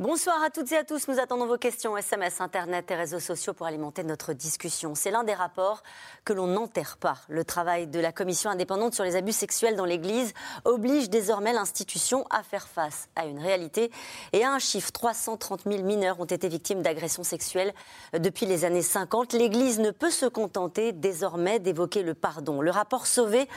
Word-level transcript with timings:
Bonsoir 0.00 0.40
à 0.44 0.50
toutes 0.50 0.70
et 0.70 0.76
à 0.76 0.84
tous. 0.84 1.08
Nous 1.08 1.18
attendons 1.18 1.46
vos 1.46 1.58
questions 1.58 1.96
SMS, 1.96 2.40
Internet 2.40 2.88
et 2.92 2.94
réseaux 2.94 3.18
sociaux 3.18 3.52
pour 3.52 3.66
alimenter 3.66 4.04
notre 4.04 4.32
discussion. 4.32 4.94
C'est 4.94 5.10
l'un 5.10 5.24
des 5.24 5.34
rapports 5.34 5.82
que 6.24 6.32
l'on 6.32 6.46
n'enterre 6.46 6.98
pas. 6.98 7.16
Le 7.28 7.44
travail 7.44 7.88
de 7.88 7.98
la 7.98 8.12
commission 8.12 8.48
indépendante 8.48 8.94
sur 8.94 9.02
les 9.02 9.16
abus 9.16 9.32
sexuels 9.32 9.74
dans 9.74 9.84
l'Église 9.84 10.34
oblige 10.64 11.10
désormais 11.10 11.52
l'institution 11.52 12.24
à 12.30 12.44
faire 12.44 12.68
face 12.68 13.08
à 13.16 13.26
une 13.26 13.40
réalité 13.40 13.90
et 14.32 14.44
à 14.44 14.52
un 14.52 14.60
chiffre. 14.60 14.92
330 14.92 15.64
000 15.66 15.82
mineurs 15.82 16.20
ont 16.20 16.26
été 16.26 16.48
victimes 16.48 16.80
d'agressions 16.80 17.24
sexuelles 17.24 17.74
depuis 18.12 18.46
les 18.46 18.64
années 18.64 18.82
50. 18.82 19.32
L'Église 19.32 19.80
ne 19.80 19.90
peut 19.90 20.12
se 20.12 20.26
contenter 20.26 20.92
désormais 20.92 21.58
d'évoquer 21.58 22.04
le 22.04 22.14
pardon. 22.14 22.62
Le 22.62 22.70
rapport 22.70 23.08
Sauvé 23.08 23.48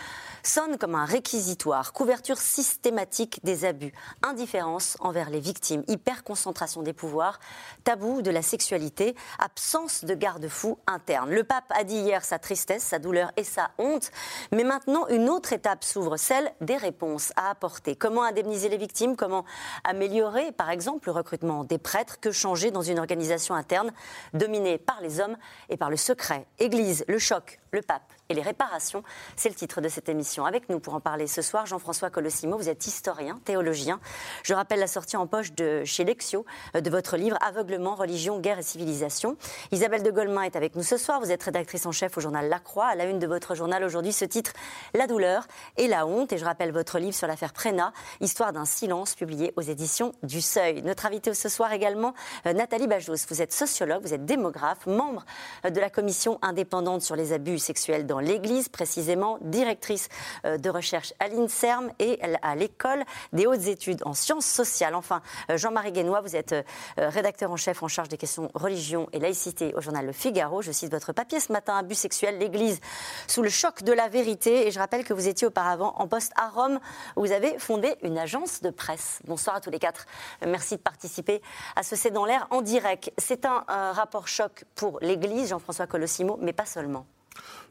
sonne 0.42 0.80
comme 0.80 0.96
un 0.96 1.06
réquisitoire. 1.06 1.94
Couverture 1.94 2.40
systématique 2.40 3.42
des 3.44 3.64
abus, 3.64 3.94
indifférence 4.24 4.98
envers 5.02 5.30
les 5.30 5.40
victimes, 5.40 5.84
hyper 5.88 6.24
concentration 6.32 6.82
des 6.82 6.94
pouvoirs, 6.94 7.42
tabou 7.84 8.22
de 8.22 8.32
la 8.32 8.42
sexualité, 8.42 9.18
absence 9.38 10.06
de 10.06 10.14
garde-fou 10.16 10.78
interne. 10.88 11.30
Le 11.30 11.44
pape 11.44 11.70
a 11.72 11.84
dit 11.84 11.98
hier 11.98 12.24
sa 12.24 12.40
tristesse, 12.40 12.84
sa 12.84 13.00
douleur 13.00 13.34
et 13.36 13.44
sa 13.44 13.72
honte, 13.78 14.12
mais 14.54 14.64
maintenant 14.64 15.08
une 15.10 15.28
autre 15.28 15.52
étape 15.52 15.84
s'ouvre, 15.84 16.16
celle 16.16 16.54
des 16.62 16.78
réponses 16.78 17.34
à 17.36 17.50
apporter. 17.50 17.98
Comment 17.98 18.24
indemniser 18.24 18.70
les 18.70 18.78
victimes? 18.78 19.18
Comment 19.18 19.44
améliorer, 19.84 20.54
par 20.54 20.70
exemple, 20.70 21.10
le 21.10 21.12
recrutement 21.12 21.66
des 21.66 21.78
prêtres? 21.78 22.22
Que 22.22 22.32
changer 22.32 22.72
dans 22.72 22.82
une 22.82 23.00
organisation 23.00 23.54
interne 23.54 23.92
dominée 24.34 24.78
par 24.78 25.02
les 25.02 25.20
hommes 25.20 25.36
et 25.68 25.76
par 25.76 25.90
le 25.90 25.98
secret? 25.98 26.48
Église, 26.60 27.04
le 27.10 27.20
choc, 27.20 27.60
le 27.72 27.82
pape 27.82 28.14
et 28.32 28.34
les 28.34 28.42
réparations. 28.42 29.04
C'est 29.36 29.50
le 29.50 29.56
titre 29.56 29.82
de 29.82 29.90
cette 29.90 30.10
émission. 30.10 30.46
Avec 30.46 30.70
nous 30.70 30.80
pour 30.80 30.96
en 30.96 31.00
parler 31.00 31.28
ce 31.28 31.42
soir, 31.42 31.66
Jean-François 31.66 32.10
Colossimo, 32.10 32.58
vous 32.58 32.70
êtes 32.70 32.88
historien, 32.88 33.40
théologien. 33.46 34.00
Je 34.44 34.54
rappelle 34.54 34.80
la 34.80 34.88
sortie 34.88 35.18
en 35.18 35.28
poche 35.28 35.54
de 35.54 35.84
chez 35.86 36.04
Lexio 36.04 36.46
euh, 36.76 36.82
de 36.82 36.90
votre 36.90 37.18
livre 37.18 37.38
Aveuglement, 37.42 37.96
religion, 37.96 38.40
guerre 38.40 38.60
et 38.60 38.64
civilisation. 38.64 39.38
Isabelle 39.72 40.04
de 40.04 40.12
Golemin 40.12 40.44
est 40.44 40.56
avec 40.56 40.76
nous 40.76 40.84
ce 40.84 40.98
soir. 40.98 41.20
Vous 41.20 41.32
êtes 41.32 41.44
rédactrice 41.44 41.86
en 41.86 41.92
chef 41.92 42.18
au 42.18 42.22
journal 42.22 42.48
La 42.50 42.60
Croix. 42.60 42.88
À 42.88 42.96
la 42.96 43.06
une 43.06 43.20
de 43.20 43.28
votre 43.28 43.54
journal 43.54 43.84
aujourd'hui, 43.84 44.14
ce 44.14 44.26
titre 44.26 44.54
La 44.94 45.08
douleur 45.08 45.46
et 45.78 45.88
la 45.88 46.08
honte. 46.08 46.32
Et 46.32 46.38
je 46.38 46.46
rappelle 46.46 46.72
votre 46.72 47.00
livre 47.00 47.16
sur 47.16 47.28
l'affaire 47.28 47.54
Prena, 47.54 47.92
Histoire 48.22 48.54
d'un 48.54 48.66
silence, 48.66 49.16
publié 49.16 49.54
aux 49.58 49.62
éditions 49.62 50.14
du 50.24 50.42
Seuil. 50.42 50.82
Notre 50.84 51.06
invité 51.06 51.34
ce 51.34 51.50
soir 51.50 51.74
également, 51.74 52.14
euh, 52.46 52.54
Nathalie 52.54 52.88
Bajous. 52.88 53.26
Vous 53.30 53.42
êtes 53.42 53.54
sociologue, 53.54 54.02
vous 54.02 54.14
êtes 54.14 54.26
démographe, 54.26 54.86
membre 54.86 55.26
euh, 55.66 55.70
de 55.70 55.80
la 55.80 55.90
commission 55.90 56.40
indépendante 56.42 57.02
sur 57.02 57.16
les 57.16 57.34
abus 57.34 57.60
sexuels 57.60 58.06
dans 58.06 58.20
l'Église, 58.22 58.70
précisément 58.70 59.38
directrice 59.42 60.10
euh, 60.46 60.58
de 60.58 60.70
recherche 60.70 61.14
à 61.20 61.28
l'INSERM 61.28 61.92
et 62.00 62.20
à 62.42 62.56
l'école 62.56 63.04
des 63.34 63.48
hautes 63.48 63.68
études 63.68 64.02
en 64.06 64.14
sciences 64.14 64.46
sociales. 64.46 64.96
Enfin, 64.96 65.22
euh, 65.50 65.58
Jean-Marie 65.58 65.92
Guénois, 65.92 66.22
vous 66.22 66.36
êtes 66.36 66.54
euh, 66.54 66.64
rédacteur 66.98 67.52
en 67.52 67.58
chef 67.58 67.84
en 67.84 67.88
charge 67.88 68.10
des 68.10 68.18
questions 68.18 68.50
religion 68.54 69.08
et 69.14 69.20
laïcité 69.20 69.74
au 69.76 69.82
journal 69.82 70.06
Le 70.06 70.12
Figaro. 70.12 70.62
Je 70.62 70.72
cite 70.72 70.92
votre 70.92 71.14
papier 71.14 71.40
ce 71.40 71.52
matin, 71.52 71.78
abus 71.78 71.96
sexuels, 71.96 72.38
l'Église 72.38 72.80
sous 73.28 73.42
le 73.42 73.50
choc 73.50 73.84
de 73.84 73.92
la 73.92 74.08
vérité. 74.08 74.68
Et 74.68 74.72
je 74.72 74.80
rappelle 74.80 75.04
que 75.04 75.14
vous 75.14 75.28
étiez 75.28 75.48
auparavant 75.48 75.94
en 75.98 76.08
poste 76.08 76.32
à 76.36 76.50
Rome, 76.50 76.80
où 77.16 77.22
vous 77.22 77.32
avez 77.32 77.58
fondé 77.60 77.96
une 78.04 78.18
agence 78.18 78.62
de 78.62 78.70
presse. 78.70 79.20
Bonsoir 79.26 79.56
à 79.56 79.62
tous 79.62 79.70
les 79.70 79.80
quatre. 79.80 80.06
Merci 80.46 80.76
de 80.76 80.82
participer 80.82 81.42
à 81.76 81.84
ce 81.84 81.96
C'est 81.96 82.12
dans 82.12 82.26
l'air 82.26 82.48
en 82.52 82.62
direct. 82.62 83.12
C'est 83.18 83.46
un 83.46 83.64
rapport 83.68 84.28
choc 84.28 84.66
pour 84.76 85.00
l'Église, 85.02 85.50
Jean-François 85.50 85.88
Colossimo, 85.88 86.38
mais 86.42 86.54
pas 86.54 86.66
seulement. 86.66 87.06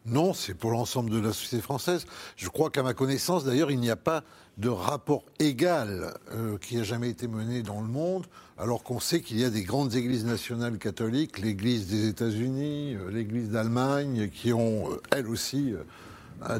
Non, 0.06 0.32
c'est 0.32 0.54
pour 0.54 0.70
l'ensemble 0.70 1.10
de 1.10 1.20
la 1.20 1.32
société 1.32 1.62
française. 1.62 2.06
Je 2.36 2.48
crois 2.48 2.70
qu'à 2.70 2.82
ma 2.82 2.94
connaissance, 2.94 3.44
d'ailleurs, 3.44 3.70
il 3.70 3.80
n'y 3.80 3.90
a 3.90 3.96
pas 3.96 4.24
de 4.56 4.68
rapport 4.68 5.24
égal 5.38 6.14
euh, 6.32 6.58
qui 6.58 6.78
a 6.78 6.82
jamais 6.82 7.10
été 7.10 7.28
mené 7.28 7.62
dans 7.62 7.80
le 7.80 7.86
monde, 7.86 8.26
alors 8.58 8.82
qu'on 8.82 9.00
sait 9.00 9.20
qu'il 9.20 9.38
y 9.38 9.44
a 9.44 9.50
des 9.50 9.62
grandes 9.62 9.94
églises 9.94 10.24
nationales 10.24 10.78
catholiques, 10.78 11.38
l'Église 11.38 11.86
des 11.86 12.08
États-Unis, 12.08 12.94
euh, 12.94 13.10
l'Église 13.10 13.50
d'Allemagne, 13.50 14.30
qui 14.32 14.52
ont, 14.52 14.90
euh, 14.90 15.00
elles 15.10 15.28
aussi, 15.28 15.74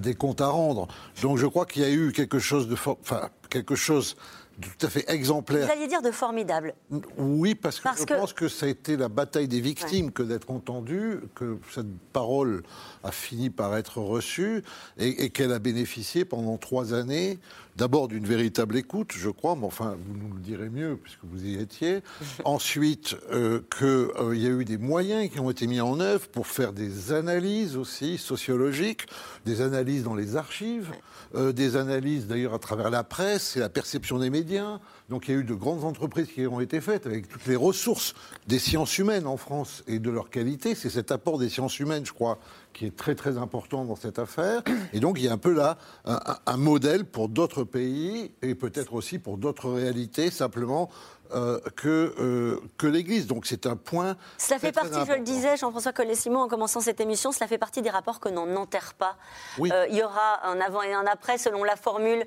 des 0.00 0.14
comptes 0.14 0.42
à 0.42 0.48
rendre. 0.48 0.88
Donc 1.22 1.38
je 1.38 1.46
crois 1.46 1.64
qu'il 1.64 1.80
y 1.80 1.86
a 1.86 1.90
eu 1.90 2.12
quelque 2.12 2.38
chose 2.38 2.68
de, 2.68 2.74
enfin, 2.74 3.30
quelque 3.48 3.74
chose 3.74 4.14
tout 4.60 4.86
à 4.86 4.90
fait 4.90 5.08
exemplaire. 5.10 5.66
Vous 5.66 5.72
alliez 5.72 5.86
dire 5.86 6.02
de 6.02 6.10
formidable. 6.10 6.74
Oui, 7.18 7.54
parce 7.54 7.80
que 7.80 7.88
je 7.96 8.04
pense 8.04 8.32
que 8.32 8.48
ça 8.48 8.66
a 8.66 8.68
été 8.68 8.96
la 8.96 9.08
bataille 9.08 9.48
des 9.48 9.60
victimes 9.60 10.12
que 10.12 10.22
d'être 10.22 10.50
entendu, 10.50 11.20
que 11.34 11.58
cette 11.72 11.90
parole 12.12 12.62
a 13.04 13.10
fini 13.10 13.50
par 13.50 13.76
être 13.76 13.98
reçue 13.98 14.62
et, 14.98 15.30
qu'elle 15.30 15.52
a 15.52 15.58
bénéficié 15.58 16.24
pendant 16.24 16.56
trois 16.58 16.94
années, 16.94 17.38
d'abord 17.80 18.08
d'une 18.08 18.26
véritable 18.26 18.76
écoute, 18.76 19.12
je 19.16 19.30
crois, 19.30 19.56
mais 19.56 19.64
enfin, 19.64 19.96
vous 20.06 20.14
nous 20.14 20.34
le 20.34 20.40
direz 20.40 20.68
mieux 20.68 20.98
puisque 21.02 21.24
vous 21.24 21.46
y 21.46 21.58
étiez. 21.58 22.00
Ensuite, 22.44 23.16
euh, 23.32 23.62
qu'il 23.74 23.86
euh, 23.86 24.36
y 24.36 24.46
a 24.46 24.50
eu 24.50 24.66
des 24.66 24.76
moyens 24.76 25.30
qui 25.30 25.40
ont 25.40 25.50
été 25.50 25.66
mis 25.66 25.80
en 25.80 25.98
œuvre 25.98 26.28
pour 26.28 26.46
faire 26.46 26.74
des 26.74 27.14
analyses 27.14 27.78
aussi 27.78 28.18
sociologiques, 28.18 29.06
des 29.46 29.62
analyses 29.62 30.02
dans 30.02 30.14
les 30.14 30.36
archives. 30.36 30.92
Euh, 31.36 31.52
des 31.52 31.76
analyses 31.76 32.26
d'ailleurs 32.26 32.54
à 32.54 32.58
travers 32.58 32.90
la 32.90 33.04
presse 33.04 33.56
et 33.56 33.60
la 33.60 33.68
perception 33.68 34.18
des 34.18 34.30
médias. 34.30 34.80
Donc 35.10 35.28
il 35.28 35.34
y 35.34 35.36
a 35.36 35.40
eu 35.40 35.44
de 35.44 35.54
grandes 35.54 35.84
entreprises 35.84 36.26
qui 36.26 36.44
ont 36.48 36.58
été 36.58 36.80
faites 36.80 37.06
avec 37.06 37.28
toutes 37.28 37.46
les 37.46 37.54
ressources 37.54 38.14
des 38.48 38.58
sciences 38.58 38.98
humaines 38.98 39.28
en 39.28 39.36
France 39.36 39.84
et 39.86 40.00
de 40.00 40.10
leur 40.10 40.28
qualité. 40.30 40.74
C'est 40.74 40.90
cet 40.90 41.12
apport 41.12 41.38
des 41.38 41.48
sciences 41.48 41.78
humaines, 41.78 42.04
je 42.04 42.12
crois, 42.12 42.40
qui 42.72 42.86
est 42.86 42.96
très 42.96 43.14
très 43.14 43.38
important 43.38 43.84
dans 43.84 43.96
cette 43.96 44.18
affaire. 44.18 44.62
Et 44.92 45.00
donc 45.00 45.18
il 45.18 45.24
y 45.24 45.28
a 45.28 45.32
un 45.32 45.38
peu 45.38 45.52
là 45.52 45.78
un 46.04 46.56
modèle 46.56 47.04
pour 47.04 47.28
d'autres 47.28 47.64
pays 47.64 48.32
et 48.42 48.54
peut-être 48.54 48.94
aussi 48.94 49.18
pour 49.18 49.38
d'autres 49.38 49.70
réalités, 49.70 50.30
simplement 50.30 50.90
euh, 51.32 51.60
que, 51.76 52.12
euh, 52.18 52.60
que 52.76 52.88
l'Église. 52.88 53.28
Donc 53.28 53.46
c'est 53.46 53.66
un 53.66 53.76
point. 53.76 54.16
Cela 54.36 54.58
fait 54.58 54.72
partie, 54.72 54.98
je 55.06 55.12
le 55.12 55.22
disais, 55.22 55.56
Jean-François 55.56 55.92
Collet-Simon, 55.92 56.40
en 56.40 56.48
commençant 56.48 56.80
cette 56.80 57.00
émission, 57.00 57.30
cela 57.30 57.46
fait 57.46 57.58
partie 57.58 57.82
des 57.82 57.90
rapports 57.90 58.18
que 58.18 58.28
l'on 58.28 58.46
n'enterre 58.46 58.94
pas. 58.94 59.16
Euh, 59.60 59.86
il 59.90 59.96
y 59.96 60.02
aura 60.02 60.44
un 60.44 60.60
avant 60.60 60.82
et 60.82 60.92
un 60.92 61.06
après, 61.06 61.38
selon 61.38 61.62
la 61.62 61.76
formule. 61.76 62.24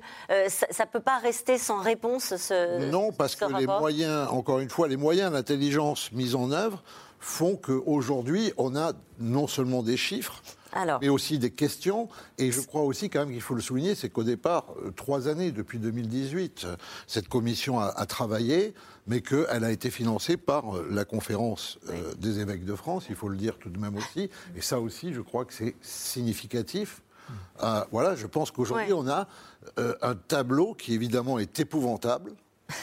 ça 0.48 0.84
ne 0.84 0.90
peut 0.90 1.00
pas 1.00 1.18
rester 1.18 1.58
sans 1.58 1.80
réponse. 1.80 2.36
Ce, 2.36 2.90
non, 2.90 3.12
parce 3.12 3.36
que 3.36 3.44
les 3.58 3.66
moyens, 3.66 4.28
encore 4.30 4.60
une 4.60 4.70
fois, 4.70 4.88
les 4.88 4.96
moyens 4.96 5.32
d'intelligence 5.32 6.10
mis 6.12 6.34
en 6.34 6.50
œuvre 6.50 6.82
font 7.24 7.56
qu'aujourd'hui, 7.56 8.52
on 8.56 8.76
a 8.76 8.92
non 9.18 9.46
seulement 9.46 9.82
des 9.82 9.96
chiffres, 9.96 10.42
mais 11.00 11.08
aussi 11.08 11.38
des 11.38 11.50
questions. 11.50 12.08
Et 12.36 12.50
je 12.50 12.60
crois 12.60 12.82
aussi 12.82 13.08
quand 13.08 13.20
même 13.20 13.30
qu'il 13.30 13.40
faut 13.40 13.54
le 13.54 13.62
souligner, 13.62 13.94
c'est 13.94 14.10
qu'au 14.10 14.24
départ, 14.24 14.66
trois 14.96 15.28
années 15.28 15.50
depuis 15.50 15.78
2018, 15.78 16.66
cette 17.06 17.28
commission 17.28 17.80
a 17.80 18.06
travaillé 18.06 18.74
mais 19.06 19.20
qu'elle 19.20 19.64
a 19.64 19.70
été 19.70 19.90
financée 19.90 20.36
par 20.36 20.76
euh, 20.76 20.88
la 20.90 21.04
conférence 21.04 21.78
euh, 21.88 22.14
des 22.14 22.40
évêques 22.40 22.64
de 22.64 22.74
France, 22.74 23.06
il 23.08 23.16
faut 23.16 23.28
le 23.28 23.36
dire 23.36 23.58
tout 23.58 23.70
de 23.70 23.78
même 23.78 23.96
aussi. 23.96 24.30
Et 24.56 24.60
ça 24.60 24.80
aussi, 24.80 25.12
je 25.12 25.20
crois 25.20 25.44
que 25.44 25.52
c'est 25.52 25.74
significatif. 25.82 27.02
Euh, 27.62 27.84
voilà, 27.90 28.14
je 28.14 28.26
pense 28.26 28.50
qu'aujourd'hui, 28.50 28.92
on 28.92 29.08
a 29.08 29.26
un 29.78 30.14
tableau 30.14 30.74
qui 30.74 30.92
évidemment 30.92 31.38
est 31.38 31.58
épouvantable, 31.58 32.32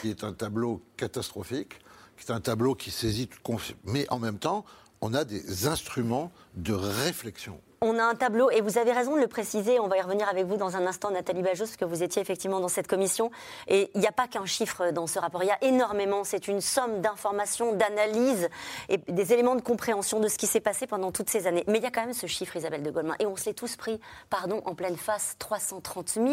qui 0.00 0.10
est 0.10 0.24
un 0.24 0.32
tableau 0.32 0.82
catastrophique, 0.96 1.78
qui 2.24 2.32
est 2.32 2.34
un 2.34 2.40
tableau 2.40 2.74
qui 2.74 2.90
saisit 2.90 3.28
toute 3.28 3.76
mais 3.84 4.06
en 4.10 4.18
même 4.18 4.38
temps, 4.38 4.64
on 5.00 5.14
a 5.14 5.24
des 5.24 5.66
instruments 5.66 6.30
de 6.54 6.72
réflexion 6.72 7.60
on 7.84 7.98
a 7.98 8.04
un 8.04 8.14
tableau, 8.14 8.48
et 8.50 8.60
vous 8.60 8.78
avez 8.78 8.92
raison 8.92 9.16
de 9.16 9.20
le 9.20 9.26
préciser, 9.26 9.80
on 9.80 9.88
va 9.88 9.96
y 9.96 10.00
revenir 10.00 10.28
avec 10.28 10.46
vous 10.46 10.56
dans 10.56 10.76
un 10.76 10.86
instant, 10.86 11.10
Nathalie 11.10 11.42
Bajos, 11.42 11.64
parce 11.64 11.76
que 11.76 11.84
vous 11.84 12.04
étiez 12.04 12.22
effectivement 12.22 12.60
dans 12.60 12.68
cette 12.68 12.86
commission. 12.86 13.32
Et 13.66 13.90
il 13.94 14.00
n'y 14.00 14.06
a 14.06 14.12
pas 14.12 14.28
qu'un 14.28 14.46
chiffre 14.46 14.92
dans 14.92 15.08
ce 15.08 15.18
rapport, 15.18 15.42
il 15.42 15.48
y 15.48 15.50
a 15.50 15.58
énormément. 15.62 16.22
C'est 16.22 16.46
une 16.46 16.60
somme 16.60 17.00
d'informations, 17.00 17.72
d'analyses 17.72 18.48
et 18.88 18.98
des 18.98 19.32
éléments 19.32 19.56
de 19.56 19.62
compréhension 19.62 20.20
de 20.20 20.28
ce 20.28 20.38
qui 20.38 20.46
s'est 20.46 20.60
passé 20.60 20.86
pendant 20.86 21.10
toutes 21.10 21.28
ces 21.28 21.48
années. 21.48 21.64
Mais 21.66 21.78
il 21.78 21.82
y 21.82 21.86
a 21.86 21.90
quand 21.90 22.02
même 22.02 22.14
ce 22.14 22.28
chiffre, 22.28 22.54
Isabelle 22.54 22.84
de 22.84 22.90
Goldman, 22.92 23.16
et 23.18 23.26
on 23.26 23.34
se 23.34 23.46
l'est 23.46 23.54
tous 23.54 23.74
pris, 23.74 23.98
pardon, 24.30 24.62
en 24.64 24.76
pleine 24.76 24.96
face 24.96 25.34
330 25.40 26.08
000. 26.08 26.26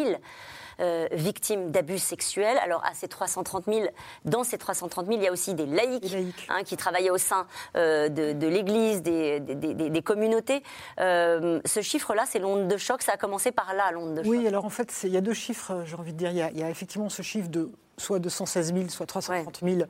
Euh, 0.79 1.07
victimes 1.11 1.71
d'abus 1.71 1.99
sexuels. 1.99 2.57
Alors, 2.63 2.81
à 2.85 2.93
ces 2.93 3.09
330 3.09 3.65
000, 3.65 3.87
dans 4.23 4.45
ces 4.45 4.57
330 4.57 5.07
000, 5.07 5.17
il 5.17 5.23
y 5.23 5.27
a 5.27 5.31
aussi 5.31 5.53
des 5.53 5.65
laïcs, 5.65 6.15
hein, 6.47 6.63
qui 6.63 6.77
travaillaient 6.77 7.09
au 7.09 7.17
sein 7.17 7.47
euh, 7.75 8.07
de, 8.07 8.47
l'Église, 8.47 9.01
des, 9.01 10.01
communautés. 10.05 10.63
Euh, 11.01 11.59
ce 11.65 11.81
chiffre-là, 11.81 12.23
c'est 12.25 12.39
l'onde 12.39 12.69
de 12.69 12.77
choc. 12.77 13.01
Ça 13.01 13.13
a 13.13 13.17
commencé 13.17 13.51
par 13.51 13.73
là, 13.73 13.91
l'onde 13.91 14.15
de 14.15 14.23
choc. 14.23 14.31
Oui, 14.31 14.47
alors 14.47 14.63
en 14.63 14.69
fait, 14.69 14.93
il 15.03 15.09
y 15.09 15.17
a 15.17 15.21
deux 15.21 15.33
chiffres, 15.33 15.83
j'ai 15.85 15.95
envie 15.95 16.13
de 16.13 16.17
dire. 16.17 16.31
Il 16.31 16.37
y, 16.37 16.63
a, 16.63 16.69
effectivement 16.69 17.09
ce 17.09 17.23
chiffre 17.23 17.49
de 17.49 17.69
soit 17.97 18.19
216 18.19 18.73
000, 18.73 18.87
soit 18.87 19.05
330 19.05 19.59
000 19.61 19.81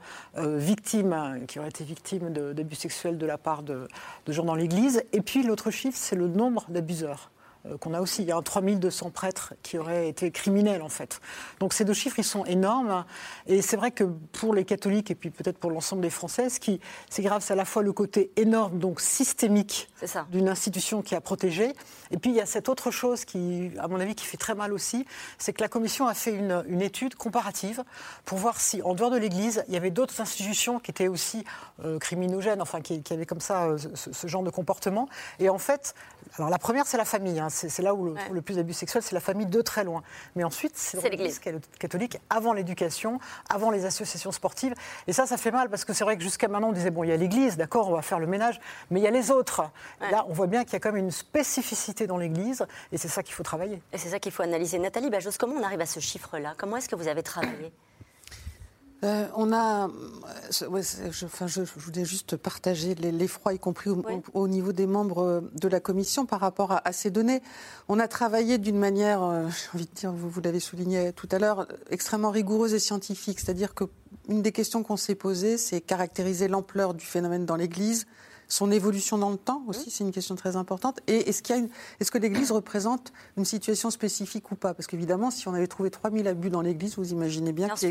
victimes 0.57 1.13
hein, 1.13 1.41
qui 1.47 1.59
auraient 1.59 1.69
été 1.69 1.83
victimes 1.83 2.31
d'abus 2.31 2.75
sexuels 2.75 3.19
de 3.19 3.25
la 3.27 3.37
part 3.37 3.61
de, 3.61 3.87
de 4.25 4.31
gens 4.31 4.43
dans 4.43 4.55
l'Église. 4.55 5.03
Et 5.13 5.21
puis 5.21 5.43
l'autre 5.43 5.69
chiffre, 5.69 5.97
c'est 5.97 6.15
le 6.15 6.27
nombre 6.27 6.65
d'abuseurs. 6.69 7.29
Euh, 7.65 7.77
qu'on 7.77 7.93
a 7.93 8.01
aussi. 8.01 8.21
Il 8.21 8.27
y 8.27 8.31
a 8.31 8.41
3200 8.41 9.11
prêtres 9.11 9.53
qui 9.63 9.77
auraient 9.77 10.07
été 10.09 10.31
criminels, 10.31 10.81
en 10.81 10.89
fait. 10.89 11.21
Donc 11.59 11.73
ces 11.73 11.85
deux 11.85 11.93
chiffres, 11.93 12.19
ils 12.19 12.23
sont 12.23 12.45
énormes. 12.45 13.05
Et 13.47 13.61
c'est 13.61 13.77
vrai 13.77 13.91
que 13.91 14.03
pour 14.03 14.53
les 14.53 14.65
catholiques, 14.65 15.11
et 15.11 15.15
puis 15.15 15.29
peut-être 15.29 15.57
pour 15.57 15.71
l'ensemble 15.71 16.01
des 16.01 16.09
Français, 16.09 16.49
ce 16.49 16.59
qui 16.59 16.79
c'est 17.09 17.23
grave, 17.23 17.41
c'est 17.43 17.53
à 17.53 17.55
la 17.55 17.65
fois 17.65 17.83
le 17.83 17.93
côté 17.93 18.31
énorme, 18.35 18.79
donc 18.79 19.01
systémique, 19.01 19.89
d'une 20.31 20.49
institution 20.49 21.01
qui 21.01 21.15
a 21.15 21.21
protégé. 21.21 21.73
Et 22.11 22.17
puis 22.17 22.31
il 22.31 22.35
y 22.35 22.41
a 22.41 22.45
cette 22.45 22.69
autre 22.69 22.91
chose 22.91 23.25
qui, 23.25 23.71
à 23.79 23.87
mon 23.87 23.99
avis, 23.99 24.15
qui 24.15 24.25
fait 24.25 24.37
très 24.37 24.55
mal 24.55 24.73
aussi, 24.73 25.05
c'est 25.37 25.53
que 25.53 25.61
la 25.61 25.67
Commission 25.67 26.07
a 26.07 26.13
fait 26.13 26.31
une, 26.31 26.63
une, 26.67 26.81
étude 26.81 27.15
comparative 27.15 27.83
pour 28.25 28.37
voir 28.37 28.59
si, 28.59 28.81
en 28.81 28.95
dehors 28.95 29.11
de 29.11 29.17
l'Église, 29.17 29.63
il 29.67 29.73
y 29.73 29.77
avait 29.77 29.91
d'autres 29.91 30.21
institutions 30.21 30.79
qui 30.79 30.91
étaient 30.91 31.07
aussi 31.07 31.43
euh, 31.85 31.99
criminogènes, 31.99 32.61
enfin 32.61 32.81
qui, 32.81 33.01
qui, 33.01 33.13
avaient 33.13 33.25
comme 33.25 33.39
ça 33.39 33.65
euh, 33.65 33.77
ce, 33.77 34.27
genre 34.27 34.43
de 34.43 34.49
comportement. 34.49 35.07
Et 35.39 35.49
en 35.49 35.57
fait, 35.57 35.93
alors 36.37 36.49
la 36.49 36.57
première, 36.57 36.85
c'est 36.85 36.97
la 36.97 37.05
famille. 37.05 37.39
Hein. 37.39 37.49
C'est 37.49 37.81
là 37.81 37.93
où 37.93 38.05
le, 38.05 38.15
le 38.31 38.41
plus 38.41 38.55
d'abus 38.55 38.73
sexuels, 38.73 39.03
c'est 39.03 39.15
la 39.15 39.19
famille 39.19 39.45
de 39.45 39.61
très 39.61 39.83
loin. 39.83 40.03
Mais 40.35 40.43
ensuite, 40.43 40.77
c'est 40.77 41.01
l'Église 41.09 41.39
catholique 41.79 42.17
avant 42.29 42.53
l'éducation, 42.53 43.19
avant 43.49 43.71
les 43.71 43.85
associations 43.85 44.31
sportives. 44.31 44.73
Et 45.07 45.13
ça, 45.13 45.25
ça 45.25 45.37
fait 45.37 45.51
mal 45.51 45.69
parce 45.69 45.85
que 45.85 45.93
c'est 45.93 46.03
vrai 46.03 46.17
que 46.17 46.23
jusqu'à 46.23 46.47
maintenant, 46.47 46.69
on 46.69 46.73
disait 46.73 46.91
bon, 46.91 47.03
il 47.03 47.09
y 47.09 47.13
a 47.13 47.17
l'Église, 47.17 47.57
d'accord, 47.57 47.89
on 47.89 47.95
va 47.95 48.01
faire 48.01 48.19
le 48.19 48.27
ménage, 48.27 48.59
mais 48.89 48.99
il 48.99 49.03
y 49.03 49.07
a 49.07 49.11
les 49.11 49.31
autres. 49.31 49.63
Là, 50.11 50.25
on 50.29 50.33
voit 50.33 50.47
bien 50.47 50.63
qu'il 50.63 50.73
y 50.73 50.75
a 50.77 50.79
quand 50.79 50.91
même 50.91 51.03
une 51.03 51.11
spécificité 51.11 52.07
dans 52.07 52.17
l'Église, 52.17 52.65
et 52.91 52.97
c'est 52.97 53.07
ça 53.07 53.23
qu'il 53.23 53.33
faut 53.33 53.43
travailler. 53.43 53.81
Et 53.91 53.97
c'est 53.97 54.09
ça 54.09 54.19
qu'il 54.19 54.31
faut 54.31 54.43
analyser. 54.43 54.79
Nathalie 54.79 55.09
Bajos, 55.09 55.31
comment 55.39 55.55
on 55.55 55.63
arrive 55.63 55.81
à 55.81 55.85
ce 55.85 55.99
chiffre-là? 55.99 56.53
Comment 56.57 56.77
est-ce 56.77 56.89
que 56.89 56.95
vous 56.95 57.07
avez 57.07 57.23
travaillé? 57.23 57.71
Euh, 59.03 59.27
on 59.35 59.53
a, 59.53 59.87
euh, 59.87 59.89
je, 60.51 61.25
enfin, 61.25 61.47
je, 61.47 61.61
voulais 61.77 62.03
juste 62.03 62.35
partager 62.35 62.95
l'effroi, 62.95 63.53
y 63.53 63.59
compris 63.59 63.89
au, 64.33 64.47
niveau 64.49 64.73
des 64.73 64.87
membres 64.87 65.43
de 65.53 65.67
la 65.69 65.79
commission 65.79 66.25
par 66.25 66.41
rapport 66.41 66.81
à, 66.83 66.91
ces 66.91 67.09
données. 67.09 67.41
On 67.87 67.97
a 67.99 68.09
travaillé 68.09 68.57
d'une 68.57 68.77
manière, 68.77 69.23
euh, 69.23 69.47
j'ai 69.49 69.77
envie 69.77 69.85
de 69.85 69.95
dire, 69.95 70.11
vous, 70.11 70.29
vous 70.29 70.41
l'avez 70.41 70.59
souligné 70.59 71.13
tout 71.13 71.29
à 71.31 71.39
l'heure, 71.39 71.67
extrêmement 71.89 72.31
rigoureuse 72.31 72.73
et 72.73 72.79
scientifique. 72.79 73.39
C'est-à-dire 73.39 73.73
qu'une 73.73 74.41
des 74.41 74.51
questions 74.51 74.83
qu'on 74.83 74.97
s'est 74.97 75.15
posées, 75.15 75.57
c'est 75.57 75.79
caractériser 75.79 76.49
l'ampleur 76.49 76.93
du 76.93 77.05
phénomène 77.05 77.45
dans 77.45 77.55
l'Église, 77.55 78.05
son 78.49 78.71
évolution 78.71 79.19
dans 79.19 79.29
le 79.29 79.37
temps 79.37 79.61
aussi, 79.67 79.91
c'est 79.91 80.03
une 80.03 80.11
question 80.11 80.35
très 80.35 80.55
importante. 80.55 80.99
Et 81.05 81.29
est-ce, 81.29 81.43
qu'il 81.43 81.55
y 81.55 81.59
a 81.59 81.61
est-ce 81.99 82.09
que 82.09 82.17
l'Église 82.17 82.51
représente 82.51 83.13
une 83.37 83.45
situation 83.45 83.91
spécifique 83.91 84.51
ou 84.51 84.55
pas? 84.55 84.73
Parce 84.73 84.87
qu'évidemment, 84.87 85.29
si 85.29 85.47
on 85.47 85.53
avait 85.53 85.67
trouvé 85.67 85.91
3000 85.91 86.27
abus 86.27 86.49
dans 86.49 86.61
l'Église, 86.61 86.97
vous 86.97 87.11
imaginez 87.11 87.51
bien, 87.51 87.69
que 87.69 87.87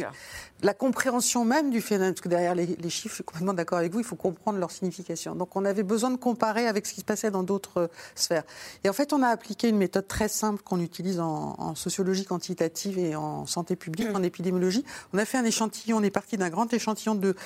la 0.63 0.75
compréhension 0.75 1.45
même 1.45 1.71
du 1.71 1.81
phénomène, 1.81 2.13
parce 2.13 2.23
que 2.23 2.29
derrière 2.29 2.57
les, 2.57 2.67
chiffres, 2.91 3.11
je 3.11 3.15
suis 3.15 3.25
complètement 3.25 3.55
d'accord 3.55 3.79
avec 3.79 3.93
vous, 3.93 4.01
il 4.01 4.05
faut 4.05 4.17
comprendre 4.17 4.59
leur 4.59 4.73
signification. 4.73 5.37
Donc 5.37 5.55
on 5.55 5.65
avait 5.65 5.85
besoin 5.85 6.11
de 6.11 6.17
comparer 6.17 6.67
avec 6.67 6.87
ce 6.87 6.93
qui 6.93 7.01
se 7.01 7.07
passait 7.07 7.31
dans 7.31 7.45
d'autres 7.45 7.83
euh, 7.83 7.89
sphères. 8.17 8.45
Et 8.83 8.89
en 8.89 8.93
fait, 8.93 9.13
on 9.13 9.23
a 9.23 9.29
appliqué 9.29 9.69
une 9.69 9.79
méthode 9.79 10.09
très 10.09 10.29
simple 10.29 10.63
qu'on 10.65 10.81
utilise 10.81 11.21
en, 11.21 11.55
en, 11.57 11.75
sociologie 11.77 12.25
quantitative 12.25 12.99
et 12.99 13.15
en 13.15 13.47
santé 13.47 13.77
publique, 13.77 14.09
en 14.13 14.25
épidémiologie. 14.25 14.85
On 15.13 15.19
a 15.19 15.25
fait 15.25 15.39
un 15.39 15.45
échantillon, 15.45 15.99
on 15.99 16.03
est 16.03 16.11
parti 16.11 16.37
d'un 16.37 16.51
grand 16.51 16.73
échantillon 16.73 17.15
de 17.15 17.37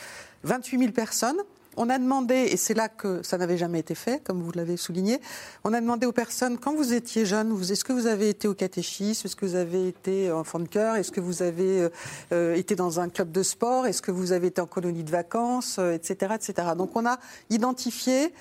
28 0.44 0.78
000 0.78 0.92
personnes 0.92 1.36
on 1.76 1.88
a 1.88 1.98
demandé, 1.98 2.34
et 2.34 2.56
c'est 2.56 2.74
là 2.74 2.88
que 2.88 3.22
ça 3.22 3.38
n'avait 3.38 3.56
jamais 3.56 3.80
été 3.80 3.94
fait, 3.94 4.22
comme 4.22 4.42
vous 4.42 4.52
l'avez 4.52 4.76
souligné, 4.76 5.20
on 5.64 5.72
a 5.72 5.80
demandé 5.80 6.06
aux 6.06 6.12
personnes, 6.12 6.58
quand 6.58 6.74
vous 6.74 6.92
étiez 6.92 7.24
jeune, 7.24 7.58
est-ce 7.62 7.84
que 7.84 7.92
vous 7.92 8.06
avez 8.06 8.28
été 8.28 8.48
au 8.48 8.54
catéchisme, 8.54 9.26
est-ce 9.26 9.36
que 9.36 9.46
vous 9.46 9.54
avez 9.54 9.88
été 9.88 10.30
enfant 10.30 10.58
de 10.58 10.68
cœur, 10.68 10.96
est-ce 10.96 11.12
que 11.12 11.20
vous 11.20 11.42
avez 11.42 11.82
euh, 11.82 11.88
euh, 12.32 12.54
été 12.54 12.76
dans 12.76 13.00
un 13.00 13.08
club 13.08 13.32
de 13.32 13.42
sport, 13.42 13.86
est-ce 13.86 14.02
que 14.02 14.10
vous 14.10 14.32
avez 14.32 14.48
été 14.48 14.60
en 14.60 14.66
colonie 14.66 15.04
de 15.04 15.10
vacances, 15.10 15.78
etc., 15.78 16.16
euh, 16.22 16.34
etc. 16.34 16.68
Donc 16.76 16.94
on 16.94 17.06
a 17.06 17.18
identifié 17.50 18.32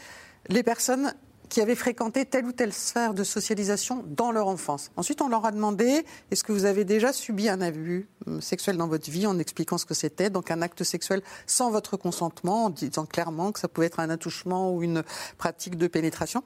les 0.50 0.64
personnes 0.64 1.14
qui 1.52 1.60
avaient 1.60 1.76
fréquenté 1.76 2.26
telle 2.26 2.46
ou 2.46 2.54
telle 2.54 2.72
sphère 2.72 3.14
de 3.14 3.26
socialisation 3.26 4.06
dans 4.08 4.32
leur 4.32 4.48
enfance. 4.48 4.90
Ensuite, 4.96 5.22
on 5.22 5.28
leur 5.28 5.46
a 5.46 5.52
demandé 5.52 6.06
est-ce 6.32 6.46
que 6.46 6.54
vous 6.54 6.64
avez 6.64 6.86
déjà 6.86 7.12
subi 7.12 7.50
un 7.50 7.60
abus 7.60 8.08
euh, 8.30 8.40
sexuel 8.40 8.78
dans 8.78 8.88
votre 8.88 9.12
vie 9.12 9.28
en 9.28 9.38
expliquant 9.38 9.78
ce 9.78 9.86
que 9.86 9.94
c'était, 9.94 10.30
donc 10.30 10.50
un 10.50 10.62
acte 10.62 10.86
sexuel 10.86 11.22
sans 11.46 11.70
votre 11.70 11.98
consentement, 11.98 12.66
en 12.66 12.70
disant 12.70 13.06
clairement 13.06 13.52
que 13.52 13.60
ça 13.60 13.68
pouvait 13.68 13.88
être 13.88 14.00
un 14.00 14.10
attouchement 14.10 14.74
ou 14.74 14.82
une 14.82 15.04
pratique 15.38 15.76
de 15.76 15.88
pénétration. 15.88 16.42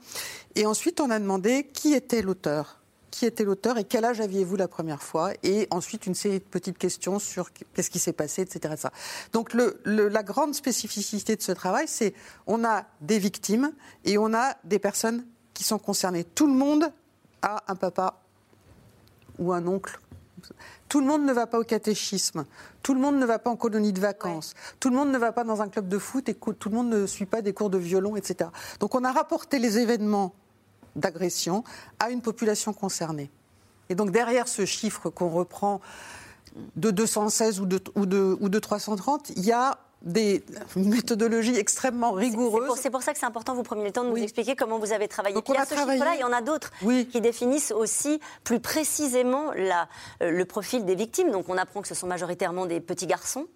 Et 0.56 0.66
ensuite, 0.66 1.00
on 1.00 1.12
a 1.12 1.20
demandé 1.20 1.70
qui 1.72 1.94
était 1.94 2.24
l'auteur 2.24 2.80
qui 3.16 3.26
était 3.26 3.46
l'auteur 3.46 3.78
et 3.78 3.86
quel 3.86 4.04
âge 4.04 4.20
aviez-vous 4.20 4.58
la 4.58 4.68
première 4.68 5.02
fois 5.02 5.32
Et 5.42 5.70
ensuite, 5.72 6.06
une 6.06 6.16
série 6.16 6.40
de 6.40 6.44
petites 6.44 6.78
questions 6.78 7.18
sur 7.18 7.54
qu'est-ce 7.54 7.90
qui 7.90 7.98
s'est 7.98 8.12
passé, 8.12 8.42
etc. 8.42 8.76
Donc, 9.32 9.54
le, 9.54 9.80
la 9.86 10.22
grande 10.22 10.54
spécificité 10.54 11.38
de 11.38 11.42
ce 11.42 11.54
travail, 11.54 11.88
c'est 11.88 12.14
on 12.46 12.66
a 12.66 12.84
des 13.00 13.18
victimes 13.18 13.72
et 14.04 14.18
on 14.18 14.34
a 14.34 14.58
des 14.66 14.80
personnes 14.80 15.26
qui 15.54 15.64
sont 15.64 15.80
concernées. 15.80 16.26
Tout 16.26 16.46
le 16.46 16.56
monde 16.56 16.92
a 17.42 17.64
un 17.70 17.76
papa 17.76 18.22
ou 19.40 19.54
un 19.54 19.66
oncle. 19.66 19.98
Tout 20.90 21.00
le 21.00 21.08
monde 21.08 21.24
ne 21.24 21.32
va 21.32 21.48
pas 21.48 21.60
au 21.60 21.64
catéchisme. 21.64 22.46
Tout 22.84 22.94
le 22.94 23.00
monde 23.00 23.16
ne 23.16 23.26
va 23.26 23.40
pas 23.40 23.50
en 23.50 23.56
colonie 23.56 23.94
de 23.94 24.02
vacances. 24.02 24.56
Tout 24.82 24.90
le 24.90 24.98
monde 24.98 25.10
ne 25.10 25.18
va 25.18 25.32
pas 25.32 25.46
dans 25.46 25.62
un 25.62 25.70
club 25.70 25.88
de 25.88 25.98
foot 25.98 26.28
et 26.28 26.34
tout 26.34 26.70
le 26.70 26.76
monde 26.76 26.90
ne 26.90 27.06
suit 27.08 27.26
pas 27.26 27.42
des 27.42 27.54
cours 27.54 27.70
de 27.70 27.78
violon, 27.78 28.18
etc. 28.18 28.50
Donc 28.82 28.94
on 28.94 29.06
a 29.06 29.12
rapporté 29.14 29.58
les 29.58 29.80
événements 29.80 30.36
d'agression 30.96 31.64
à 32.00 32.10
une 32.10 32.22
population 32.22 32.74
concernée. 32.74 33.30
Et 33.90 33.96
donc 33.96 34.12
derrière 34.12 34.48
ce 34.48 34.66
chiffre 34.66 35.10
qu'on 35.10 35.30
reprend 35.30 35.82
de 36.76 36.92
216 36.92 37.60
ou 37.60 37.66
de, 37.66 37.80
ou 37.96 38.06
de, 38.06 38.38
ou 38.40 38.50
de 38.50 38.60
330, 38.60 39.32
il 39.36 39.46
y 39.46 39.52
a 39.52 39.78
des 40.02 40.44
méthodologies 40.76 41.58
extrêmement 41.58 42.12
rigoureuses. 42.12 42.80
C'est 42.80 42.92
pour, 42.92 43.02
ça 43.02 43.12
que 43.12 43.20
c'est 43.20 43.26
important, 43.26 43.56
vous 43.56 43.64
prenez 43.64 43.84
le 43.84 43.92
temps 43.92 44.04
de 44.04 44.10
nous 44.10 44.18
expliquer 44.18 44.56
comment 44.56 44.78
vous 44.78 44.94
avez 44.94 45.08
travaillé. 45.08 45.34
Donc, 45.34 45.50
il 45.50 45.56
y 45.56 45.58
a 45.58 45.66
ce 45.66 45.74
chiffre-là, 45.74 46.16
il 46.16 46.22
y 46.22 46.24
en 46.24 46.32
a 46.32 46.42
d'autres 46.42 46.72
qui 46.80 47.22
définissent 47.22 47.72
aussi 47.72 48.20
plus 48.44 48.60
précisément 48.60 49.52
la, 49.56 49.88
euh, 50.22 50.32
le 50.32 50.46
profil 50.46 50.86
des 50.86 50.96
victimes. 50.96 51.32
Donc 51.32 51.50
on 51.50 51.58
apprend 51.58 51.82
que 51.82 51.88
ce 51.88 51.96
sont 51.96 52.08
majoritairement 52.08 52.66
des 52.66 52.80
petits 52.80 53.08
garçons. 53.08 53.48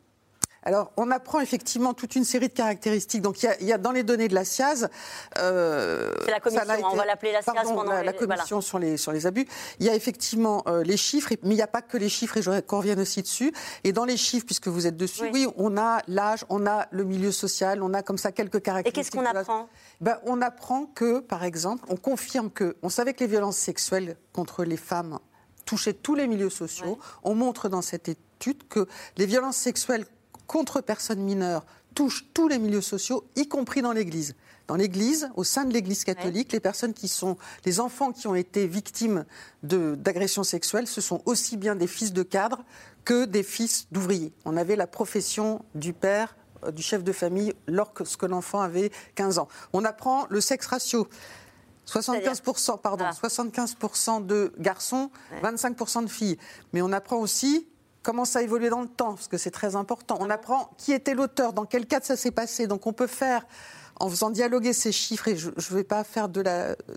Alors, 0.64 0.92
on 0.98 1.10
apprend 1.10 1.40
effectivement 1.40 1.94
toute 1.94 2.16
une 2.16 2.26
série 2.26 2.50
de 2.50 2.54
caractéristiques. 2.54 3.22
Donc, 3.22 3.42
il 3.44 3.66
y 3.66 3.74
a, 3.74 3.78
dans 3.78 3.92
les 3.92 4.04
données 4.04 4.28
de 4.28 4.36
la 4.36 4.44
SIAZ. 4.44 4.90
Euh, 5.38 6.14
c'est 6.26 6.32
la 6.32 6.40
commission, 6.40 6.64
on 6.92 6.96
va 6.96 7.06
l'appeler 7.06 7.32
la 7.32 7.42
SIAZ 7.42 7.64
pendant 7.64 7.84
la, 7.92 8.04
la 8.04 8.14
commission 8.14 8.62
sur, 8.62 8.78
les, 8.78 8.98
sur 8.98 9.12
les 9.12 9.26
abus. 9.26 9.48
Il 9.80 9.86
y 9.86 9.90
a 9.90 9.96
effectivement 9.96 10.64
euh, 10.68 10.84
les 10.84 10.98
chiffres, 10.98 11.34
mais 11.44 11.52
il 11.52 11.56
n'y 11.56 11.62
a 11.62 11.68
pas 11.68 11.82
que 11.82 11.98
les 11.98 12.10
chiffres, 12.10 12.38
et 12.38 12.42
je 12.42 12.50
voudrais 12.50 12.62
qu'on 12.62 12.80
revienne 12.80 13.00
aussi 13.00 13.22
dessus. 13.22 13.54
Et 13.84 13.94
dans 13.94 14.06
les 14.06 14.18
chiffres, 14.18 14.46
puisque 14.46 14.68
vous 14.68 14.86
êtes 14.86 14.98
dessus, 14.98 15.30
oui, 15.34 15.48
on 15.56 15.78
a 15.78 16.02
l'âge, 16.08 16.46
on 16.50 16.66
a 16.68 16.88
le 16.92 17.04
milieu 17.04 17.32
social, 17.32 17.82
on 17.82 17.94
a 17.94 18.04
comme 18.04 18.18
ça 18.18 18.32
quelques 18.32 18.62
caractéristiques. 18.62 19.14
Et 19.14 19.18
qu'est-ce 19.18 19.32
qu'on 19.32 19.40
apprend? 19.40 19.70
Ben, 20.02 20.20
On 20.26 20.42
apprend 20.42 20.86
que, 20.86 21.20
par 21.20 21.44
exemple, 21.44 21.86
on 21.90 21.96
confirme 21.96 22.50
que, 22.50 22.76
on 22.84 22.90
savait 22.90 23.14
que 23.14 23.22
les 23.22 23.30
violences 23.30 23.58
sexuelles 23.58 24.18
contre 24.34 24.64
les 24.64 24.78
femmes 24.78 25.20
touchaient 25.66 25.94
tous 25.94 26.16
les 26.16 26.28
milieux 26.28 26.50
sociaux. 26.50 26.98
On 27.24 27.36
montre 27.36 27.70
dans 27.70 27.82
cette 27.82 28.10
étude 28.10 28.68
que 28.68 28.88
les 29.18 29.26
violences 29.26 29.58
sexuelles 29.58 30.06
contre 30.50 30.82
personnes 30.82 31.22
mineures 31.22 31.64
touche 31.94 32.26
tous 32.34 32.48
les 32.48 32.58
milieux 32.58 32.82
sociaux, 32.82 33.24
y 33.36 33.48
compris 33.48 33.82
dans 33.82 33.94
l'Église. 33.94 34.36
Dans 34.68 34.76
l'Église, 34.76 35.30
au 35.36 35.44
sein 35.44 35.64
de 35.64 35.74
l'Église 35.74 36.04
catholique, 36.04 36.52
les 36.52 36.60
personnes 36.60 36.94
qui 36.94 37.08
sont, 37.08 37.38
les 37.66 37.80
enfants 37.80 38.12
qui 38.12 38.28
ont 38.28 38.36
été 38.36 38.68
victimes 38.68 39.26
d'agressions 39.64 40.44
sexuelles, 40.44 40.88
ce 40.88 41.02
sont 41.02 41.22
aussi 41.26 41.56
bien 41.56 41.76
des 41.76 41.88
fils 41.88 42.14
de 42.14 42.24
cadres 42.24 42.64
que 43.06 43.26
des 43.26 43.44
fils 43.44 43.88
d'ouvriers. 43.92 44.34
On 44.46 44.58
avait 44.58 44.76
la 44.76 44.88
profession 44.88 45.64
du 45.76 45.94
père, 45.94 46.36
euh, 46.64 46.72
du 46.72 46.82
chef 46.82 47.04
de 47.04 47.12
famille, 47.12 47.54
lorsque 47.68 48.24
l'enfant 48.24 48.62
avait 48.62 48.92
15 49.16 49.40
ans. 49.40 49.48
On 49.74 49.86
apprend 49.86 50.26
le 50.30 50.42
sexe 50.42 50.68
ratio. 50.68 51.08
75%, 51.88 52.80
pardon, 52.80 53.06
75% 53.06 54.26
de 54.26 54.54
garçons, 54.60 55.10
25% 55.44 56.04
de 56.04 56.10
filles. 56.10 56.38
Mais 56.74 56.84
on 56.84 56.92
apprend 56.92 57.18
aussi 57.18 57.68
comment 58.10 58.26
ça 58.26 58.40
a 58.40 58.42
évolué 58.42 58.70
dans 58.72 58.82
le 58.82 58.88
temps, 58.88 59.14
parce 59.14 59.28
que 59.28 59.38
c'est 59.38 59.52
très 59.52 59.76
important. 59.76 60.18
On 60.20 60.32
apprend 60.32 60.72
qui 60.78 60.94
était 60.94 61.14
l'auteur, 61.14 61.54
dans 61.54 61.66
quel 61.66 61.86
cadre 61.86 62.08
ça 62.08 62.16
s'est 62.16 62.32
passé. 62.32 62.66
Donc 62.66 62.88
on 62.88 62.92
peut 62.92 63.06
faire, 63.06 63.46
en 64.00 64.10
faisant 64.10 64.32
dialoguer 64.32 64.74
ces 64.74 64.92
chiffres, 64.92 65.28
et 65.28 65.38
je 65.38 65.50
ne 65.50 65.76
vais 65.76 65.84
pas 65.84 66.04
faire 66.04 66.28
de 66.28 66.44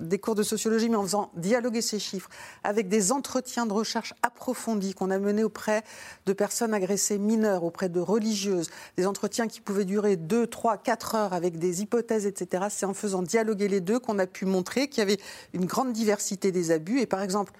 des 0.00 0.18
cours 0.18 0.34
de 0.34 0.42
sociologie, 0.42 0.88
mais 0.88 0.96
en 0.96 1.02
faisant 1.02 1.30
dialoguer 1.36 1.82
ces 1.82 1.98
chiffres 1.98 2.30
avec 2.64 2.88
des 2.88 3.12
entretiens 3.12 3.66
de 3.66 3.74
recherche 3.74 4.14
approfondis 4.22 4.94
qu'on 4.94 5.10
a 5.10 5.18
menés 5.18 5.44
auprès 5.44 5.82
de 6.24 6.32
personnes 6.32 6.72
agressées 6.72 7.18
mineures, 7.18 7.62
auprès 7.62 7.90
de 7.90 8.00
religieuses, 8.00 8.70
des 8.96 9.06
entretiens 9.06 9.48
qui 9.48 9.60
pouvaient 9.60 9.84
durer 9.84 10.16
2, 10.16 10.46
3, 10.46 10.78
4 10.78 11.14
heures 11.14 11.32
avec 11.34 11.58
des 11.58 11.82
hypothèses, 11.82 12.24
etc. 12.24 12.68
C'est 12.70 12.86
en 12.86 12.94
faisant 12.94 13.20
dialoguer 13.20 13.68
les 13.68 13.82
deux 13.82 13.98
qu'on 13.98 14.18
a 14.18 14.26
pu 14.26 14.46
montrer 14.46 14.88
qu'il 14.88 15.00
y 15.00 15.02
avait 15.02 15.20
une 15.52 15.66
grande 15.66 15.92
diversité 15.92 16.52
des 16.52 16.70
abus. 16.70 17.00
Et 17.00 17.06
par 17.06 17.20
exemple, 17.20 17.52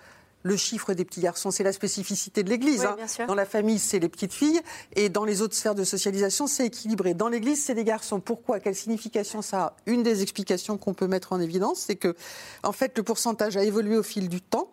le 0.42 0.56
chiffre 0.56 0.94
des 0.94 1.04
petits 1.04 1.20
garçons, 1.20 1.50
c'est 1.50 1.62
la 1.62 1.72
spécificité 1.72 2.42
de 2.42 2.50
l'Église. 2.50 2.84
Hein. 2.84 2.96
Dans 3.26 3.34
la 3.34 3.46
famille, 3.46 3.78
c'est 3.78 3.98
les 3.98 4.08
petites 4.08 4.32
filles, 4.32 4.60
et 4.96 5.08
dans 5.08 5.24
les 5.24 5.42
autres 5.42 5.54
sphères 5.54 5.74
de 5.74 5.84
socialisation, 5.84 6.46
c'est 6.46 6.66
équilibré. 6.66 7.14
Dans 7.14 7.28
l'Église, 7.28 7.62
c'est 7.62 7.74
des 7.74 7.84
garçons. 7.84 8.20
Pourquoi? 8.20 8.60
Quelle 8.60 8.74
signification 8.74 9.42
ça 9.42 9.62
a? 9.62 9.76
Une 9.86 10.02
des 10.02 10.22
explications 10.22 10.78
qu'on 10.78 10.94
peut 10.94 11.06
mettre 11.06 11.32
en 11.32 11.40
évidence, 11.40 11.84
c'est 11.86 11.96
que, 11.96 12.14
en 12.62 12.72
fait, 12.72 12.96
le 12.96 13.02
pourcentage 13.02 13.56
a 13.56 13.64
évolué 13.64 13.96
au 13.96 14.02
fil 14.02 14.28
du 14.28 14.40
temps. 14.40 14.68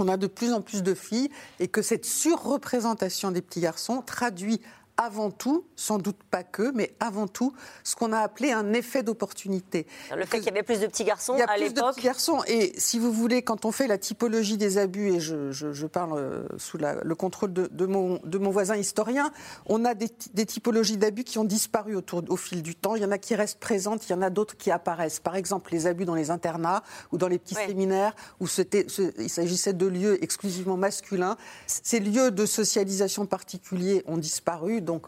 On 0.00 0.06
a 0.06 0.16
de 0.16 0.28
plus 0.28 0.52
en 0.52 0.60
plus 0.60 0.82
de 0.82 0.94
filles, 0.94 1.28
et 1.58 1.68
que 1.68 1.82
cette 1.82 2.04
surreprésentation 2.04 3.32
des 3.32 3.42
petits 3.42 3.60
garçons 3.60 4.02
traduit 4.04 4.60
avant 4.98 5.30
tout, 5.30 5.64
sans 5.76 5.98
doute 5.98 6.18
pas 6.28 6.42
que, 6.42 6.72
mais 6.74 6.92
avant 6.98 7.28
tout, 7.28 7.54
ce 7.84 7.94
qu'on 7.94 8.12
a 8.12 8.18
appelé 8.18 8.50
un 8.50 8.72
effet 8.72 9.04
d'opportunité. 9.04 9.86
Le 10.14 10.26
fait 10.26 10.38
qu'il 10.38 10.46
y 10.46 10.50
avait 10.50 10.64
plus 10.64 10.80
de 10.80 10.88
petits 10.88 11.04
garçons 11.04 11.34
à 11.34 11.36
l'époque. 11.36 11.54
Il 11.56 11.60
y 11.60 11.62
a 11.62 11.66
plus 11.66 11.74
de 11.74 11.90
petits 11.92 12.02
garçons. 12.02 12.42
Et 12.48 12.72
si 12.78 12.98
vous 12.98 13.12
voulez, 13.12 13.42
quand 13.42 13.64
on 13.64 13.70
fait 13.70 13.86
la 13.86 13.96
typologie 13.96 14.56
des 14.56 14.76
abus, 14.76 15.14
et 15.14 15.20
je, 15.20 15.86
parle 15.86 16.18
euh, 16.18 16.42
sous 16.58 16.78
le 16.78 17.14
contrôle 17.14 17.52
de, 17.52 17.86
mon, 17.86 18.20
de 18.24 18.38
mon 18.38 18.50
voisin 18.50 18.76
historien, 18.76 19.32
on 19.66 19.84
a 19.84 19.94
des, 19.94 20.08
typologies 20.46 20.96
d'abus 20.96 21.22
qui 21.22 21.38
ont 21.38 21.44
disparu 21.44 21.94
autour, 21.94 22.24
au 22.28 22.36
fil 22.36 22.62
du 22.62 22.74
temps. 22.74 22.96
Il 22.96 23.02
y 23.02 23.04
en 23.04 23.12
a 23.12 23.18
qui 23.18 23.36
restent 23.36 23.60
présentes, 23.60 24.08
il 24.08 24.12
y 24.12 24.14
en 24.14 24.22
a 24.22 24.30
d'autres 24.30 24.56
qui 24.56 24.72
apparaissent. 24.72 25.20
Par 25.20 25.36
exemple, 25.36 25.70
les 25.70 25.86
abus 25.86 26.06
dans 26.06 26.16
les 26.16 26.32
internats 26.32 26.82
ou 27.12 27.18
dans 27.18 27.28
les 27.28 27.38
petits 27.38 27.54
séminaires 27.54 28.14
où 28.40 28.46
il 28.46 29.30
s'agissait 29.30 29.74
de 29.74 29.86
lieux 29.86 30.22
exclusivement 30.24 30.76
masculins. 30.76 31.36
Ces 31.68 32.00
lieux 32.00 32.32
de 32.32 32.46
socialisation 32.46 33.26
particuliers 33.26 34.02
ont 34.06 34.18
disparu. 34.18 34.80
Donc, 34.88 35.06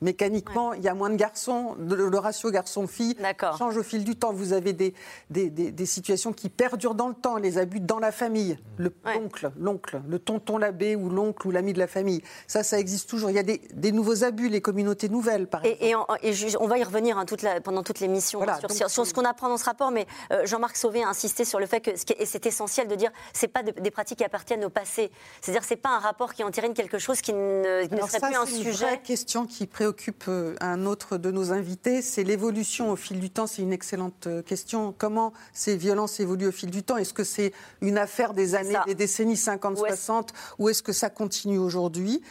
Mécaniquement, 0.00 0.74
il 0.74 0.82
y 0.82 0.88
a 0.88 0.94
moins 0.94 1.10
de 1.10 1.16
garçons, 1.16 1.76
le, 1.78 2.18
ratio 2.18 2.50
garçon-fille 2.50 3.16
change 3.58 3.76
au 3.76 3.82
fil 3.82 4.04
du 4.04 4.16
temps. 4.16 4.32
Vous 4.32 4.52
avez 4.52 4.72
des, 4.72 4.94
des, 5.30 5.86
situations 5.86 6.32
qui 6.32 6.48
perdurent 6.48 6.94
dans 6.94 7.08
le 7.08 7.14
temps, 7.14 7.36
les 7.36 7.58
abus 7.58 7.80
dans 7.80 7.98
la 7.98 8.12
famille, 8.12 8.58
l'oncle, 8.78 9.52
l'oncle, 9.58 10.02
le 10.06 10.18
tonton 10.18 10.58
l'abbé 10.58 10.96
ou 10.96 11.08
l'oncle 11.08 11.46
ou 11.46 11.50
l'ami 11.50 11.72
de 11.72 11.78
la 11.78 11.86
famille. 11.86 12.22
Ça, 12.46 12.62
ça 12.62 12.78
existe 12.78 13.08
toujours. 13.08 13.30
Il 13.30 13.36
y 13.36 13.38
a 13.38 13.42
des, 13.42 13.92
nouveaux 13.92 14.24
abus, 14.24 14.48
les 14.48 14.60
communautés 14.60 15.08
nouvelles, 15.08 15.46
par 15.46 15.64
exemple. 15.64 15.84
Et, 16.22 16.56
on, 16.58 16.66
va 16.66 16.78
y 16.78 16.84
revenir 16.84 17.18
hein, 17.18 17.24
toute 17.24 17.42
la, 17.42 17.60
pendant 17.60 17.82
toute 17.82 18.00
l'émission 18.00 18.42
hein, 18.42 18.58
sur, 18.88 19.06
ce 19.06 19.14
qu'on 19.14 19.24
apprend 19.24 19.48
dans 19.48 19.58
ce 19.58 19.64
rapport, 19.64 19.90
mais 19.90 20.06
euh, 20.32 20.44
Jean-Marc 20.44 20.76
Sauvé 20.76 21.02
a 21.02 21.08
insisté 21.08 21.44
sur 21.44 21.60
le 21.60 21.66
fait 21.66 21.80
que, 21.80 21.90
et 21.90 22.26
c'est 22.26 22.46
essentiel 22.46 22.88
de 22.88 22.94
dire, 22.94 23.10
c'est 23.32 23.48
pas 23.48 23.62
des 23.62 23.90
pratiques 23.90 24.18
qui 24.18 24.24
appartiennent 24.24 24.64
au 24.64 24.70
passé. 24.70 25.10
C'est-à-dire, 25.40 25.64
c'est 25.64 25.76
pas 25.76 25.90
un 25.90 25.98
rapport 25.98 26.34
qui 26.34 26.44
entérine 26.44 26.74
quelque 26.74 26.98
chose 26.98 27.20
qui 27.20 27.32
ne, 27.32 27.82
ne 27.82 28.06
serait 28.06 28.20
plus 28.20 28.36
un 28.36 28.46
sujet. 28.46 28.86
C'est 28.86 28.94
une 28.94 29.02
question 29.02 29.46
qui 29.46 29.66
préoccupe 29.84 30.14
occupe 30.14 30.24
euh, 30.28 30.54
un 30.60 30.86
autre 30.86 31.18
de 31.18 31.30
nos 31.30 31.52
invités, 31.52 32.00
c'est 32.00 32.24
l'évolution 32.24 32.90
au 32.90 32.96
fil 32.96 33.20
du 33.20 33.28
temps. 33.28 33.46
C'est 33.46 33.62
une 33.62 33.72
excellente 33.72 34.26
euh, 34.26 34.42
question. 34.42 34.94
Comment 34.96 35.32
ces 35.52 35.76
violences 35.76 36.20
évoluent 36.20 36.48
au 36.48 36.52
fil 36.52 36.70
du 36.70 36.82
temps? 36.82 36.96
Est-ce 36.96 37.12
que 37.12 37.24
c'est 37.24 37.52
une 37.82 37.98
affaire 37.98 38.32
des 38.32 38.54
années, 38.54 38.78
des 38.86 38.94
décennies 38.94 39.34
50-60 39.34 40.28
ou 40.58 40.70
est-ce 40.70 40.82
que 40.82 40.92
ça 40.92 41.10
continue 41.10 41.58
aujourd'hui? 41.58 42.22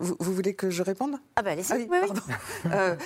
Vous, 0.00 0.34
voulez 0.34 0.54
que 0.54 0.70
je 0.70 0.82
réponde? 0.82 1.16
Ah 1.36 1.42
ben 1.42 1.52
allez-y. 1.52 1.88
Euh, 2.72 2.96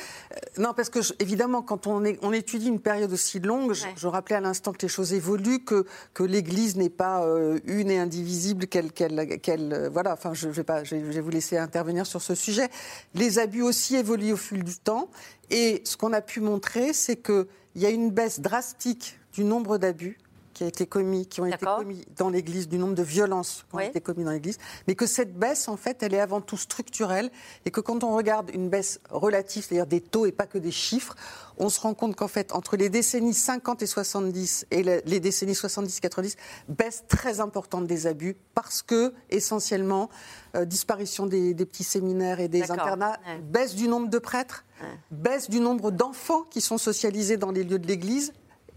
non, 0.59 0.75
parce 0.75 0.91
que 0.91 1.01
évidemment, 1.21 1.63
quand 1.63 1.87
on, 1.87 2.05
est, 2.05 2.19
on, 2.23 2.33
étudie 2.33 2.69
une 2.69 2.81
période 2.81 3.13
aussi 3.13 3.41
longue, 3.41 3.73
je, 3.73 4.07
rappelais 4.07 4.37
à 4.37 4.41
l'instant 4.41 4.73
que 4.73 4.83
les 4.83 4.89
choses 4.89 5.13
évoluent, 5.13 5.65
que, 5.65 5.87
que 6.13 6.23
l'Église 6.23 6.77
n'est 6.77 6.91
pas 6.91 7.25
euh, 7.25 7.59
une 7.67 7.91
et 7.91 7.99
indivisible, 7.99 8.67
qu'elle, 8.67 8.93
qu'elle, 8.93 9.91
voilà. 9.93 10.13
Enfin, 10.13 10.35
je, 10.35 10.49
vais 10.49 10.65
pas, 10.65 10.85
je 10.85 10.97
vais 10.97 11.21
vous 11.21 11.31
laisser 11.31 11.57
intervenir 11.57 12.07
sur 12.07 12.23
ce 12.23 12.35
sujet. 12.35 12.69
Les 13.15 13.39
abus 13.39 13.63
aussi 13.63 13.97
évoluent 13.97 14.33
au 14.33 14.37
fil 14.37 14.65
du 14.65 14.77
temps, 14.77 15.09
et 15.51 15.83
ce 15.85 15.97
qu'on 15.97 16.13
a 16.13 16.21
pu 16.21 16.41
montrer, 16.41 16.93
c'est 16.93 17.17
qu'il 17.17 17.47
y 17.77 17.87
a 17.87 17.91
une 17.91 18.11
baisse 18.11 18.41
drastique 18.41 19.19
du 19.33 19.45
nombre 19.45 19.79
d'abus 19.79 20.19
qui, 20.55 20.65
a 20.65 20.67
été 20.67 20.87
commis, 20.87 21.27
qui 21.27 21.41
ont 21.41 21.47
été 21.47 21.65
commis 21.65 22.05
dans 22.17 22.31
l'Église, 22.31 22.69
du 22.69 22.79
nombre 22.79 22.95
de 22.95 23.03
violences 23.03 23.65
qui 23.69 23.77
ont 23.77 23.81
été 23.81 24.01
commises 24.01 24.25
dans 24.25 24.31
l'Église, 24.31 24.59
mais 24.87 24.95
que 24.95 25.07
cette 25.07 25.37
baisse, 25.37 25.69
en 25.69 25.77
fait, 25.77 26.03
elle 26.03 26.15
est 26.15 26.21
avant 26.21 26.41
tout 26.41 26.57
structurelle 26.57 27.31
et 27.65 27.71
que 27.71 27.81
quand 27.81 28.05
on 28.05 28.15
regarde 28.17 28.51
une 28.55 28.69
baisse 28.69 29.01
relative, 29.11 29.65
c'est-à-dire 29.65 29.87
des 29.87 30.01
taux 30.01 30.27
et 30.27 30.33
pas 30.33 30.47
que 30.47 30.59
des 30.59 30.71
chiffres, 30.71 31.15
on 31.59 31.69
se 31.69 31.81
rend 31.81 31.95
compte 31.95 32.17
qu'en 32.17 32.29
fait, 32.29 32.53
entre 32.53 32.77
les 32.77 32.89
décennies 32.89 33.35
50 33.35 33.83
et 33.83 33.87
70 33.87 34.67
et 34.71 34.83
les 34.83 35.21
décennies 35.21 35.53
70-90, 35.53 36.37
baisse 36.69 37.05
très 37.09 37.41
importante 37.41 37.87
des 37.87 38.07
abus 38.07 38.37
parce 38.55 38.83
que, 38.83 39.13
essentiellement, 39.31 40.09
euh, 40.57 40.65
disparition 40.65 41.27
des, 41.27 41.55
petits 41.55 41.85
séminaires 41.85 42.41
et 42.41 42.49
des 42.49 42.71
internats, 42.71 43.19
baisse 43.43 43.75
du 43.75 43.89
nombre 43.89 44.09
de 44.09 44.19
prêtres, 44.19 44.65
baisse 45.11 45.49
du 45.49 45.61
nombre 45.61 45.91
d'enfants 45.91 46.43
qui 46.51 46.61
sont 46.61 46.79
socialisés 46.79 47.37
dans 47.37 47.51
les 47.51 47.65
lieux 47.65 47.79
de 47.79 47.87
l'Église 47.87 48.33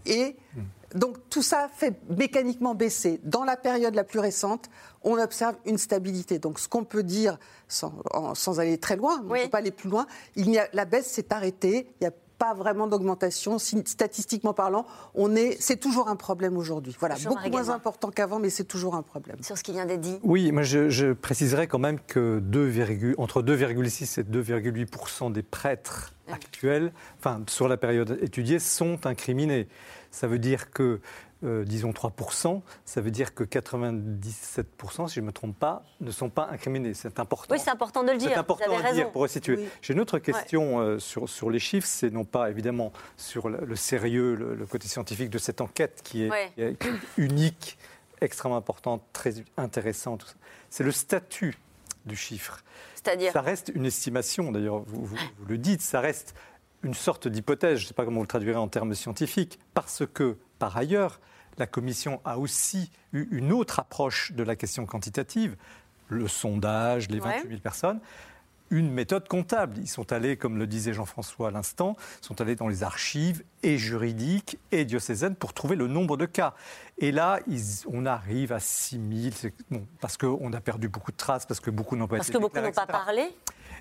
et 0.06 0.36
hmm. 0.54 0.60
Donc 0.94 1.16
tout 1.30 1.42
ça 1.42 1.68
fait 1.72 2.00
mécaniquement 2.08 2.74
baisser. 2.74 3.20
Dans 3.24 3.44
la 3.44 3.56
période 3.56 3.94
la 3.94 4.04
plus 4.04 4.20
récente, 4.20 4.70
on 5.02 5.18
observe 5.18 5.56
une 5.66 5.78
stabilité. 5.78 6.38
Donc 6.38 6.58
ce 6.58 6.68
qu'on 6.68 6.84
peut 6.84 7.02
dire, 7.02 7.38
sans, 7.68 7.92
aller 8.58 8.78
très 8.78 8.96
loin, 8.96 9.20
on 9.28 9.34
ne 9.34 9.42
peut 9.44 9.50
pas 9.50 9.58
aller 9.58 9.70
plus 9.70 9.90
loin, 9.90 10.06
il 10.36 10.50
y 10.50 10.58
a, 10.58 10.68
la 10.72 10.84
baisse 10.84 11.06
s'est 11.06 11.32
arrêtée, 11.32 11.88
il 12.00 12.04
n'y 12.04 12.06
a 12.06 12.12
pas 12.38 12.54
vraiment 12.54 12.86
d'augmentation. 12.86 13.58
Statistiquement 13.58 14.54
parlant, 14.54 14.86
on 15.14 15.34
est, 15.34 15.56
c'est 15.60 15.76
toujours 15.76 16.08
un 16.08 16.16
problème 16.16 16.56
aujourd'hui. 16.56 16.96
Voilà, 16.98 17.16
beaucoup 17.16 17.50
moins 17.50 17.70
important 17.70 18.10
qu'avant, 18.10 18.38
mais 18.38 18.50
c'est 18.50 18.64
toujours 18.64 18.94
un 18.94 19.02
problème. 19.02 19.36
Sur 19.42 19.58
ce 19.58 19.62
qui 19.62 19.72
vient 19.72 19.86
d'être 19.86 20.00
dit. 20.00 20.18
Oui, 20.22 20.52
moi 20.52 20.62
je, 20.62 20.88
je 20.88 21.12
préciserai 21.12 21.66
quand 21.66 21.80
même 21.80 21.98
que 22.00 22.38
2, 22.38 23.14
entre 23.18 23.42
2,6 23.42 24.20
et 24.20 24.22
2,8 24.22 25.32
des 25.32 25.42
prêtres 25.42 26.14
actuels, 26.30 26.92
enfin 27.18 27.42
sur 27.48 27.68
la 27.68 27.76
période 27.76 28.18
étudiée, 28.22 28.58
sont 28.58 29.06
incriminés. 29.06 29.68
Ça 30.10 30.26
veut 30.26 30.38
dire 30.38 30.70
que, 30.70 31.00
euh, 31.44 31.64
disons 31.64 31.90
3%, 31.90 32.62
ça 32.84 33.00
veut 33.00 33.10
dire 33.10 33.34
que 33.34 33.44
97%, 33.44 35.08
si 35.08 35.14
je 35.14 35.20
ne 35.20 35.26
me 35.26 35.32
trompe 35.32 35.58
pas, 35.58 35.84
ne 36.00 36.10
sont 36.10 36.30
pas 36.30 36.48
incriminés. 36.50 36.94
C'est 36.94 37.20
important. 37.20 37.54
Oui, 37.54 37.60
c'est 37.62 37.70
important 37.70 38.02
de 38.02 38.12
le 38.12 38.18
dire. 38.18 38.30
C'est 38.30 38.36
important 38.36 38.76
de 38.76 38.82
le 38.82 38.94
dire 38.94 39.10
pour 39.10 39.22
resituer. 39.22 39.68
J'ai 39.82 39.92
une 39.92 40.00
autre 40.00 40.18
question 40.18 40.80
euh, 40.80 40.98
sur, 40.98 41.28
sur 41.28 41.50
les 41.50 41.58
chiffres. 41.58 41.86
C'est 41.86 42.10
non 42.10 42.24
pas 42.24 42.50
évidemment 42.50 42.92
sur 43.16 43.48
le, 43.48 43.76
sérieux, 43.76 44.34
le, 44.34 44.66
côté 44.66 44.88
scientifique 44.88 45.30
de 45.30 45.38
cette 45.38 45.60
enquête 45.60 46.00
qui 46.02 46.24
est, 46.24 46.84
unique, 47.16 47.78
extrêmement 48.20 48.56
importante, 48.56 49.02
très 49.12 49.34
intéressante. 49.56 50.36
C'est 50.70 50.84
le 50.84 50.92
statut 50.92 51.56
du 52.04 52.16
chiffre. 52.16 52.62
C'est-à-dire 52.94 53.32
Ça 53.32 53.42
reste 53.42 53.70
une 53.74 53.86
estimation, 53.86 54.50
d'ailleurs, 54.50 54.80
vous, 54.80 55.04
vous, 55.04 55.16
le 55.46 55.58
dites, 55.58 55.82
ça 55.82 56.00
reste 56.00 56.34
une 56.82 56.94
sorte 56.94 57.28
d'hypothèse, 57.28 57.78
je 57.78 57.84
ne 57.84 57.88
sais 57.88 57.94
pas 57.94 58.04
comment 58.04 58.18
vous 58.18 58.24
le 58.24 58.28
traduirez 58.28 58.58
en 58.58 58.68
termes 58.68 58.94
scientifiques, 58.94 59.58
parce 59.74 60.04
que, 60.12 60.36
par 60.58 60.76
ailleurs, 60.76 61.20
la 61.58 61.66
Commission 61.66 62.20
a 62.24 62.38
aussi 62.38 62.90
eu 63.12 63.26
une 63.30 63.52
autre 63.52 63.80
approche 63.80 64.32
de 64.32 64.42
la 64.42 64.56
question 64.56 64.86
quantitative, 64.86 65.56
le 66.08 66.28
sondage, 66.28 67.08
les 67.10 67.18
28 67.18 67.48
000 67.48 67.60
personnes, 67.60 68.00
une 68.70 68.92
méthode 68.92 69.28
comptable. 69.28 69.78
Ils 69.78 69.88
sont 69.88 70.12
allés, 70.12 70.36
comme 70.36 70.58
le 70.58 70.66
disait 70.66 70.92
Jean-François 70.92 71.48
à 71.48 71.50
l'instant, 71.50 71.96
sont 72.20 72.40
allés 72.40 72.54
dans 72.54 72.68
les 72.68 72.82
archives 72.82 73.42
et 73.62 73.78
juridiques 73.78 74.58
et 74.72 74.84
diocésaines 74.84 75.36
pour 75.36 75.54
trouver 75.54 75.74
le 75.74 75.86
nombre 75.86 76.16
de 76.16 76.26
cas. 76.26 76.54
Et 76.98 77.10
là, 77.10 77.40
on 77.86 78.06
arrive 78.06 78.52
à 78.52 78.60
6 78.60 79.00
000, 79.40 79.52
bon, 79.70 79.86
parce 80.00 80.16
qu'on 80.16 80.52
a 80.52 80.60
perdu 80.60 80.88
beaucoup 80.88 81.12
de 81.12 81.16
traces, 81.16 81.46
parce 81.46 81.60
que 81.60 81.70
beaucoup 81.70 81.96
n'ont 81.96 82.06
pas 82.06 82.16
Parce 82.16 82.30
que 82.30 82.38
beaucoup 82.38 82.60
n'ont 82.60 82.72
pas 82.72 82.86
parlé 82.86 83.34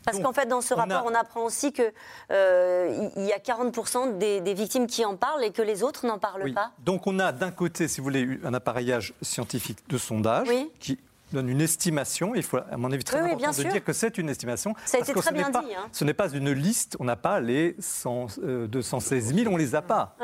parce 0.06 0.20
qu'en 0.20 0.34
fait, 0.34 0.48
dans 0.48 0.62
ce 0.62 0.74
rapport, 0.74 1.04
on 1.06 1.14
apprend 1.14 1.44
aussi 1.44 1.72
qu'il 1.72 1.92
euh, 2.32 3.10
y 3.16 3.32
a 3.32 3.40
40% 3.40 4.18
des, 4.18 4.54
victimes 4.54 4.88
qui 4.88 5.06
en 5.06 5.16
parlent 5.16 5.44
et 5.44 5.52
que 5.52 5.62
les 5.62 5.84
autres 5.84 6.06
n'en 6.06 6.18
parlent 6.18 6.54
pas. 6.54 6.72
Donc 6.80 7.08
on 7.08 7.20
a 7.20 7.32
d'un 7.32 7.52
côté, 7.52 7.88
si 7.88 8.00
vous 8.00 8.06
voulez, 8.06 8.40
un 8.44 8.54
appareillage 8.54 9.14
scientifique 9.22 9.80
de 9.90 9.98
sondage 9.98 10.48
qui 10.80 11.00
donne 11.34 11.50
une 11.50 11.62
estimation. 11.62 12.36
Il 12.36 12.44
faut, 12.44 12.58
à 12.58 12.78
mon 12.78 12.92
avis, 12.92 13.04
très 13.04 13.20
important 13.20 13.52
de 13.52 13.70
dire 13.70 13.84
que 13.84 13.94
c'est 13.94 14.18
une 14.18 14.30
estimation. 14.30 14.74
Ça 14.86 14.98
a 14.98 15.02
été 15.02 15.14
très 15.14 15.32
bien 15.32 15.50
dit. 15.50 15.58
Hein. 15.58 15.88
Ce 15.92 16.04
n'est 16.04 16.14
pas 16.14 16.30
une 16.30 16.52
liste, 16.52 16.96
on 17.00 17.04
n'a 17.04 17.16
pas 17.16 17.40
les 17.40 17.76
100, 17.80 18.40
216 18.68 19.36
000, 19.36 19.50
on 19.50 19.54
ne 19.54 19.58
les 19.58 19.76
a 19.76 19.82
pas. 19.82 20.16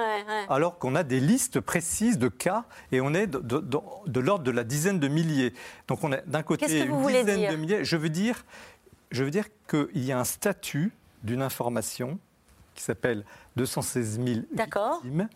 Alors 0.50 0.78
qu'on 0.80 0.96
a 0.96 1.04
des 1.04 1.20
listes 1.20 1.60
précises 1.60 2.18
de 2.18 2.28
cas 2.28 2.66
et 2.92 3.02
on 3.02 3.14
est 3.14 3.28
de, 3.28 3.40
de 3.40 4.20
l'ordre 4.20 4.44
de 4.44 4.52
la 4.52 4.64
dizaine 4.64 5.00
de 5.00 5.08
milliers. 5.08 5.54
Donc 5.88 6.04
on 6.04 6.12
est 6.12 6.24
d'un 6.28 6.44
côté 6.44 6.82
une 6.82 7.08
dizaine 7.08 7.52
de 7.52 7.56
milliers. 7.56 7.84
Je 7.84 7.98
veux 7.98 8.10
dire 8.10 8.46
je 9.14 9.24
veux 9.24 9.32
dire 9.32 9.46
qu'il 9.70 10.04
y 10.04 10.12
a 10.12 10.20
un 10.20 10.26
statut 10.26 10.92
d'une 11.24 11.42
information 11.42 12.20
qui 12.76 12.84
s'appelle 12.84 13.24
216 13.56 14.20
000 14.20 14.40
victimes, 14.52 15.30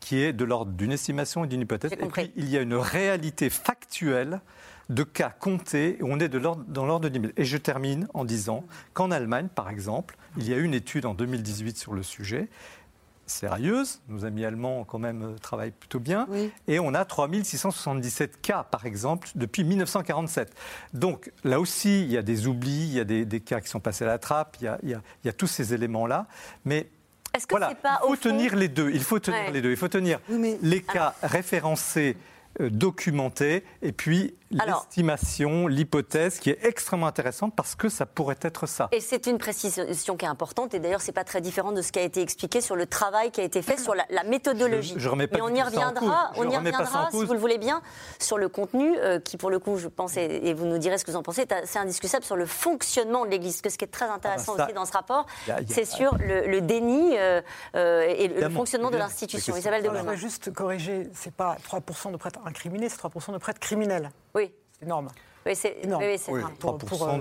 qui 0.00 0.20
est 0.20 0.32
de 0.32 0.44
l'ordre 0.44 0.72
d'une 0.72 0.92
estimation 0.92 1.44
et 1.44 1.46
d'une 1.46 1.60
hypothèse. 1.60 1.92
Et 1.92 1.96
puis, 1.96 2.32
il 2.36 2.50
y 2.50 2.58
a 2.58 2.60
une 2.60 2.74
réalité 2.74 3.48
factuelle 3.48 4.40
de 4.88 5.04
cas 5.04 5.30
comptés, 5.30 5.98
et 6.00 6.02
on 6.02 6.18
est 6.18 6.28
de 6.28 6.40
dans 6.40 6.84
l'ordre 6.84 7.08
de 7.08 7.08
10 7.08 7.20
000. 7.20 7.32
Et 7.36 7.44
je 7.44 7.56
termine 7.56 8.08
en 8.12 8.24
disant 8.24 8.64
qu'en 8.92 9.12
Allemagne, 9.12 9.46
par 9.54 9.70
exemple, 9.70 10.16
il 10.36 10.48
y 10.48 10.52
a 10.52 10.56
une 10.56 10.74
étude 10.74 11.06
en 11.06 11.14
2018 11.14 11.78
sur 11.78 11.94
le 11.94 12.02
sujet, 12.02 12.48
sérieuse. 13.30 14.00
Nos 14.08 14.24
amis 14.24 14.44
allemands, 14.44 14.84
quand 14.84 14.98
même, 14.98 15.22
euh, 15.22 15.38
travaillent 15.38 15.70
plutôt 15.70 16.00
bien. 16.00 16.26
Et 16.68 16.78
on 16.78 16.94
a 16.94 17.04
3677 17.04 18.40
cas, 18.40 18.64
par 18.64 18.86
exemple, 18.86 19.28
depuis 19.34 19.64
1947. 19.64 20.54
Donc, 20.92 21.30
là 21.44 21.60
aussi, 21.60 22.02
il 22.02 22.10
y 22.10 22.18
a 22.18 22.22
des 22.22 22.46
oublis, 22.46 22.88
il 22.88 22.94
y 22.94 23.00
a 23.00 23.04
des, 23.04 23.40
cas 23.40 23.60
qui 23.60 23.68
sont 23.68 23.80
passés 23.80 24.04
à 24.04 24.08
la 24.08 24.18
trappe, 24.18 24.56
il 24.60 25.00
y 25.24 25.28
a, 25.28 25.32
tous 25.32 25.46
ces 25.46 25.72
éléments-là. 25.74 26.26
Mais 26.64 26.88
voilà, 27.48 27.72
il 27.72 28.08
faut 28.08 28.16
tenir 28.16 28.56
les 28.56 28.68
deux. 28.68 28.90
Il 28.90 29.02
faut 29.02 29.18
tenir 29.18 29.50
les 29.50 29.62
deux. 29.62 29.70
Il 29.70 29.76
faut 29.76 29.88
tenir 29.88 30.20
les 30.28 30.82
cas 30.82 31.14
référencés, 31.22 32.16
euh, 32.60 32.68
documentés, 32.68 33.64
et 33.82 33.92
puis 33.92 34.34
l'estimation, 34.50 35.66
l'hypothèse 35.66 36.38
qui 36.38 36.50
est 36.50 36.64
extrêmement 36.64 37.06
intéressante 37.06 37.54
parce 37.54 37.74
que 37.74 37.88
ça 37.88 38.06
pourrait 38.06 38.38
être 38.42 38.66
ça. 38.66 38.88
Et 38.92 39.00
c'est 39.00 39.26
une 39.26 39.38
précision 39.38 40.16
qui 40.16 40.24
est 40.24 40.28
importante. 40.28 40.74
Et 40.74 40.80
d'ailleurs, 40.80 41.00
c'est 41.00 41.12
pas 41.12 41.24
très 41.24 41.40
différent 41.40 41.72
de 41.72 41.82
ce 41.82 41.92
qui 41.92 41.98
a 41.98 42.02
été 42.02 42.20
expliqué 42.20 42.60
sur 42.60 42.76
le 42.76 42.86
travail 42.86 43.30
qui 43.30 43.40
a 43.40 43.44
été 43.44 43.62
fait 43.62 43.78
sur 43.78 43.94
la, 43.94 44.24
méthodologie. 44.24 44.94
Je, 44.96 45.08
remets 45.08 45.26
pas 45.26 45.36
Mais 45.36 45.42
on 45.42 45.54
y 45.54 45.62
reviendra, 45.62 46.32
on 46.36 46.48
y 46.48 46.56
reviendra 46.56 47.08
si 47.10 47.24
vous 47.24 47.32
le 47.32 47.38
voulez 47.38 47.58
bien, 47.58 47.82
sur 48.18 48.38
le 48.38 48.48
contenu 48.48 48.96
euh, 48.98 49.18
qui, 49.18 49.36
pour 49.36 49.50
le 49.50 49.58
coup, 49.58 49.76
je 49.78 49.88
pense, 49.88 50.16
et, 50.16 50.54
vous 50.54 50.66
nous 50.66 50.78
direz 50.78 50.98
ce 50.98 51.04
que 51.04 51.10
vous 51.10 51.16
en 51.16 51.22
pensez, 51.22 51.46
c'est 51.64 51.78
indiscutable 51.78 52.24
sur 52.24 52.36
le 52.36 52.46
fonctionnement 52.46 53.24
de 53.24 53.30
l'Église. 53.30 53.60
Ce 53.70 53.78
qui 53.78 53.84
est 53.84 53.88
très 53.88 54.08
intéressant 54.08 54.54
ah 54.54 54.58
bah 54.58 54.64
aussi 54.64 54.74
dans 54.74 54.84
ce 54.84 54.92
rapport, 54.92 55.26
c'est 55.68 55.84
sur 55.84 56.16
le, 56.18 56.60
déni 56.60 57.16
euh, 57.16 57.40
euh, 57.76 58.14
et 58.16 58.28
le 58.28 58.50
fonctionnement 58.50 58.90
de 58.90 58.96
l'institution. 58.96 59.56
Isabelle 59.56 59.82
de 59.82 59.88
Je 59.88 59.94
voudrais 59.94 60.16
juste 60.16 60.52
corriger, 60.52 61.08
c'est 61.14 61.32
pas 61.32 61.56
3% 61.68 62.12
de 62.12 62.16
prêtres 62.16 62.40
incriminés, 62.44 62.88
c'est 62.88 63.00
3% 63.00 63.32
de 63.32 63.38
prêtres 63.38 63.60
criminels. 63.60 64.10
Oui. 64.34 64.52
C'est 64.72 64.84
énorme. 64.84 65.08
Oui, 65.46 65.56
c'est 65.56 65.76
énorme. 65.82 66.04
Oui, 66.04 66.20
oui, 66.28 66.42
pour, 66.58 66.76
pour, 66.76 67.08
euh, 67.08 67.18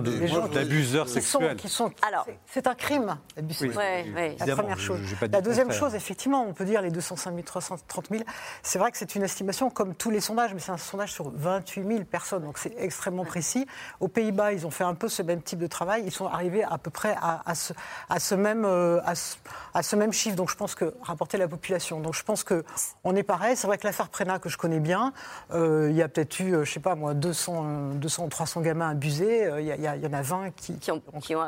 d'abuseurs 0.49 1.07
sexuels. 1.07 1.55
Qui 1.55 1.69
sont, 1.69 1.89
alors, 2.05 2.27
c'est 2.47 2.67
un 2.67 2.75
crime, 2.75 3.17
oui, 3.37 4.35
la 4.45 4.55
première 4.55 4.79
chose. 4.79 4.99
La 5.31 5.41
deuxième 5.41 5.71
chose, 5.71 5.95
effectivement, 5.95 6.45
on 6.45 6.53
peut 6.53 6.65
dire 6.65 6.81
les 6.81 6.91
205 6.91 7.43
330 7.43 8.07
000. 8.11 8.23
C'est 8.61 8.77
vrai 8.77 8.91
que 8.91 8.97
c'est 8.97 9.15
une 9.15 9.23
estimation 9.23 9.69
comme 9.69 9.95
tous 9.95 10.09
les 10.09 10.19
sondages, 10.19 10.53
mais 10.53 10.59
c'est 10.59 10.71
un 10.71 10.77
sondage 10.77 11.13
sur 11.13 11.31
28 11.33 11.87
000 11.87 12.03
personnes, 12.03 12.43
donc 12.43 12.57
c'est 12.57 12.73
extrêmement 12.77 13.23
précis. 13.23 13.65
Aux 14.01 14.09
Pays-Bas, 14.09 14.51
ils 14.51 14.67
ont 14.67 14.71
fait 14.71 14.83
un 14.83 14.95
peu 14.95 15.07
ce 15.07 15.21
même 15.21 15.41
type 15.41 15.59
de 15.59 15.67
travail. 15.67 16.03
Ils 16.05 16.11
sont 16.11 16.27
arrivés 16.27 16.63
à 16.63 16.77
peu 16.77 16.89
près 16.89 17.15
à, 17.21 17.41
à, 17.45 17.55
ce, 17.55 17.73
à 18.09 18.19
ce, 18.19 18.35
même, 18.35 18.65
euh, 18.65 18.99
à, 19.05 19.15
ce, 19.15 19.37
à 19.73 19.81
ce 19.81 19.95
même 19.95 20.11
chiffre. 20.11 20.35
Donc 20.35 20.49
je 20.49 20.55
pense 20.55 20.75
que 20.75 20.93
rapporter 21.01 21.37
la 21.37 21.47
population. 21.47 22.01
Donc 22.01 22.15
je 22.15 22.23
pense 22.23 22.43
que 22.43 22.65
on 23.05 23.15
est 23.15 23.23
pareil. 23.23 23.55
C'est 23.55 23.67
vrai 23.67 23.77
que 23.77 23.87
l'affaire 23.87 24.09
Prena 24.09 24.39
que 24.39 24.49
je 24.49 24.57
connais 24.57 24.79
bien, 24.79 25.13
euh, 25.53 25.87
il 25.89 25.95
y 25.95 26.01
a 26.01 26.09
peut-être 26.09 26.39
eu, 26.39 26.65
je 26.65 26.71
sais 26.71 26.79
pas 26.81 26.95
moi, 26.95 27.13
200 27.13 27.93
200 27.93 28.08
ou 28.17 28.29
300 28.29 28.61
gamins 28.61 28.89
abusés, 28.89 29.45
euh, 29.45 29.61
il 29.61 29.67
y, 29.67 30.07
en 30.07 30.13
a 30.13 30.21
20 30.21 30.51
qui, 30.55 30.77
qui, 30.79 30.91
ont, 30.91 31.01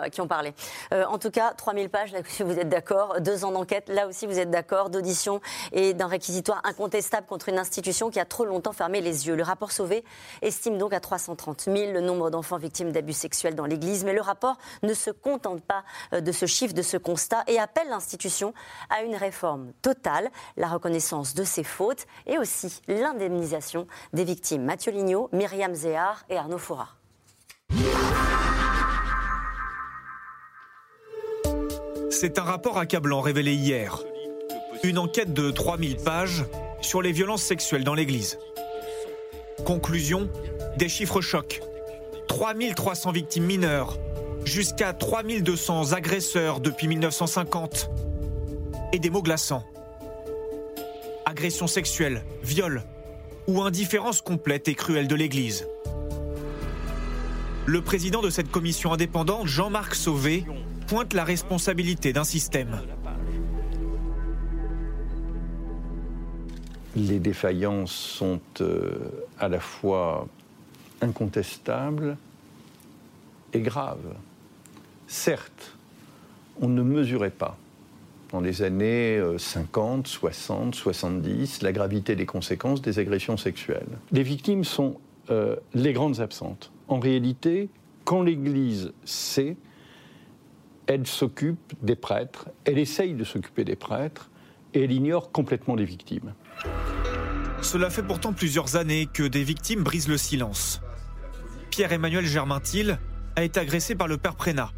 qui 0.10 0.22
ont, 0.22 0.27
parlé. 0.27 0.53
Euh, 0.94 1.06
en 1.06 1.18
tout 1.18 1.32
cas, 1.32 1.53
3000 1.53 1.89
pages, 1.89 2.12
là 2.12 2.20
aussi 2.22 2.44
vous 2.44 2.58
êtes 2.58 2.70
d'accord. 2.70 3.20
Deux 3.22 3.46
ans 3.46 3.51
d'enquête, 3.51 3.89
là 3.89 4.08
aussi 4.08 4.27
vous 4.27 4.39
êtes 4.39 4.50
d'accord. 4.50 4.89
D'audition 4.89 5.41
et 5.72 5.94
d'un 5.94 6.08
réquisitoire 6.08 6.62
incontestable 6.63 7.27
contre 7.27 7.50
une 7.50 7.58
institution 7.58 8.10
qui 8.10 8.20
a 8.20 8.25
trop 8.25 8.46
longtemps 8.46 8.72
fermé 8.72 9.01
les 9.01 9.27
yeux. 9.27 9.36
Le 9.36 9.44
rapport 9.44 9.72
Sauvé 9.72 10.03
estime 10.41 10.77
donc 10.77 10.94
à 10.94 11.00
330 11.00 11.62
000 11.62 11.91
le 11.91 12.01
nombre 12.01 12.30
d'enfants 12.30 12.58
victimes 12.58 12.91
d'abus 12.91 13.13
sexuels 13.13 13.56
dans 13.56 13.65
l'Église. 13.65 14.03
Mais 14.03 14.13
le 14.13 14.22
rapport 14.22 14.58
ne 14.84 14.94
se 14.94 15.10
contente 15.10 15.62
pas 15.62 15.84
euh, 16.13 16.22
de 16.22 16.32
ce 16.32 16.46
chiffre, 16.46 16.74
de 16.74 16.82
ce 16.82 16.98
constat 16.98 17.44
et 17.48 17.60
appelle 17.60 17.89
l'institution 17.89 18.53
à 18.89 19.03
une 19.03 19.15
réforme 19.15 19.72
totale, 19.82 20.30
la 20.58 20.68
reconnaissance 20.68 21.34
de 21.34 21.44
ses 21.44 21.63
fautes 21.63 22.06
et 22.27 22.38
aussi 22.38 22.82
l'indemnisation 22.88 23.88
des 24.13 24.24
victimes. 24.24 24.63
Mathieu 24.63 24.91
Lignot, 24.91 25.30
Myriam 25.32 25.74
Zéard 25.74 26.24
et 26.30 26.38
Arnaud 26.38 26.50
C'est 32.10 32.38
un 32.38 32.43
rapport 32.43 32.77
accablant 32.77 33.22
révélé 33.22 33.53
hier. 33.53 34.00
Une 34.84 34.98
enquête 34.98 35.34
de 35.34 35.50
3000 35.50 35.98
pages 35.98 36.46
sur 36.81 37.01
les 37.01 37.12
violences 37.12 37.43
sexuelles 37.43 37.84
dans 37.84 37.96
l'Église. 37.96 38.38
Conclusion, 39.65 40.29
des 40.77 40.89
chiffres 40.89 41.22
chocs. 41.22 41.62
3300 42.27 43.12
victimes 43.12 43.46
mineures, 43.46 43.98
jusqu'à 44.46 44.93
3200 44.93 45.93
agresseurs 45.93 46.60
depuis 46.60 46.88
1950. 46.88 47.89
Et 48.93 49.00
des 49.00 49.10
mots 49.10 49.22
glaçants. 49.22 49.63
Agression 51.25 51.67
sexuelle, 51.67 52.24
viol 52.43 52.84
ou 53.48 53.62
indifférence 53.62 54.22
complète 54.22 54.67
et 54.67 54.75
cruelle 54.75 55.08
de 55.08 55.15
l'Église. 55.15 55.67
Le 57.68 57.82
président 57.82 58.24
de 58.24 58.32
cette 58.32 58.50
commission 58.50 58.91
indépendante, 58.91 59.46
Jean-Marc 59.46 59.94
Sauvé, 59.94 60.46
pointe 60.88 61.13
la 61.13 61.24
responsabilité 61.24 62.12
d'un 62.12 62.24
système. 62.24 62.82
Les 66.96 67.20
défaillances 67.20 67.91
sont 67.91 68.41
euh, 68.62 68.98
à 69.39 69.48
la 69.48 69.60
fois 69.60 70.27
incontestables 71.01 72.18
et 73.53 73.62
graves. 73.62 74.15
Certes, 75.08 75.77
on 76.62 76.68
ne 76.68 76.82
mesurait 76.82 77.30
pas 77.30 77.58
dans 78.32 78.41
les 78.41 78.63
années 78.63 79.22
50, 79.38 80.08
60, 80.08 80.74
70 80.74 81.62
la 81.62 81.72
gravité 81.72 82.15
des 82.15 82.25
conséquences 82.25 82.82
des 82.82 82.98
agressions 82.98 83.38
sexuelles. 83.38 84.00
Les 84.12 84.24
victimes 84.24 84.63
sont 84.63 85.00
euh, 85.30 85.56
les 85.74 85.94
grandes 85.94 86.22
absentes 86.22 86.72
en 86.91 87.00
réalité, 87.00 87.69
quand 88.03 88.21
l'Église 88.21 88.91
sait, 89.05 89.55
elle 90.88 91.07
s'occupe 91.07 91.74
des 91.81 91.95
prêtres, 91.95 92.50
elle 92.65 92.77
essaye 92.77 93.13
de 93.13 93.24
s'occuper 93.24 93.63
des 93.63 93.77
prêtres, 93.77 94.29
et 94.74 94.83
elle 94.83 94.91
ignore 94.91 95.31
complètement 95.31 95.75
les 95.75 95.85
victimes. 95.85 96.33
Cela 97.61 97.89
fait 97.89 98.03
pourtant 98.03 98.33
plusieurs 98.33 98.75
années 98.75 99.07
que 99.11 99.24
des 99.24 99.44
victimes 99.44 99.83
brisent 99.83 100.09
le 100.09 100.18
silence. 100.18 100.81
Pierre-Emmanuel 101.70 102.25
Germaintil 102.25 103.00
a 103.37 103.44
été 103.44 103.59
agressé 103.59 103.96
par 103.96 104.09
le 104.09 104.18
père 104.18 104.35
Prénat, 104.35 104.72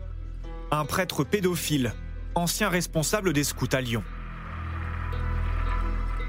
un 0.69 0.85
prêtre 0.85 1.23
pédophile, 1.23 1.93
ancien 2.35 2.69
responsable 2.69 3.33
des 3.33 3.43
scouts 3.43 3.67
à 3.71 3.81
Lyon. 3.81 4.03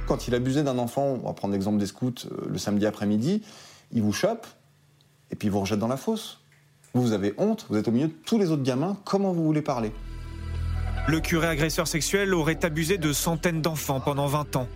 Quand 0.06 0.28
il 0.28 0.34
abusait 0.34 0.62
d'un 0.62 0.78
enfant, 0.78 1.18
on 1.22 1.26
va 1.26 1.34
prendre 1.34 1.52
l'exemple 1.52 1.78
des 1.78 1.86
scouts 1.86 2.12
euh, 2.24 2.46
le 2.48 2.58
samedi 2.58 2.86
après-midi, 2.86 3.42
il 3.92 4.02
vous 4.02 4.12
chope, 4.12 4.46
et 5.30 5.36
puis 5.36 5.48
vous 5.48 5.60
rejette 5.60 5.78
dans 5.78 5.88
la 5.88 5.96
fosse. 5.96 6.40
Vous 6.94 7.12
avez 7.12 7.34
honte, 7.38 7.66
vous 7.68 7.76
êtes 7.76 7.88
au 7.88 7.90
milieu 7.90 8.08
de 8.08 8.12
tous 8.12 8.38
les 8.38 8.50
autres 8.50 8.62
gamins, 8.62 8.96
comment 9.04 9.32
vous 9.32 9.44
voulez 9.44 9.62
parler? 9.62 9.92
Le 11.08 11.20
curé 11.20 11.48
agresseur 11.48 11.86
sexuel 11.86 12.32
aurait 12.32 12.64
abusé 12.64 12.98
de 12.98 13.12
centaines 13.12 13.60
d'enfants 13.60 14.00
pendant 14.00 14.26
20 14.26 14.56
ans. 14.56 14.68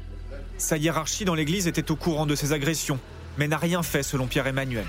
Sa 0.58 0.76
hiérarchie 0.76 1.24
dans 1.24 1.34
l'église 1.34 1.68
était 1.68 1.90
au 1.90 1.96
courant 1.96 2.26
de 2.26 2.34
ces 2.34 2.52
agressions, 2.52 2.98
mais 3.38 3.48
n'a 3.48 3.56
rien 3.56 3.82
fait 3.82 4.02
selon 4.02 4.26
Pierre-Emmanuel. 4.26 4.86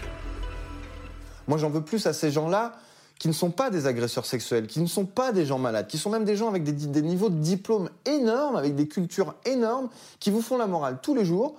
Moi 1.48 1.58
j'en 1.58 1.70
veux 1.70 1.82
plus 1.82 2.08
à 2.08 2.14
ces 2.14 2.32
gens-là 2.32 2.74
qui 3.20 3.28
ne 3.28 3.34
sont 3.34 3.52
pas 3.52 3.70
des 3.70 3.86
agresseurs 3.86 4.26
sexuels, 4.26 4.66
qui 4.66 4.80
ne 4.80 4.88
sont 4.88 5.06
pas 5.06 5.32
des 5.32 5.46
gens 5.46 5.60
malades, 5.60 5.88
qui 5.88 5.98
sont 5.98 6.10
même 6.10 6.26
des 6.26 6.36
gens 6.36 6.48
avec 6.48 6.64
des, 6.64 6.72
des 6.72 7.02
niveaux 7.02 7.30
de 7.30 7.36
diplôme 7.36 7.90
énormes, 8.06 8.56
avec 8.56 8.76
des 8.76 8.88
cultures 8.88 9.36
énormes, 9.46 9.90
qui 10.20 10.32
vous 10.32 10.42
font 10.42 10.58
la 10.58 10.68
morale 10.68 11.00
tous 11.04 11.14
les 11.14 11.26
jours 11.26 11.56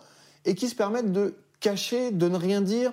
et 0.46 0.54
qui 0.54 0.68
se 0.68 0.74
permettent 0.74 1.12
de 1.12 1.34
cacher, 1.60 2.10
de 2.10 2.28
ne 2.28 2.36
rien 2.36 2.62
dire, 2.62 2.92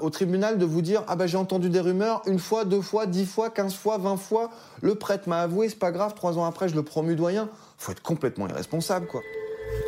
au 0.00 0.10
tribunal 0.10 0.58
de 0.58 0.64
vous 0.64 0.82
dire 0.82 1.02
ah 1.08 1.16
ben 1.16 1.26
j'ai 1.26 1.36
entendu 1.36 1.70
des 1.70 1.80
rumeurs 1.80 2.22
une 2.26 2.38
fois, 2.38 2.64
deux 2.64 2.82
fois, 2.82 3.06
dix 3.06 3.26
fois, 3.26 3.50
quinze 3.50 3.74
fois, 3.74 3.98
vingt 3.98 4.16
fois, 4.16 4.50
le 4.80 4.94
prêtre 4.94 5.28
m'a 5.28 5.40
avoué, 5.40 5.68
c'est 5.68 5.78
pas 5.78 5.92
grave, 5.92 6.14
trois 6.14 6.38
ans 6.38 6.44
après 6.44 6.68
je 6.68 6.74
le 6.74 6.82
promu 6.82 7.16
doyen. 7.16 7.48
Faut 7.78 7.92
être 7.92 8.02
complètement 8.02 8.48
irresponsable 8.48 9.06
quoi. 9.06 9.20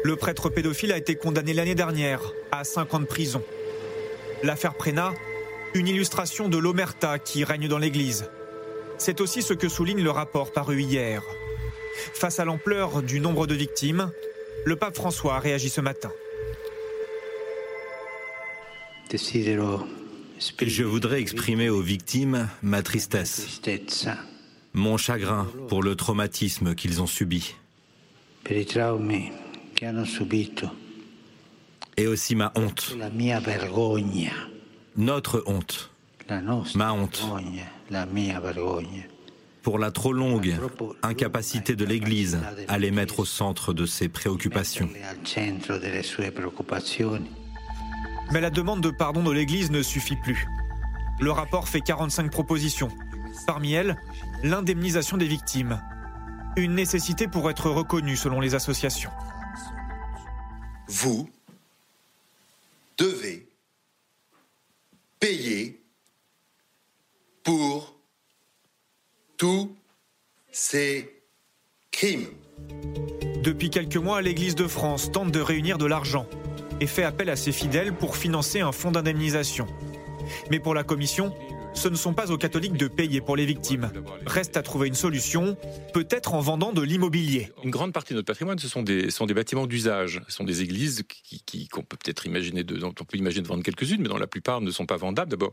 Le 0.05 0.17
prêtre 0.17 0.49
pédophile 0.49 0.93
a 0.93 0.99
été 0.99 1.15
condamné 1.15 1.53
l'année 1.53 1.75
dernière 1.75 2.21
à 2.53 2.65
cinq 2.65 2.95
ans 2.95 3.01
de 3.01 3.07
prison. 3.07 3.43
L'affaire 4.43 4.75
Prénat, 4.75 5.13
une 5.75 5.89
illustration 5.89 6.49
de 6.49 6.59
l'omerta 6.59 7.19
qui 7.19 7.45
règne 7.45 7.69
dans 7.69 7.79
l'Église. 7.79 8.31
C'est 8.99 9.21
aussi 9.21 9.43
ce 9.43 9.55
que 9.55 9.69
souligne 9.69 10.03
le 10.03 10.11
rapport 10.11 10.53
paru 10.53 10.83
hier. 10.83 11.23
Face 12.15 12.41
à 12.41 12.45
l'ampleur 12.45 13.03
du 13.03 13.21
nombre 13.21 13.47
de 13.47 13.55
victimes, 13.55 14.11
le 14.65 14.77
pape 14.77 14.95
François 14.95 15.37
a 15.37 15.39
réagi 15.39 15.69
ce 15.69 15.81
matin. 15.81 16.11
Je 19.13 20.85
voudrais 20.85 21.21
exprimer 21.21 21.69
aux 21.69 21.83
victimes 21.83 22.49
ma 22.63 22.83
tristesse, 22.83 23.61
mon 24.73 24.97
chagrin 24.97 25.49
pour 25.69 25.83
le 25.83 25.97
traumatisme 25.97 26.75
qu'ils 26.75 27.03
ont 27.03 27.07
subi. 27.07 27.55
Et 31.97 32.07
aussi 32.07 32.37
ma 32.37 32.53
honte. 32.55 32.97
Notre 34.97 35.43
honte. 35.47 35.91
Ma 36.75 36.93
honte. 36.93 37.27
Pour 39.63 39.79
la 39.79 39.91
trop 39.91 40.13
longue 40.13 40.57
incapacité 41.03 41.77
de 41.77 41.85
l'Église 41.85 42.39
à 42.69 42.79
les 42.79 42.91
mettre 42.91 43.21
au 43.21 43.25
centre 43.25 43.73
de 43.73 43.87
ses 43.87 44.09
préoccupations. 44.09 44.89
Mais 48.33 48.41
la 48.41 48.51
demande 48.51 48.81
de 48.81 48.91
pardon 48.91 49.23
de 49.23 49.33
l'Église 49.33 49.71
ne 49.71 49.83
suffit 49.83 50.17
plus. 50.17 50.47
Le 51.21 51.33
rapport 51.33 51.69
fait 51.69 51.81
45 51.81 52.31
propositions. 52.31 52.89
Parmi 53.47 53.73
elles, 53.73 53.97
l'indemnisation 54.43 55.17
des 55.17 55.27
victimes. 55.27 55.83
Une 56.57 56.75
nécessité 56.75 57.27
pour 57.27 57.51
être 57.51 57.71
reconnue 57.71 58.17
selon 58.17 58.41
les 58.41 58.55
associations. 58.55 59.11
Vous 60.89 61.29
devez 62.99 63.47
payer 65.19 65.81
pour 67.43 67.95
tous 69.37 69.75
ces 70.53 71.23
crimes. 71.91 72.29
Depuis 73.43 73.71
quelques 73.71 73.97
mois, 73.97 74.23
l'Église 74.23 74.55
de 74.55 74.67
France 74.67 75.11
tente 75.13 75.33
de 75.33 75.41
réunir 75.41 75.79
de 75.79 75.87
l'argent 75.87 76.27
et 76.81 76.87
fait 76.87 77.05
appel 77.05 77.31
à 77.31 77.37
ses 77.37 77.53
fidèles 77.53 77.93
pour 77.93 78.17
financer 78.17 78.61
un 78.61 78.73
fonds 78.73 78.91
d'indemnisation. 78.91 79.67
Mais 80.51 80.59
pour 80.59 80.75
la 80.75 80.83
Commission, 80.83 81.35
ce 81.75 81.89
ne 81.89 81.95
sont 81.95 82.15
pas 82.15 82.31
aux 82.31 82.39
catholiques 82.39 82.77
de 82.77 82.89
payer 82.89 83.21
pour 83.21 83.37
les 83.37 83.47
victimes. 83.47 83.91
Reste 84.27 84.57
à 84.57 84.63
trouver 84.63 84.89
une 84.89 84.95
solution, 84.95 85.57
peut-être 85.93 86.35
en 86.35 86.41
vendant 86.41 86.73
de 86.73 86.83
l'immobilier. 86.83 87.53
Une 87.65 87.71
grande 87.71 87.93
partie 87.93 88.13
de 88.13 88.19
notre 88.19 88.27
patrimoine, 88.27 88.59
ce 88.59 88.69
sont 88.69 88.83
des, 88.83 89.11
sont 89.11 89.27
des 89.27 89.35
bâtiments 89.35 89.67
d'usage. 89.67 90.21
Ce 90.29 90.37
sont 90.37 90.45
des 90.45 90.63
églises 90.63 91.05
qui, 91.09 91.69
qu'on 91.69 91.83
peut 91.83 91.97
peut-être 91.97 92.27
imaginer 92.27 92.65
de, 92.65 92.77
dont 92.77 92.95
on 93.01 93.05
peut 93.05 93.19
imaginer 93.19 93.43
de 93.43 93.49
vendre 93.49 93.63
quelques-unes, 93.63 94.01
mais 94.01 94.09
dont 94.09 94.19
la 94.19 94.27
plupart 94.27 94.61
ne 94.61 94.71
sont 94.71 94.87
pas 94.87 94.97
vendables. 94.97 95.31
D'abord, 95.31 95.53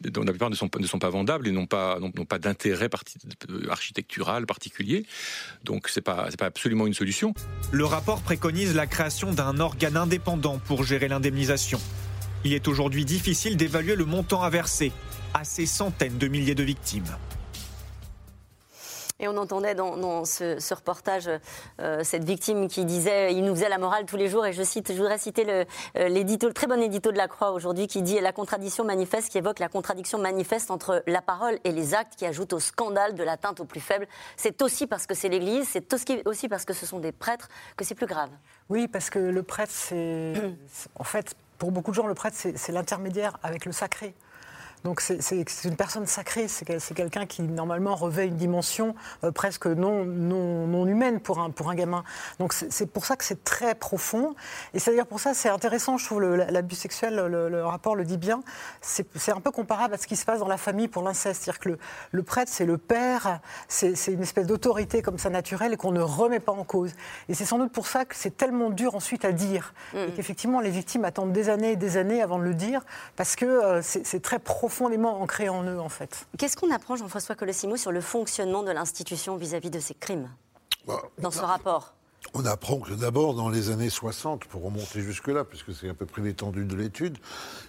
dont 0.00 0.22
la 0.22 0.32
plupart 0.32 0.50
ne 0.50 0.54
sont, 0.54 0.68
ne 0.78 0.86
sont 0.86 0.98
pas 0.98 1.10
vendables 1.10 1.48
et 1.48 1.52
n'ont 1.52 1.66
pas, 1.66 1.98
n'ont 2.00 2.10
pas 2.10 2.38
d'intérêt 2.38 2.88
architectural 3.68 4.46
particulier. 4.46 5.06
Donc, 5.64 5.88
c'est 5.88 6.00
pas, 6.00 6.26
c'est 6.30 6.38
pas 6.38 6.46
absolument 6.46 6.86
une 6.86 6.94
solution. 6.94 7.34
Le 7.72 7.84
rapport 7.84 8.20
préconise 8.20 8.74
la 8.74 8.86
création 8.86 9.32
d'un 9.32 9.58
organe 9.60 9.96
indépendant 9.96 10.58
pour 10.58 10.84
gérer 10.84 11.08
l'indemnisation. 11.08 11.80
Il 12.44 12.52
est 12.52 12.68
aujourd'hui 12.68 13.04
difficile 13.04 13.56
d'évaluer 13.56 13.96
le 13.96 14.04
montant 14.04 14.42
à 14.42 14.50
verser 14.50 14.92
à 15.36 15.44
ces 15.44 15.66
centaines 15.66 16.16
de 16.16 16.28
milliers 16.28 16.54
de 16.54 16.62
victimes. 16.62 17.14
Et 19.18 19.28
on 19.28 19.36
entendait 19.36 19.74
dans, 19.74 20.24
ce, 20.24 20.74
reportage 20.74 21.28
euh, 21.80 22.04
cette 22.04 22.24
victime 22.24 22.68
qui 22.68 22.86
disait 22.86 23.34
il 23.34 23.44
nous 23.44 23.54
faisait 23.54 23.68
la 23.68 23.78
morale 23.78 24.06
tous 24.06 24.16
les 24.16 24.28
jours. 24.28 24.46
Et 24.46 24.54
je 24.54 24.62
cite, 24.62 24.92
je 24.92 24.96
voudrais 24.96 25.18
citer 25.18 25.44
le, 25.44 25.66
euh, 25.98 26.08
l'édito, 26.08 26.46
le 26.48 26.54
très 26.54 26.66
bon 26.66 26.80
édito 26.80 27.12
de 27.12 27.18
la 27.18 27.28
Croix 27.28 27.52
aujourd'hui 27.52 27.86
qui 27.86 28.00
dit 28.00 28.18
la 28.20 28.32
contradiction 28.32 28.84
manifeste, 28.84 29.30
qui 29.30 29.38
évoque 29.38 29.58
la 29.58 29.68
contradiction 29.68 30.18
manifeste 30.18 30.70
entre 30.70 31.02
la 31.06 31.20
parole 31.20 31.58
et 31.64 31.72
les 31.72 31.94
actes, 31.94 32.16
qui 32.16 32.24
ajoute 32.24 32.54
au 32.54 32.58
scandale 32.58 33.14
de 33.14 33.22
l'atteinte 33.22 33.60
aux 33.60 33.66
plus 33.66 33.80
faibles. 33.80 34.06
C'est 34.36 34.62
aussi 34.62 34.86
parce 34.86 35.06
que 35.06 35.14
c'est 35.14 35.28
l'Église, 35.28 35.68
c'est 35.70 35.94
aussi 36.26 36.48
parce 36.48 36.64
que 36.64 36.72
ce 36.72 36.86
sont 36.86 36.98
des 36.98 37.12
prêtres 37.12 37.48
que 37.76 37.84
c'est 37.84 37.94
plus 37.94 38.06
grave. 38.06 38.30
Oui, 38.70 38.88
parce 38.88 39.10
que 39.10 39.18
le 39.18 39.42
prêtre, 39.42 39.72
c'est 39.74 40.34
en 40.98 41.04
fait 41.04 41.34
pour 41.58 41.72
beaucoup 41.72 41.90
de 41.90 41.96
gens, 41.96 42.06
le 42.06 42.14
prêtre, 42.14 42.36
c'est 42.36 42.72
l'intermédiaire 42.72 43.38
avec 43.42 43.64
le 43.64 43.72
sacré. 43.72 44.14
Donc 44.86 45.00
c'est 45.00 45.64
une 45.64 45.74
personne 45.74 46.06
sacrée, 46.06 46.46
c'est 46.46 46.94
quelqu'un 46.94 47.26
qui 47.26 47.42
normalement 47.42 47.96
revêt 47.96 48.28
une 48.28 48.36
dimension 48.36 48.94
euh, 49.24 49.32
presque 49.32 49.66
non, 49.66 50.04
non, 50.04 50.86
humaine 50.86 51.18
pour 51.18 51.40
un, 51.40 51.50
pour 51.50 51.70
un 51.70 51.74
gamin. 51.74 52.04
Donc 52.38 52.52
c'est 52.52 52.86
pour 52.86 53.04
ça 53.04 53.16
que 53.16 53.24
c'est 53.24 53.42
très 53.42 53.74
profond. 53.74 54.36
Et 54.74 54.78
c'est-à-dire 54.78 55.06
pour 55.06 55.18
ça, 55.18 55.34
c'est 55.34 55.48
intéressant, 55.48 55.98
je 55.98 56.04
trouve, 56.04 56.22
l'abus 56.22 56.76
sexuel, 56.76 57.16
le, 57.16 57.64
rapport 57.64 57.96
le 57.96 58.04
dit 58.04 58.16
bien, 58.16 58.44
c'est 58.80 59.32
un 59.32 59.40
peu 59.40 59.50
comparable 59.50 59.94
à 59.94 59.98
ce 59.98 60.06
qui 60.06 60.14
se 60.14 60.24
passe 60.24 60.38
dans 60.38 60.46
la 60.46 60.56
famille 60.56 60.86
pour 60.86 61.02
l'inceste. 61.02 61.42
C'est-à-dire 61.42 61.58
que 61.58 61.78
le, 62.12 62.22
prêtre, 62.22 62.52
c'est 62.54 62.64
le 62.64 62.78
père, 62.78 63.40
c'est 63.66 63.96
une 64.06 64.22
espèce 64.22 64.46
d'autorité 64.46 65.02
comme 65.02 65.18
ça 65.18 65.30
naturelle 65.30 65.72
et 65.72 65.76
qu'on 65.76 65.90
ne 65.90 66.00
remet 66.00 66.38
pas 66.38 66.52
en 66.52 66.62
cause. 66.62 66.92
Et 67.28 67.34
c'est 67.34 67.44
sans 67.44 67.58
doute 67.58 67.72
pour 67.72 67.88
ça 67.88 68.04
que 68.04 68.14
c'est 68.14 68.36
tellement 68.36 68.70
dur 68.70 68.94
ensuite 68.94 69.24
à 69.24 69.32
dire. 69.32 69.74
Mm. 69.94 69.96
Et 69.96 70.12
qu'effectivement, 70.12 70.60
les 70.60 70.70
victimes 70.70 71.04
attendent 71.04 71.32
des 71.32 71.48
années 71.48 71.72
et 71.72 71.76
des 71.76 71.96
années 71.96 72.22
avant 72.22 72.38
de 72.38 72.44
le 72.44 72.54
dire, 72.54 72.82
parce 73.16 73.34
que 73.34 73.46
euh, 73.46 73.82
c'est 73.82 74.22
très 74.22 74.38
profond 74.38 74.75
profondément 74.76 75.22
ancré 75.22 75.48
en 75.48 75.62
eux, 75.62 75.80
en 75.80 75.88
fait. 75.88 76.26
Qu'est-ce 76.36 76.54
qu'on 76.54 76.70
apprend, 76.70 76.96
Jean-François 76.96 77.34
Colossimo, 77.34 77.78
sur 77.78 77.92
le 77.92 78.02
fonctionnement 78.02 78.62
de 78.62 78.70
l'institution 78.70 79.36
vis-à-vis 79.36 79.70
de 79.70 79.80
ces 79.80 79.94
crimes 79.94 80.28
bah, 80.86 81.00
dans 81.18 81.30
ce 81.30 81.40
rapport? 81.40 81.94
on 82.34 82.44
apprend 82.44 82.80
que 82.80 82.92
d'abord, 82.92 83.34
dans 83.34 83.48
les 83.48 83.70
années 83.70 83.88
60, 83.88 84.44
pour 84.44 84.62
remonter 84.64 85.00
jusque-là, 85.00 85.44
puisque 85.44 85.72
c'est 85.72 85.88
à 85.88 85.94
peu 85.94 86.04
près 86.04 86.20
l'étendue 86.20 86.66
de 86.66 86.74
l'étude, 86.74 87.16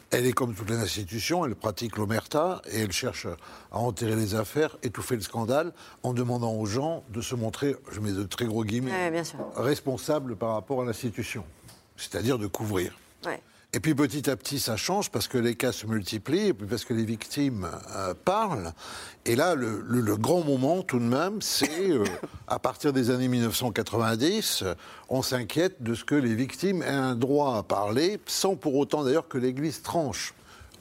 elle 0.09 0.25
est 0.25 0.33
comme 0.33 0.53
toutes 0.53 0.69
les 0.69 0.77
institutions, 0.77 1.45
elle 1.45 1.55
pratique 1.55 1.95
l'omerta 1.95 2.61
et 2.69 2.81
elle 2.81 2.91
cherche 2.91 3.27
à 3.71 3.77
enterrer 3.77 4.15
les 4.15 4.35
affaires, 4.35 4.75
étouffer 4.83 5.15
le 5.15 5.21
scandale, 5.21 5.73
en 6.03 6.11
demandant 6.11 6.53
aux 6.53 6.65
gens 6.65 7.03
de 7.09 7.21
se 7.21 7.35
montrer, 7.35 7.77
je 7.91 8.01
mets 8.01 8.11
de 8.11 8.23
très 8.23 8.45
gros 8.45 8.65
guillemets, 8.65 9.13
responsables 9.55 10.35
par 10.35 10.53
rapport 10.53 10.81
à 10.81 10.85
l'institution, 10.85 11.45
c'est-à-dire 11.95 12.37
de 12.37 12.47
couvrir. 12.47 12.97
Et 13.73 13.81
puis 13.81 13.93
petit 13.93 14.29
à 14.29 14.37
petit, 14.37 14.59
ça 14.59 14.77
change 14.77 15.11
parce 15.11 15.27
que 15.27 15.37
les 15.37 15.55
cas 15.55 15.73
se 15.73 15.85
multiplient, 15.87 16.47
et 16.47 16.53
puis 16.53 16.65
parce 16.65 16.85
que 16.85 16.93
les 16.93 17.03
victimes 17.03 17.67
euh, 17.95 18.13
parlent. 18.13 18.71
Et 19.25 19.35
là, 19.35 19.55
le, 19.55 20.15
grand 20.15 20.41
moment, 20.41 20.83
tout 20.83 20.99
de 20.99 21.03
même, 21.03 21.41
c'est 21.41 21.91
euh, 21.91 22.05
à 22.47 22.59
partir 22.59 22.93
des 22.93 23.09
années 23.09 23.27
1990, 23.27 24.63
on 25.09 25.21
s'inquiète 25.21 25.83
de 25.83 25.95
ce 25.95 26.05
que 26.05 26.15
les 26.15 26.33
victimes 26.33 26.81
aient 26.81 26.87
un 26.87 27.15
droit 27.15 27.57
à 27.57 27.63
parler, 27.63 28.21
sans 28.25 28.55
pour 28.55 28.75
autant 28.75 29.03
d'ailleurs 29.03 29.27
que 29.27 29.37
l'Église 29.37 29.81
tranche 29.81 30.33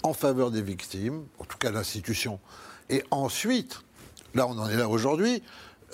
en 0.05 0.12
faveur 0.12 0.53
des 0.53 0.62
victimes, 0.62 1.25
en 1.40 1.44
tout 1.44 1.59
cas 1.59 1.72
l'institution. 1.72 2.38
Et 2.88 3.03
ensuite, 3.11 3.81
là 4.35 4.46
on 4.46 4.57
en 4.59 4.68
est 4.68 4.77
là 4.77 4.88
aujourd'hui, 4.88 5.42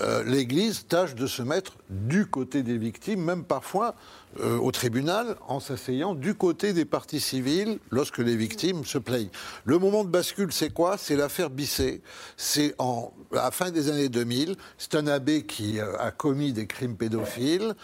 euh, 0.01 0.25
l'Église 0.25 0.87
tâche 0.87 1.15
de 1.15 1.27
se 1.27 1.43
mettre 1.43 1.77
du 1.91 2.27
côté 2.27 2.63
des 2.63 2.79
victimes, 2.79 3.23
même 3.23 3.45
parfois 3.45 3.95
euh, 4.41 4.59
au 4.59 4.73
tribunal, 4.73 5.37
en 5.47 5.61
s'asseyant 5.61 6.15
du 6.15 6.35
côté 6.35 6.73
des 6.73 6.85
parties 6.85 7.21
civiles 7.21 7.79
lorsque 7.91 8.19
les 8.19 8.37
victimes 8.37 8.85
se 8.85 8.99
plaignent. 8.99 9.31
Le 9.65 9.79
moment 9.79 10.05
de 10.05 10.09
bascule, 10.09 10.53
c'est 10.53 10.73
quoi? 10.73 10.97
C'est 10.97 11.17
l'affaire 11.17 11.51
Bisset. 11.51 12.01
C'est 12.37 12.75
en, 12.79 13.13
à 13.33 13.37
la 13.37 13.51
fin 13.51 13.71
des 13.71 13.91
années 13.91 14.09
2000. 14.09 14.57
C'est 14.79 14.95
un 14.95 15.07
abbé 15.07 15.45
qui 15.45 15.81
euh, 15.81 15.97
a 15.99 16.11
commis 16.11 16.53
des 16.53 16.67
crimes 16.67 16.97
pédophiles. 16.97 17.75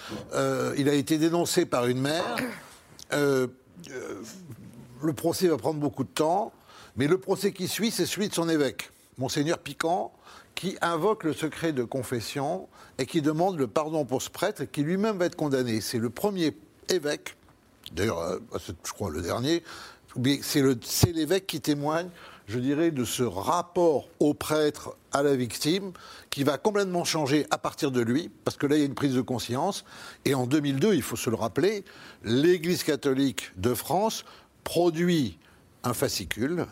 il 0.77 0.89
a 0.89 0.95
été 0.95 1.19
dénoncé 1.19 1.67
par 1.67 1.87
une 1.87 2.01
mère. 2.01 2.37
le 3.11 3.53
procès 5.15 5.49
va 5.49 5.57
prendre 5.57 5.81
beaucoup 5.81 6.05
de 6.05 6.09
temps, 6.09 6.53
mais 6.97 7.07
le 7.07 7.19
procès 7.19 7.53
qui 7.53 7.69
suit, 7.69 7.91
c'est 7.91 8.07
celui 8.07 8.29
de 8.29 8.35
son 8.35 8.49
évêque, 8.49 8.91
Monseigneur 9.19 9.59
Piquant 9.59 10.13
qui 10.55 10.77
invoque 10.81 11.23
le 11.23 11.33
secret 11.33 11.73
de 11.73 11.85
confession 11.85 12.69
et 12.99 13.07
qui 13.07 13.23
demande 13.23 13.59
le 13.59 13.69
pardon 13.69 14.05
pour 14.05 14.23
ce 14.23 14.31
prêtre 14.31 14.65
qui 14.65 14.83
lui-même 14.83 15.17
va 15.17 15.27
être 15.27 15.37
condamné. 15.37 15.81
C'est 15.81 15.99
le 15.99 16.11
premier 16.11 16.57
évêque, 16.89 17.37
d'ailleurs, 17.93 18.19
euh, 18.19 18.39
je 18.85 18.93
crois 18.93 19.11
le 19.11 19.23
dernier, 19.23 19.63
c'est 20.43 21.13
l'évêque 21.13 21.47
qui 21.47 21.61
témoigne, 21.61 22.09
je 22.49 22.59
dirais, 22.59 22.91
de 22.91 23.05
ce 23.05 23.23
rapport 23.23 24.09
au 24.19 24.35
prêtre, 24.35 24.97
à 25.13 25.23
la 25.23 25.37
victime, 25.37 25.93
qui 26.29 26.43
va 26.43 26.59
complètement 26.59 27.05
changer 27.05 27.47
à 27.51 27.59
partir 27.59 27.91
de 27.91 28.01
lui, 28.01 28.31
parce 28.45 28.57
que 28.57 28.67
là, 28.67 28.77
il 28.77 28.81
y 28.81 28.83
a 28.83 28.87
une 28.87 28.95
prise 28.95 29.15
de 29.15 29.21
conscience. 29.21 29.85
Et 30.25 30.35
en 30.35 30.47
2002, 30.47 30.95
il 30.95 31.03
faut 31.03 31.17
se 31.17 31.31
le 31.31 31.37
rappeler, 31.37 31.85
l'Église 32.25 32.83
catholique 32.83 33.53
de 33.57 33.75
France 33.75 34.25
produit 34.65 35.39
un 35.85 35.95
fascicule. 35.95 36.67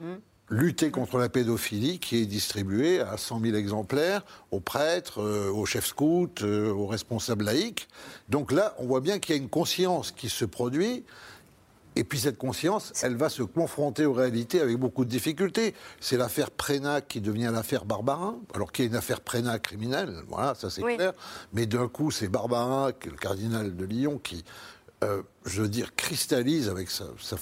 Mmh 0.00 0.16
lutter 0.50 0.90
contre 0.90 1.18
la 1.18 1.28
pédophilie 1.28 2.00
qui 2.00 2.16
est 2.16 2.26
distribuée 2.26 3.00
à 3.00 3.16
100 3.16 3.40
000 3.40 3.56
exemplaires 3.56 4.22
aux 4.50 4.60
prêtres, 4.60 5.22
euh, 5.22 5.50
aux 5.50 5.64
chefs 5.64 5.86
scouts, 5.86 6.28
euh, 6.42 6.72
aux 6.72 6.86
responsables 6.86 7.44
laïcs. 7.44 7.88
Donc 8.28 8.50
là, 8.52 8.74
on 8.78 8.86
voit 8.86 9.00
bien 9.00 9.20
qu'il 9.20 9.36
y 9.36 9.38
a 9.38 9.40
une 9.40 9.48
conscience 9.48 10.10
qui 10.10 10.28
se 10.28 10.44
produit. 10.44 11.04
Et 11.96 12.04
puis 12.04 12.20
cette 12.20 12.38
conscience, 12.38 12.92
elle 13.02 13.16
va 13.16 13.28
se 13.28 13.42
confronter 13.42 14.06
aux 14.06 14.12
réalités 14.12 14.60
avec 14.60 14.76
beaucoup 14.76 15.04
de 15.04 15.10
difficultés. 15.10 15.74
C'est 16.00 16.16
l'affaire 16.16 16.50
Prénat 16.50 17.00
qui 17.00 17.20
devient 17.20 17.50
l'affaire 17.52 17.84
Barbarin, 17.84 18.36
alors 18.54 18.70
qu'il 18.70 18.84
y 18.84 18.88
a 18.88 18.90
une 18.90 18.96
affaire 18.96 19.20
Prénat 19.20 19.58
criminelle, 19.58 20.22
voilà, 20.28 20.54
ça 20.54 20.70
c'est 20.70 20.82
clair. 20.82 21.12
Mais 21.52 21.66
d'un 21.66 21.88
coup, 21.88 22.10
c'est 22.10 22.28
Barbarin, 22.28 22.92
le 23.04 23.16
cardinal 23.16 23.76
de 23.76 23.84
Lyon, 23.84 24.20
qui, 24.22 24.44
euh, 25.02 25.22
je 25.44 25.62
veux 25.62 25.68
dire, 25.68 25.94
cristallise 25.96 26.68
avec 26.68 26.90
sa, 26.90 27.06
sa 27.18 27.36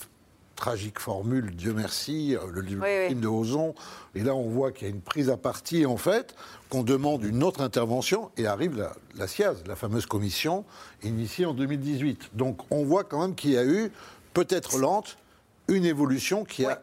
tragique 0.59 0.99
formule, 0.99 1.55
Dieu 1.55 1.73
merci, 1.73 2.37
euh, 2.37 2.41
le 2.51 2.63
film 2.63 3.21
de 3.21 3.29
Ozon. 3.29 3.75
Et 4.15 4.23
là, 4.23 4.35
on 4.35 4.49
voit 4.49 4.73
qu'il 4.73 4.89
y 4.89 4.91
a 4.91 4.95
une 4.95 5.01
prise 5.01 5.31
à 5.31 5.37
partie, 5.37 5.87
en 5.87 5.97
fait, 5.97 6.35
qu'on 6.69 6.83
demande 6.83 7.25
une 7.25 7.43
autre 7.43 7.63
intervention, 7.63 8.31
et 8.37 8.47
arrive 8.47 8.77
la, 8.77 8.95
la 9.17 9.27
SIAZ, 9.27 9.65
la 9.67 9.77
fameuse 9.77 10.05
commission, 10.05 10.65
initiée 11.03 11.47
en 11.47 11.55
2018. 11.55 12.31
Donc, 12.35 12.61
on 12.71 12.85
voit 12.85 13.05
quand 13.05 13.23
même 13.23 13.35
qu'il 13.35 13.53
y 13.53 13.59
a 13.59 13.65
eu, 13.65 13.91
peut-être 14.35 14.79
lente, 14.79 15.17
une 15.69 15.85
évolution 15.85 16.45
qui 16.45 16.65
a 16.67 16.83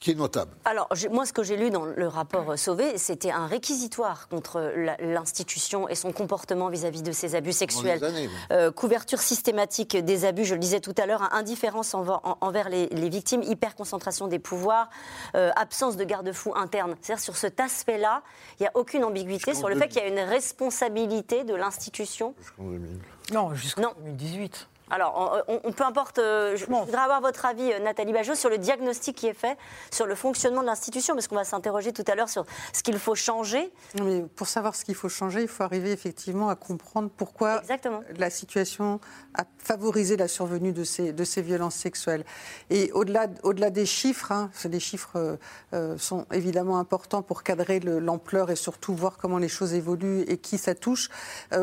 qui 0.00 0.10
est 0.12 0.14
notable. 0.14 0.52
Alors, 0.64 0.88
moi, 1.10 1.26
ce 1.26 1.32
que 1.32 1.42
j'ai 1.42 1.56
lu 1.56 1.70
dans 1.70 1.84
le 1.84 2.08
rapport 2.08 2.58
Sauvé, 2.58 2.98
c'était 2.98 3.30
un 3.30 3.46
réquisitoire 3.46 4.28
contre 4.28 4.72
l'institution 5.00 5.88
et 5.88 5.94
son 5.94 6.12
comportement 6.12 6.68
vis-à-vis 6.68 7.02
de 7.02 7.12
ces 7.12 7.34
abus 7.34 7.52
sexuels. 7.52 8.00
Euh, 8.50 8.70
couverture 8.70 9.20
systématique 9.20 9.96
des 9.96 10.24
abus, 10.24 10.44
je 10.44 10.54
le 10.54 10.60
disais 10.60 10.80
tout 10.80 10.94
à 10.96 11.06
l'heure, 11.06 11.32
indifférence 11.32 11.94
envers 11.94 12.68
les, 12.68 12.88
victimes, 13.08 13.42
hyperconcentration 13.42 14.28
des 14.28 14.38
pouvoirs, 14.38 14.88
euh, 15.34 15.50
absence 15.56 15.96
de 15.96 16.04
garde-fou 16.04 16.52
interne. 16.54 16.96
C'est-à-dire, 17.00 17.22
sur 17.22 17.36
cet 17.36 17.60
aspect-là, 17.60 18.22
il 18.58 18.62
n'y 18.62 18.66
a 18.66 18.72
aucune 18.74 19.04
ambiguïté 19.04 19.54
sur 19.54 19.68
le 19.68 19.76
fait 19.76 19.88
qu'il 19.88 20.02
y 20.02 20.04
a 20.04 20.08
une 20.08 20.20
responsabilité 20.20 21.44
de 21.44 21.54
l'institution. 21.54 22.34
Jusqu'en 22.38 22.64
2000. 22.64 23.00
Non, 23.32 23.54
jusqu'en 23.54 23.94
2018. 24.04 24.68
Alors, 24.90 25.44
on, 25.46 25.70
peu 25.70 25.84
importe, 25.84 26.18
euh, 26.18 26.56
je, 26.56 26.66
voudrais 26.66 26.98
avoir 26.98 27.20
votre 27.20 27.44
avis, 27.44 27.72
euh, 27.72 27.78
Nathalie 27.78 28.12
Bajot, 28.12 28.34
sur 28.34 28.50
le 28.50 28.58
diagnostic 28.58 29.16
qui 29.16 29.28
est 29.28 29.34
fait 29.34 29.56
sur 29.92 30.04
le 30.04 30.16
fonctionnement 30.16 30.62
de 30.62 30.66
l'institution, 30.66 31.14
parce 31.14 31.28
qu'on 31.28 31.36
va 31.36 31.44
s'interroger 31.44 31.92
tout 31.92 32.04
à 32.08 32.16
l'heure 32.16 32.28
sur 32.28 32.44
ce 32.72 32.82
qu'il 32.82 32.98
faut 32.98 33.14
changer. 33.14 33.72
Mais 34.02 34.22
pour 34.34 34.48
savoir 34.48 34.74
ce 34.74 34.84
qu'il 34.84 34.96
faut 34.96 35.08
changer, 35.08 35.42
il 35.42 35.48
faut 35.48 35.62
arriver 35.62 35.92
effectivement 35.92 36.48
à 36.48 36.56
comprendre 36.56 37.08
pourquoi 37.16 37.62
la 38.18 38.30
situation 38.30 39.00
a 39.34 39.44
favorisé 39.58 40.16
la 40.16 40.26
survenue 40.26 40.72
de 40.72 40.82
ces, 40.82 41.12
de 41.12 41.24
ces 41.24 41.42
violences 41.42 41.76
sexuelles. 41.76 42.24
Et 42.68 42.90
au-delà 42.92 43.28
au 43.44 43.52
-delà 43.52 43.70
des 43.70 43.86
chiffres, 43.86 44.32
hein, 44.32 44.50
les 44.64 44.80
chiffres 44.80 45.38
euh, 45.72 45.98
sont 45.98 46.26
évidemment 46.32 46.78
importants 46.78 47.22
pour 47.22 47.44
cadrer 47.44 47.78
l'ampleur 47.80 48.50
et 48.50 48.56
surtout 48.56 48.94
voir 48.94 49.18
comment 49.18 49.38
les 49.38 49.48
choses 49.48 49.72
évoluent 49.72 50.24
et 50.26 50.38
qui 50.38 50.58
ça 50.58 50.74
touche. 50.74 51.10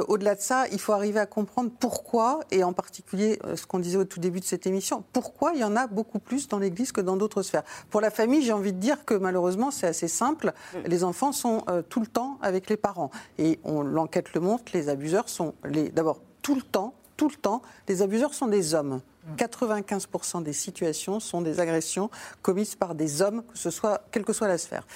au-delà 0.08 0.36
de 0.36 0.42
ça, 0.42 0.66
il 0.72 0.80
faut 0.80 0.94
arriver 0.94 1.20
à 1.20 1.26
comprendre 1.26 1.72
pourquoi, 1.80 2.40
et 2.52 2.63
en 2.63 2.74
particulier 2.74 3.16
particulier 3.17 3.56
ce 3.56 3.65
qu'on 3.65 3.80
disait 3.80 3.97
au 3.97 4.06
tout 4.06 4.19
début 4.19 4.39
de 4.39 4.45
cette 4.45 4.67
émission. 4.67 5.03
Pourquoi 5.13 5.53
il 5.53 5.60
y 5.60 5.63
en 5.63 5.75
a 5.75 5.88
beaucoup 5.88 6.19
plus 6.19 6.47
dans 6.47 6.60
l'Église 6.60 6.91
que 6.91 7.01
dans 7.01 7.17
d'autres 7.17 7.41
sphères? 7.41 7.63
Pour 7.89 8.01
la 8.01 8.12
famille, 8.12 8.41
j'ai 8.41 8.53
envie 8.53 8.73
de 8.73 8.80
dire 8.80 9.06
que 9.06 9.13
malheureusement, 9.13 9.71
c'est 9.71 9.88
assez 9.88 10.08
simple. 10.08 10.53
Mm. 10.73 10.77
Les 10.88 11.03
enfants 11.03 11.32
sont 11.32 11.63
tout 11.89 11.99
le 11.99 12.08
temps 12.08 12.38
avec 12.41 12.69
les 12.69 12.77
parents. 12.77 13.12
Et 13.38 13.60
l'enquête 13.65 14.34
le 14.34 14.41
montre, 14.41 14.71
les 14.73 14.89
abuseurs 14.89 15.30
sont 15.30 15.56
d'abord 15.93 16.21
tout 16.41 16.56
le 16.56 16.62
temps, 16.62 16.93
tout 17.15 17.30
le 17.30 17.36
temps, 17.36 17.62
les 17.88 18.01
abuseurs 18.01 18.34
sont 18.34 18.47
des 18.47 18.73
hommes. 18.73 19.01
95% 19.36 20.41
des 20.41 20.53
situations 20.53 21.19
sont 21.19 21.41
des 21.41 21.60
agressions 21.60 22.10
commises 22.41 22.75
par 22.75 22.95
des 22.95 23.21
hommes, 23.21 23.43
que 23.43 23.58
ce 23.58 23.69
soit, 23.69 24.01
quelle 24.12 24.23
que 24.23 24.32
soit 24.32 24.47
la 24.47 24.58
sphère. 24.58 24.88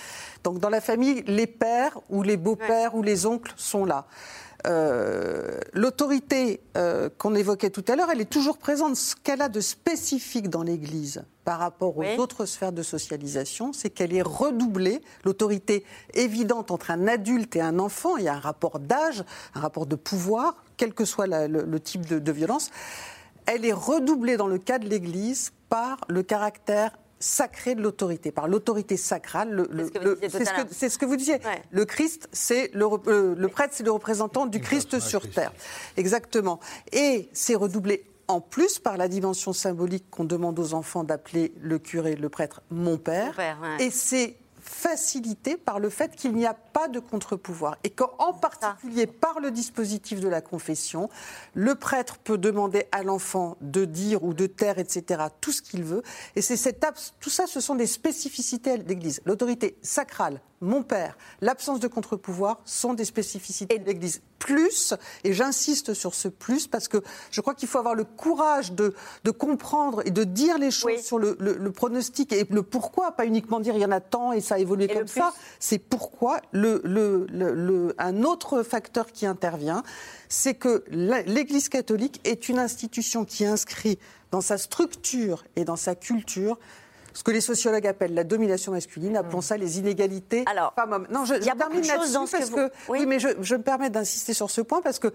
Donc 0.46 0.60
dans 0.60 0.70
la 0.70 0.80
famille, 0.80 1.24
les 1.28 1.48
pères 1.48 2.00
ou 2.10 2.24
les 2.24 2.38
beaux-pères 2.38 2.96
ou 2.96 3.04
les 3.04 3.26
oncles 3.26 3.54
sont 3.58 3.84
là. 3.84 4.06
Euh, 4.68 5.60
l'autorité 5.74 6.62
euh, 6.78 7.10
qu'on 7.18 7.36
évoquait 7.36 7.70
tout 7.70 7.84
à 7.88 7.96
l'heure, 7.96 8.10
elle 8.12 8.22
est 8.22 8.30
toujours 8.30 8.58
présente. 8.58 8.96
Ce 8.96 9.16
qu'elle 9.16 9.42
a 9.42 9.50
de 9.50 9.60
spécifique 9.60 10.50
dans 10.50 10.64
l'Église 10.64 11.24
par 11.44 11.60
rapport 11.60 11.98
aux 11.98 12.20
autres 12.20 12.46
sphères 12.46 12.72
de 12.72 12.84
socialisation, 12.84 13.74
c'est 13.74 13.90
qu'elle 13.90 14.14
est 14.14 14.22
redoublée. 14.22 15.02
L'autorité 15.24 15.84
évidente 16.14 16.70
entre 16.70 16.92
un 16.92 17.08
adulte 17.08 17.56
et 17.56 17.62
un 17.62 17.80
enfant, 17.80 18.18
il 18.18 18.26
y 18.26 18.28
a 18.28 18.36
un 18.36 18.40
rapport 18.40 18.80
d'âge, 18.80 19.24
un 19.56 19.60
rapport 19.60 19.88
de 19.88 19.96
pouvoir, 19.96 20.64
quel 20.78 20.94
que 20.94 21.06
soit 21.06 21.28
le, 21.28 21.80
type 21.80 22.06
de 22.06 22.32
violence 22.32 22.70
elle 23.46 23.66
est 23.66 23.74
redoublée 23.74 24.38
dans 24.38 24.48
le 24.48 24.58
cas 24.58 24.80
de 24.80 24.88
l'Église 24.88 25.52
par 25.70 25.98
le 26.08 26.24
caractère 26.24 26.98
sacré 27.22 27.76
de 27.76 27.82
l'autorité, 27.82 28.32
par 28.32 28.48
l'autorité 28.48 28.98
sacrale. 28.98 29.68
C'est 30.72 30.90
ce, 30.90 30.98
que 30.98 31.06
vous 31.06 31.16
disiez. 31.16 31.38
Le 31.72 31.86
Christ, 31.86 32.28
c'est 32.34 32.72
le, 32.74 32.86
euh, 33.08 33.36
le, 33.38 33.48
prêtre, 33.48 33.74
c'est 33.76 33.86
le 33.86 33.92
représentant 33.92 34.46
du 34.46 34.60
Christ 34.60 35.00
sur 35.00 35.30
terre. 35.30 35.54
Exactement. 35.96 36.60
Et 36.92 37.30
c'est 37.32 37.56
redoublé 37.56 38.06
en 38.28 38.42
plus 38.42 38.80
par 38.80 38.98
la 38.98 39.08
dimension 39.08 39.54
symbolique 39.54 40.06
qu'on 40.10 40.24
demande 40.24 40.58
aux 40.60 40.74
enfants 40.74 41.04
d'appeler 41.04 41.54
le 41.62 41.80
curé, 41.80 42.16
le 42.16 42.30
prêtre, 42.30 42.62
mon 42.70 42.98
père. 42.98 43.38
Et 43.80 43.90
c'est 43.92 44.36
facilité 44.72 45.58
par 45.58 45.80
le 45.80 45.90
fait 45.90 46.16
qu'il 46.16 46.34
n'y 46.34 46.46
a 46.46 46.54
pas 46.54 46.88
de 46.88 47.00
contre-pouvoir 47.00 47.78
et 47.84 47.90
qu'en 47.90 48.34
particulier 48.34 49.06
par 49.06 49.40
le 49.40 49.52
dispositif 49.52 50.20
de 50.20 50.28
la 50.28 50.42
confession, 50.42 51.10
le 51.54 51.76
prêtre 51.76 52.18
peut 52.18 52.38
demander 52.38 52.88
à 52.92 53.04
l'enfant 53.04 53.58
de 53.62 53.86
dire 53.86 54.24
ou 54.24 54.34
de 54.34 54.48
taire, 54.48 54.80
etc., 54.80 55.24
tout 55.40 55.52
ce 55.52 55.62
qu'il 55.62 55.84
veut. 55.84 56.04
Et 56.36 56.42
c'est 56.42 56.58
cette 56.58 56.82
tout 57.20 57.30
ça, 57.30 57.48
ce 57.48 57.60
sont 57.60 57.76
des 57.76 57.88
spécificités 57.88 58.78
de 58.78 58.88
l'Église. 58.88 59.22
L'autorité 59.26 59.78
sacrale, 59.82 60.42
mon 60.62 60.84
père, 60.84 61.18
l'absence 61.42 61.80
de 61.80 61.88
contre-pouvoir 61.88 62.62
sont 62.66 62.94
des 62.94 63.06
spécificités 63.06 63.80
de 63.80 63.86
l'Église. 63.86 64.22
Plus, 64.38 64.96
et 65.24 65.34
j'insiste 65.34 65.94
sur 65.94 66.16
ce 66.16 66.28
plus, 66.28 66.66
parce 66.66 66.88
que 66.88 66.98
je 67.30 67.42
crois 67.42 67.54
qu'il 67.54 67.68
faut 67.68 67.78
avoir 67.78 67.94
le 67.94 68.04
courage 68.04 68.72
de, 68.72 68.96
de, 69.24 69.30
comprendre 69.30 70.02
et 70.06 70.10
de 70.10 70.24
dire 70.24 70.58
les 70.58 70.72
choses 70.72 71.02
sur 71.02 71.20
le, 71.20 71.38
le, 71.40 71.72
pronostic 71.72 72.34
et 72.34 72.48
le 72.50 72.64
pourquoi, 72.64 73.12
pas 73.12 73.28
uniquement 73.28 73.60
dire 73.60 73.76
il 73.76 73.82
y 73.82 73.86
en 73.86 73.92
a 73.92 74.00
tant 74.00 74.34
et 74.34 74.42
ça 74.42 74.56
a 74.56 74.60
évolué 74.60 74.88
comme 74.88 75.08
ça. 75.08 75.32
C'est 75.60 75.78
pourquoi 75.78 76.42
le, 76.52 77.96
un 78.00 78.24
autre 78.24 78.64
facteur 78.64 79.12
qui 79.12 79.28
intervient, 79.28 79.84
c'est 80.28 80.56
que 80.56 80.84
l'Église 80.90 81.70
catholique 81.70 82.20
est 82.24 82.50
une 82.50 82.58
institution 82.58 83.26
qui 83.26 83.46
inscrit 83.46 84.00
dans 84.32 84.42
sa 84.42 84.58
structure 84.58 85.44
et 85.56 85.66
dans 85.66 85.76
sa 85.76 85.94
culture 85.94 86.58
ce 87.14 87.24
que 87.24 87.32
les 87.32 87.42
sociologues 87.42 87.88
appellent 87.88 88.14
la 88.14 88.24
domination 88.24 88.72
masculine, 88.72 89.18
appelons 89.18 89.42
ça 89.42 89.58
les 89.58 89.80
inégalités 89.80 90.46
femmes-hommes. 90.76 91.08
Non, 91.10 91.26
je, 91.26 91.36
termine 91.36 91.86
là-dessus 91.86 92.32
parce 92.32 92.50
que, 92.50 92.72
oui. 92.90 93.06
mais 93.06 93.20
je, 93.20 93.30
je 93.42 93.56
me 93.56 93.62
permets 93.62 93.90
d'insister 93.90 94.34
sur 94.34 94.50
ce 94.50 94.62
point 94.62 94.82
parce 94.82 95.00
que 95.00 95.12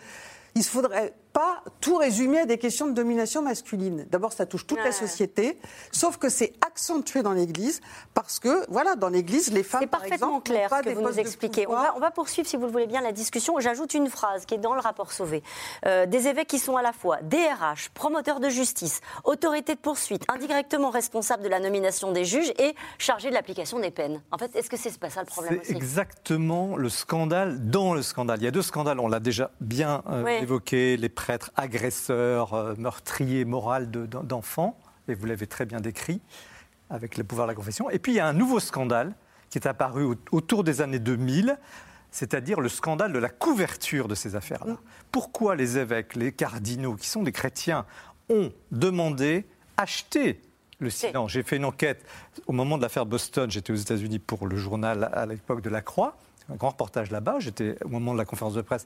il 0.57 0.61
ne 0.61 0.65
faudrait 0.65 1.13
pas 1.35 1.63
tout 1.83 1.97
résumer 1.97 2.39
à 2.39 2.47
des 2.47 2.57
questions 2.57 2.87
de 2.87 2.93
domination 2.93 3.43
masculine. 3.43 4.07
D'abord, 4.11 4.33
ça 4.33 4.47
touche 4.47 4.67
toute 4.67 4.83
la 4.83 4.91
société, 4.91 5.59
sauf 5.93 6.17
que 6.17 6.31
c'est 6.31 6.55
accentué 6.67 7.23
dans 7.23 7.33
l'Église 7.33 7.83
parce 8.15 8.39
que, 8.39 8.65
voilà, 8.71 8.95
dans 8.95 9.11
l'Église, 9.11 9.53
les 9.53 9.63
femmes, 9.63 9.83
C'est 9.83 9.87
parfaitement 9.87 10.41
clair 10.41 10.71
ce 10.75 10.83
que 10.83 10.95
vous 10.95 11.03
nous 11.03 11.21
expliquez. 11.21 11.67
On 11.69 11.73
va, 11.73 11.93
on 11.95 12.01
va, 12.01 12.11
poursuivre, 12.11 12.49
si 12.49 12.57
vous 12.57 12.65
le 12.65 12.73
voulez 12.73 12.87
bien, 12.87 13.03
la 13.03 13.13
discussion. 13.13 13.61
J'ajoute 13.61 13.93
une 13.93 14.09
phrase 14.09 14.47
qui 14.47 14.55
est 14.55 14.59
dans 14.59 14.73
le 14.73 14.81
rapport 14.81 15.13
Sauvé. 15.13 15.43
Euh, 15.85 16.07
des 16.07 16.27
évêques 16.27 16.49
qui 16.49 16.59
sont 16.59 16.77
à 16.79 16.83
la 16.83 16.95
fois 16.95 17.19
DRH, 17.21 17.91
promoteurs 17.91 18.41
de 18.41 18.49
justice, 18.49 19.03
autorités 19.25 19.75
de 19.75 19.81
poursuite, 19.81 20.25
indirectement 20.29 20.89
responsables 20.89 21.43
de 21.43 21.49
la 21.49 21.61
nomination 21.61 21.86
des 22.13 22.25
juges 22.25 22.53
et 22.59 22.75
chargés 22.99 23.29
de 23.29 23.35
l'application 23.35 23.79
des 23.79 23.91
peines. 23.91 24.21
En 24.31 24.39
fait, 24.39 24.55
est-ce 24.57 24.69
que 24.69 24.77
c'est 24.77 24.99
pas 24.99 25.11
ça 25.11 25.21
le 25.21 25.27
problème 25.27 25.61
C'est 25.63 25.77
exactement 25.77 26.77
le 26.77 26.89
scandale 26.89 27.71
dans 27.71 27.95
le 27.95 28.03
scandale. 28.03 28.41
Il 28.41 28.45
y 28.45 28.49
a 28.49 28.51
deux 28.51 28.63
scandales, 28.63 29.01
on 29.01 29.09
l'a 29.09 29.21
déjà 29.21 29.51
bien 29.61 30.03
euh, 30.09 30.27
évoqué, 30.27 30.97
les 30.97 31.09
prêtres 31.09 31.51
agresseurs, 31.57 32.55
euh, 32.55 32.75
meurtriers 32.77 33.45
moral 33.45 33.91
d'enfants, 33.91 34.79
et 35.09 35.15
vous 35.15 35.27
l'avez 35.27 35.47
très 35.47 35.67
bien 35.67 35.81
décrit, 35.81 36.21
avec 36.91 37.17
le 37.17 37.25
pouvoir 37.25 37.47
de 37.47 37.53
la 37.53 37.55
confession. 37.55 37.89
Et 37.91 37.99
puis 37.99 38.13
il 38.13 38.17
y 38.17 38.21
a 38.21 38.27
un 38.27 38.33
nouveau 38.33 38.61
scandale 38.61 39.15
qui 39.51 39.59
est 39.59 39.67
apparu 39.67 40.17
autour 40.33 40.65
des 40.65 40.81
années 40.81 40.99
2000, 40.99 41.57
c'est-à-dire 42.11 42.61
le 42.61 42.69
scandale 42.69 43.13
de 43.13 43.19
la 43.19 43.29
couverture 43.29 44.09
de 44.09 44.15
ces 44.15 44.35
affaires-là. 44.35 44.77
Pourquoi 45.13 45.55
les 45.55 45.79
évêques, 45.79 46.17
les 46.17 46.33
cardinaux, 46.33 46.95
qui 46.95 47.09
sont 47.09 47.23
des 47.23 47.33
chrétiens, 47.33 47.87
ont 48.29 48.53
demandé 48.71 49.47
acheter 49.77 50.41
le 50.79 50.91
silence. 50.91 51.31
J'ai 51.31 51.43
fait 51.43 51.57
une 51.57 51.65
enquête 51.65 52.05
au 52.47 52.53
moment 52.53 52.77
de 52.77 52.83
l'affaire 52.83 53.07
Boston. 53.07 53.51
J'étais 53.51 53.73
aux 53.73 53.77
États-Unis 53.77 54.19
pour 54.19 54.47
le 54.47 54.57
journal 54.57 55.11
à 55.13 55.27
l'époque 55.27 55.63
de 55.63 55.71
la 55.71 55.81
Croix 55.81 56.17
un 56.49 56.55
grand 56.55 56.71
reportage 56.71 57.11
là-bas, 57.11 57.41
j'étais 57.41 57.77
au 57.85 57.89
moment 57.89 58.13
de 58.13 58.19
la 58.19 58.25
conférence 58.25 58.55
de 58.55 58.63
presse, 58.63 58.85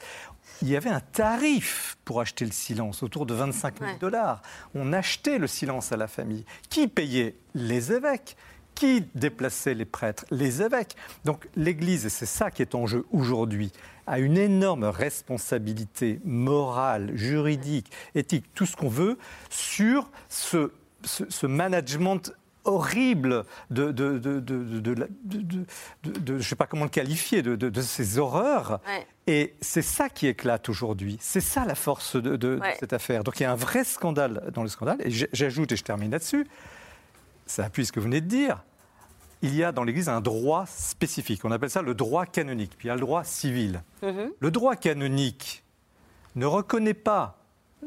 il 0.63 0.69
y 0.69 0.77
avait 0.77 0.91
un 0.91 1.01
tarif 1.01 1.97
pour 2.05 2.21
acheter 2.21 2.45
le 2.45 2.53
silence, 2.53 3.03
autour 3.03 3.27
de 3.27 3.35
25 3.35 3.81
000 3.81 3.91
dollars. 4.01 4.43
On 4.75 4.93
achetait 4.93 5.39
le 5.39 5.47
silence 5.47 5.93
à 5.93 5.97
la 5.97 6.09
famille. 6.09 6.45
Qui 6.69 6.89
payait 6.89 7.37
Les 7.55 7.93
évêques? 7.93 8.37
Qui 8.75 9.05
déplaçait 9.15 9.75
les 9.75 9.85
prêtres? 9.85 10.25
Les 10.31 10.63
évêques. 10.63 10.97
Donc 11.25 11.49
l'Église, 11.55 12.07
et 12.07 12.09
c'est 12.09 12.27
ça 12.27 12.51
qui 12.51 12.63
est 12.63 12.75
en 12.75 12.87
jeu 12.87 13.05
aujourd'hui, 13.13 13.73
a 14.07 14.19
une 14.19 14.39
énorme 14.39 14.85
responsabilité 14.85 16.21
morale, 16.25 17.11
juridique, 17.15 17.93
éthique, 18.15 18.47
tout 18.55 18.67
ce 18.67 18.75
qu'on 18.75 18.89
veut, 18.89 19.19
sur 19.51 20.11
ce, 20.29 20.73
ce, 21.05 21.25
ce 21.29 21.47
management 21.47 22.33
horrible 22.65 23.45
de, 23.71 23.93
de, 23.93 24.19
de, 24.19 24.41
de, 24.41 25.09
je 26.05 26.33
ne 26.33 26.41
sais 26.41 26.57
pas 26.57 26.67
comment 26.67 26.85
le 26.85 26.91
qualifier, 26.91 27.43
de, 27.43 27.81
ces 27.81 28.19
horreurs. 28.19 28.81
Et 29.27 29.55
c'est 29.61 29.83
ça 29.83 30.09
qui 30.09 30.27
éclate 30.27 30.69
aujourd'hui. 30.69 31.17
C'est 31.21 31.41
ça 31.41 31.65
la 31.65 31.75
force 31.75 32.17
de, 32.17 32.61
cette 32.79 32.93
affaire. 32.93 33.25
Donc 33.25 33.41
il 33.41 33.45
y 33.45 33.47
a 33.47 33.53
un 33.53 33.57
vrai 33.57 33.85
scandale 33.85 34.51
dans 34.53 34.63
le 34.63 34.69
scandale. 34.69 34.99
Et 35.05 35.11
j'ajoute, 35.11 35.73
et 35.73 35.77
je 35.77 35.85
termine 35.85 36.11
là-dessus, 36.11 36.47
ça 37.47 37.65
appuie 37.65 37.87
ce 37.87 37.93
que 37.93 38.01
vous 38.01 38.07
venez 38.07 38.21
de 38.21 38.27
dire. 38.27 38.63
Il 39.43 39.55
y 39.57 39.65
a 39.65 39.73
dans 39.73 39.85
l'Église 39.85 40.11
un 40.11 40.21
droit 40.21 40.67
spécifique. 40.67 41.45
On 41.45 41.51
appelle 41.51 41.71
ça 41.71 41.81
le 41.81 41.95
droit 41.95 42.27
canonique. 42.27 42.73
Puis 42.77 42.89
il 42.89 42.91
y 42.91 42.93
a 42.93 42.95
le 42.95 43.01
droit 43.01 43.25
civil. 43.25 43.83
Mm-hmm. 44.03 44.33
Le 44.39 44.51
droit 44.51 44.77
canonique 44.77 45.65
ne 46.37 46.45
reconnaît 46.45 46.95
pas 46.95 47.40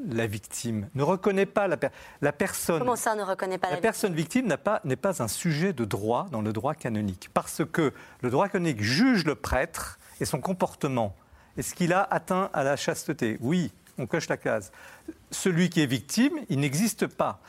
la 0.10 0.27
victime, 0.27 0.89
ne 0.95 1.03
reconnaît 1.03 1.45
pas 1.45 1.67
la, 1.67 1.77
la 2.21 2.32
personne. 2.32 2.79
Comment 2.79 2.95
ça 2.95 3.15
ne 3.15 3.23
reconnaît 3.23 3.58
pas 3.58 3.69
la, 3.69 3.75
la 3.75 3.82
personne 3.82 4.13
victime 4.13 4.47
n'est 4.47 4.58
pas, 4.58 4.82
pas 5.01 5.21
un 5.21 5.27
sujet 5.27 5.73
de 5.73 5.86
droit 5.86 6.27
dans 6.32 6.41
le 6.41 6.51
droit 6.51 6.73
canonique, 6.73 7.29
parce 7.34 7.62
que 7.71 7.93
le 8.21 8.29
droit 8.29 8.49
canonique 8.49 8.82
juge 8.82 9.25
le 9.25 9.36
prêtre 9.36 9.99
et 10.19 10.25
son 10.25 10.41
comportement. 10.41 11.15
Est-ce 11.58 11.75
qu'il 11.75 11.93
a 11.93 12.01
atteint 12.10 12.49
à 12.53 12.63
la 12.63 12.75
chasteté? 12.75 13.38
Oui, 13.39 13.71
on 13.97 14.08
coche 14.08 14.27
la 14.27 14.38
case. 14.38 14.71
Celui 15.29 15.69
qui 15.69 15.82
est 15.82 15.86
victime, 15.86 16.34
il 16.49 16.60
n'existe 16.60 17.06
pas. 17.06 17.39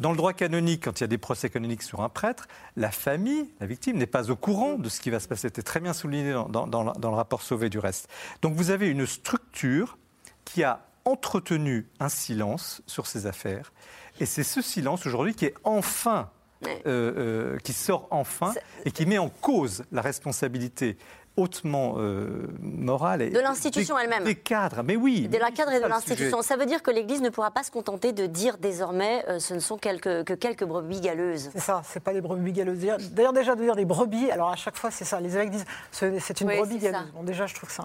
Dans 0.00 0.10
le 0.10 0.16
droit 0.16 0.32
canonique, 0.32 0.86
quand 0.86 0.98
il 0.98 1.02
y 1.02 1.04
a 1.04 1.08
des 1.08 1.18
procès 1.18 1.48
canoniques 1.48 1.84
sur 1.84 2.00
un 2.00 2.08
prêtre, 2.08 2.48
la 2.76 2.90
famille, 2.90 3.48
la 3.60 3.66
victime, 3.66 3.96
n'est 3.96 4.08
pas 4.08 4.28
au 4.28 4.34
courant 4.34 4.76
de 4.76 4.88
ce 4.88 5.00
qui 5.00 5.10
va 5.10 5.20
se 5.20 5.28
passer. 5.28 5.42
C'était 5.42 5.62
très 5.62 5.78
bien 5.78 5.92
souligné 5.92 6.32
dans, 6.32 6.66
dans 6.66 7.10
le 7.10 7.16
rapport 7.16 7.42
Sauvé 7.42 7.70
du 7.70 7.78
reste. 7.78 8.08
Donc 8.42 8.54
vous 8.54 8.70
avez 8.70 8.88
une 8.88 9.06
structure 9.06 9.96
qui 10.44 10.64
a 10.64 10.84
entretenu 11.04 11.88
un 12.00 12.08
silence 12.08 12.82
sur 12.86 13.06
ces 13.06 13.26
affaires. 13.26 13.72
Et 14.20 14.26
c'est 14.26 14.44
ce 14.44 14.62
silence 14.62 15.06
aujourd'hui 15.06 15.34
qui 15.34 15.46
est 15.46 15.54
enfin, 15.64 16.30
euh, 16.66 16.78
euh, 16.86 17.58
qui 17.58 17.72
sort 17.72 18.06
enfin 18.10 18.54
et 18.84 18.90
qui 18.90 19.06
met 19.06 19.18
en 19.18 19.28
cause 19.28 19.84
la 19.92 20.00
responsabilité 20.02 20.96
hautement 21.36 21.94
euh, 21.98 22.46
morale. 22.60 23.22
Et 23.22 23.30
de 23.30 23.40
l'institution 23.40 23.98
elle-même. 23.98 24.24
Des 24.24 24.36
cadres, 24.36 24.82
mais 24.84 24.96
oui. 24.96 25.28
De 25.28 25.38
la 25.38 25.50
cadre 25.50 25.72
et 25.72 25.80
de 25.80 25.86
l'institution. 25.86 26.42
Ça 26.42 26.56
veut 26.56 26.66
dire 26.66 26.82
que 26.82 26.90
l'Église 26.90 27.22
ne 27.22 27.30
pourra 27.30 27.50
pas 27.50 27.62
se 27.62 27.70
contenter 27.70 28.12
de 28.12 28.26
dire 28.26 28.58
désormais 28.58 29.24
euh, 29.28 29.38
ce 29.38 29.54
ne 29.54 29.58
sont 29.58 29.76
quelques, 29.76 30.24
que 30.24 30.34
quelques 30.34 30.64
brebis 30.64 31.00
galeuses. 31.00 31.50
C'est 31.52 31.60
ça, 31.60 31.82
c'est 31.84 32.02
pas 32.02 32.12
des 32.12 32.20
brebis 32.20 32.52
galeuses. 32.52 32.78
D'ailleurs, 33.10 33.32
déjà 33.32 33.56
de 33.56 33.62
dire 33.62 33.74
des 33.74 33.84
brebis, 33.84 34.30
alors 34.30 34.50
à 34.50 34.56
chaque 34.56 34.76
fois 34.76 34.90
c'est 34.90 35.04
ça, 35.04 35.20
les 35.20 35.34
évêques 35.34 35.50
disent 35.50 35.64
c'est 35.90 36.40
une 36.40 36.48
brebis 36.48 36.78
galeuse. 36.78 37.12
Bon, 37.14 37.22
déjà, 37.24 37.46
je 37.46 37.54
trouve 37.54 37.70
ça 37.70 37.84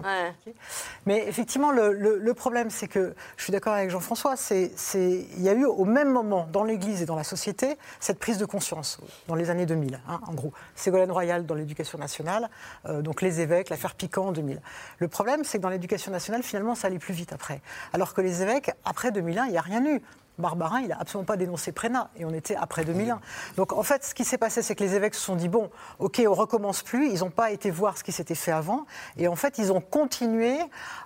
Mais 1.06 1.26
effectivement, 1.26 1.72
le, 1.72 1.92
le, 1.92 2.34
problème, 2.34 2.70
c'est 2.70 2.88
que 2.88 3.14
je 3.36 3.42
suis 3.42 3.52
d'accord 3.52 3.74
avec 3.74 3.90
Jean-François, 3.90 4.34
il 4.50 5.42
y 5.42 5.48
a 5.48 5.52
eu 5.52 5.64
au 5.64 5.84
même 5.84 6.10
moment 6.10 6.48
dans 6.52 6.64
l'Église 6.64 7.02
et 7.02 7.06
dans 7.06 7.16
la 7.16 7.24
société 7.24 7.76
cette 7.98 8.18
prise 8.18 8.38
de 8.38 8.44
conscience 8.44 8.98
dans 9.26 9.34
les 9.34 9.50
années 9.50 9.66
2000, 9.66 10.00
hein, 10.08 10.20
en 10.26 10.34
gros. 10.34 10.52
Ségolène 10.74 11.10
Royal 11.10 11.46
dans 11.46 11.54
l'éducation 11.54 11.98
nationale, 11.98 12.48
euh, 12.86 13.02
donc 13.02 13.22
les 13.22 13.39
évêques, 13.40 13.70
l'affaire 13.70 13.94
Piquant 13.94 14.28
en 14.28 14.32
2000. 14.32 14.60
Le 14.98 15.08
problème, 15.08 15.44
c'est 15.44 15.58
que 15.58 15.62
dans 15.62 15.68
l'éducation 15.68 16.12
nationale, 16.12 16.42
finalement, 16.42 16.74
ça 16.74 16.86
allait 16.86 16.98
plus 16.98 17.14
vite 17.14 17.32
après. 17.32 17.60
Alors 17.92 18.14
que 18.14 18.20
les 18.20 18.42
évêques, 18.42 18.70
après 18.84 19.10
2001, 19.12 19.46
il 19.46 19.52
n'y 19.52 19.58
a 19.58 19.62
rien 19.62 19.84
eu. 19.84 20.02
Barbarin, 20.38 20.80
il 20.80 20.88
n'a 20.88 20.98
absolument 20.98 21.26
pas 21.26 21.36
dénoncé 21.36 21.70
Prénat, 21.70 22.10
et 22.16 22.24
on 22.24 22.32
était 22.32 22.56
après 22.56 22.84
2001. 22.84 23.20
Donc 23.56 23.72
en 23.72 23.82
fait, 23.82 24.04
ce 24.04 24.14
qui 24.14 24.24
s'est 24.24 24.38
passé, 24.38 24.62
c'est 24.62 24.74
que 24.74 24.82
les 24.82 24.94
évêques 24.94 25.14
se 25.14 25.20
sont 25.20 25.36
dit, 25.36 25.48
bon, 25.48 25.70
ok, 25.98 26.22
on 26.26 26.32
recommence 26.32 26.82
plus, 26.82 27.10
ils 27.10 27.20
n'ont 27.20 27.30
pas 27.30 27.50
été 27.50 27.70
voir 27.70 27.98
ce 27.98 28.04
qui 28.04 28.12
s'était 28.12 28.34
fait 28.34 28.52
avant, 28.52 28.86
et 29.18 29.28
en 29.28 29.36
fait, 29.36 29.58
ils 29.58 29.70
ont 29.70 29.80
continué 29.80 30.56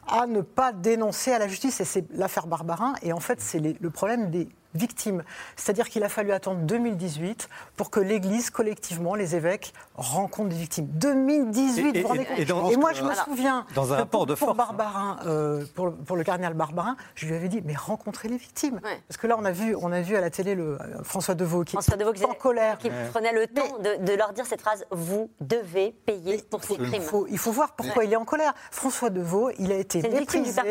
à 0.07 0.27
ne 0.27 0.40
pas 0.40 0.73
dénoncer 0.73 1.33
à 1.33 1.38
la 1.38 1.49
justice, 1.49 1.81
et 1.81 1.85
c'est 1.85 2.05
l'affaire 2.12 2.47
Barbarin, 2.47 2.94
et 3.03 3.12
en 3.12 3.20
fait, 3.20 3.40
c'est 3.40 3.59
le 3.59 3.90
problème 3.90 4.31
des 4.31 4.49
victimes. 4.75 5.23
C'est-à-dire 5.57 5.89
qu'il 5.89 6.03
a 6.05 6.09
fallu 6.09 6.33
attendre 6.33 6.61
2018 6.61 7.49
pour 7.77 7.91
que 7.91 8.01
l'Église, 8.01 8.51
collectivement, 8.51 9.15
les 9.15 9.37
évêques, 9.37 9.73
rencontrent 9.95 10.51
des 10.51 10.57
victimes. 10.57 10.87
2018, 10.87 11.97
vous 11.97 12.03
vous 12.03 12.09
rendez 12.09 12.25
compte 12.25 12.73
et, 12.73 12.77
moi, 12.77 12.93
je 12.93 13.03
me 13.03 13.15
souviens, 13.15 13.67
dans 13.75 13.93
un 13.93 13.97
rapport 13.97 14.27
de 14.27 14.35
pour, 14.35 14.55
Barbarin, 14.55 15.19
euh, 15.27 15.65
pour, 15.75 16.17
le 16.17 16.25
cardinal 16.25 16.55
Barbarin, 16.55 16.97
je 17.15 17.27
lui 17.27 17.35
avais 17.35 17.49
dit, 17.49 17.63
mais 17.65 17.75
rencontrez 17.75 18.29
les 18.29 18.37
victimes. 18.37 18.81
Parce 19.09 19.19
que 19.19 19.27
là, 19.27 19.37
on 19.39 19.45
a 19.45 19.53
vu, 19.53 19.77
on 19.81 19.93
a 19.93 20.01
vu 20.01 20.17
à 20.17 20.21
la 20.21 20.31
télé 20.31 20.55
le, 20.55 20.79
euh, 20.81 21.03
François 21.03 21.35
Deveau 21.35 21.65
qui 21.65 21.73
François 21.73 21.95
était 21.95 22.25
en 22.25 22.35
colère. 22.35 22.79
Qui 22.79 22.91
prenait 23.13 23.33
le 23.33 23.47
temps 23.47 23.79
de, 23.79 24.15
leur 24.15 24.33
dire 24.33 24.47
cette 24.47 24.61
phrase, 24.61 24.85
vous 24.91 25.31
devez 25.41 25.93
payer 26.07 26.39
pour 26.51 26.63
ces 26.63 26.77
crimes. 26.77 26.91
Il 26.95 27.01
faut, 27.01 27.27
il 27.29 27.39
faut 27.39 27.53
voir 27.53 27.73
pourquoi 27.73 28.05
il 28.05 28.13
est 28.13 28.17
en 28.17 28.25
colère. 28.25 28.55
François 28.71 29.11
Deveau, 29.11 29.51
il 29.59 29.73
a 29.73 29.77
été 29.77 30.03
méprisé 30.09 30.63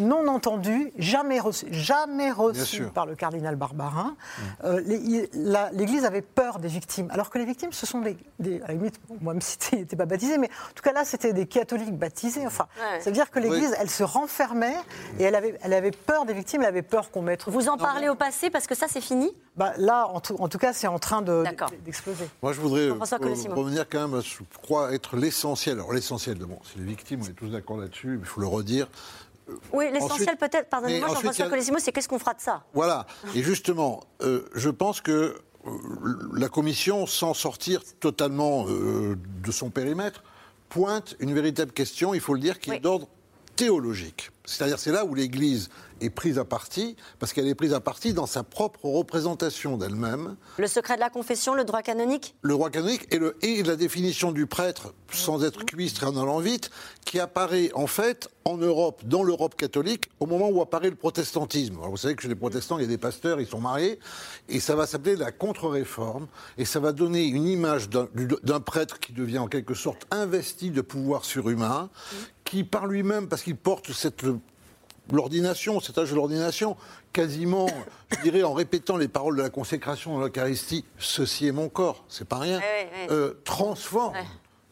non 0.00 0.26
entendu, 0.26 0.92
jamais 0.98 1.38
reçu, 1.38 1.66
jamais 1.70 2.32
reçu 2.32 2.82
par 2.86 3.06
le 3.06 3.14
cardinal 3.14 3.54
Barbarin. 3.54 4.16
Mm. 4.16 4.42
Euh, 4.64 5.70
L'Église 5.72 6.04
avait 6.04 6.20
peur 6.20 6.58
des 6.58 6.66
victimes, 6.66 7.08
alors 7.12 7.30
que 7.30 7.38
les 7.38 7.44
victimes, 7.44 7.72
ce 7.72 7.86
sont 7.86 8.00
des, 8.00 8.16
à 8.62 8.68
la 8.68 8.74
limite, 8.74 9.00
moi, 9.20 9.34
même 9.34 9.40
si 9.40 9.56
il 9.72 9.78
n'était 9.78 9.94
pas 9.94 10.06
baptisé, 10.06 10.36
mais 10.36 10.48
en 10.48 10.74
tout 10.74 10.82
cas 10.82 10.92
là, 10.92 11.04
c'était 11.04 11.32
des 11.32 11.46
catholiques 11.46 11.96
baptisés. 11.96 12.44
Enfin, 12.44 12.66
ça 12.98 13.04
veut 13.04 13.12
dire 13.12 13.30
que 13.30 13.38
l'Église, 13.38 13.74
elle 13.78 13.90
se 13.90 14.02
renfermait 14.02 14.76
et 15.20 15.22
elle 15.22 15.36
avait, 15.36 15.56
elle 15.62 15.72
avait 15.72 15.92
peur 15.92 16.26
des 16.26 16.34
victimes, 16.34 16.62
elle 16.62 16.68
avait 16.68 16.82
peur 16.82 17.12
qu'on 17.12 17.22
mette. 17.22 17.48
Vous 17.48 17.68
en 17.68 17.76
parlez 17.76 18.08
au 18.08 18.16
passé 18.16 18.50
parce 18.50 18.66
que 18.66 18.74
ça, 18.74 18.86
c'est 18.88 19.00
fini? 19.00 19.32
Bah, 19.56 19.74
Là, 19.76 20.08
en 20.08 20.20
tout, 20.20 20.34
en 20.40 20.48
tout 20.48 20.58
cas, 20.58 20.72
c'est 20.72 20.88
en 20.88 20.98
train 20.98 21.22
d'exploser. 21.22 22.28
moi, 22.42 22.52
je 22.52 22.60
voudrais 22.60 22.88
euh, 22.88 22.94
revenir 23.54 23.88
quand 23.88 24.08
même, 24.08 24.20
je 24.20 24.38
crois 24.60 24.92
être 24.92 25.16
l'essentiel. 25.16 25.74
Alors 25.74 25.92
l'essentiel, 25.92 26.36
bon, 26.38 26.58
c'est 26.64 26.78
les 26.78 26.84
victimes, 26.84 27.20
on 27.22 27.28
est 27.28 27.34
tous 27.34 27.48
d'accord 27.48 27.76
là-dessus, 27.76 28.16
mais 28.16 28.22
il 28.22 28.26
faut 28.26 28.40
le 28.40 28.48
redire 28.48 28.88
oui, 29.72 29.90
l'essentiel 29.92 30.36
peut-être, 30.36 30.68
pardonnez-moi 30.68 31.08
Jean-François 31.08 31.48
Colissimo, 31.48 31.78
c'est 31.78 31.92
qu'est-ce 31.92 32.08
qu'on 32.08 32.18
fera 32.18 32.34
de 32.34 32.40
ça? 32.40 32.64
Voilà, 32.72 33.06
et 33.34 33.42
justement, 33.42 34.00
euh, 34.22 34.48
je 34.54 34.70
pense 34.70 35.00
que 35.00 35.36
euh, 35.66 35.70
la 36.34 36.48
Commission, 36.48 37.06
sans 37.06 37.34
sortir 37.34 37.82
totalement 38.00 38.66
euh, 38.68 39.16
de 39.42 39.52
son 39.52 39.70
périmètre, 39.70 40.22
pointe 40.68 41.16
une 41.20 41.34
véritable 41.34 41.72
question, 41.72 42.14
il 42.14 42.20
faut 42.20 42.34
le 42.34 42.40
dire, 42.40 42.58
qui 42.58 42.70
est 42.70 42.80
d'ordre 42.80 43.08
théologique. 43.56 44.30
C'est-à-dire 44.44 44.78
c'est 44.78 44.92
là 44.92 45.04
où 45.04 45.14
l'Église 45.14 45.70
est 46.00 46.10
prise 46.10 46.38
à 46.38 46.44
partie, 46.44 46.96
parce 47.18 47.32
qu'elle 47.32 47.46
est 47.46 47.54
prise 47.54 47.72
à 47.72 47.80
partie 47.80 48.12
dans 48.12 48.26
sa 48.26 48.42
propre 48.42 48.84
représentation 48.86 49.76
d'elle-même. 49.76 50.36
Le 50.58 50.66
secret 50.66 50.96
de 50.96 51.00
la 51.00 51.08
confession, 51.08 51.54
le 51.54 51.64
droit 51.64 51.82
canonique? 51.82 52.34
Le 52.42 52.52
droit 52.52 52.68
canonique 52.68 53.06
et, 53.10 53.18
le, 53.18 53.36
et 53.42 53.62
la 53.62 53.76
définition 53.76 54.32
du 54.32 54.46
prêtre, 54.46 54.92
sans 55.10 55.44
être 55.44 55.64
cuistre 55.64 56.02
et 56.02 56.06
en 56.06 56.16
allant 56.16 56.40
vite, 56.40 56.70
qui 57.04 57.20
apparaît 57.20 57.70
en 57.74 57.86
fait 57.86 58.28
en 58.44 58.58
Europe, 58.58 59.02
dans 59.06 59.22
l'Europe 59.22 59.54
catholique, 59.54 60.10
au 60.20 60.26
moment 60.26 60.50
où 60.50 60.60
apparaît 60.60 60.90
le 60.90 60.96
protestantisme. 60.96 61.76
vous 61.80 61.96
savez 61.96 62.14
que 62.14 62.22
chez 62.22 62.28
les 62.28 62.34
protestants, 62.34 62.78
il 62.78 62.82
y 62.82 62.84
a 62.84 62.88
des 62.88 62.98
pasteurs, 62.98 63.40
ils 63.40 63.46
sont 63.46 63.60
mariés, 63.60 63.98
et 64.48 64.60
ça 64.60 64.74
va 64.74 64.86
s'appeler 64.86 65.16
la 65.16 65.32
contre-réforme, 65.32 66.26
et 66.58 66.66
ça 66.66 66.80
va 66.80 66.92
donner 66.92 67.24
une 67.24 67.46
image 67.46 67.88
d'un 67.88 68.60
prêtre 68.60 68.98
qui 68.98 69.12
devient 69.12 69.38
en 69.38 69.46
quelque 69.46 69.74
sorte 69.74 70.06
investi 70.10 70.70
de 70.70 70.82
pouvoir 70.82 71.24
surhumain, 71.24 71.88
qui 72.44 72.64
par 72.64 72.86
lui-même, 72.86 73.28
parce 73.28 73.42
qu'il 73.42 73.56
porte 73.56 73.92
cette 73.92 74.24
l'ordination, 75.12 75.80
cet 75.80 75.98
âge 75.98 76.10
de 76.10 76.14
l'ordination, 76.14 76.76
quasiment, 77.12 77.66
je 78.10 78.22
dirais, 78.22 78.42
en 78.42 78.52
répétant 78.52 78.96
les 78.96 79.08
paroles 79.08 79.36
de 79.36 79.42
la 79.42 79.50
consécration 79.50 80.14
dans 80.14 80.20
l'Eucharistie, 80.20 80.84
ceci 80.98 81.46
est 81.46 81.52
mon 81.52 81.68
corps, 81.68 82.04
c'est 82.08 82.28
pas 82.28 82.38
rien, 82.38 82.60
euh, 83.10 83.34
transforme. 83.44 84.14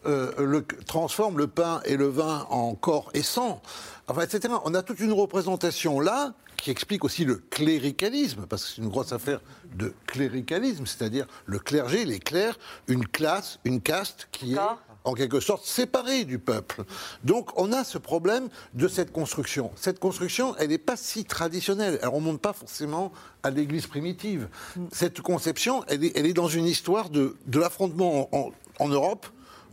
Euh, 0.04 0.32
le, 0.38 0.64
transforme 0.64 1.38
le 1.38 1.46
pain 1.46 1.80
et 1.84 1.96
le 1.96 2.08
vin 2.08 2.44
en 2.50 2.74
corps 2.74 3.08
et 3.14 3.22
sang, 3.22 3.62
enfin, 4.08 4.22
etc. 4.22 4.52
On 4.64 4.74
a 4.74 4.82
toute 4.82 4.98
une 4.98 5.12
représentation 5.12 6.00
là 6.00 6.34
qui 6.56 6.72
explique 6.72 7.04
aussi 7.04 7.24
le 7.24 7.36
cléricalisme, 7.36 8.46
parce 8.48 8.64
que 8.64 8.70
c'est 8.70 8.82
une 8.82 8.88
grosse 8.88 9.12
affaire 9.12 9.40
de 9.76 9.94
cléricalisme, 10.06 10.86
c'est-à-dire 10.86 11.28
le 11.46 11.60
clergé, 11.60 12.04
les 12.04 12.18
clercs, 12.18 12.58
une 12.88 13.06
classe, 13.06 13.60
une 13.64 13.80
caste 13.80 14.28
qui 14.32 14.54
est 14.54 14.58
en 15.04 15.14
quelque 15.14 15.40
sorte 15.40 15.64
séparée 15.64 16.24
du 16.24 16.38
peuple. 16.38 16.84
Donc 17.24 17.50
on 17.58 17.72
a 17.72 17.84
ce 17.84 17.98
problème 17.98 18.48
de 18.74 18.88
cette 18.88 19.12
construction. 19.12 19.70
Cette 19.76 19.98
construction, 19.98 20.54
elle 20.58 20.68
n'est 20.68 20.78
pas 20.78 20.96
si 20.96 21.24
traditionnelle. 21.24 21.98
Elle 22.02 22.08
ne 22.08 22.14
remonte 22.14 22.40
pas 22.40 22.52
forcément 22.52 23.12
à 23.42 23.50
l'Église 23.50 23.86
primitive. 23.86 24.48
Cette 24.92 25.20
conception, 25.20 25.84
elle 25.88 26.04
est, 26.04 26.16
elle 26.16 26.26
est 26.26 26.32
dans 26.32 26.48
une 26.48 26.66
histoire 26.66 27.10
de, 27.10 27.36
de 27.46 27.58
l'affrontement 27.58 28.30
en 28.78 28.88
Europe 28.88 29.26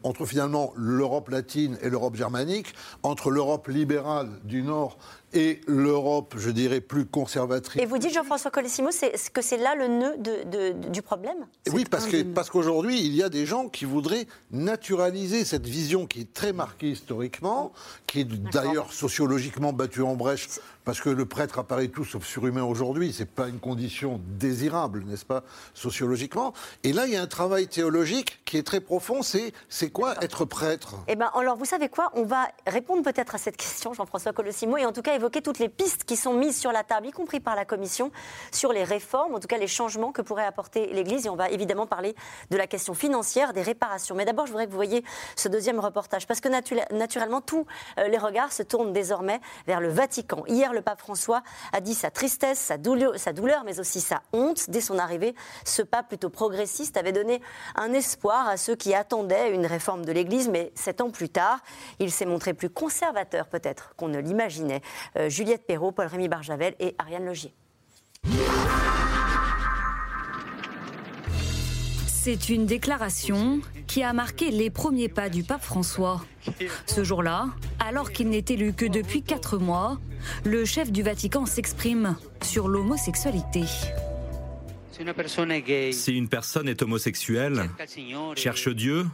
entre 0.04 0.26
finalement 0.26 0.74
l'Europe 0.76 1.30
latine 1.30 1.78
et 1.82 1.90
l'Europe 1.90 2.16
germanique, 2.16 2.74
entre 3.04 3.32
l'Europe 3.32 3.68
libérale 3.68 4.30
du 4.44 4.64
Nord 4.64 4.98
et 5.34 5.62
l'Europe, 5.68 6.36
je 6.38 6.50
dirais, 6.50 6.82
plus 6.82 7.06
conservatrice. 7.06 7.82
Et 7.82 7.86
vous 7.86 7.98
dites, 7.98 8.14
Jean-François 8.14 8.52
Colissimo, 8.52 8.90
que 9.34 9.42
c'est 9.42 9.58
là 9.58 9.76
le 9.76 9.88
nœud 9.88 10.18
de, 10.18 10.90
du 10.90 11.02
problème? 11.02 11.46
Oui, 11.72 11.86
parce, 11.86 12.50
qu'aujourd'hui, 12.50 13.00
il 13.00 13.16
y 13.16 13.24
a 13.24 13.30
des 13.30 13.46
gens 13.46 13.70
qui 13.70 13.86
voudraient 13.86 14.28
naturaliser 14.52 15.46
cette 15.46 15.68
vision 15.68 16.08
qui 16.08 16.22
est 16.22 16.34
très 16.34 16.54
marquée 16.54 16.92
historiquement, 16.92 17.72
qui 18.08 18.22
est 18.22 18.26
d'ailleurs 18.26 18.92
sociologiquement 18.92 19.74
battue 19.74 20.02
en 20.02 20.16
brèche 20.16 20.48
parce 20.86 21.02
que 21.02 21.10
le 21.10 21.26
prêtre 21.26 21.60
apparaît 21.60 21.90
tout 21.90 22.04
sauf 22.04 22.26
surhumain 22.26 22.64
aujourd'hui. 22.64 23.14
Ce 23.14 23.20
n'est 23.20 23.28
pas 23.28 23.48
une 23.48 23.60
condition 23.60 24.20
désirable, 24.40 25.04
n'est-ce 25.06 25.26
pas, 25.26 25.44
sociologiquement? 25.76 26.54
Et 26.84 26.94
là, 26.94 27.06
il 27.06 27.14
y 27.14 27.16
a 27.16 27.22
un 27.22 27.28
travail 27.28 27.68
théologique 27.68 28.40
qui 28.44 28.58
est 28.58 28.64
très 28.64 28.82
profond. 28.82 29.22
C'est, 29.22 29.54
c'est 29.68 29.92
quoi 29.92 30.16
être 30.24 30.46
prêtre? 30.46 30.96
Eh 31.08 31.16
bien, 31.16 31.30
alors, 31.36 31.58
vous 31.58 31.66
savez 31.66 31.90
quoi? 31.90 32.12
On 32.16 32.24
va 32.24 32.48
répondre 32.66 33.04
peut-être 33.04 33.36
à 33.36 33.38
cette 33.38 33.58
question, 33.58 33.94
Jean-François 33.94 34.34
Colossimo, 34.34 34.78
et 34.78 34.86
en 34.86 34.92
tout 34.92 35.04
cas 35.04 35.14
évoquer 35.20 35.42
toutes 35.42 35.60
les 35.60 35.70
pistes 35.70 36.06
qui 36.06 36.16
sont 36.16 36.34
mises 36.34 36.58
sur 36.58 36.72
la 36.72 36.84
table, 36.84 37.08
y 37.08 37.12
compris 37.12 37.40
par 37.42 37.56
la 37.56 37.66
Commission, 37.66 38.12
sur 38.52 38.72
les 38.72 38.84
réformes, 38.84 39.36
en 39.36 39.40
tout 39.40 39.48
cas 39.48 39.58
les 39.58 39.68
changements 39.68 40.12
que 40.12 40.22
pourrait 40.22 40.46
apporter 40.46 40.88
l'Église. 40.88 41.26
Et 41.26 41.30
on 41.30 41.36
va 41.36 41.50
évidemment 41.50 41.86
parler 41.86 42.16
de 42.50 42.58
la 42.58 42.68
question 42.68 42.94
financière, 42.94 43.52
des 43.52 43.62
réparations. 43.62 44.16
Mais 44.16 44.26
d'abord, 44.26 44.46
je 44.46 44.52
voudrais 44.52 44.66
que 44.66 44.72
vous 44.72 44.78
voyez 44.78 45.04
ce 45.36 45.50
deuxième 45.50 45.80
reportage, 45.80 46.26
parce 46.26 46.40
que 46.40 46.48
naturellement, 46.94 47.42
tous 47.42 47.66
euh, 47.98 48.08
les 48.08 48.18
regards 48.18 48.54
se 48.54 48.64
tournent 48.64 48.94
désormais 48.94 49.42
vers 49.68 49.82
le 49.82 49.90
Vatican. 49.90 50.44
Hier, 50.48 50.72
le 50.72 50.82
pape 50.82 51.02
François 51.02 51.44
a 51.74 51.82
dit 51.82 51.94
sa 51.94 52.12
tristesse, 52.12 52.60
sa 52.60 52.78
douleur, 52.78 53.20
sa 53.20 53.34
douleur, 53.34 53.64
mais 53.66 53.80
aussi 53.80 54.00
sa 54.00 54.22
honte. 54.32 54.70
Dès 54.70 54.82
son 54.82 54.98
arrivée, 54.98 55.36
ce 55.66 55.82
pape 55.82 56.08
plutôt 56.08 56.30
progressiste 56.30 56.96
avait 56.96 57.12
donné 57.12 57.42
un 57.76 57.92
espoir 57.92 58.48
à 58.48 58.56
ceux 58.56 58.76
qui 58.76 58.94
attendaient 58.94 59.54
une 59.54 59.66
réforme 59.66 60.06
de 60.06 60.14
l'Église, 60.14 60.48
mais 60.48 60.72
sept 60.76 61.02
ans 61.02 61.10
plus 61.10 61.30
tard, 61.30 61.60
il 62.00 62.12
s'est 62.12 62.26
montré 62.26 62.54
plus 62.54 62.70
conservateur 62.70 63.48
peut-être 63.48 63.94
qu'on 63.98 64.08
ne 64.08 64.20
l'imaginait. 64.20 64.82
Euh, 65.18 65.30
Juliette 65.30 65.66
Perrault, 65.66 65.92
Paul-Rémy 65.92 66.28
Barjavel 66.28 66.76
et 66.80 66.96
Ariane 66.98 67.26
Logier. 67.26 67.54
C'est 72.08 72.50
une 72.50 72.66
déclaration 72.66 73.62
qui 73.88 74.04
a 74.04 74.14
marqué 74.14 74.52
les 74.52 74.70
premiers 74.70 75.08
pas 75.10 75.30
du 75.30 75.44
pape 75.44 75.64
François. 75.64 76.24
Ce 76.86 77.04
jour-là, 77.04 77.48
alors 77.80 78.12
qu'il 78.12 78.30
n'est 78.30 78.46
élu 78.50 78.74
que 78.74 78.86
depuis 78.86 79.24
quatre 79.24 79.58
mois, 79.58 80.00
le 80.44 80.66
chef 80.66 80.92
du 80.92 81.02
Vatican 81.02 81.46
s'exprime 81.46 82.18
sur 82.44 82.68
l'homosexualité. 82.68 83.64
Si 85.92 86.12
une 86.18 86.28
personne 86.28 86.68
est 86.68 86.82
homosexuelle, 86.82 87.70
cherche 88.36 88.70
Dieu 88.70 89.06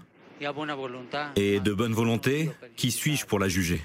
et 1.35 1.59
de 1.59 1.73
bonne 1.73 1.93
volonté, 1.93 2.49
qui 2.75 2.91
suis-je 2.91 3.25
pour 3.25 3.39
la 3.39 3.47
juger? 3.47 3.81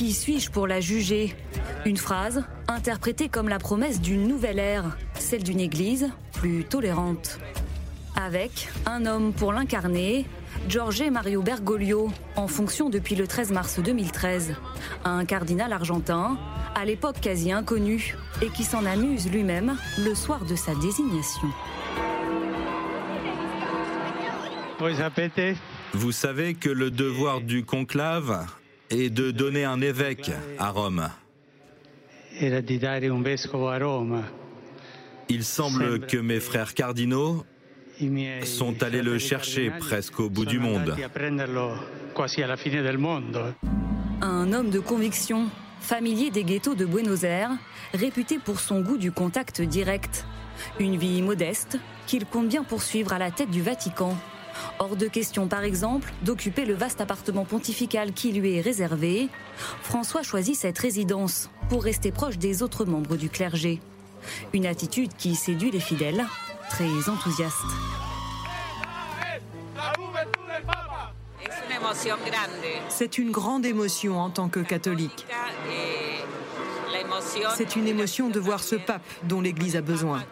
Qui 0.00 0.14
suis-je 0.14 0.50
pour 0.50 0.66
la 0.66 0.80
juger? 0.80 1.36
Une 1.84 1.98
phrase 1.98 2.42
interprétée 2.68 3.28
comme 3.28 3.50
la 3.50 3.58
promesse 3.58 4.00
d'une 4.00 4.26
nouvelle 4.26 4.58
ère, 4.58 4.96
celle 5.18 5.42
d'une 5.42 5.60
Église 5.60 6.08
plus 6.32 6.64
tolérante. 6.64 7.38
Avec 8.16 8.70
un 8.86 9.04
homme 9.04 9.34
pour 9.34 9.52
l'incarner, 9.52 10.24
Giorgio 10.70 11.10
Mario 11.10 11.42
Bergoglio, 11.42 12.10
en 12.36 12.48
fonction 12.48 12.88
depuis 12.88 13.14
le 13.14 13.26
13 13.26 13.52
mars 13.52 13.78
2013. 13.78 14.54
Un 15.04 15.26
cardinal 15.26 15.70
argentin, 15.70 16.38
à 16.74 16.86
l'époque 16.86 17.20
quasi 17.20 17.52
inconnu, 17.52 18.16
et 18.40 18.48
qui 18.48 18.64
s'en 18.64 18.86
amuse 18.86 19.30
lui-même 19.30 19.76
le 19.98 20.14
soir 20.14 20.46
de 20.46 20.56
sa 20.56 20.74
désignation. 20.76 21.48
Vous 25.92 26.12
savez 26.12 26.54
que 26.54 26.70
le 26.70 26.90
devoir 26.90 27.42
du 27.42 27.66
conclave 27.66 28.46
est 28.90 29.10
de 29.10 29.30
donner 29.30 29.64
un 29.64 29.80
évêque 29.80 30.30
à 30.58 30.70
Rome. 30.70 31.08
Il 35.28 35.44
semble 35.44 36.06
que 36.06 36.16
mes 36.16 36.40
frères 36.40 36.74
cardinaux 36.74 37.44
sont 38.44 38.82
allés 38.82 39.02
le 39.02 39.18
chercher 39.18 39.70
presque 39.78 40.20
au 40.20 40.28
bout 40.28 40.46
du 40.46 40.58
monde. 40.58 40.96
Un 44.22 44.52
homme 44.52 44.70
de 44.70 44.80
conviction 44.80 45.48
familier 45.80 46.30
des 46.30 46.44
ghettos 46.44 46.74
de 46.74 46.84
Buenos 46.84 47.24
Aires, 47.24 47.50
réputé 47.94 48.38
pour 48.38 48.60
son 48.60 48.80
goût 48.80 48.98
du 48.98 49.10
contact 49.10 49.60
direct. 49.60 50.24
Une 50.78 50.96
vie 50.96 51.22
modeste 51.22 51.78
qu'il 52.06 52.26
compte 52.26 52.48
bien 52.48 52.62
poursuivre 52.62 53.12
à 53.12 53.18
la 53.18 53.30
tête 53.30 53.50
du 53.50 53.62
Vatican. 53.62 54.16
Hors 54.78 54.96
de 54.96 55.08
question, 55.08 55.48
par 55.48 55.62
exemple, 55.62 56.12
d'occuper 56.22 56.64
le 56.64 56.74
vaste 56.74 57.00
appartement 57.00 57.44
pontifical 57.44 58.12
qui 58.12 58.32
lui 58.32 58.56
est 58.56 58.60
réservé. 58.60 59.28
François 59.82 60.22
choisit 60.22 60.56
cette 60.56 60.78
résidence 60.78 61.50
pour 61.68 61.84
rester 61.84 62.12
proche 62.12 62.38
des 62.38 62.62
autres 62.62 62.84
membres 62.84 63.16
du 63.16 63.28
clergé. 63.28 63.80
Une 64.52 64.66
attitude 64.66 65.10
qui 65.16 65.34
séduit 65.34 65.70
les 65.70 65.80
fidèles, 65.80 66.24
très 66.68 67.08
enthousiastes. 67.08 67.54
C'est 72.88 73.18
une 73.18 73.30
grande 73.30 73.66
émotion 73.66 74.18
en 74.18 74.30
tant 74.30 74.48
que 74.48 74.60
catholique. 74.60 75.26
C'est 77.56 77.76
une 77.76 77.88
émotion 77.88 78.28
de 78.28 78.40
voir 78.40 78.62
ce 78.62 78.76
pape 78.76 79.02
dont 79.24 79.40
l'Église 79.40 79.76
a 79.76 79.80
besoin. 79.80 80.22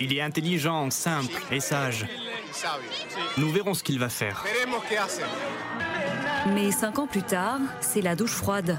Il 0.00 0.12
est 0.12 0.20
intelligent, 0.20 0.90
simple 0.90 1.32
et 1.50 1.60
sage. 1.60 2.06
Nous 3.36 3.50
verrons 3.50 3.74
ce 3.74 3.82
qu'il 3.82 3.98
va 3.98 4.08
faire. 4.08 4.44
Mais 6.54 6.70
cinq 6.70 6.98
ans 6.98 7.06
plus 7.06 7.22
tard, 7.22 7.60
c'est 7.80 8.00
la 8.00 8.16
douche 8.16 8.32
froide. 8.32 8.78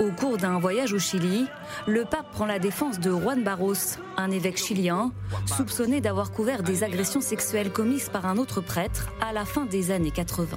Au 0.00 0.10
cours 0.10 0.36
d'un 0.36 0.58
voyage 0.58 0.92
au 0.92 0.98
Chili, 0.98 1.46
le 1.86 2.04
pape 2.04 2.30
prend 2.32 2.46
la 2.46 2.58
défense 2.58 2.98
de 3.00 3.10
Juan 3.10 3.42
Barros, 3.42 3.74
un 4.16 4.30
évêque 4.30 4.58
chilien, 4.58 5.12
soupçonné 5.46 6.00
d'avoir 6.00 6.32
couvert 6.32 6.62
des 6.62 6.84
agressions 6.84 7.20
sexuelles 7.20 7.72
commises 7.72 8.08
par 8.08 8.26
un 8.26 8.38
autre 8.38 8.60
prêtre 8.60 9.08
à 9.20 9.32
la 9.32 9.44
fin 9.44 9.66
des 9.66 9.90
années 9.90 10.10
80. 10.10 10.56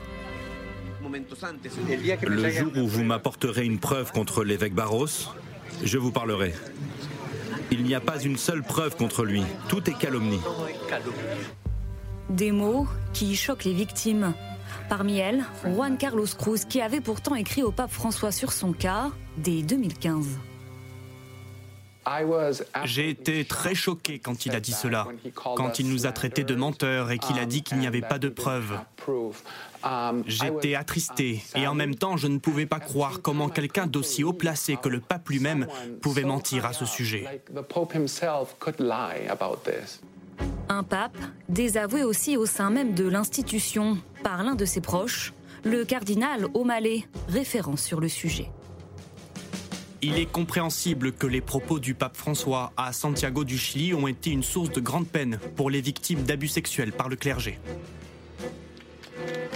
Le 2.24 2.50
jour 2.50 2.72
où 2.78 2.88
vous 2.88 3.04
m'apporterez 3.04 3.66
une 3.66 3.80
preuve 3.80 4.12
contre 4.12 4.44
l'évêque 4.44 4.74
Barros, 4.74 5.08
je 5.84 5.98
vous 5.98 6.12
parlerai. 6.12 6.54
Il 7.72 7.84
n'y 7.84 7.96
a 7.96 8.02
pas 8.02 8.20
une 8.20 8.38
seule 8.38 8.64
preuve 8.64 8.98
contre 8.98 9.24
lui. 9.24 9.44
Tout 9.70 9.90
est 9.90 9.98
calomnie. 9.98 10.42
Des 12.30 12.52
mots 12.52 12.86
qui 13.14 13.36
choquent 13.36 13.64
les 13.64 13.74
victimes. 13.74 14.34
Parmi 14.90 15.18
elles, 15.18 15.46
Juan 15.64 15.98
Carlos 15.98 16.26
Cruz, 16.38 16.66
qui 16.68 16.82
avait 16.82 17.00
pourtant 17.00 17.36
écrit 17.36 17.64
au 17.64 17.72
pape 17.72 17.92
François 17.92 18.32
sur 18.32 18.52
son 18.52 18.74
cas 18.74 19.12
dès 19.38 19.62
2015. 19.62 20.38
J'ai 22.84 23.10
été 23.10 23.46
très 23.46 23.76
choqué 23.76 24.20
quand 24.20 24.46
il 24.46 24.56
a 24.56 24.60
dit 24.60 24.74
cela, 24.74 25.08
quand 25.56 25.80
il 25.80 25.90
nous 25.90 26.06
a 26.06 26.12
traités 26.12 26.44
de 26.44 26.56
menteurs 26.56 27.12
et 27.12 27.20
qu'il 27.20 27.38
a 27.40 27.46
dit 27.46 27.62
qu'il 27.64 27.78
n'y 27.78 27.88
avait 27.88 28.02
pas 28.02 28.20
de 28.20 28.30
preuves. 28.30 28.80
J'étais 30.28 30.76
attristé 30.76 31.44
et 31.56 31.68
en 31.68 31.76
même 31.76 31.96
temps 31.96 32.18
je 32.18 32.28
ne 32.28 32.38
pouvais 32.38 32.66
pas 32.66 32.80
croire 32.80 33.22
comment 33.22 33.50
quelqu'un 33.50 33.88
d'aussi 33.88 34.24
haut 34.24 34.34
placé 34.34 34.78
que 34.82 34.90
le 34.90 35.00
pape 35.00 35.30
lui-même 35.30 35.68
pouvait 36.02 36.24
mentir 36.24 36.66
à 36.66 36.74
ce 36.74 36.86
sujet. 36.86 37.44
Un 40.70 40.84
pape 40.84 41.18
désavoué 41.50 42.04
aussi 42.04 42.38
au 42.38 42.46
sein 42.46 42.70
même 42.70 42.94
de 42.94 43.08
l'institution 43.08 43.98
par 44.24 44.44
l'un 44.44 44.56
de 44.56 44.66
ses 44.66 44.82
proches, 44.82 45.34
le 45.64 45.86
cardinal 45.86 46.48
O'Malley, 46.54 47.04
référent 47.28 47.78
sur 47.78 48.00
le 48.00 48.08
sujet. 48.08 48.50
Il 50.04 50.18
est 50.18 50.26
compréhensible 50.26 51.12
que 51.12 51.28
les 51.28 51.42
propos 51.42 51.80
du 51.80 51.94
pape 51.94 52.18
François 52.18 52.74
à 52.76 52.92
Santiago 52.92 53.44
du 53.44 53.60
Chili 53.60 53.94
ont 53.94 54.08
été 54.08 54.32
une 54.32 54.42
source 54.42 54.72
de 54.72 54.80
grande 54.80 55.08
peine 55.08 55.38
pour 55.56 55.70
les 55.70 55.82
victimes 55.82 56.24
d'abus 56.24 56.48
sexuels 56.48 56.92
par 56.92 57.08
le 57.08 57.16
clergé. 57.16 57.60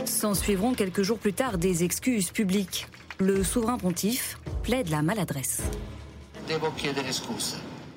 S'en 0.06 0.34
suivront 0.34 0.74
quelques 0.74 1.02
jours 1.02 1.20
plus 1.20 1.34
tard 1.34 1.58
des 1.58 1.84
excuses 1.84 2.30
publiques. 2.32 2.88
Le 3.20 3.44
souverain 3.44 3.78
pontife 3.78 4.38
plaide 4.64 4.90
la 4.90 5.02
maladresse. 5.02 5.62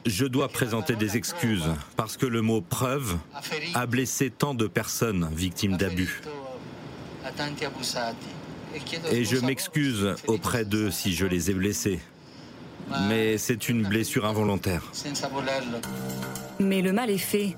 Je 0.06 0.24
dois 0.24 0.48
présenter 0.48 0.96
des 0.96 1.16
excuses 1.16 1.70
parce 1.96 2.16
que 2.16 2.26
le 2.26 2.40
mot 2.40 2.60
preuve 2.60 3.18
a 3.74 3.86
blessé 3.86 4.30
tant 4.30 4.54
de 4.54 4.66
personnes 4.66 5.28
victimes 5.34 5.76
d'abus. 5.76 6.22
Et 9.10 9.24
je 9.24 9.36
m'excuse 9.36 10.14
auprès 10.26 10.64
d'eux 10.64 10.90
si 10.90 11.14
je 11.14 11.26
les 11.26 11.50
ai 11.50 11.54
blessés. 11.54 12.00
Mais 13.08 13.38
c'est 13.38 13.68
une 13.68 13.82
blessure 13.86 14.24
involontaire. 14.24 14.82
Mais 16.58 16.80
le 16.80 16.92
mal 16.92 17.10
est 17.10 17.18
fait. 17.18 17.56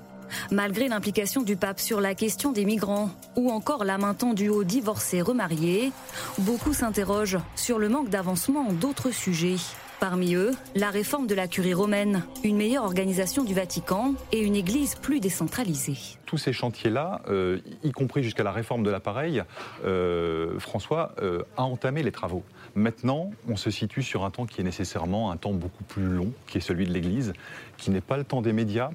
Malgré 0.51 0.87
l'implication 0.87 1.41
du 1.41 1.55
pape 1.55 1.79
sur 1.79 2.01
la 2.01 2.15
question 2.15 2.51
des 2.51 2.65
migrants 2.65 3.09
ou 3.35 3.51
encore 3.51 3.83
la 3.83 3.97
main 3.97 4.13
tendue 4.13 4.49
aux 4.49 4.63
divorcés 4.63 5.21
remariés, 5.21 5.91
beaucoup 6.37 6.73
s'interrogent 6.73 7.39
sur 7.55 7.79
le 7.79 7.89
manque 7.89 8.09
d'avancement 8.09 8.71
d'autres 8.73 9.11
sujets. 9.11 9.57
Parmi 9.99 10.33
eux, 10.33 10.51
la 10.73 10.89
réforme 10.89 11.27
de 11.27 11.35
la 11.35 11.47
curie 11.47 11.75
romaine, 11.75 12.23
une 12.43 12.57
meilleure 12.57 12.85
organisation 12.85 13.43
du 13.43 13.53
Vatican 13.53 14.15
et 14.31 14.39
une 14.39 14.55
église 14.55 14.95
plus 14.95 15.19
décentralisée. 15.19 16.17
Tous 16.31 16.37
ces 16.37 16.53
chantiers-là, 16.53 17.19
euh, 17.27 17.59
y 17.83 17.91
compris 17.91 18.23
jusqu'à 18.23 18.43
la 18.43 18.53
réforme 18.53 18.83
de 18.83 18.89
l'appareil, 18.89 19.43
euh, 19.83 20.57
François 20.59 21.11
euh, 21.21 21.43
a 21.57 21.63
entamé 21.63 22.03
les 22.03 22.13
travaux. 22.13 22.43
Maintenant, 22.73 23.31
on 23.49 23.57
se 23.57 23.69
situe 23.69 24.01
sur 24.01 24.23
un 24.23 24.31
temps 24.31 24.45
qui 24.45 24.61
est 24.61 24.63
nécessairement 24.63 25.31
un 25.31 25.35
temps 25.35 25.51
beaucoup 25.51 25.83
plus 25.83 26.05
long, 26.05 26.31
qui 26.47 26.59
est 26.59 26.61
celui 26.61 26.85
de 26.85 26.93
l'Église, 26.93 27.33
qui 27.75 27.91
n'est 27.91 27.99
pas 27.99 28.15
le 28.15 28.23
temps 28.23 28.41
des 28.41 28.53
médias, 28.53 28.91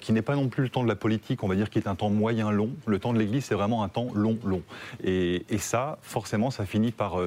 qui 0.00 0.14
n'est 0.14 0.22
pas 0.22 0.34
non 0.34 0.48
plus 0.48 0.62
le 0.62 0.70
temps 0.70 0.82
de 0.82 0.88
la 0.88 0.94
politique, 0.94 1.42
on 1.42 1.46
va 1.48 1.56
dire 1.56 1.68
qui 1.68 1.78
est 1.78 1.88
un 1.88 1.94
temps 1.94 2.08
moyen 2.08 2.50
long. 2.50 2.70
Le 2.86 2.98
temps 2.98 3.12
de 3.12 3.18
l'Église, 3.18 3.44
c'est 3.44 3.54
vraiment 3.54 3.82
un 3.82 3.88
temps 3.90 4.06
long, 4.14 4.38
long. 4.42 4.62
Et, 5.04 5.44
ça, 5.58 5.98
forcément, 6.00 6.50
ça 6.50 6.64
finit 6.64 6.92
par 6.92 7.18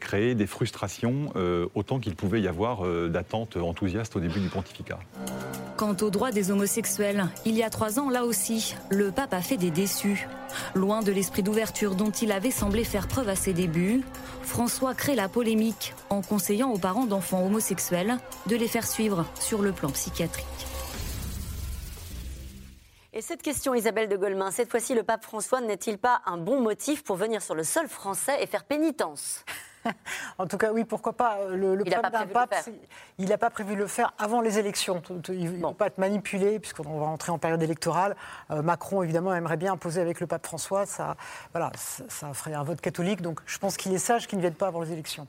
créer 0.00 0.34
des 0.34 0.48
frustrations, 0.48 1.32
autant 1.76 2.00
qu'il 2.00 2.16
pouvait 2.16 2.40
y 2.40 2.48
avoir 2.48 2.82
d'attentes 3.08 3.58
enthousiastes 3.58 4.16
au 4.16 4.20
début 4.20 4.40
du 4.40 4.48
pontificat. 4.48 4.98
Quant 5.76 5.96
aux 6.02 6.10
droits 6.10 6.32
des 6.32 6.50
homosexuels, 6.50 7.28
il 7.46 7.54
y 7.54 7.62
a 7.62 7.70
trois 7.70 8.00
ans, 8.00 8.10
là 8.10 8.24
aussi, 8.24 8.74
le 8.90 9.10
pape 9.10 9.34
a 9.34 9.40
fait 9.40 9.56
des 9.56 9.70
déçus. 9.70 10.26
Loin 10.74 11.02
de 11.02 11.12
l'esprit 11.12 11.42
d'ouverture 11.42 11.94
dont 11.94 12.10
il 12.10 12.32
avait 12.32 12.50
semblé 12.50 12.84
faire 12.84 13.08
preuve 13.08 13.28
à 13.28 13.36
ses 13.36 13.52
débuts, 13.52 14.02
François 14.42 14.94
crée 14.94 15.14
la 15.14 15.28
polémique 15.28 15.94
en 16.10 16.22
conseillant 16.22 16.70
aux 16.70 16.78
parents 16.78 17.06
d'enfants 17.06 17.44
homosexuels 17.44 18.18
de 18.46 18.56
les 18.56 18.68
faire 18.68 18.86
suivre 18.86 19.26
sur 19.38 19.62
le 19.62 19.72
plan 19.72 19.90
psychiatrique. 19.90 20.46
Et 23.12 23.20
cette 23.20 23.42
question, 23.42 23.74
Isabelle 23.74 24.08
de 24.08 24.16
Golemin, 24.16 24.50
cette 24.50 24.70
fois-ci, 24.70 24.94
le 24.94 25.02
pape 25.02 25.24
François 25.24 25.60
n'est-il 25.60 25.98
pas 25.98 26.20
un 26.24 26.36
bon 26.36 26.60
motif 26.60 27.02
pour 27.02 27.16
venir 27.16 27.42
sur 27.42 27.54
le 27.54 27.64
sol 27.64 27.88
français 27.88 28.42
et 28.42 28.46
faire 28.46 28.64
pénitence? 28.64 29.44
en 30.38 30.46
tout 30.46 30.58
cas, 30.58 30.72
oui, 30.72 30.84
pourquoi 30.84 31.12
pas. 31.12 31.38
Le, 31.50 31.74
le 31.74 31.86
il 31.86 31.90
n'a 31.90 32.00
pas, 32.00 32.26
pape, 32.26 32.54
il 33.18 33.28
n'a 33.28 33.38
pas 33.38 33.50
prévu 33.50 33.74
de 33.74 33.78
le 33.78 33.86
faire 33.86 34.12
avant 34.18 34.40
les 34.40 34.58
élections. 34.58 35.02
Il 35.28 35.60
ne 35.60 35.68
peut 35.68 35.74
pas 35.74 35.86
être 35.86 35.98
manipulé, 35.98 36.58
puisqu'on 36.58 36.98
va 36.98 37.06
entrer 37.06 37.32
en 37.32 37.38
période 37.38 37.62
électorale. 37.62 38.16
Euh, 38.50 38.62
Macron, 38.62 39.02
évidemment, 39.02 39.34
aimerait 39.34 39.56
bien 39.56 39.72
imposer 39.72 40.00
avec 40.00 40.20
le 40.20 40.26
pape 40.26 40.46
François. 40.46 40.86
Ça, 40.86 41.16
voilà, 41.52 41.72
ça 41.76 42.32
ferait 42.34 42.54
un 42.54 42.62
vote 42.62 42.80
catholique. 42.80 43.22
Donc 43.22 43.40
je 43.46 43.58
pense 43.58 43.76
qu'il 43.76 43.92
est 43.92 43.98
sage 43.98 44.26
qu'il 44.26 44.38
ne 44.38 44.42
vienne 44.42 44.54
pas 44.54 44.68
avant 44.68 44.82
les 44.82 44.92
élections. 44.92 45.26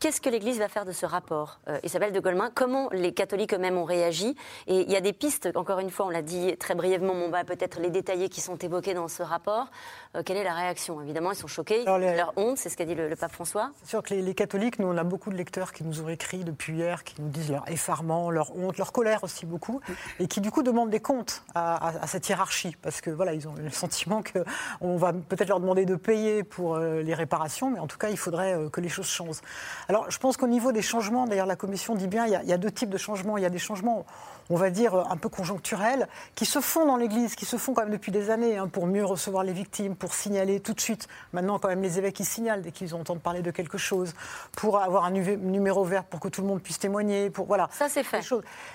Qu'est-ce 0.00 0.20
que 0.20 0.30
l'Église 0.30 0.60
va 0.60 0.68
faire 0.68 0.84
de 0.84 0.92
ce 0.92 1.06
rapport 1.06 1.58
euh, 1.66 1.80
Isabelle 1.82 2.12
de 2.12 2.20
Golemin, 2.20 2.52
comment 2.54 2.88
les 2.92 3.12
catholiques 3.12 3.52
eux-mêmes 3.52 3.76
ont 3.76 3.84
réagi? 3.84 4.36
Et 4.68 4.82
il 4.82 4.90
y 4.90 4.94
a 4.94 5.00
des 5.00 5.12
pistes, 5.12 5.48
encore 5.56 5.80
une 5.80 5.90
fois, 5.90 6.06
on 6.06 6.10
l'a 6.10 6.22
dit 6.22 6.56
très 6.56 6.76
brièvement, 6.76 7.14
on 7.14 7.30
va 7.30 7.42
peut-être 7.42 7.80
les 7.80 7.90
détailler 7.90 8.28
qui 8.28 8.40
sont 8.40 8.56
évoqués 8.56 8.94
dans 8.94 9.08
ce 9.08 9.24
rapport. 9.24 9.66
Euh, 10.14 10.22
quelle 10.24 10.36
est 10.36 10.44
la 10.44 10.54
réaction 10.54 11.00
Évidemment, 11.02 11.32
ils 11.32 11.36
sont 11.36 11.46
choqués, 11.46 11.84
leur 11.84 12.32
honte, 12.36 12.58
c'est 12.58 12.68
ce 12.68 12.76
qu'a 12.76 12.84
dit 12.84 12.94
le, 12.94 13.14
pape 13.16 13.32
François. 13.32 13.70
C'est 13.82 13.90
sûr 13.90 14.02
que 14.02 14.14
les, 14.14 14.34
catholiques, 14.34 14.78
nous, 14.78 14.86
on 14.86 14.96
a 14.96 15.04
beaucoup 15.04 15.30
de 15.30 15.36
lecteurs 15.36 15.72
qui 15.72 15.84
nous 15.84 16.00
ont 16.00 16.08
écrit 16.08 16.44
depuis 16.44 16.74
hier, 16.74 17.04
qui 17.04 17.20
nous 17.20 17.28
disent 17.28 17.50
leur 17.50 17.68
effarement, 17.68 18.30
leur 18.30 18.56
honte, 18.56 18.78
leur 18.78 18.92
colère 18.92 19.24
aussi 19.24 19.46
beaucoup, 19.46 19.80
et 20.18 20.26
qui 20.26 20.40
du 20.40 20.50
coup 20.50 20.62
demandent 20.62 20.90
des 20.90 21.00
comptes 21.00 21.44
à, 21.54 22.06
cette 22.06 22.28
hiérarchie, 22.28 22.76
parce 22.82 23.00
que 23.00 23.10
voilà, 23.10 23.34
ils 23.34 23.48
ont 23.48 23.54
le 23.54 23.70
sentiment 23.70 24.22
qu'on 24.22 24.96
va 24.96 25.12
peut-être 25.12 25.48
leur 25.48 25.60
demander 25.60 25.84
de 25.84 25.96
payer 25.96 26.44
pour 26.44 26.76
euh, 26.76 27.02
les 27.02 27.14
réparations, 27.14 27.70
mais 27.70 27.78
en 27.78 27.86
tout 27.86 27.98
cas, 27.98 28.08
il 28.08 28.16
faudrait 28.16 28.56
que 28.72 28.80
les 28.80 28.88
choses 28.88 29.08
changent. 29.08 29.40
Alors, 29.88 30.10
je 30.10 30.18
pense 30.18 30.36
qu'au 30.36 30.46
niveau 30.46 30.72
des 30.72 30.82
changements, 30.82 31.26
d'ailleurs, 31.26 31.46
la 31.46 31.56
Commission 31.56 31.94
dit 31.94 32.08
bien, 32.08 32.26
il 32.26 32.32
y, 32.32 32.36
a, 32.36 32.42
il 32.42 32.48
y, 32.48 32.52
a, 32.52 32.58
deux 32.58 32.70
types 32.70 32.90
de 32.90 32.98
changements. 32.98 33.36
Il 33.36 33.42
y 33.42 33.46
a 33.46 33.50
des 33.50 33.58
changements 33.58 34.06
on 34.50 34.56
va 34.56 34.70
dire, 34.70 34.94
un 34.94 35.16
peu 35.16 35.28
conjoncturels, 35.28 36.08
qui 36.34 36.46
se 36.46 36.60
font 36.60 36.86
dans 36.86 36.96
l'Église, 36.96 37.34
qui 37.34 37.44
se 37.44 37.56
font 37.56 37.74
quand 37.74 37.82
même 37.82 37.92
depuis 37.92 38.12
des 38.12 38.30
années, 38.30 38.56
hein, 38.56 38.68
pour 38.68 38.86
mieux 38.86 39.04
recevoir 39.04 39.44
les 39.44 39.52
victimes, 39.52 39.94
pour 39.94 40.14
signaler 40.14 40.60
tout 40.60 40.72
de 40.72 40.80
suite. 40.80 41.08
Maintenant, 41.32 41.58
quand 41.58 41.68
même, 41.68 41.82
les 41.82 41.98
évêques, 41.98 42.20
ils 42.20 42.26
signalent 42.26 42.62
dès 42.62 42.72
qu'ils 42.72 42.94
entendent 42.94 43.20
parler 43.20 43.42
de 43.42 43.50
quelque 43.50 43.78
chose, 43.78 44.14
pour 44.52 44.80
avoir 44.80 45.04
un 45.04 45.10
numéro 45.10 45.84
vert 45.84 46.04
pour 46.04 46.20
que 46.20 46.28
tout 46.28 46.42
le 46.42 46.48
monde 46.48 46.62
puisse 46.62 46.78
témoigner. 46.78 47.30
Pour, 47.30 47.46
voilà. 47.46 47.68
Ça, 47.72 47.88
c'est 47.88 48.02
fait. 48.02 48.22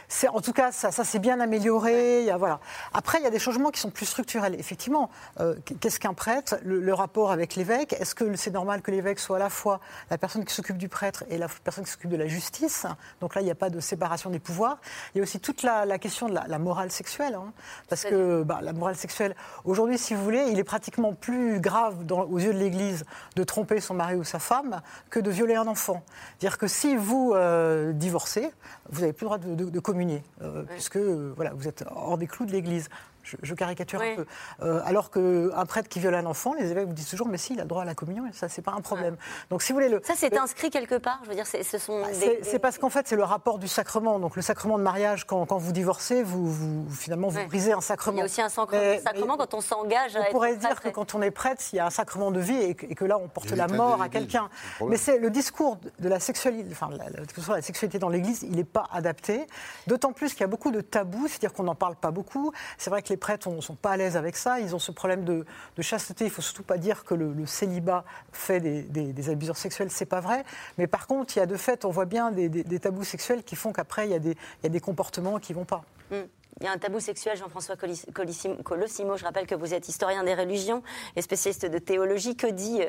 C'est, 0.07 0.27
en 0.27 0.41
tout 0.41 0.53
cas, 0.53 0.71
ça, 0.71 0.91
ça 0.91 1.03
s'est 1.03 1.19
bien 1.19 1.39
amélioré. 1.39 2.21
Il 2.21 2.25
y 2.25 2.31
a, 2.31 2.37
voilà. 2.37 2.59
Après, 2.93 3.19
il 3.19 3.23
y 3.23 3.27
a 3.27 3.31
des 3.31 3.39
changements 3.39 3.71
qui 3.71 3.79
sont 3.79 3.89
plus 3.89 4.05
structurels. 4.05 4.55
Effectivement, 4.59 5.09
euh, 5.39 5.55
qu'est-ce 5.79 5.99
qu'un 5.99 6.13
prêtre? 6.13 6.55
Le, 6.63 6.93
rapport 6.93 7.31
avec 7.31 7.55
l'évêque 7.55 7.93
Est-ce 7.93 8.13
que 8.13 8.35
c'est 8.35 8.51
normal 8.51 8.83
que 8.83 8.91
l'évêque 8.91 9.17
soit 9.17 9.37
à 9.37 9.39
la 9.39 9.49
fois 9.49 9.79
la 10.11 10.19
personne 10.19 10.45
qui 10.45 10.53
s'occupe 10.53 10.77
du, 10.77 10.89
prêtre 10.89 11.23
et 11.27 11.39
la 11.39 11.47
personne 11.63 11.83
qui 11.83 11.91
s'occupe 11.91 12.11
de 12.11 12.17
la 12.17 12.27
justice? 12.27 12.85
Donc 13.19 13.33
là, 13.33 13.41
il 13.41 13.45
n'y 13.45 13.51
a 13.51 13.55
pas 13.55 13.71
de 13.71 13.79
séparation 13.79 14.29
des 14.29 14.39
pouvoirs. 14.39 14.77
Il 15.13 15.17
y 15.17 15.21
a 15.21 15.23
aussi 15.23 15.39
toute 15.39 15.62
la, 15.63 15.97
question 15.97 16.27
de 16.27 16.33
la, 16.33 16.59
morale 16.59 16.91
sexuelle. 16.91 17.35
Hein. 17.35 17.51
parce 17.89 18.03
que 18.03 18.43
bah, 18.43 18.59
la 18.61 18.73
morale 18.73 18.95
sexuelle, 18.95 19.35
aujourd'hui, 19.65 19.97
si 19.97 20.13
vous 20.13 20.23
voulez, 20.23 20.45
il 20.51 20.59
est 20.59 20.63
pratiquement 20.63 21.13
plus 21.13 21.59
grave 21.59 21.97
aux 22.11 22.39
yeux 22.39 22.53
de 22.53 22.59
l'Église 22.59 23.05
de 23.35 23.43
tromper 23.43 23.79
son 23.79 23.93
mari 23.93 24.15
ou 24.15 24.23
sa 24.23 24.39
femme 24.39 24.81
que 25.09 25.19
de 25.19 25.29
violer 25.29 25.55
un 25.55 25.67
enfant. 25.67 26.03
C'est-à-dire 26.37 26.57
que 26.57 26.67
si 26.67 26.95
vous 26.95 27.33
euh, 27.35 27.93
divorcez, 27.93 28.49
vous 28.89 29.01
n'avez 29.01 29.13
plus 29.13 29.25
le 29.25 29.27
droit 29.27 29.37
de, 29.37 29.79
communier, 29.79 30.23
euh, 30.41 30.63
puisque 30.63 30.97
euh, 30.97 31.33
voilà, 31.35 31.51
vous 31.53 31.67
êtes 31.67 31.83
hors 31.95 32.17
des 32.17 32.27
clous 32.27 32.45
de 32.45 32.51
l'Église. 32.51 32.89
Je, 33.23 33.53
caricature 33.53 34.01
un 34.01 34.15
peu. 34.15 34.25
Euh, 34.61 34.81
alors 34.85 35.09
qu'un 35.09 35.65
prêtre 35.65 35.87
qui 35.87 35.99
viole 35.99 36.15
un 36.15 36.25
enfant, 36.25 36.53
les 36.53 36.71
évêques 36.71 36.87
vous 36.87 36.93
disent 36.93 37.09
toujours, 37.09 37.27
mais 37.27 37.37
si, 37.37 37.53
il 37.53 37.59
a 37.59 37.65
droit 37.65 37.83
à 37.83 37.85
la 37.85 37.95
communion, 37.95 38.27
et 38.27 38.33
ça, 38.33 38.49
c'est 38.49 38.61
pas 38.61 38.73
un 38.73 38.81
problème. 38.81 39.15
Donc, 39.49 39.61
si 39.61 39.71
vous 39.71 39.77
voulez, 39.77 39.89
le, 39.89 40.01
ça, 40.03 40.13
c'est 40.15 40.37
inscrit 40.37 40.69
quelque 40.69 40.95
part. 40.95 41.19
Je 41.23 41.29
veux 41.29 41.35
dire, 41.35 41.47
ce 41.47 41.77
sont. 41.77 42.01
Bah, 42.01 42.07
c'est 42.41 42.59
parce 42.59 42.77
qu'en 42.77 42.89
fait, 42.89 43.07
c'est 43.07 43.15
le 43.15 43.23
rapport 43.23 43.59
du 43.59 43.67
sacrement. 43.67 44.19
Donc, 44.19 44.35
le 44.35 44.41
sacrement 44.41 44.77
de 44.77 44.83
mariage, 44.83 45.25
quand, 45.25 45.45
quand 45.45 45.57
vous 45.57 45.71
divorcez, 45.71 46.23
vous, 46.23 46.51
vous 46.51 46.89
finalement, 46.89 47.29
vous 47.29 47.45
brisez 47.45 47.73
un 47.73 47.81
sacrement. 47.81 48.17
Il 48.17 48.19
y 48.19 48.21
a 48.21 48.25
aussi 48.25 48.41
un 48.41 48.49
sacrement, 48.49 49.37
quand 49.37 49.53
on 49.53 49.61
s'engage. 49.61 50.17
On 50.17 50.31
pourrait 50.31 50.57
dire 50.57 50.81
que 50.81 50.89
quand 50.89 51.15
on 51.15 51.21
est 51.21 51.31
prêtre, 51.31 51.63
il 51.71 51.77
y 51.77 51.79
a 51.79 51.85
un 51.85 51.91
sacrement 51.91 52.31
de 52.31 52.39
vie 52.39 52.57
et 52.57 52.75
que, 52.75 53.05
là, 53.05 53.17
on 53.17 53.27
porte 53.27 53.51
la 53.51 53.67
mort 53.67 54.01
à 54.01 54.09
quelqu'un. 54.09 54.49
Mais 54.81 54.97
c'est 54.97 55.17
le 55.17 55.29
discours 55.29 55.77
de 55.99 56.09
la 56.09 56.19
sexualité, 56.19 56.67
enfin, 56.71 56.89
la, 56.91 57.05
la 57.09 57.61
sexualité 57.61 57.99
dans 57.99 58.09
l'Église, 58.09 58.43
il 58.43 58.55
n'est 58.55 58.63
pas 58.63 58.87
adapté. 58.91 59.47
D'autant 59.87 60.11
plus 60.11 60.31
qu'il 60.31 60.41
y 60.41 60.43
a 60.43 60.47
beaucoup 60.47 60.71
de 60.71 60.81
tabous, 60.81 61.27
c'est-à-dire 61.27 61.53
qu'on 61.53 61.63
n'en 61.63 61.75
parle 61.75 61.95
pas 61.95 62.11
beaucoup. 62.11 62.51
C'est 62.77 62.89
vrai 62.89 63.01
que 63.01 63.12
les 63.13 63.17
prêtres 63.17 63.47
ne 63.47 63.61
sont 63.61 63.75
pas 63.75 63.91
à 63.91 63.97
l'aise 63.97 64.17
avec 64.17 64.35
ça. 64.35 64.59
Ils 64.59 64.73
ont 64.73 64.79
ce 64.79 64.91
problème 64.91 65.23
de, 65.23 65.45
chasteté. 65.81 66.25
Il 66.25 66.29
ne 66.29 66.33
faut 66.33 66.41
surtout 66.41 66.63
pas 66.63 66.79
dire 66.79 67.03
que 67.03 67.13
le, 67.13 67.45
célibat 67.45 68.05
fait 68.31 68.59
des, 68.59 69.29
abuseurs 69.29 69.57
sexuels. 69.57 69.91
C'est 69.91 70.07
pas 70.07 70.19
vrai. 70.19 70.43
Mais 70.79 70.87
par 70.87 71.05
contre, 71.05 71.37
il 71.37 71.39
y 71.39 71.41
a 71.43 71.45
de 71.45 71.55
fait, 71.55 71.85
on 71.85 71.91
voit 71.91 72.05
bien 72.05 72.31
des, 72.31 72.79
tabous 72.79 73.03
sexuels 73.03 73.43
qui 73.43 73.55
font 73.55 73.71
qu'après, 73.71 74.07
il, 74.07 74.11
y 74.11 74.65
a 74.65 74.69
des 74.69 74.79
comportements 74.79 75.37
qui 75.37 75.53
ne 75.53 75.59
vont 75.59 75.65
pas. 75.65 75.83
Mm. 76.09 76.15
Il 76.63 76.67
y 76.67 76.69
a 76.69 76.71
un 76.71 76.77
tabou 76.77 77.01
sexuel, 77.01 77.35
Jean-François 77.35 77.75
Colossimo. 77.75 79.17
Je 79.17 79.25
rappelle 79.25 79.45
que 79.45 79.53
vous 79.53 79.73
êtes 79.73 79.89
historien 79.89 80.23
des 80.23 80.33
religions 80.33 80.81
et 81.17 81.21
spécialiste 81.21 81.65
de 81.65 81.77
théologie. 81.77 82.37
Que 82.37 82.47
dit, 82.47 82.79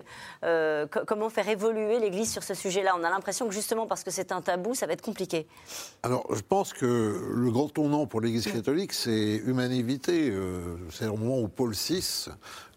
euh, 0.44 0.86
comment 1.08 1.28
faire 1.28 1.48
évoluer 1.48 1.98
l'Église 1.98 2.30
sur 2.30 2.44
ce 2.44 2.54
sujet-là? 2.54 2.94
On 2.96 3.02
a 3.02 3.10
l'impression 3.10 3.48
que 3.48 3.52
justement 3.52 3.88
parce 3.88 4.04
que 4.04 4.12
c'est 4.12 4.30
un 4.30 4.42
tabou, 4.42 4.76
ça 4.76 4.86
va 4.86 4.92
être 4.92 5.02
compliqué. 5.02 5.48
Alors, 6.04 6.24
je 6.32 6.42
pense 6.42 6.72
que 6.72 6.86
le 7.34 7.50
grand 7.50 7.68
tournant 7.68 8.06
pour 8.06 8.20
l'Église 8.20 8.46
catholique, 8.46 8.92
c'est 8.92 9.42
humanité. 9.44 10.30
Euh, 10.30 10.76
c'est 10.92 11.08
au 11.08 11.16
moment 11.16 11.40
où 11.40 11.48
Paul 11.48 11.72
VI 11.72 12.28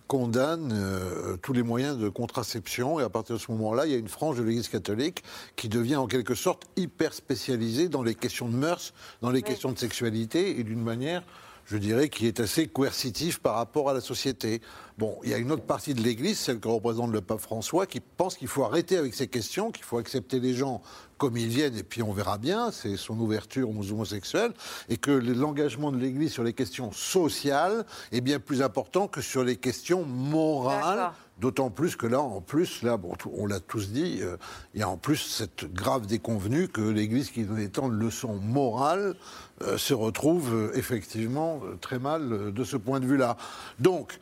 condamne 0.07 0.71
euh, 0.73 1.37
tous 1.37 1.53
les 1.53 1.63
moyens 1.63 1.97
de 1.97 2.09
contraception. 2.09 2.99
Et 2.99 3.03
à 3.03 3.09
partir 3.09 3.35
de 3.35 3.41
ce 3.41 3.51
moment-là, 3.51 3.85
il 3.85 3.91
y 3.91 3.95
a 3.95 3.97
une 3.97 4.07
frange 4.07 4.37
de 4.37 4.43
l'Église 4.43 4.69
catholique 4.69 5.23
qui 5.55 5.69
devient 5.69 5.97
en 5.97 6.07
quelque 6.07 6.35
sorte 6.35 6.63
hyper 6.75 7.13
spécialisée 7.13 7.89
dans 7.89 8.03
les 8.03 8.15
questions 8.15 8.47
de 8.47 8.55
mœurs, 8.55 8.93
dans 9.21 9.31
les 9.31 9.41
questions 9.41 9.71
de 9.71 9.77
sexualité, 9.77 10.59
et 10.59 10.63
d'une 10.63 10.81
manière, 10.81 11.23
je 11.68 11.78
dirais, 11.78 12.07
qui 12.07 12.28
est 12.28 12.39
assez 12.39 12.68
coercitive 12.68 13.41
par 13.41 13.55
rapport 13.55 13.89
à 13.89 13.93
la 13.93 13.99
société. 13.99 14.61
Bon, 14.97 15.20
il 15.24 15.30
y 15.30 15.34
a 15.34 15.38
une 15.38 15.51
autre 15.51 15.65
partie 15.65 15.93
de 15.93 16.01
l'Église, 16.01 16.39
celle 16.39 16.59
que 16.59 16.68
représente 16.70 17.11
le 17.11 17.20
pape 17.20 17.41
François, 17.41 17.86
qui 17.86 17.99
pense 17.99 18.38
qu'il 18.38 18.47
faut 18.47 18.63
arrêter 18.63 18.97
avec 18.97 19.13
ces 19.13 19.28
questions, 19.28 19.72
qu'il 19.72 19.84
faut 19.84 19.97
accepter 19.97 20.39
les 20.39 20.53
gens 20.53 20.82
comme 21.18 21.36
ils 21.36 21.49
viennent, 21.49 21.78
et 21.78 21.84
puis 21.84 22.01
on 22.01 22.13
verra 22.13 22.38
bien, 22.38 22.72
c'est 22.72 22.95
son 22.95 23.20
ouverture 23.20 23.70
aux 23.70 23.91
homosexuels, 23.91 24.53
et 24.88 24.97
que 24.97 25.11
l'engagement 25.11 25.91
de 25.91 25.97
l'Église 25.97 26.32
sur 26.32 26.43
les 26.43 26.53
questions 26.53 26.91
sociales 26.93 27.86
est 28.11 28.22
bien 28.22 28.39
plus 28.39 28.61
important 28.61 29.07
que 29.07 29.22
sur 29.22 29.43
les 29.43 29.57
questions 29.57 30.05
morales. 30.05 31.11
D'autant 31.39 31.69
plus 31.69 31.95
que 31.95 32.07
là, 32.07 32.19
en 32.19 32.41
plus, 32.41 32.81
là, 32.81 32.97
on 33.31 33.45
l'a 33.45 33.59
tous 33.59 33.91
dit, 33.91 34.19
euh, 34.21 34.38
il 34.73 34.79
y 34.79 34.83
a 34.83 34.89
en 34.89 34.97
plus 34.97 35.17
cette 35.17 35.71
grave 35.71 36.07
déconvenue 36.07 36.67
que 36.67 36.81
l'Église, 36.81 37.29
qui 37.29 37.43
donnait 37.43 37.69
tant 37.69 37.89
de 37.89 37.93
leçons 37.93 38.35
morales, 38.35 39.15
euh, 39.61 39.77
se 39.77 39.93
retrouve 39.93 40.53
euh, 40.53 40.71
effectivement 40.73 41.61
très 41.79 41.99
mal 41.99 42.51
de 42.51 42.63
ce 42.63 42.75
point 42.75 42.99
de 42.99 43.05
vue-là. 43.05 43.38
Donc, 43.79 44.17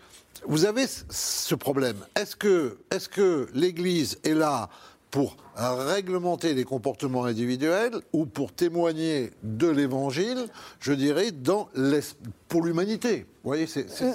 vous 0.45 0.65
avez 0.65 0.85
ce 0.87 1.55
problème. 1.55 1.97
Est-ce 2.15 2.35
que, 2.35 2.77
est 2.91 3.07
que 3.07 3.47
l'Église 3.53 4.19
est 4.25 4.33
là 4.33 4.69
pour 5.09 5.37
réglementer 5.55 6.53
les 6.53 6.65
comportements 6.65 7.25
individuels 7.25 7.95
ou 8.13 8.25
pour 8.25 8.51
témoigner 8.53 9.31
de 9.43 9.67
l'Évangile, 9.67 10.47
je 10.79 10.93
dirais, 10.93 11.31
dans 11.31 11.69
pour 12.49 12.63
l'humanité. 12.63 13.25
Vous 13.43 13.49
voyez, 13.49 13.67
c'est 13.67 13.89
ça. 13.89 14.05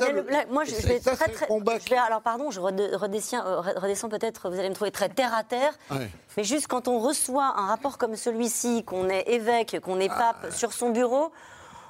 moi, 0.51 0.65
je, 0.65 0.75
vais 0.87 0.99
très, 1.01 1.17
très, 1.17 1.97
alors, 1.97 2.21
pardon, 2.21 2.51
je 2.51 2.61
redescends, 2.61 3.47
euh, 3.47 3.61
redescends 3.61 4.09
peut-être, 4.09 4.51
vous 4.51 4.59
allez 4.59 4.69
me 4.69 4.75
trouver 4.75 4.91
très 4.91 5.09
terre 5.09 5.35
à 5.35 5.45
terre. 5.45 5.73
Mais 6.37 6.45
juste 6.45 6.67
quand 6.67 6.89
on 6.89 6.99
reçoit 6.99 7.55
un 7.57 7.67
rapport 7.67 7.97
comme 7.97 8.17
celui-ci, 8.17 8.85
qu'on 8.85 9.09
est 9.09 9.29
évêque, 9.29 9.81
qu'on 9.81 10.01
est 10.01 10.09
pape 10.09 10.47
ah. 10.49 10.51
sur 10.51 10.73
son 10.73 10.91
bureau, 10.91 11.33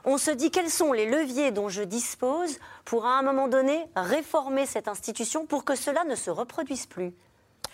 on 0.05 0.19
se 0.19 0.31
dit 0.31 0.51
quels 0.51 0.71
sont 0.71 0.93
les 0.93 1.07
leviers 1.07 1.51
dont 1.51 1.69
je 1.69 1.83
dispose 1.83 2.59
pour, 2.85 3.07
à 3.07 3.19
un 3.19 3.23
moment 3.23 3.49
donné, 3.49 3.85
réformer 3.97 4.67
cette 4.67 4.89
institution 4.89 5.47
pour 5.47 5.65
que 5.65 5.75
cela 5.75 6.05
ne 6.05 6.15
se 6.15 6.31
reproduise 6.31 6.87
plus. 6.87 7.13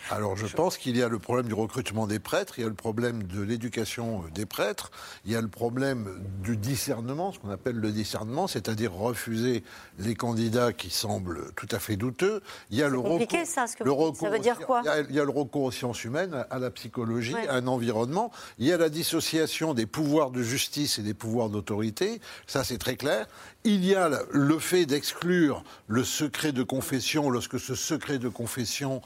Alors 0.09 0.37
je 0.37 0.47
pense 0.47 0.77
qu'il 0.77 0.95
y 0.95 1.03
a 1.03 1.09
le 1.09 1.19
problème 1.19 1.47
du 1.47 1.53
recrutement 1.53 2.07
des 2.07 2.19
prêtres, 2.19 2.59
il 2.59 2.61
y 2.61 2.65
a 2.65 2.69
le 2.69 2.73
problème 2.73 3.23
de 3.23 3.41
l'éducation 3.41 4.23
des 4.33 4.45
prêtres, 4.45 4.89
il 5.25 5.31
y 5.31 5.35
a 5.35 5.41
le 5.41 5.49
problème 5.49 6.23
du 6.41 6.55
discernement, 6.55 7.33
ce 7.33 7.39
qu'on 7.39 7.49
appelle 7.49 7.75
le 7.75 7.91
discernement, 7.91 8.47
c'est-à-dire 8.47 8.93
refuser 8.93 9.63
les 9.99 10.15
candidats 10.15 10.71
qui 10.71 10.89
semblent 10.89 11.51
tout 11.55 11.67
à 11.71 11.79
fait 11.79 11.97
douteux. 11.97 12.41
Il 12.69 12.77
y 12.77 12.83
a 12.83 12.89
le 12.89 12.99
recours, 12.99 13.27
ça, 13.45 13.67
ce 13.67 13.75
que 13.75 13.83
vous 13.83 14.15
ça 14.15 14.29
veut 14.29 14.39
dire 14.39 14.59
quoi 14.59 14.81
il 15.09 15.15
y, 15.15 15.19
a, 15.19 15.23
le 15.25 15.29
recours 15.29 15.63
aux 15.63 15.71
sciences 15.71 16.03
humaines, 16.05 16.45
à 16.49 16.59
la 16.59 16.71
psychologie, 16.71 17.35
à 17.49 17.55
un 17.55 17.67
environnement. 17.67 18.31
Il 18.59 18.67
y 18.67 18.71
a 18.71 18.77
la 18.77 18.89
dissociation 18.89 19.73
des 19.73 19.85
pouvoirs 19.85 20.31
de 20.31 20.41
justice 20.41 20.99
et 20.99 21.01
des 21.01 21.13
pouvoirs 21.13 21.49
d'autorité, 21.49 22.21
ça 22.45 22.63
c'est 22.63 22.77
très 22.77 22.95
clair. 22.95 23.27
Il 23.65 23.83
y 23.83 23.95
a 23.95 24.09
le 24.31 24.59
fait 24.59 24.85
d'exclure 24.85 25.63
le 25.87 26.05
secret 26.05 26.53
de 26.53 26.63
confession 26.63 27.29
lorsque 27.29 27.59
ce 27.59 27.75
secret 27.75 28.19
de 28.19 28.29
confession 28.29 29.01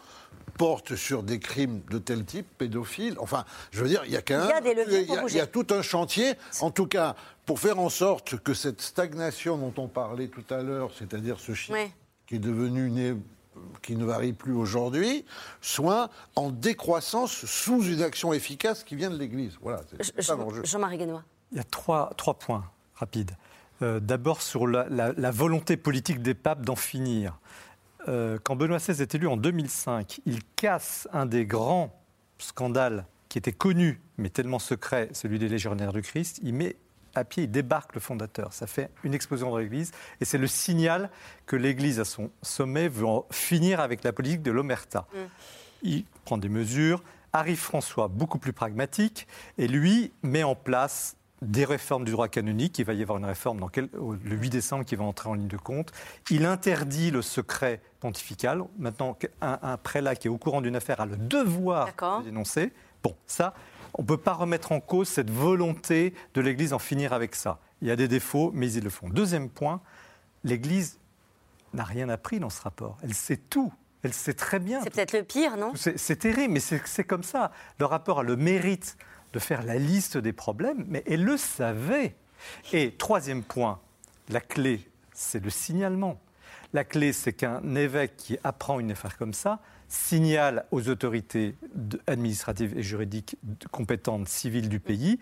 porte 0.51 0.95
sur 0.95 1.23
des 1.23 1.39
crimes 1.39 1.81
de 1.89 1.97
tel 1.97 2.25
type, 2.25 2.47
pédophiles. 2.57 3.15
Enfin, 3.19 3.45
je 3.71 3.81
veux 3.81 3.89
dire, 3.89 4.03
il 4.05 4.11
y 4.11 4.17
a 4.17 4.21
qu'un. 4.21 4.47
Il 4.63 5.35
y 5.35 5.39
a, 5.39 5.47
tout 5.47 5.67
un 5.71 5.81
chantier, 5.81 6.33
en 6.61 6.71
tout 6.71 6.87
cas, 6.87 7.15
pour 7.45 7.59
faire 7.59 7.79
en 7.79 7.89
sorte 7.89 8.37
que 8.37 8.53
cette 8.53 8.81
stagnation 8.81 9.57
dont 9.57 9.73
on 9.81 9.87
parlait 9.87 10.27
tout 10.27 10.45
à 10.53 10.61
l'heure, 10.61 10.91
c'est-à-dire 10.97 11.39
ce 11.39 11.53
chiffre 11.53 11.77
qui 12.27 12.35
est 12.35 12.39
devenu 12.39 12.89
né, 12.89 13.15
qui 13.81 13.95
ne 13.95 14.05
varie 14.05 14.33
plus 14.33 14.53
aujourd'hui, 14.53 15.25
soit 15.61 16.09
en 16.35 16.49
décroissance 16.49 17.45
sous 17.45 17.83
une 17.83 18.01
action 18.01 18.33
efficace 18.33 18.83
qui 18.83 18.95
vient 18.95 19.09
de 19.09 19.17
l'Église. 19.17 19.57
Voilà. 19.61 19.81
Jean-Marie 20.63 20.97
Guénois. 20.97 21.23
Il 21.51 21.57
y 21.57 21.61
a 21.61 21.65
trois, 21.65 22.13
trois 22.17 22.35
points 22.35 22.63
rapides. 22.95 23.31
Euh, 23.81 23.99
d'abord 23.99 24.41
sur 24.41 24.67
la, 24.67 24.85
la, 24.89 25.31
volonté 25.31 25.75
politique 25.75 26.21
des 26.21 26.35
papes 26.35 26.63
d'en 26.63 26.75
finir. 26.75 27.39
Euh, 28.07 28.39
quand 28.43 28.55
Benoît 28.55 28.77
XVI 28.77 29.01
est 29.01 29.15
élu 29.15 29.27
en 29.27 29.37
2005, 29.37 30.21
il 30.25 30.39
casse 30.55 31.07
un 31.13 31.25
des 31.25 31.45
grands 31.45 31.95
scandales 32.37 33.05
qui 33.29 33.37
était 33.37 33.51
connu, 33.51 34.01
mais 34.17 34.29
tellement 34.29 34.59
secret, 34.59 35.09
celui 35.13 35.39
des 35.39 35.47
légionnaires 35.47 35.93
du 35.93 36.01
Christ. 36.01 36.39
Il 36.43 36.53
met 36.53 36.75
à 37.15 37.23
pied, 37.23 37.43
il 37.43 37.51
débarque 37.51 37.93
le 37.95 38.01
fondateur. 38.01 38.53
Ça 38.53 38.67
fait 38.67 38.89
une 39.03 39.13
explosion 39.13 39.49
dans 39.51 39.57
l'Église 39.57 39.91
et 40.19 40.25
c'est 40.25 40.37
le 40.37 40.47
signal 40.47 41.09
que 41.45 41.55
l'Église, 41.55 41.99
à 41.99 42.05
son 42.05 42.31
sommet, 42.41 42.87
veut 42.87 43.05
en 43.05 43.25
finir 43.31 43.79
avec 43.79 44.03
la 44.03 44.13
politique 44.13 44.41
de 44.41 44.51
l'Omerta. 44.51 45.07
Mm. 45.13 45.17
Il 45.83 46.05
prend 46.25 46.37
des 46.37 46.49
mesures. 46.49 47.03
Arrive 47.33 47.59
François, 47.59 48.09
beaucoup 48.09 48.39
plus 48.39 48.51
pragmatique, 48.51 49.25
et 49.57 49.69
lui 49.69 50.11
met 50.21 50.43
en 50.43 50.53
place 50.53 51.15
des 51.41 51.63
réformes 51.63 52.03
du 52.03 52.11
droit 52.11 52.27
canonique. 52.27 52.77
Il 52.79 52.85
va 52.85 52.93
y 52.93 53.01
avoir 53.01 53.17
une 53.17 53.25
réforme 53.25 53.59
dans 53.59 53.69
le 53.73 54.35
8 54.35 54.49
décembre 54.49 54.83
qui 54.83 54.95
va 54.95 55.05
entrer 55.05 55.29
en 55.29 55.35
ligne 55.35 55.47
de 55.47 55.57
compte. 55.57 55.91
Il 56.29 56.45
interdit 56.45 57.09
le 57.09 57.21
secret 57.21 57.81
pontifical. 58.01 58.63
Maintenant, 58.77 59.17
un, 59.41 59.77
prélat 59.77 60.15
qui 60.15 60.27
est 60.27 60.29
au 60.29 60.37
courant 60.37 60.59
d'une 60.59 60.75
affaire 60.75 60.99
a 60.99 61.05
le 61.05 61.15
devoir 61.15 61.87
de 62.19 62.25
dénoncer. 62.25 62.73
Bon, 63.01 63.15
ça, 63.25 63.53
on 63.93 64.01
ne 64.01 64.07
peut 64.07 64.17
pas 64.17 64.33
remettre 64.33 64.73
en 64.73 64.81
cause 64.81 65.07
cette 65.07 65.29
volonté 65.29 66.13
de 66.33 66.41
l'Église 66.41 66.73
en 66.73 66.79
finir 66.79 67.13
avec 67.13 67.35
ça. 67.35 67.59
Il 67.81 67.87
y 67.87 67.91
a 67.91 67.95
des 67.95 68.09
défauts, 68.09 68.51
mais 68.53 68.71
ils 68.73 68.83
le 68.83 68.89
font. 68.89 69.07
Deuxième 69.07 69.49
point, 69.49 69.81
l'Église 70.43 70.99
n'a 71.73 71.83
rien 71.83 72.09
appris 72.09 72.39
dans 72.39 72.49
ce 72.49 72.61
rapport. 72.61 72.97
Elle 73.01 73.13
sait 73.13 73.37
tout. 73.37 73.71
Elle 74.03 74.13
sait 74.13 74.33
très 74.33 74.59
bien. 74.59 74.81
C'est 74.83 74.89
peut-être 74.89 75.13
le 75.13 75.23
pire, 75.23 75.57
non? 75.57 75.73
C'est 75.75 76.15
terrible, 76.17 76.53
mais 76.53 76.59
c'est 76.59 77.03
comme 77.03 77.23
ça. 77.23 77.51
Le 77.79 77.85
rapport 77.85 78.19
a 78.19 78.23
le 78.23 78.35
mérite 78.35 78.97
de 79.33 79.39
faire 79.39 79.63
la 79.63 79.75
liste 79.75 80.17
des 80.17 80.33
problèmes, 80.33 80.85
mais 80.87 81.03
elle 81.05 81.23
le 81.23 81.37
savait. 81.37 82.15
Et 82.73 82.91
troisième 82.95 83.43
point, 83.43 83.79
la 84.29 84.41
clé, 84.41 84.89
c'est 85.13 85.43
le 85.43 85.51
signalement. 85.51 86.19
La 86.73 86.83
clé, 86.83 87.13
c'est 87.13 87.33
qu'un 87.33 87.75
évêque 87.75 88.15
qui 88.17 88.37
apprend 88.43 88.79
une 88.79 88.91
affaire 88.91 89.17
comme 89.17 89.33
ça 89.33 89.59
signale 89.87 90.65
aux 90.71 90.87
autorités 90.87 91.55
administratives 92.07 92.77
et 92.77 92.81
juridiques 92.81 93.35
compétentes 93.71 94.29
civiles 94.29 94.69
du 94.69 94.79
pays 94.79 95.19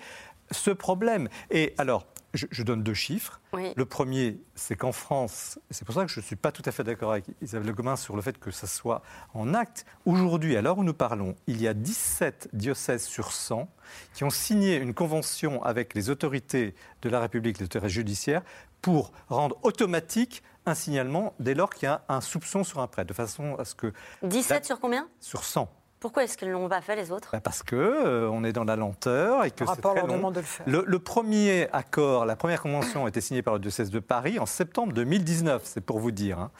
ce 0.51 0.71
problème. 0.71 1.29
Et 1.49 1.73
alors, 1.77 2.05
je, 2.33 2.63
donne 2.63 2.83
deux 2.83 2.93
chiffres. 2.93 3.41
Le 3.53 3.85
premier, 3.85 4.39
c'est 4.53 4.75
qu'en 4.75 4.91
France, 4.91 5.59
c'est 5.71 5.85
pour 5.85 5.95
ça 5.95 6.05
que 6.05 6.11
je 6.11 6.19
ne 6.19 6.25
suis 6.25 6.35
pas 6.35 6.51
tout 6.51 6.61
à 6.65 6.71
fait 6.71 6.83
d'accord 6.83 7.11
avec 7.11 7.25
Isabelle 7.41 7.67
Le 7.67 7.73
Gomin 7.73 7.95
sur 7.95 8.15
le 8.15 8.21
fait 8.21 8.37
que 8.37 8.51
ça 8.51 8.67
soit 8.67 9.01
en 9.33 9.53
acte. 9.53 9.85
Aujourd'hui, 10.05 10.55
à 10.55 10.61
l'heure 10.61 10.77
où 10.77 10.83
nous 10.83 10.93
parlons, 10.93 11.35
il 11.47 11.61
y 11.61 11.67
a 11.67 11.73
17 11.73 12.49
diocèses 12.53 13.05
sur 13.05 13.31
100 13.31 13.67
qui 14.13 14.23
ont 14.23 14.29
signé 14.29 14.77
une 14.77 14.93
convention 14.93 15.63
avec 15.63 15.95
les 15.95 16.11
autorités 16.11 16.75
de 17.01 17.09
la 17.09 17.19
République, 17.19 17.57
les 17.57 17.65
autorités 17.65 17.89
judiciaires, 17.89 18.43
pour 18.81 19.11
rendre 19.29 19.57
automatique 19.63 20.43
un 20.69 20.75
signalement 20.75 21.33
dès 21.39 21.53
lors 21.53 21.69
qu'il 21.69 21.83
y 21.83 21.91
a 21.91 22.01
un 22.09 22.21
soupçon 22.21 22.63
sur 22.63 22.79
un 22.79 22.87
prêtre, 22.87 23.09
de 23.09 23.13
façon 23.13 23.55
à 23.57 23.65
ce 23.65 23.75
que... 23.75 23.91
17 24.23 24.65
sur 24.65 24.79
combien? 24.79 25.07
Sur 25.19 25.43
100. 25.43 25.69
Pourquoi 25.99 26.23
est-ce 26.23 26.37
qu'ils 26.37 26.47
ne 26.47 26.53
l'ont 26.53 26.69
pas 26.69 26.81
fait 26.81 26.95
les 26.95 27.11
autres? 27.11 27.29
Bah, 27.33 27.41
Parce 27.41 27.61
que 27.61 27.75
euh, 27.75 28.29
on 28.31 28.45
est 28.45 28.53
dans 28.53 28.63
la 28.63 28.77
lenteur 28.77 29.43
et 29.43 29.51
que 29.51 29.65
c'est 29.65 29.81
très 29.81 30.07
long. 30.07 30.31
De 30.31 30.39
le, 30.39 30.45
faire. 30.45 30.65
Le, 30.65 30.99
premier 30.99 31.67
accord, 31.73 32.25
la 32.25 32.37
première 32.37 32.61
convention 32.61 33.05
a 33.05 33.09
été 33.09 33.19
signée 33.19 33.41
par 33.41 33.55
le 33.55 33.59
diocèse 33.59 33.89
de 33.89 33.99
Paris 33.99 34.39
en 34.39 34.45
septembre 34.45 34.93
2019, 34.93 35.61
c'est 35.65 35.81
pour 35.81 35.99
vous 35.99 36.11
dire. 36.11 36.39
Hein. 36.39 36.51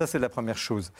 Ça 0.00 0.06
c'est 0.08 0.18
la 0.18 0.28
première 0.28 0.58
chose. 0.58 0.92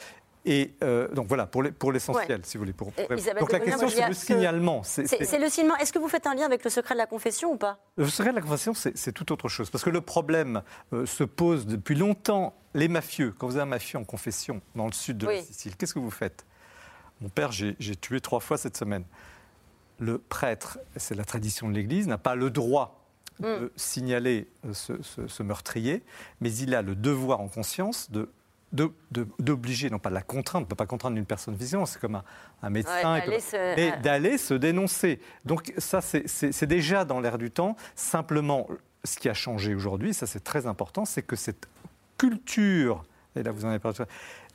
Et 0.49 0.73
euh, 0.81 1.07
donc 1.09 1.27
voilà, 1.27 1.45
pour 1.45 1.91
l'essentiel, 1.91 2.41
si 2.43 2.57
vous 2.57 2.63
voulez. 2.63 2.73
Pour, 2.73 2.91
donc 3.39 3.51
la 3.51 3.59
question, 3.59 3.87
c'est 3.87 4.07
le 4.07 4.15
signalement. 4.15 4.81
C'est 4.83 5.37
le 5.37 5.47
signalement. 5.47 5.77
Est-ce 5.77 5.93
que 5.93 5.99
vous 5.99 6.07
faites 6.07 6.25
un 6.25 6.33
lien 6.33 6.47
avec 6.47 6.63
le 6.63 6.71
secret 6.71 6.95
de 6.95 6.97
la 6.97 7.05
confession 7.05 7.53
ou 7.53 7.55
pas? 7.55 7.77
Le 7.97 8.07
secret 8.07 8.31
de 8.31 8.35
la 8.35 8.41
confession, 8.41 8.73
c'est 8.73 9.11
tout 9.11 9.31
autre 9.31 9.47
chose. 9.47 9.69
Parce 9.69 9.83
que 9.83 9.91
le 9.91 10.01
problème 10.01 10.63
euh, 10.91 11.05
se 11.05 11.23
pose 11.23 11.67
depuis 11.67 11.93
longtemps. 11.93 12.55
Les 12.73 12.87
mafieux, 12.87 13.33
quand 13.37 13.45
vous 13.45 13.57
avez 13.57 13.63
un 13.63 13.67
mafieux 13.67 13.99
en 13.99 14.03
confession 14.03 14.61
dans 14.75 14.87
le 14.87 14.91
sud 14.91 15.19
de 15.19 15.27
la 15.27 15.41
Sicile, 15.41 15.75
qu'est-ce 15.75 15.93
que 15.93 15.99
vous 15.99 16.11
faites? 16.11 16.47
Mon 17.21 17.29
père, 17.29 17.51
j'ai 17.51 17.95
tué 17.95 18.19
trois 18.19 18.39
fois 18.39 18.57
cette 18.57 18.75
semaine. 18.75 19.03
Le 19.99 20.17
prêtre, 20.17 20.79
c'est 20.95 21.15
la 21.15 21.25
tradition 21.25 21.69
de 21.69 21.75
l'Église, 21.75 22.07
n'a 22.07 22.17
pas 22.17 22.35
le 22.35 22.49
droit 22.49 23.05
de 23.39 23.65
mm. 23.65 23.69
signaler 23.75 24.47
euh, 24.65 24.73
ce, 24.73 25.43
meurtrier, 25.43 26.03
mais 26.41 26.53
il 26.55 26.73
a 26.73 26.81
le 26.81 26.95
devoir 26.95 27.39
en 27.39 27.47
conscience 27.47 28.09
de 28.09 28.29
d'obliger, 28.71 29.89
non 29.89 29.99
pas 29.99 30.09
de 30.09 30.15
la 30.15 30.21
contrainte, 30.21 30.61
on 30.61 30.65
ne 30.65 30.69
peut 30.69 30.75
pas 30.75 30.85
contraindre 30.85 31.17
une 31.17 31.25
personne 31.25 31.57
physiquement, 31.57 31.85
c'est 31.85 31.99
comme 31.99 32.21
un, 32.61 32.69
médecin, 32.69 33.21
mais 33.75 33.97
d'aller 34.03 34.37
se 34.37 34.53
dénoncer. 34.53 35.19
Donc 35.45 35.73
ça, 35.77 36.01
c'est 36.01 36.67
déjà 36.67 37.05
dans 37.05 37.19
l'air 37.19 37.37
du 37.37 37.49
temps. 37.49 37.75
Simplement, 37.95 38.67
ce 39.03 39.17
qui 39.17 39.29
a 39.29 39.33
changé 39.33 39.73
aujourd'hui, 39.73 40.13
ça 40.13 40.27
c'est 40.27 40.43
très 40.43 40.67
important, 40.67 41.05
c'est 41.05 41.21
que 41.21 41.35
cette 41.35 41.67
culture, 42.17 43.03
et 43.35 43.43
là 43.43 43.51
vous 43.51 43.65
en 43.65 43.69
avez 43.69 43.79
parlé, 43.79 43.97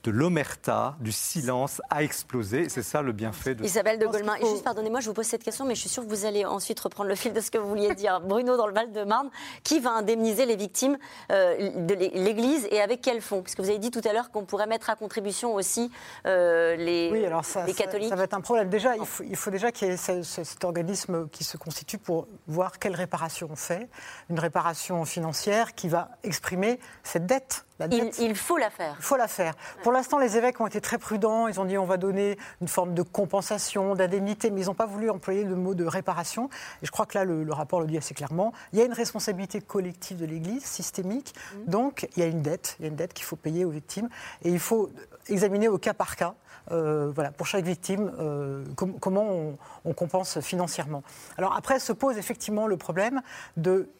de 0.04 0.10
l'omerta, 0.10 0.96
du 1.00 1.12
silence 1.12 1.80
a 1.88 2.02
explosé. 2.02 2.68
C'est 2.68 2.82
ça 2.82 3.00
le 3.00 3.12
bienfait 3.12 3.54
de... 3.54 3.64
Isabelle 3.64 3.98
de 3.98 4.06
Golemin, 4.06 4.36
juste 4.38 4.62
pardonnez-moi, 4.62 5.00
je 5.00 5.08
vous 5.08 5.14
pose 5.14 5.24
cette 5.24 5.42
question, 5.42 5.64
mais 5.64 5.74
je 5.74 5.80
suis 5.80 5.88
sûre 5.88 6.04
que 6.04 6.08
vous 6.10 6.26
allez 6.26 6.44
ensuite 6.44 6.78
reprendre 6.78 7.08
le 7.08 7.14
fil 7.14 7.32
de 7.32 7.40
ce 7.40 7.50
que 7.50 7.56
vous 7.56 7.68
vouliez 7.68 7.94
dire. 7.94 8.20
Bruno, 8.24 8.58
dans 8.58 8.66
le 8.66 8.74
Val-de-Marne, 8.74 9.30
qui 9.62 9.80
va 9.80 9.92
indemniser 9.92 10.44
les 10.44 10.56
victimes 10.56 10.98
euh, 11.32 11.86
de 11.86 11.94
l'Église 11.94 12.68
et 12.70 12.82
avec 12.82 13.00
quel 13.00 13.22
fonds? 13.22 13.40
Puisque 13.40 13.60
vous 13.60 13.70
avez 13.70 13.78
dit 13.78 13.90
tout 13.90 14.02
à 14.04 14.12
l'heure 14.12 14.30
qu'on 14.30 14.44
pourrait 14.44 14.66
mettre 14.66 14.90
à 14.90 14.96
contribution 14.96 15.54
aussi 15.54 15.90
euh, 16.26 16.76
les, 16.76 17.08
oui, 17.10 17.24
alors 17.24 17.44
ça, 17.44 17.64
catholiques. 17.64 18.10
Ça, 18.10 18.16
va 18.16 18.24
être 18.24 18.34
un 18.34 18.42
problème. 18.42 18.68
Déjà, 18.68 18.96
il 18.96 19.06
faut, 19.06 19.24
il 19.24 19.36
faut 19.36 19.50
déjà 19.50 19.72
qu'il 19.72 19.88
y 19.88 19.90
ait 19.90 19.96
cet 19.96 20.64
organisme 20.64 21.28
qui 21.30 21.44
se 21.44 21.56
constitue 21.56 21.98
pour 21.98 22.28
voir 22.46 22.78
quelle 22.78 22.94
réparation 22.94 23.48
on 23.50 23.56
fait. 23.56 23.88
Une 24.28 24.38
réparation 24.38 25.02
financière 25.06 25.74
qui 25.74 25.88
va 25.88 26.10
exprimer 26.22 26.78
cette 27.02 27.24
dette 27.24 27.64
il, 27.90 28.36
faut 28.36 28.56
la 28.56 28.70
faire. 28.70 28.94
Il 28.98 29.04
faut 29.04 29.16
la 29.16 29.28
faire. 29.28 29.54
Pour 29.82 29.92
l'instant, 29.92 30.18
les 30.18 30.36
évêques 30.36 30.60
ont 30.60 30.66
été 30.66 30.80
très 30.80 30.98
prudents. 30.98 31.48
Ils 31.48 31.60
ont 31.60 31.64
dit 31.64 31.76
on 31.76 31.84
va 31.84 31.96
donner 31.96 32.38
une 32.60 32.68
forme 32.68 32.94
de 32.94 33.02
compensation, 33.02 33.94
d'indemnité, 33.94 34.50
mais 34.50 34.62
ils 34.62 34.66
n'ont 34.66 34.74
pas 34.74 34.86
voulu 34.86 35.10
employer 35.10 35.44
le 35.44 35.56
mot 35.56 35.74
de 35.74 35.84
réparation. 35.84 36.48
Et 36.82 36.86
je 36.86 36.90
crois 36.90 37.06
que 37.06 37.18
là, 37.18 37.24
le, 37.24 37.52
rapport 37.52 37.80
le 37.80 37.86
dit 37.86 37.98
assez 37.98 38.14
clairement. 38.14 38.52
Il 38.72 38.78
y 38.78 38.82
a 38.82 38.84
une 38.84 38.92
responsabilité 38.92 39.60
collective 39.60 40.18
de 40.18 40.26
l'Église, 40.26 40.64
systémique. 40.64 41.34
Mmh. 41.34 41.70
Donc, 41.70 42.08
il 42.16 42.20
y 42.20 42.22
a 42.22 42.26
une 42.26 42.42
dette. 42.42 42.76
Il 42.78 42.84
y 42.84 42.86
a 42.86 42.88
une 42.88 42.96
dette 42.96 43.12
qu'il 43.12 43.24
faut 43.24 43.36
payer 43.36 43.64
aux 43.64 43.70
victimes. 43.70 44.08
Et 44.42 44.50
il 44.50 44.60
faut 44.60 44.90
examiner 45.28 45.68
au 45.68 45.78
cas 45.78 45.94
par 45.94 46.16
cas. 46.16 46.34
Euh, 46.70 47.10
voilà, 47.14 47.30
pour 47.30 47.46
chaque 47.46 47.64
victime, 47.64 48.12
euh, 48.18 48.64
comment 49.00 49.22
on, 49.22 49.58
on 49.84 49.92
compense 49.92 50.40
financièrement. 50.40 51.02
Alors 51.36 51.54
après 51.56 51.78
se 51.78 51.92
pose 51.92 52.16
effectivement 52.16 52.66
le 52.66 52.78
problème 52.78 53.20
de 53.58 53.90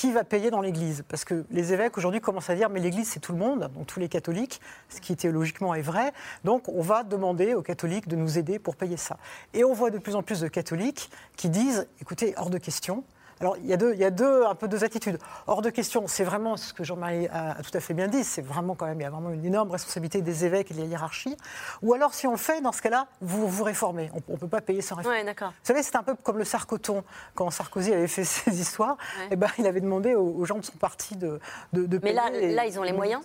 qui 0.00 0.12
va 0.12 0.24
payer 0.24 0.50
dans 0.50 0.62
l'Église? 0.62 1.04
Parce 1.10 1.26
que 1.26 1.44
les 1.50 1.74
évêques 1.74 1.98
aujourd'hui 1.98 2.22
commencent 2.22 2.48
à 2.48 2.54
dire 2.54 2.70
mais 2.70 2.80
l'Église 2.80 3.06
c'est 3.06 3.20
tout 3.20 3.32
le 3.32 3.38
monde, 3.38 3.70
donc 3.74 3.86
tous 3.86 4.00
les 4.00 4.08
catholiques, 4.08 4.62
ce 4.88 4.98
qui 4.98 5.14
théologiquement 5.14 5.74
est 5.74 5.82
vrai. 5.82 6.14
Donc 6.42 6.70
on 6.70 6.80
va 6.80 7.02
demander 7.02 7.52
aux 7.52 7.60
catholiques 7.60 8.08
de 8.08 8.16
nous 8.16 8.38
aider 8.38 8.58
pour 8.58 8.76
payer 8.76 8.96
ça. 8.96 9.18
Et 9.52 9.62
on 9.62 9.74
voit 9.74 9.90
de 9.90 9.98
plus 9.98 10.14
en 10.14 10.22
plus 10.22 10.40
de 10.40 10.48
catholiques 10.48 11.10
qui 11.36 11.50
disent 11.50 11.86
écoutez, 12.00 12.32
hors 12.38 12.48
de 12.48 12.56
question, 12.56 13.04
alors, 13.40 13.56
il 13.56 13.66
y, 13.66 13.72
a 13.72 13.78
deux, 13.78 13.94
il 13.94 14.00
y 14.00 14.04
a 14.04 14.10
deux, 14.10 14.44
un 14.44 14.54
peu 14.54 14.68
deux 14.68 14.84
attitudes. 14.84 15.18
Hors 15.46 15.62
de 15.62 15.70
question, 15.70 16.06
c'est 16.06 16.24
vraiment 16.24 16.58
ce 16.58 16.74
que 16.74 16.84
Jean-Marie 16.84 17.26
a, 17.28 17.54
tout 17.62 17.70
à 17.72 17.80
fait 17.80 17.94
bien 17.94 18.06
dit, 18.06 18.22
c'est 18.22 18.42
vraiment 18.42 18.74
quand 18.74 18.84
même, 18.84 19.00
il 19.00 19.02
y 19.02 19.06
a 19.06 19.10
vraiment 19.10 19.30
une 19.30 19.46
énorme 19.46 19.70
responsabilité 19.70 20.20
des 20.20 20.44
évêques 20.44 20.70
et 20.70 20.74
de 20.74 20.80
la 20.80 20.84
hiérarchie. 20.84 21.34
Ou 21.80 21.94
alors, 21.94 22.12
si 22.12 22.26
on 22.26 22.32
le 22.32 22.36
fait, 22.36 22.60
dans 22.60 22.72
ce 22.72 22.82
cas-là, 22.82 23.06
vous 23.22 23.48
vous 23.48 23.64
réformez. 23.64 24.10
On 24.28 24.34
ne 24.34 24.36
peut 24.36 24.46
pas 24.46 24.60
payer 24.60 24.82
sans 24.82 24.96
d'accord. 24.96 25.48
Vous 25.48 25.66
savez, 25.66 25.82
c'est 25.82 25.96
un 25.96 26.02
peu 26.02 26.14
comme 26.16 26.36
le 26.36 26.44
Sarcoton. 26.44 27.02
Quand 27.34 27.50
Sarkozy 27.50 27.94
avait 27.94 28.08
fait 28.08 28.24
ses 28.24 28.60
histoires, 28.60 28.98
eh 29.30 29.36
ben, 29.36 29.48
il 29.56 29.66
avait 29.66 29.80
demandé 29.80 30.14
aux, 30.14 30.44
gens 30.44 30.58
de 30.58 30.64
son 30.64 30.76
parti 30.76 31.16
de, 31.16 31.40
de, 31.72 31.86
de 31.86 31.98
Mais 32.02 32.12
là, 32.12 32.28
là, 32.30 32.66
ils 32.66 32.78
ont 32.78 32.82
les 32.82 32.92
moyens 32.92 33.22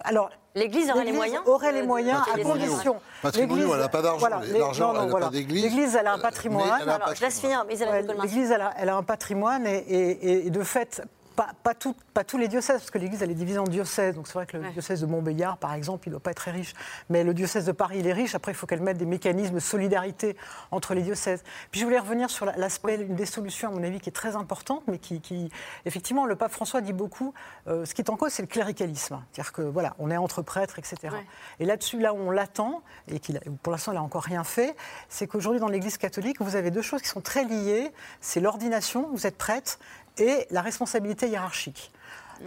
alors, 0.00 0.30
L'Église 0.54 0.90
aurait 0.90 1.04
les 1.04 1.12
moyens 1.12 1.42
Aurait 1.46 1.72
les 1.72 1.82
moyens 1.82 2.20
à 2.32 2.38
condition. 2.38 2.96
Patrimoine, 3.22 3.70
elle 3.72 3.78
n'a 3.78 3.88
pas 3.88 4.02
d'argent. 4.02 4.28
L'argent, 4.28 4.94
elle 4.94 5.08
n'a 5.08 5.18
pas 5.20 5.30
d'église. 5.30 5.62
L'Église, 5.62 5.96
elle 5.96 6.06
a 6.06 6.12
un 6.12 6.18
patrimoine. 6.18 6.88
Alors, 6.88 7.14
je 7.14 7.22
laisse 7.22 7.40
finir, 7.40 7.64
L'Église, 7.66 8.50
elle, 8.50 8.68
elle, 8.76 8.88
a 8.88 8.96
un 8.96 9.02
patrimoine 9.02 9.66
et, 9.66 10.46
et 10.46 10.50
de 10.50 10.62
fait, 10.62 11.02
pas, 11.34 11.50
pas, 11.62 11.74
pas, 12.14 12.24
tous 12.24 12.38
les 12.38 12.48
diocèses, 12.48 12.78
parce 12.78 12.90
que 12.90 12.98
l'Église, 12.98 13.22
elle 13.22 13.30
est 13.30 13.34
divisée 13.34 13.58
en 13.58 13.64
diocèses. 13.64 14.14
Donc 14.14 14.26
c'est 14.26 14.34
vrai 14.34 14.46
que 14.46 14.56
le 14.56 14.70
diocèse 14.70 15.00
de 15.00 15.06
Montbéliard, 15.06 15.58
par 15.58 15.74
exemple, 15.74 16.06
il 16.06 16.10
ne 16.10 16.14
doit 16.14 16.22
pas 16.22 16.30
être 16.30 16.38
très 16.38 16.50
riche. 16.50 16.74
Mais 17.08 17.24
le 17.24 17.34
diocèse 17.34 17.66
de 17.66 17.72
Paris, 17.72 17.98
il 18.00 18.06
est 18.06 18.12
riche. 18.12 18.34
Après, 18.34 18.52
il 18.52 18.54
faut 18.54 18.66
qu'elle 18.66 18.82
mette 18.82 18.98
des 18.98 19.06
mécanismes 19.06 19.54
de 19.54 19.60
solidarité 19.60 20.36
entre 20.70 20.94
les 20.94 21.02
diocèses. 21.02 21.42
Puis 21.70 21.80
je 21.80 21.84
voulais 21.84 21.98
revenir 21.98 22.30
sur 22.30 22.46
l'aspect, 22.46 22.96
une 22.96 23.16
des 23.16 23.26
solutions, 23.26 23.68
à 23.68 23.72
mon 23.72 23.82
avis, 23.82 24.00
qui 24.00 24.08
est 24.08 24.12
très 24.12 24.36
importante, 24.36 24.82
mais 24.86 24.98
qui, 24.98 25.50
effectivement, 25.84 26.26
le 26.26 26.36
pape 26.36 26.52
François 26.52 26.80
dit 26.80 26.92
beaucoup, 26.92 27.34
euh, 27.68 27.84
ce 27.84 27.94
qui 27.94 28.02
est 28.02 28.10
en 28.10 28.16
cause, 28.16 28.32
c'est 28.32 28.42
le 28.42 28.48
cléricalisme. 28.48 29.22
C'est-à-dire 29.32 29.52
que, 29.52 29.62
voilà, 29.62 29.94
on 29.98 30.10
est 30.10 30.16
entre 30.16 30.42
prêtres, 30.42 30.78
etc. 30.78 31.16
Et 31.60 31.64
là-dessus, 31.64 31.98
là 31.98 32.12
où 32.14 32.18
on 32.18 32.30
l'attend, 32.30 32.82
et 33.08 33.20
qui, 33.20 33.34
pour 33.62 33.72
l'instant, 33.72 33.92
il 33.92 33.96
n'a 33.96 34.02
encore 34.02 34.22
rien 34.22 34.44
fait, 34.44 34.76
c'est 35.08 35.26
qu'aujourd'hui, 35.26 35.60
dans 35.60 35.68
l'Église 35.68 35.96
catholique, 35.98 36.40
vous 36.40 36.56
avez 36.56 36.70
deux 36.70 36.82
choses 36.82 37.02
qui 37.02 37.08
sont 37.08 37.20
très 37.20 37.44
liées. 37.44 37.92
C'est 38.20 38.40
l'ordination, 38.40 39.08
vous 39.12 39.26
êtes 39.26 39.36
prêtre, 39.36 39.78
et 40.18 40.46
la 40.50 40.62
responsabilité 40.62 41.28
hiérarchique. 41.28 41.92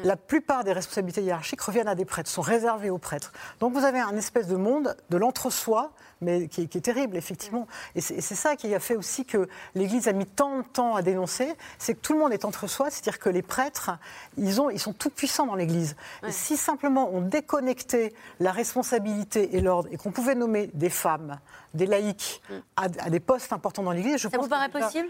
La 0.03 0.15
plupart 0.17 0.63
des 0.63 0.73
responsabilités 0.73 1.21
hiérarchiques 1.21 1.61
reviennent 1.61 1.87
à 1.87 1.95
des 1.95 2.05
prêtres, 2.05 2.29
sont 2.29 2.41
réservées 2.41 2.89
aux 2.89 2.97
prêtres. 2.97 3.31
Donc 3.59 3.73
vous 3.73 3.85
avez 3.85 3.99
un 3.99 4.15
espèce 4.17 4.47
de 4.47 4.55
monde 4.55 4.95
de 5.09 5.17
l'entre-soi, 5.17 5.91
mais 6.21 6.47
qui 6.47 6.63
est, 6.63 6.81
terrible, 6.81 7.17
effectivement. 7.17 7.67
Et 7.93 8.01
c'est 8.01 8.21
ça 8.21 8.55
qui 8.55 8.73
a 8.73 8.79
fait 8.79 8.95
aussi 8.95 9.25
que 9.25 9.47
l'Église 9.73 10.07
a 10.07 10.13
mis 10.13 10.25
tant 10.25 10.59
de 10.59 10.63
temps 10.63 10.95
à 10.95 11.01
dénoncer, 11.01 11.53
c'est 11.77 11.93
que 11.93 11.99
tout 11.99 12.13
le 12.13 12.19
monde 12.19 12.33
est 12.33 12.45
entre 12.45 12.67
soi, 12.67 12.89
c'est-à-dire 12.89 13.19
que 13.19 13.29
les 13.29 13.41
prêtres, 13.41 13.91
ils, 14.37 14.59
ont, 14.59 14.69
ils 14.69 14.79
sont 14.79 14.93
tout 14.93 15.09
puissants 15.09 15.45
dans 15.45 15.55
l'Église. 15.55 15.95
Si 16.29 16.57
simplement 16.57 17.09
on 17.13 17.21
déconnectait 17.21 18.13
la 18.39 18.51
responsabilité 18.51 19.55
et 19.55 19.61
l'ordre, 19.61 19.89
et 19.91 19.97
qu'on 19.97 20.11
pouvait 20.11 20.35
nommer 20.35 20.69
des 20.73 20.89
femmes, 20.89 21.39
des 21.73 21.85
laïcs, 21.85 22.41
mm. 22.49 22.53
à, 22.75 23.09
des 23.09 23.19
postes 23.19 23.53
importants 23.53 23.83
dans 23.83 23.91
l'Église, 23.91 24.17
je 24.17 24.29
ça 24.29 24.37
vous 24.37 24.47
paraît 24.47 24.69
possible? 24.69 25.09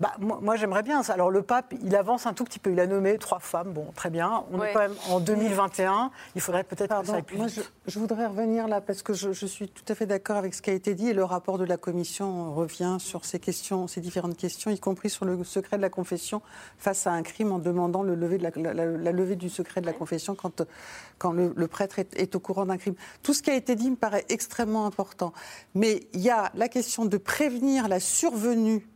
Bah, 0.00 0.14
moi, 0.18 0.56
j'aimerais 0.56 0.82
bien. 0.82 1.02
Ça. 1.02 1.12
Alors 1.12 1.30
le 1.30 1.42
pape, 1.42 1.74
il 1.82 1.94
avance 1.94 2.26
un 2.26 2.32
tout 2.32 2.44
petit 2.44 2.58
peu. 2.58 2.72
Il 2.72 2.80
a 2.80 2.86
nommé 2.86 3.18
trois 3.18 3.38
femmes. 3.38 3.72
Bon, 3.72 3.92
très 3.94 4.08
bien. 4.08 4.44
On 4.50 4.62
est 4.62 4.72
quand 4.72 4.80
même 4.80 4.94
en 5.10 5.20
2021. 5.20 6.10
Il 6.34 6.40
faudrait 6.40 6.64
peut-être 6.64 6.98
que 7.02 7.06
ça 7.06 7.16
aille 7.16 7.22
plus 7.22 7.36
moi, 7.36 7.48
je, 7.86 7.98
voudrais 7.98 8.26
revenir 8.26 8.66
là 8.66 8.80
parce 8.80 9.02
que 9.02 9.12
je, 9.12 9.46
suis 9.46 9.68
tout 9.68 9.84
à 9.88 9.94
fait 9.94 10.06
d'accord 10.06 10.36
avec 10.36 10.54
ce 10.54 10.62
qui 10.62 10.70
a 10.70 10.72
été 10.72 10.94
dit. 10.94 11.08
Et 11.08 11.12
le 11.12 11.24
rapport 11.24 11.58
de 11.58 11.64
la 11.64 11.76
commission 11.76 12.54
revient 12.54 12.96
sur 12.98 13.26
ces 13.26 13.38
questions, 13.38 13.86
ces 13.88 14.00
différentes 14.00 14.38
questions, 14.38 14.70
y 14.70 14.80
compris 14.80 15.10
sur 15.10 15.26
le 15.26 15.44
secret 15.44 15.76
de 15.76 15.82
la 15.82 15.90
confession 15.90 16.40
face 16.78 17.06
à 17.06 17.12
un 17.12 17.22
crime 17.22 17.52
en 17.52 17.58
demandant 17.58 18.02
le 18.02 18.14
lever 18.14 18.38
de 18.38 18.44
la, 18.44 19.12
levée 19.12 19.36
du 19.36 19.50
secret 19.50 19.82
de 19.82 19.86
la 19.86 19.92
confession 19.92 20.34
quand, 20.34 20.62
quand 21.18 21.32
le, 21.32 21.52
prêtre 21.68 21.98
est, 21.98 22.18
est 22.18 22.34
au 22.34 22.40
courant 22.40 22.64
d'un 22.64 22.78
crime. 22.78 22.94
Tout 23.22 23.34
ce 23.34 23.42
qui 23.42 23.50
a 23.50 23.54
été 23.54 23.76
dit 23.76 23.90
me 23.90 23.96
paraît 23.96 24.24
extrêmement 24.30 24.86
important. 24.86 25.34
Mais 25.74 26.08
il 26.14 26.20
y 26.20 26.30
a 26.30 26.50
la 26.54 26.68
question 26.68 27.04
de 27.04 27.18
prévenir 27.18 27.86
la 27.86 28.00
survenue 28.00 28.86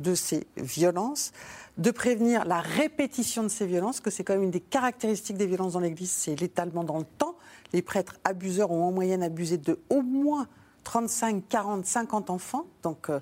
de 0.00 0.14
ces 0.14 0.46
violences, 0.56 1.32
de 1.78 1.90
prévenir 1.90 2.44
la 2.44 2.60
répétition 2.60 3.42
de 3.42 3.48
ces 3.48 3.66
violences, 3.66 4.00
que 4.00 4.10
c'est 4.10 4.24
quand 4.24 4.34
même 4.34 4.42
une 4.42 4.50
des 4.50 4.60
caractéristiques 4.60 5.36
des 5.36 5.46
violences 5.46 5.72
dans 5.74 5.80
l'Église, 5.80 6.10
c'est 6.10 6.38
l'étalement 6.38 6.84
dans 6.84 6.98
le 6.98 7.04
temps. 7.04 7.36
Les 7.72 7.82
prêtres 7.82 8.16
abuseurs 8.24 8.70
ont 8.70 8.84
en 8.84 8.92
moyenne 8.92 9.22
abusé 9.22 9.56
de 9.56 9.78
au 9.88 10.02
moins 10.02 10.48
35, 10.84 11.44
40, 11.48 11.86
50 11.86 12.30
enfants. 12.30 12.66
Donc, 12.82 13.08
euh, 13.08 13.20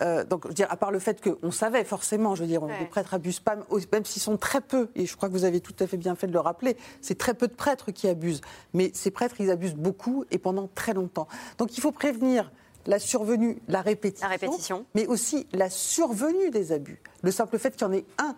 euh, 0.00 0.24
donc 0.24 0.44
je 0.44 0.48
veux 0.48 0.54
dire, 0.54 0.66
à 0.70 0.76
part 0.76 0.90
le 0.90 0.98
fait 0.98 1.22
qu'on 1.22 1.50
savait 1.50 1.84
forcément, 1.84 2.34
je 2.34 2.42
veux 2.42 2.48
dire, 2.48 2.64
les 2.64 2.86
prêtres 2.86 3.14
abusent 3.14 3.40
pas, 3.40 3.56
même 3.92 4.04
s'ils 4.04 4.22
sont 4.22 4.36
très 4.36 4.60
peu, 4.60 4.88
et 4.94 5.06
je 5.06 5.16
crois 5.16 5.28
que 5.28 5.34
vous 5.34 5.44
avez 5.44 5.60
tout 5.60 5.74
à 5.80 5.86
fait 5.86 5.96
bien 5.96 6.14
fait 6.14 6.26
de 6.26 6.32
le 6.32 6.40
rappeler, 6.40 6.76
c'est 7.00 7.18
très 7.18 7.34
peu 7.34 7.48
de 7.48 7.54
prêtres 7.54 7.90
qui 7.90 8.08
abusent. 8.08 8.40
Mais 8.72 8.90
ces 8.94 9.10
prêtres, 9.10 9.36
ils 9.38 9.50
abusent 9.50 9.74
beaucoup 9.74 10.24
et 10.30 10.38
pendant 10.38 10.68
très 10.74 10.94
longtemps. 10.94 11.28
Donc 11.58 11.76
il 11.76 11.80
faut 11.80 11.92
prévenir 11.92 12.50
la 12.86 12.98
survenue, 12.98 13.58
la 13.68 13.82
répétition, 13.82 14.86
mais 14.94 15.06
aussi 15.06 15.46
la 15.52 15.70
survenue 15.70 16.50
des 16.50 16.72
abus. 16.72 17.00
Le 17.22 17.30
simple 17.30 17.58
fait 17.58 17.70
qu'il 17.70 17.82
y 17.82 17.84
en 17.84 17.92
ait 17.92 18.04
un. 18.18 18.36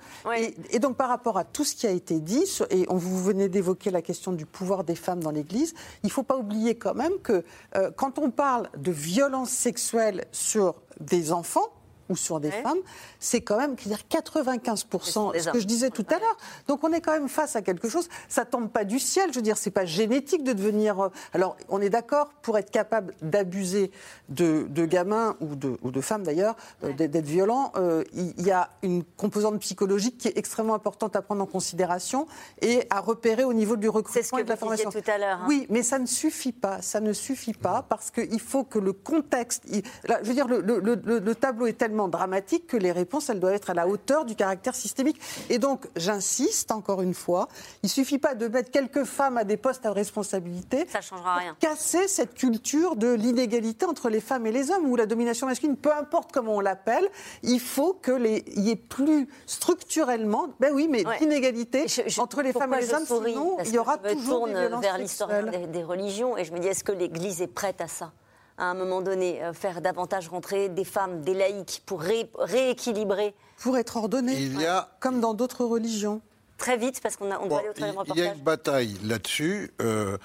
Et, 0.71 0.79
donc 0.79 0.97
par 0.97 1.09
rapport 1.09 1.39
à 1.39 1.45
tout 1.45 1.65
ce 1.65 1.75
qui 1.75 1.87
a 1.87 1.91
été 1.91 2.21
dit, 2.21 2.45
et 2.71 2.87
on, 2.89 2.97
vous 2.97 3.23
venez 3.23 3.49
d'évoquer 3.49 3.91
la 3.91 4.03
question 4.03 4.33
du 4.33 4.47
pouvoir 4.47 4.85
des 4.85 4.95
femmes 4.95 5.23
dans 5.23 5.33
l'Église, 5.33 5.75
il 6.03 6.07
ne 6.07 6.13
faut 6.13 6.23
pas 6.23 6.37
oublier 6.37 6.77
quand 6.77 6.95
même 6.95 7.19
que 7.23 7.45
euh, 7.77 7.91
quand 7.97 8.19
on 8.19 8.31
parle 8.31 8.71
de 8.77 8.93
violence 8.93 9.51
sexuelle 9.51 10.27
sur 10.33 10.75
des 11.01 11.33
enfants, 11.33 11.69
ou 12.09 12.17
sur 12.17 12.41
des 12.41 12.51
femmes, 12.51 12.79
c'est 13.19 13.41
quand 13.41 13.59
même 13.59 13.75
dire 13.75 14.01
95%, 14.11 15.39
ce 15.39 15.51
que 15.51 15.61
je 15.61 15.67
disais 15.67 15.91
tout 15.91 16.07
à 16.11 16.19
l'heure. 16.19 16.37
Donc 16.69 16.85
on 16.85 16.93
est 16.93 17.01
quand 17.01 17.13
même 17.13 17.29
face 17.29 17.57
à 17.57 17.63
quelque 17.63 17.89
chose, 17.89 18.09
ça 18.29 18.45
tombe 18.45 18.69
pas 18.71 18.85
du 18.85 18.99
ciel, 18.99 19.31
je 19.31 19.37
veux 19.37 19.43
dire, 19.43 19.57
c'est 19.57 19.71
pas 19.71 19.85
génétique 19.85 20.45
de 20.45 20.53
devenir... 20.53 21.01
Euh, 21.01 21.09
alors 21.33 21.57
on 21.69 21.81
est 21.81 21.91
d'accord, 21.91 22.31
pour 22.43 22.59
être 22.59 22.71
capable 22.71 23.15
d'abuser 23.23 23.91
de, 24.29 24.67
gamins, 24.87 25.37
ou 25.41 25.55
de, 25.57 25.77
ou 25.83 25.91
de 25.91 26.01
femmes 26.01 26.23
d'ailleurs, 26.23 26.57
euh, 26.85 26.93
d'être 26.93 27.25
violent, 27.25 27.73
euh, 27.77 28.05
il 28.13 28.41
y, 28.43 28.51
a 28.51 28.71
une 28.83 29.05
composante 29.05 29.59
psychologique 29.61 30.19
qui 30.19 30.29
est 30.29 30.39
extrêmement 30.39 30.75
importante 30.75 31.17
à 31.17 31.23
prendre 31.23 31.43
en 31.43 31.47
considération 31.47 32.27
et 32.63 32.87
à 32.91 33.01
repérer 33.01 33.45
au 33.45 33.53
niveau 33.53 33.77
du 33.77 33.89
recrutement 33.89 34.39
et 34.39 34.45
de 34.45 34.49
la 34.49 34.57
formation. 34.57 34.91
tout 34.91 34.99
à 35.07 35.19
l'heure. 35.19 35.39
Hein. 35.43 35.47
Oui, 35.49 35.67
mais 35.71 35.83
ça 35.83 35.99
ne 35.99 36.07
suffit 36.07 36.53
pas, 36.53 36.83
ça 36.83 37.01
ne 37.01 37.13
suffit 37.13 37.53
pas, 37.53 37.85
parce 37.89 38.11
qu'il 38.11 38.41
faut 38.41 38.65
que 38.65 38.79
le 38.79 38.93
contexte... 38.93 39.65
là, 40.05 40.19
je 40.23 40.29
veux 40.29 40.35
dire, 40.35 40.47
le, 40.47 40.61
le 40.61 41.35
tableau 41.35 41.67
est 41.67 41.75
tellement 41.75 41.96
dramatique 42.09 42.67
que 42.67 42.77
les 42.77 42.93
réponses, 42.93 43.29
elles 43.29 43.41
doivent 43.41 43.55
être 43.55 43.71
à 43.71 43.75
la 43.75 43.89
hauteur 43.89 44.25
du 44.25 44.37
caractère 44.37 44.75
systémique. 44.75 45.21
Et 45.51 45.59
donc, 45.59 45.87
j'insiste 45.97 46.71
encore 46.71 47.03
une 47.03 47.15
fois, 47.15 47.49
il 47.83 47.89
suffit 47.89 48.19
pas 48.19 48.35
de 48.35 48.49
mettre 48.49 48.71
quelques 48.71 49.05
femmes 49.05 49.37
à 49.39 49.45
des 49.45 49.57
postes 49.57 49.87
à 49.87 49.93
responsabilité. 49.93 50.87
Ça 50.89 51.01
changera 51.01 51.37
rien. 51.37 51.57
Casser 51.61 52.09
cette 52.09 52.35
culture 52.35 52.97
de 52.97 53.13
l'inégalité 53.13 53.87
entre 53.87 54.09
les 54.09 54.21
femmes 54.21 54.47
et 54.47 54.53
les 54.53 54.71
hommes 54.71 54.87
ou 54.87 54.97
la 54.97 55.07
domination 55.07 55.47
masculine, 55.47 55.77
peu 55.77 55.93
importe 55.93 56.33
comment 56.33 56.57
on 56.57 56.61
l'appelle, 56.61 57.09
il 57.43 57.61
faut 57.61 57.95
que 57.95 58.13
les, 58.13 58.45
y 58.55 58.71
ait 58.71 58.77
plus 58.77 59.29
structurellement, 59.47 60.49
ben 60.61 60.73
oui, 60.75 60.89
mais 60.89 61.05
d'inégalité 61.19 61.87
entre 62.19 62.43
les 62.43 62.53
femmes 62.53 62.75
et 62.75 62.81
les 62.81 62.95
hommes, 62.95 63.07
sinon 63.07 63.57
il 63.65 63.73
y 63.73 63.79
aura 63.79 63.99
toujours 63.99 64.47
des 64.47 64.53
violences 64.53 64.83
vers 64.83 64.99
l'histoire 64.99 65.29
des 65.29 65.83
religions 65.83 66.37
et 66.37 66.45
je 66.45 66.53
me 66.53 66.59
dis, 66.59 66.69
est-ce 66.69 66.85
que 66.85 66.93
l'Église 66.93 67.43
est 67.43 67.47
prête 67.47 67.81
à 67.81 67.89
ça? 67.89 68.13
À 68.59 68.71
un 68.71 68.75
moment 68.75 69.03
donné, 69.03 69.43
euh, 69.43 69.53
faire 69.53 69.81
davantage 69.81 70.29
rentrer 70.29 70.69
des 70.69 70.85
femmes, 70.85 71.23
des 71.23 71.35
laïcs, 71.35 71.83
pour 71.87 72.01
rééquilibrer 72.01 73.35
Pour 73.59 73.77
être 73.77 73.97
ordonné, 73.97 74.35
il 74.35 74.61
y 74.61 74.67
a... 74.67 74.89
comme 75.01 75.21
dans 75.21 75.35
d'autres 75.35 75.65
religions. 75.65 76.21
Très 76.59 76.79
vite, 76.79 77.01
parce 77.03 77.17
qu'on 77.17 77.31
on 77.31 77.47
doit 77.47 77.59
aller 77.59 77.69
au 77.69 77.73
troisième 77.73 77.99
reportage. 77.99 78.17
Il 78.17 78.25
y 78.25 78.29
a 78.29 78.33
une 78.33 78.43
bataille 78.43 78.97
là-dessus. 79.05 79.73
Euh, 79.83 80.17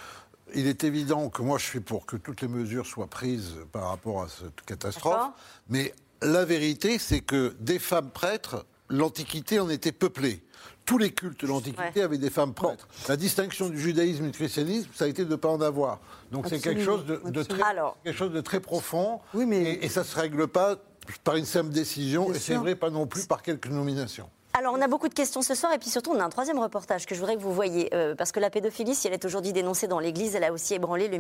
il 0.54 0.68
est 0.68 0.84
évident 0.84 1.30
que 1.30 1.42
moi, 1.42 1.58
je 1.58 1.66
suis 1.66 1.80
pour 1.82 2.06
que 2.06 2.16
toutes 2.16 2.42
les 2.42 2.48
mesures 2.48 2.86
soient 2.86 3.08
prises 3.08 3.56
par 3.72 3.90
rapport 3.90 4.24
à 4.24 4.28
cette 4.30 4.62
catastrophe. 4.66 5.32
Mais 5.70 5.94
la 6.22 6.46
vérité, 6.46 7.00
c'est 7.00 7.22
que 7.22 7.54
des 7.60 7.80
femmes 7.80 8.12
prêtres, 8.12 8.66
l'Antiquité 8.90 9.60
en 9.60 9.70
était 9.70 9.92
peuplée 9.92 10.42
tous 10.86 10.98
les 10.98 11.12
cultes 11.12 11.42
de 11.42 11.48
l'Antiquité 11.48 12.02
avaient 12.02 12.18
des 12.18 12.30
femmes 12.30 12.54
prêtres. 12.54 12.88
La 13.08 13.18
distinction 13.18 13.70
du 13.70 13.80
judaïsme 13.80 14.26
et 14.26 14.28
du 14.28 14.38
christianisme, 14.38 14.90
ça 14.94 15.06
a 15.06 15.08
été 15.08 15.26
de 15.26 15.32
ne 15.32 15.36
pas 15.36 15.50
en 15.50 15.62
avoir. 15.62 16.00
Donc 16.32 16.48
c'est 16.50 16.60
quelque, 16.60 16.84
chose 16.84 17.06
de, 17.06 17.44
très, 17.44 17.62
quelque 18.04 18.18
chose 18.18 18.32
de 18.32 18.42
très 18.42 18.60
profond. 18.60 19.20
Oui, 19.34 19.46
mais... 19.46 19.80
et, 19.82 19.90
ça 19.90 20.02
ne 20.02 20.06
se 20.06 20.16
règle 20.16 20.48
pas 20.48 20.78
par 21.24 21.36
une 21.36 21.46
simple 21.46 21.72
décision, 21.72 22.34
et 22.34 22.40
c'est 22.40 22.56
vrai 22.56 22.76
pas 22.76 22.90
non 22.90 23.08
plus 23.08 23.26
par 23.26 23.42
quelques 23.42 23.68
nominations. 23.68 24.30
Alors, 24.54 24.74
on 24.78 24.82
a 24.82 24.88
beaucoup 24.90 25.08
de 25.08 25.14
questions 25.14 25.42
ce 25.42 25.56
soir, 25.56 25.72
et 25.72 25.78
puis 25.78 25.90
surtout, 25.90 26.12
on 26.12 26.20
a 26.20 26.24
un 26.26 26.30
troisième 26.30 26.60
reportage 26.60 27.06
que 27.06 27.16
je 27.16 27.20
voudrais 27.22 27.38
que 27.38 27.42
vous 27.42 27.54
voyez. 27.54 27.90
Euh, 27.94 28.16
parce 28.16 28.34
que 28.34 28.40
la 28.42 28.50
pédophilie, 28.50 28.96
si 28.96 29.08
elle 29.08 29.14
est 29.14 29.24
aujourd'hui 29.24 29.54
dénoncée 29.54 29.88
dans 29.88 30.00
l'Église, 30.00 30.36
elle 30.36 30.44
a 30.44 30.52
aussi 30.52 30.74
ébranlé 30.74 31.08
le, 31.08 31.18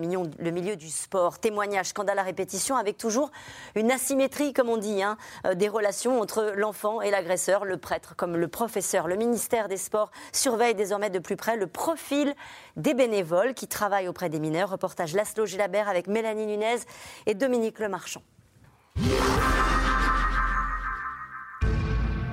milieu 0.51 0.75
du 0.75 0.89
sport. 0.89 1.39
Témoignage, 1.39 1.87
scandale 1.87 2.19
à 2.19 2.23
répétition, 2.23 2.75
avec 2.75 2.97
toujours 2.97 3.31
une 3.75 3.89
asymétrie, 3.89 4.51
comme 4.51 4.67
on 4.67 4.75
dit, 4.75 5.01
hein, 5.01 5.17
euh, 5.45 5.55
des 5.55 5.69
relations 5.69 6.19
entre 6.19 6.51
l'enfant 6.57 7.01
et 7.01 7.09
l'agresseur, 7.09 7.63
le 7.63 7.77
prêtre 7.77 8.15
comme 8.17 8.35
le 8.35 8.49
professeur. 8.49 9.07
Le 9.07 9.15
ministère 9.15 9.69
des 9.69 9.77
Sports 9.77 10.11
surveille 10.33 10.75
désormais 10.75 11.09
de 11.09 11.19
plus 11.19 11.37
près 11.37 11.55
le 11.55 11.67
profil 11.67 12.35
des 12.75 12.93
bénévoles 12.93 13.53
qui 13.53 13.67
travaillent 13.67 14.09
auprès 14.09 14.27
des 14.27 14.41
mineurs. 14.41 14.71
Reportage 14.71 15.13
Laszlo 15.13 15.45
Gélabert 15.45 15.87
avec 15.87 16.07
Mélanie 16.07 16.47
Nunez 16.47 16.79
et 17.27 17.33
Dominique 17.33 17.79
Lemarchand. 17.79 18.23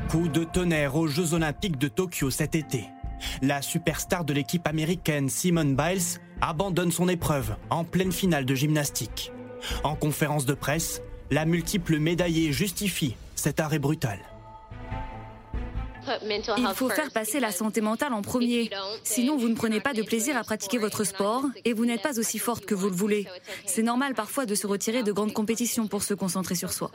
Coup 0.09 0.29
de 0.29 0.43
tonnerre 0.43 0.97
aux 0.97 1.07
Jeux 1.07 1.35
Olympiques 1.35 1.77
de 1.77 1.87
Tokyo 1.87 2.31
cet 2.31 2.55
été. 2.55 2.85
La 3.43 3.61
superstar 3.61 4.25
de 4.25 4.33
l'équipe 4.33 4.67
américaine 4.67 5.29
Simone 5.29 5.77
Biles 5.77 6.19
abandonne 6.41 6.91
son 6.91 7.11
épreuve 7.11 7.57
en 7.69 7.85
pleine 7.85 8.11
finale 8.11 8.47
de 8.47 8.55
gymnastique. 8.55 9.33
En 9.85 9.97
conférence 9.97 10.47
de 10.47 10.55
presse, 10.55 11.03
la 11.31 11.45
multiple 11.45 11.99
médaillée 11.99 12.53
justifie 12.53 13.17
cet 13.35 13.61
arrêt 13.61 13.79
brutal. 13.79 14.19
Il 16.57 16.69
faut 16.75 16.89
faire 16.89 17.11
passer 17.11 17.39
la 17.39 17.51
santé 17.51 17.83
mentale 17.83 18.15
en 18.15 18.23
premier. 18.23 18.71
Sinon, 19.05 19.37
vous 19.37 19.51
ne 19.51 19.55
prenez 19.55 19.81
pas 19.81 19.93
de 19.93 20.03
plaisir 20.03 20.39
à 20.39 20.43
pratiquer 20.43 20.79
votre 20.79 21.05
sport 21.05 21.45
et 21.67 21.75
vous 21.75 21.85
n'êtes 21.85 22.01
pas 22.01 22.19
aussi 22.19 22.39
forte 22.39 22.65
que 22.65 22.75
vous 22.75 22.89
le 22.89 22.97
voulez. 22.97 23.27
C'est 23.67 23.83
normal 23.83 24.15
parfois 24.15 24.47
de 24.47 24.55
se 24.55 24.67
retirer 24.67 25.03
de 25.03 25.13
grandes 25.13 25.35
compétitions 25.35 25.87
pour 25.87 26.03
se 26.03 26.15
concentrer 26.15 26.55
sur 26.55 26.73
soi. 26.73 26.91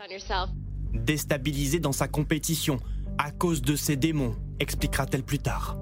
Déstabilisée 0.93 1.80
dans 1.80 1.91
sa 1.91 2.07
compétition, 2.07 2.80
à 3.18 3.32
cause 3.32 3.61
de 3.61 3.76
ses 3.76 3.95
démons, 3.95 4.36
expliquera-t-elle 4.59 5.24
plus 5.24 5.39
tard. 5.39 5.78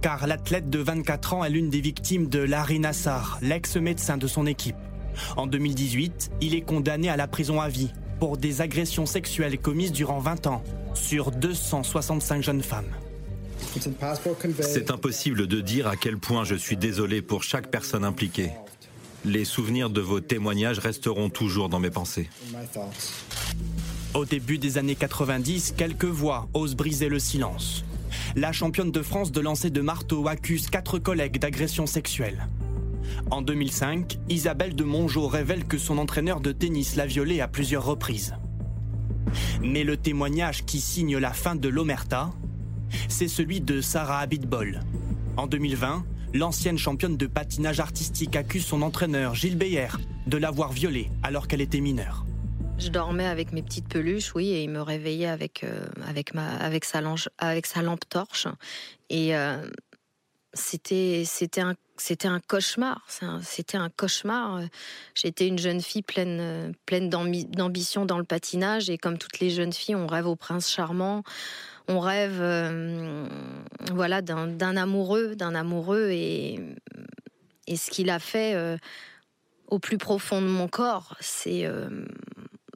Car 0.00 0.26
l'athlète 0.26 0.68
de 0.70 0.78
24 0.78 1.34
ans 1.34 1.44
est 1.44 1.50
l'une 1.50 1.70
des 1.70 1.80
victimes 1.80 2.28
de 2.28 2.40
Larry 2.40 2.78
Nassar, 2.78 3.38
l'ex-médecin 3.42 4.16
de 4.16 4.26
son 4.26 4.46
équipe. 4.46 4.76
En 5.36 5.46
2018, 5.46 6.30
il 6.40 6.54
est 6.54 6.62
condamné 6.62 7.08
à 7.08 7.16
la 7.16 7.26
prison 7.26 7.60
à 7.60 7.68
vie 7.68 7.92
pour 8.18 8.36
des 8.36 8.60
agressions 8.60 9.06
sexuelles 9.06 9.58
commises 9.58 9.92
durant 9.92 10.18
20 10.18 10.46
ans 10.46 10.62
sur 10.94 11.30
265 11.30 12.42
jeunes 12.42 12.62
femmes. 12.62 12.90
C'est 14.60 14.90
impossible 14.90 15.46
de 15.46 15.60
dire 15.60 15.86
à 15.86 15.96
quel 15.96 16.18
point 16.18 16.44
je 16.44 16.54
suis 16.54 16.76
désolé 16.76 17.22
pour 17.22 17.42
chaque 17.42 17.70
personne 17.70 18.04
impliquée. 18.04 18.50
Les 19.24 19.44
souvenirs 19.44 19.88
de 19.88 20.00
vos 20.00 20.20
témoignages 20.20 20.78
resteront 20.78 21.30
toujours 21.30 21.68
dans 21.68 21.78
mes 21.78 21.90
pensées. 21.90 22.28
Au 24.14 24.26
début 24.26 24.58
des 24.58 24.76
années 24.76 24.94
90, 24.94 25.72
quelques 25.74 26.04
voix 26.04 26.46
osent 26.52 26.76
briser 26.76 27.08
le 27.08 27.18
silence. 27.18 27.82
La 28.36 28.52
championne 28.52 28.90
de 28.90 29.00
France 29.00 29.32
de 29.32 29.40
lancer 29.40 29.70
de 29.70 29.80
marteau 29.80 30.28
accuse 30.28 30.68
quatre 30.68 30.98
collègues 30.98 31.38
d'agression 31.38 31.86
sexuelle. 31.86 32.46
En 33.30 33.40
2005, 33.40 34.18
Isabelle 34.28 34.76
de 34.76 34.84
Mongeau 34.84 35.28
révèle 35.28 35.64
que 35.64 35.78
son 35.78 35.96
entraîneur 35.96 36.40
de 36.40 36.52
tennis 36.52 36.94
l'a 36.96 37.06
violée 37.06 37.40
à 37.40 37.48
plusieurs 37.48 37.86
reprises. 37.86 38.34
Mais 39.62 39.82
le 39.82 39.96
témoignage 39.96 40.66
qui 40.66 40.82
signe 40.82 41.16
la 41.16 41.32
fin 41.32 41.54
de 41.54 41.70
l'Omerta, 41.70 42.32
c'est 43.08 43.28
celui 43.28 43.62
de 43.62 43.80
Sarah 43.80 44.18
Abitbol. 44.18 44.80
En 45.38 45.46
2020, 45.46 46.04
l'ancienne 46.34 46.76
championne 46.76 47.16
de 47.16 47.26
patinage 47.26 47.80
artistique 47.80 48.36
accuse 48.36 48.66
son 48.66 48.82
entraîneur 48.82 49.34
Gilles 49.34 49.56
Beyer 49.56 49.88
de 50.26 50.36
l'avoir 50.36 50.70
violée 50.70 51.10
alors 51.22 51.48
qu'elle 51.48 51.62
était 51.62 51.80
mineure. 51.80 52.26
Je 52.82 52.88
dormais 52.88 53.26
avec 53.26 53.52
mes 53.52 53.62
petites 53.62 53.86
peluches, 53.86 54.34
oui, 54.34 54.48
et 54.48 54.64
il 54.64 54.70
me 54.70 54.82
réveillait 54.82 55.28
avec, 55.28 55.62
euh, 55.62 55.86
avec, 56.04 56.34
ma, 56.34 56.48
avec, 56.56 56.84
sa, 56.84 57.00
lampe 57.00 58.08
torche. 58.08 58.48
Et 59.08 59.36
euh, 59.36 59.64
c'était, 60.52 61.24
un, 61.58 61.74
c'était 61.96 62.26
un 62.26 62.40
cauchemar. 62.40 63.06
C'était 63.42 63.76
un 63.76 63.88
cauchemar. 63.88 64.62
J'étais 65.14 65.46
une 65.46 65.58
jeune 65.58 65.80
fille 65.80 66.02
pleine, 66.02 66.74
pleine 66.84 67.08
d'ambition 67.08 68.04
dans 68.04 68.18
le 68.18 68.24
patinage. 68.24 68.90
Et 68.90 68.98
comme 68.98 69.16
toutes 69.16 69.38
les 69.38 69.50
jeunes 69.50 69.72
filles, 69.72 69.94
on 69.94 70.08
rêve 70.08 70.26
au 70.26 70.34
prince 70.34 70.68
charmant. 70.68 71.22
On 71.86 72.00
rêve 72.00 72.38
euh, 72.40 73.28
voilà, 73.92 74.22
d'un, 74.22 74.76
amoureux, 74.76 75.36
d'un 75.36 75.54
amoureux. 75.54 76.08
Et, 76.10 76.58
et 77.68 77.76
ce 77.76 77.92
qu'il 77.92 78.10
a 78.10 78.18
fait 78.18 78.56
au 79.68 79.78
plus 79.78 79.98
profond 79.98 80.42
de 80.42 80.48
mon 80.48 80.66
corps, 80.66 81.16
c'est 81.20 81.64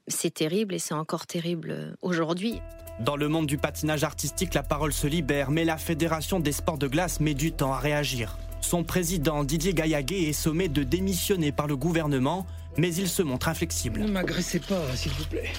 c'est 0.08 0.32
terrible 0.32 0.74
et 0.74 0.78
c'est 0.78 0.94
encore 0.94 1.26
terrible 1.26 1.70
euh, 1.70 1.94
aujourd'hui. 2.02 2.60
Dans 3.00 3.16
le 3.16 3.28
monde 3.28 3.46
du 3.46 3.58
patinage 3.58 4.04
artistique, 4.04 4.54
la 4.54 4.62
parole 4.62 4.92
se 4.92 5.06
libère, 5.06 5.50
mais 5.50 5.64
la 5.64 5.76
Fédération 5.76 6.40
des 6.40 6.52
sports 6.52 6.78
de 6.78 6.86
glace 6.86 7.20
met 7.20 7.34
du 7.34 7.52
temps 7.52 7.72
à 7.72 7.78
réagir. 7.78 8.38
Son 8.62 8.84
président 8.84 9.44
Didier 9.44 9.74
Gaillaguet 9.74 10.22
est 10.22 10.32
sommé 10.32 10.68
de 10.68 10.82
démissionner 10.82 11.52
par 11.52 11.66
le 11.66 11.76
gouvernement, 11.76 12.46
mais 12.78 12.94
il 12.94 13.08
se 13.08 13.22
montre 13.22 13.48
inflexible. 13.48 14.00
Ne 14.00 14.10
m'agressez 14.10 14.60
pas, 14.60 14.82
s'il 14.96 15.12
vous 15.12 15.26
plaît. 15.26 15.50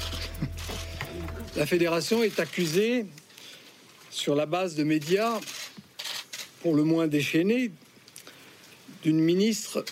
La 1.56 1.66
fédération 1.66 2.24
est 2.24 2.40
accusée, 2.40 3.06
sur 4.10 4.36
la 4.36 4.46
base 4.46 4.76
de 4.76 4.84
médias 4.84 5.40
pour 6.62 6.76
le 6.76 6.84
moins 6.84 7.08
déchaînés, 7.08 7.72
d'une 9.04 9.20
ministre 9.20 9.86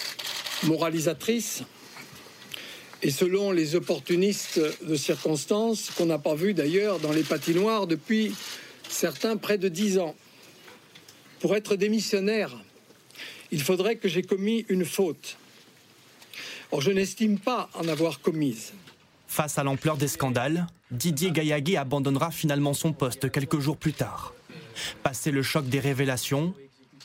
moralisatrice 0.63 1.63
et 3.05 3.11
selon 3.11 3.51
les 3.51 3.75
opportunistes 3.75 4.59
de 4.83 4.95
circonstances, 4.95 5.91
qu'on 5.91 6.07
n'a 6.07 6.17
pas 6.17 6.33
vu 6.33 6.55
d'ailleurs 6.55 6.97
dans 6.97 7.11
les 7.11 7.21
patinoires 7.21 7.85
depuis 7.85 8.33
certains 8.89 9.37
près 9.37 9.59
de 9.59 9.69
dix 9.69 9.99
ans. 9.99 10.15
Pour 11.39 11.55
être 11.55 11.75
démissionnaire, 11.75 12.57
il 13.51 13.61
faudrait 13.61 13.97
que 13.97 14.07
j'ai 14.07 14.23
commis 14.23 14.65
une 14.69 14.85
faute. 14.85 15.37
Or, 16.71 16.81
je 16.81 16.89
n'estime 16.89 17.37
pas 17.37 17.69
en 17.75 17.87
avoir 17.87 18.21
commise. 18.21 18.73
Face 19.27 19.59
à 19.59 19.63
l'ampleur 19.63 19.97
des 19.97 20.07
scandales, 20.07 20.65
Didier 20.89 21.29
Gaillagui 21.29 21.77
abandonnera 21.77 22.31
finalement 22.31 22.73
son 22.73 22.91
poste 22.91 23.31
quelques 23.31 23.59
jours 23.59 23.77
plus 23.77 23.93
tard. 23.93 24.33
Passé 25.03 25.29
le 25.29 25.43
choc 25.43 25.69
des 25.69 25.79
révélations, 25.79 26.55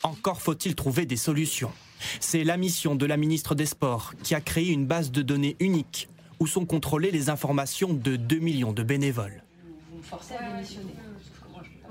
encore 0.03 0.41
faut-il 0.41 0.75
trouver 0.75 1.05
des 1.05 1.19
solutions. 1.19 1.73
C'est 2.21 2.45
la 2.45 2.57
mission 2.57 2.95
de 2.95 3.07
la 3.07 3.17
ministre 3.17 3.55
des 3.55 3.67
Sports 3.67 4.15
qui 4.23 4.35
a 4.35 4.41
créé 4.41 4.71
une 4.71 4.87
base 4.87 5.11
de 5.11 5.23
données 5.23 5.57
unique 5.61 6.09
où 6.39 6.47
sont 6.47 6.65
contrôlées 6.65 7.11
les 7.11 7.29
informations 7.29 7.93
de 7.93 8.17
2 8.17 8.39
millions 8.39 8.73
de 8.73 8.83
bénévoles. 8.83 9.43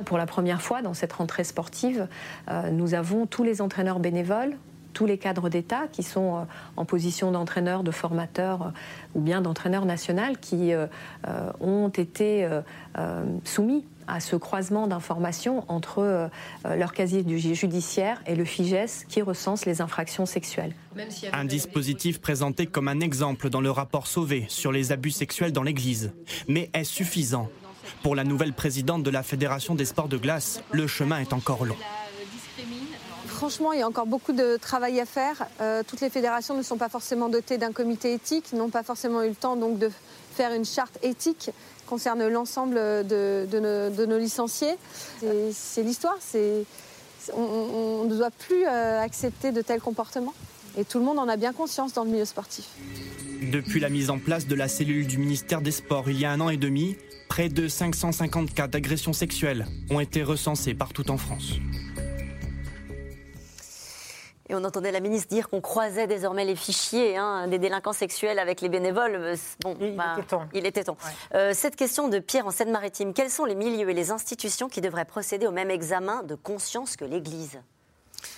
Pour 0.05 0.17
la 0.17 0.25
première 0.25 0.61
fois 0.61 0.81
dans 0.81 0.93
cette 0.93 1.13
rentrée 1.13 1.43
sportive, 1.43 2.07
euh, 2.49 2.71
nous 2.71 2.93
avons 2.93 3.27
tous 3.27 3.43
les 3.43 3.61
entraîneurs 3.61 3.99
bénévoles, 3.99 4.57
tous 4.93 5.05
les 5.05 5.17
cadres 5.17 5.49
d'État 5.49 5.87
qui 5.91 6.03
sont 6.03 6.37
euh, 6.37 6.39
en 6.75 6.85
position 6.85 7.31
d'entraîneur, 7.31 7.83
de 7.83 7.91
formateur 7.91 8.61
euh, 8.61 8.69
ou 9.15 9.21
bien 9.21 9.41
d'entraîneur 9.41 9.85
national 9.85 10.37
qui 10.37 10.71
ont 11.59 11.89
été 11.89 12.47
soumis 13.43 13.85
à 14.07 14.19
ce 14.19 14.35
croisement 14.35 14.87
d'informations 14.87 15.65
entre 15.67 16.29
leur 16.63 16.93
casier 16.93 17.25
judiciaire 17.55 18.21
et 18.27 18.35
le 18.35 18.45
FIGES 18.45 19.05
qui 19.07 19.21
recense 19.21 19.65
les 19.65 19.81
infractions 19.81 20.27
sexuelles. 20.27 20.73
Un 21.33 21.45
dispositif 21.45 22.21
présenté 22.21 22.67
comme 22.67 22.87
un 22.87 22.99
exemple 22.99 23.49
dans 23.49 23.61
le 23.61 23.71
rapport 23.71 24.05
Sauvé 24.05 24.45
sur 24.47 24.71
les 24.71 24.91
abus 24.91 25.11
sexuels 25.11 25.53
dans 25.53 25.63
l'Église. 25.63 26.13
Mais 26.47 26.69
est 26.73 26.83
suffisant? 26.83 27.49
Pour 28.03 28.15
la 28.15 28.23
nouvelle 28.23 28.53
présidente 28.53 29.03
de 29.03 29.09
la 29.09 29.23
Fédération 29.23 29.75
des 29.75 29.85
sports 29.85 30.07
de 30.07 30.17
glace, 30.17 30.61
le 30.71 30.87
chemin 30.87 31.19
est 31.19 31.33
encore 31.33 31.65
long. 31.65 31.75
Franchement, 33.39 33.71
il 33.71 33.79
y 33.79 33.81
a 33.81 33.87
encore 33.87 34.05
beaucoup 34.05 34.33
de 34.33 34.57
travail 34.57 34.99
à 34.99 35.05
faire. 35.05 35.47
Euh, 35.61 35.81
toutes 35.87 36.01
les 36.01 36.09
fédérations 36.09 36.57
ne 36.57 36.61
sont 36.61 36.75
pas 36.75 36.89
forcément 36.89 37.29
dotées 37.29 37.57
d'un 37.57 37.71
comité 37.71 38.11
éthique, 38.11 38.51
n'ont 38.51 38.67
pas 38.67 38.83
forcément 38.83 39.23
eu 39.23 39.29
le 39.29 39.35
temps 39.35 39.55
de 39.55 39.89
faire 40.35 40.53
une 40.53 40.65
charte 40.65 40.99
éthique 41.03 41.49
concerne 41.87 42.27
l'ensemble 42.27 42.75
de, 42.75 43.47
nos, 44.05 44.17
licenciés. 44.17 44.75
C'est 45.53 45.83
l'histoire. 45.83 46.17
On, 47.33 48.03
ne 48.03 48.13
doit 48.17 48.29
plus 48.29 48.65
euh, 48.67 49.01
accepter 49.01 49.53
de 49.53 49.61
tels 49.61 49.79
comportements. 49.79 50.33
Et 50.77 50.83
tout 50.83 50.99
le 50.99 51.05
monde 51.05 51.17
en 51.17 51.29
a 51.29 51.37
bien 51.37 51.53
conscience 51.53 51.93
dans 51.93 52.03
le 52.03 52.09
milieu 52.09 52.25
sportif. 52.25 52.65
Depuis 53.53 53.79
la 53.79 53.87
mise 53.87 54.09
en 54.09 54.19
place 54.19 54.47
de 54.47 54.55
la 54.55 54.67
cellule 54.67 55.07
du 55.07 55.17
ministère 55.17 55.61
des 55.61 55.71
Sports 55.71 56.09
il 56.09 56.19
y 56.19 56.25
a 56.25 56.31
un 56.31 56.41
an 56.41 56.49
et 56.49 56.57
demi, 56.57 56.97
Près 57.29 57.47
de 57.47 57.67
550 57.67 58.55
cas 58.55 58.67
d'agressions 58.67 59.13
sexuelles 59.13 59.67
ont 59.91 59.99
été 59.99 60.23
recensés 60.23 60.73
partout 60.73 61.09
en 61.11 61.17
France. 61.17 61.53
Et 64.49 64.55
on 64.55 64.63
entendait 64.63 64.91
la 64.91 64.99
ministre 64.99 65.27
dire 65.29 65.47
qu'on 65.47 65.61
croisait 65.61 66.07
désormais 66.07 66.43
les 66.43 66.55
fichiers 66.55 67.17
hein, 67.17 67.47
des 67.47 67.59
délinquants 67.59 67.93
sexuels 67.93 68.39
avec 68.39 68.61
les 68.61 68.69
bénévoles. 68.69 69.15
Euh, 69.15 69.35
bon, 69.61 69.77
il, 69.79 69.95
bah, 69.95 70.15
était 70.17 70.27
temps. 70.27 70.45
il 70.53 70.65
était 70.65 70.83
temps. 70.83 70.97
Euh, 71.35 71.53
cette 71.53 71.75
question 71.75 72.07
de 72.07 72.17
Pierre 72.17 72.47
en 72.47 72.51
Seine-Maritime, 72.51 73.13
quels 73.13 73.29
sont 73.29 73.45
les 73.45 73.55
milieux 73.55 73.89
et 73.89 73.93
les 73.93 74.09
institutions 74.09 74.67
qui 74.67 74.81
devraient 74.81 75.05
procéder 75.05 75.45
au 75.45 75.51
même 75.51 75.69
examen 75.69 76.23
de 76.23 76.33
conscience 76.33 76.95
que 76.95 77.05
l'Église? 77.05 77.59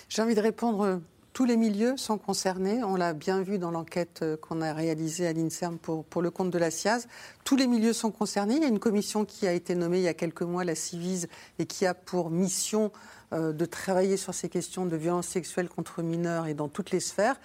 J'ai 0.09 0.21
envie 0.21 0.35
de 0.35 0.41
répondre 0.41 0.99
tous 1.33 1.45
les 1.45 1.55
milieux 1.55 1.95
sont 1.95 2.17
concernés. 2.17 2.83
On 2.83 2.97
l'a 2.97 3.13
bien 3.13 3.41
vu 3.41 3.57
dans 3.57 3.71
l'enquête 3.71 4.19
euh, 4.21 4.35
qu'on 4.35 4.61
a 4.61 4.73
réalisée 4.73 5.27
à 5.27 5.33
l'INSERM 5.33 5.77
pour, 5.77 6.03
pour, 6.03 6.21
le 6.21 6.29
compte 6.29 6.49
de 6.49 6.57
la 6.57 6.71
SIAZ. 6.71 7.07
Tous 7.45 7.55
les 7.55 7.67
milieux 7.67 7.93
sont 7.93 8.11
concernés. 8.11 8.55
Il 8.55 8.61
y 8.61 8.65
a 8.65 8.67
une 8.67 8.79
commission 8.79 9.23
qui 9.23 9.47
a 9.47 9.53
été 9.53 9.73
nommée 9.73 9.99
il 9.99 10.03
y 10.03 10.09
a 10.09 10.13
quelques 10.13 10.41
mois, 10.41 10.65
la 10.65 10.75
CIVIS, 10.75 11.27
et 11.57 11.65
qui 11.65 11.85
a 11.85 11.93
pour 11.93 12.29
mission 12.29 12.85
euh, 12.85 13.20
de 13.31 13.65
travailler 13.65 14.17
sur 14.17 14.33
ces 14.33 14.49
questions 14.49 14.85
de 14.85 14.95
violence 14.97 15.27
sexuelle 15.27 15.69
contre 15.69 16.01
mineurs 16.01 16.47
et 16.47 16.53
dans 16.53 16.67
toutes 16.67 16.91
les 16.91 16.99
sphères. 16.99 17.39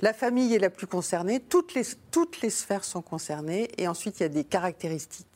La 0.00 0.12
famille 0.12 0.54
est 0.54 0.58
la 0.58 0.70
plus 0.70 0.86
concernée, 0.86 1.40
toutes 1.40 1.74
les, 1.74 1.82
toutes 2.10 2.40
les 2.40 2.50
sphères 2.50 2.84
sont 2.84 3.02
concernées, 3.02 3.68
et 3.78 3.88
ensuite 3.88 4.20
il 4.20 4.22
y 4.22 4.26
a 4.26 4.28
des 4.28 4.44
caractéristiques 4.44 5.27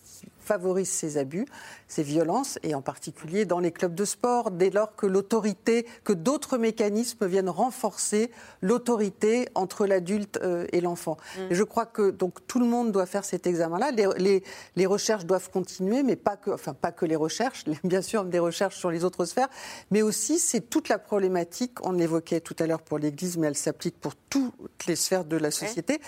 favorise 0.43 0.89
ces 0.89 1.19
abus, 1.19 1.47
ces 1.89 2.03
violences, 2.03 2.59
et 2.63 2.75
en 2.75 2.83
particulier 2.83 3.45
dans 3.45 3.61
les 3.61 3.73
clubs 3.73 3.95
de 3.95 4.05
sport, 4.05 4.51
dès 4.51 4.71
lors 4.71 4.97
que 4.97 5.07
l'autorité, 5.07 5.87
que 6.05 6.13
d'autres 6.13 6.59
mécanismes 6.59 7.27
viennent 7.27 7.49
renforcer 7.49 8.31
l'autorité 8.61 9.49
entre 9.55 9.87
l'adulte 9.87 10.39
euh, 10.43 10.67
et 10.73 10.81
l'enfant. 10.81 11.17
Mm. 11.37 11.53
Et 11.53 11.55
je 11.55 11.63
crois 11.63 11.87
que 11.87 12.11
donc 12.11 12.47
tout 12.47 12.59
le 12.59 12.67
monde 12.67 12.93
doit 12.93 13.07
faire 13.07 13.25
cet 13.25 13.47
examen-là. 13.47 13.91
Les, 13.91 14.43
les, 14.77 14.87
recherches 14.87 15.25
doivent 15.25 15.51
continuer, 15.51 16.03
mais 16.03 16.17
pas 16.17 16.37
que, 16.37 16.51
enfin 16.51 16.75
pas 16.75 16.93
que 16.93 17.07
les 17.07 17.17
recherches, 17.17 17.65
bien 17.85 18.03
sûr 18.03 18.25
des 18.25 18.39
recherches 18.39 18.77
sur 18.77 18.91
les 18.91 19.05
autres 19.05 19.25
sphères, 19.25 19.49
mais 19.91 20.03
aussi 20.03 20.39
c'est 20.39 20.61
toute 20.61 20.89
la 20.89 20.99
problématique. 20.99 21.85
On 21.85 21.93
l'évoquait 21.93 22.41
tout 22.41 22.57
à 22.59 22.67
l'heure 22.67 22.83
pour 22.83 22.99
l'Église, 22.99 23.37
mais 23.39 23.47
elle 23.47 23.57
s'applique 23.57 23.99
pour 24.01 24.15
toutes 24.15 24.87
les 24.87 24.97
sphères 24.97 25.25
de 25.25 25.37
la 25.37 25.51
société 25.51 26.01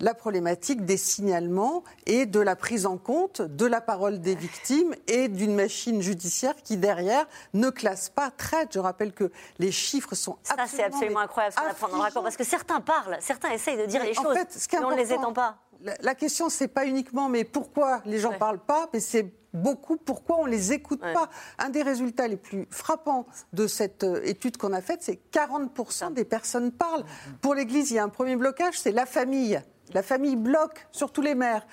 la 0.00 0.14
problématique 0.14 0.84
des 0.84 0.96
signalements 0.96 1.84
et 2.06 2.26
de 2.26 2.40
la 2.40 2.56
prise 2.56 2.86
en 2.86 2.96
compte 2.96 3.42
de 3.42 3.66
la 3.66 3.80
parole 3.80 4.20
des 4.20 4.34
victimes 4.34 4.94
et 5.06 5.28
d'une 5.28 5.54
machine 5.54 6.00
judiciaire 6.02 6.54
qui, 6.62 6.76
derrière, 6.76 7.26
ne 7.54 7.70
classe 7.70 8.08
pas, 8.08 8.30
traite. 8.30 8.70
Je 8.74 8.78
rappelle 8.78 9.12
que 9.12 9.30
les 9.58 9.72
chiffres 9.72 10.14
sont 10.14 10.36
Ça, 10.42 10.56
c'est 10.66 10.84
absolument 10.84 11.20
incroyable 11.20 11.54
ce 11.54 11.60
qu'on 11.60 11.86
apprend 12.00 12.08
dans 12.14 12.22
parce 12.22 12.36
que 12.36 12.44
certains 12.44 12.80
parlent, 12.80 13.18
certains 13.20 13.50
essayent 13.50 13.78
de 13.78 13.86
dire 13.86 14.02
les 14.02 14.14
choses, 14.14 14.36
mais 14.72 14.78
on 14.78 14.90
ne 14.90 14.96
les 14.96 15.12
étend 15.12 15.32
pas. 15.32 15.56
La, 16.02 16.14
question, 16.14 16.50
c'est 16.50 16.68
pas 16.68 16.84
uniquement 16.84 17.30
mais 17.30 17.44
pourquoi 17.44 18.02
les 18.04 18.18
gens 18.18 18.32
ne 18.32 18.36
parlent 18.36 18.58
pas, 18.58 18.88
mais 18.92 19.00
c'est 19.00 19.32
beaucoup 19.54 19.96
pourquoi 19.96 20.38
on 20.40 20.46
ne 20.46 20.50
les 20.50 20.72
écoute 20.72 21.00
pas. 21.00 21.30
Un 21.58 21.70
des 21.70 21.82
résultats 21.82 22.28
les 22.28 22.36
plus 22.36 22.66
frappants 22.70 23.26
de 23.52 23.66
cette 23.66 24.04
euh, 24.04 24.20
étude 24.24 24.56
qu'on 24.56 24.72
a 24.72 24.82
faite, 24.82 25.02
c'est 25.02 25.20
40% 25.32 26.12
des 26.12 26.24
personnes 26.24 26.70
parlent. 26.70 27.04
Pour 27.40 27.54
l'Église, 27.54 27.90
il 27.90 27.94
y 27.94 27.98
a 27.98 28.04
un 28.04 28.08
premier 28.08 28.36
blocage, 28.36 28.78
c'est 28.78 28.92
la 28.92 29.06
famille. 29.06 29.60
La 29.92 30.02
famille 30.02 30.36
bloque, 30.36 30.86
surtout 30.92 31.22
les 31.22 31.34
mères. 31.34 31.66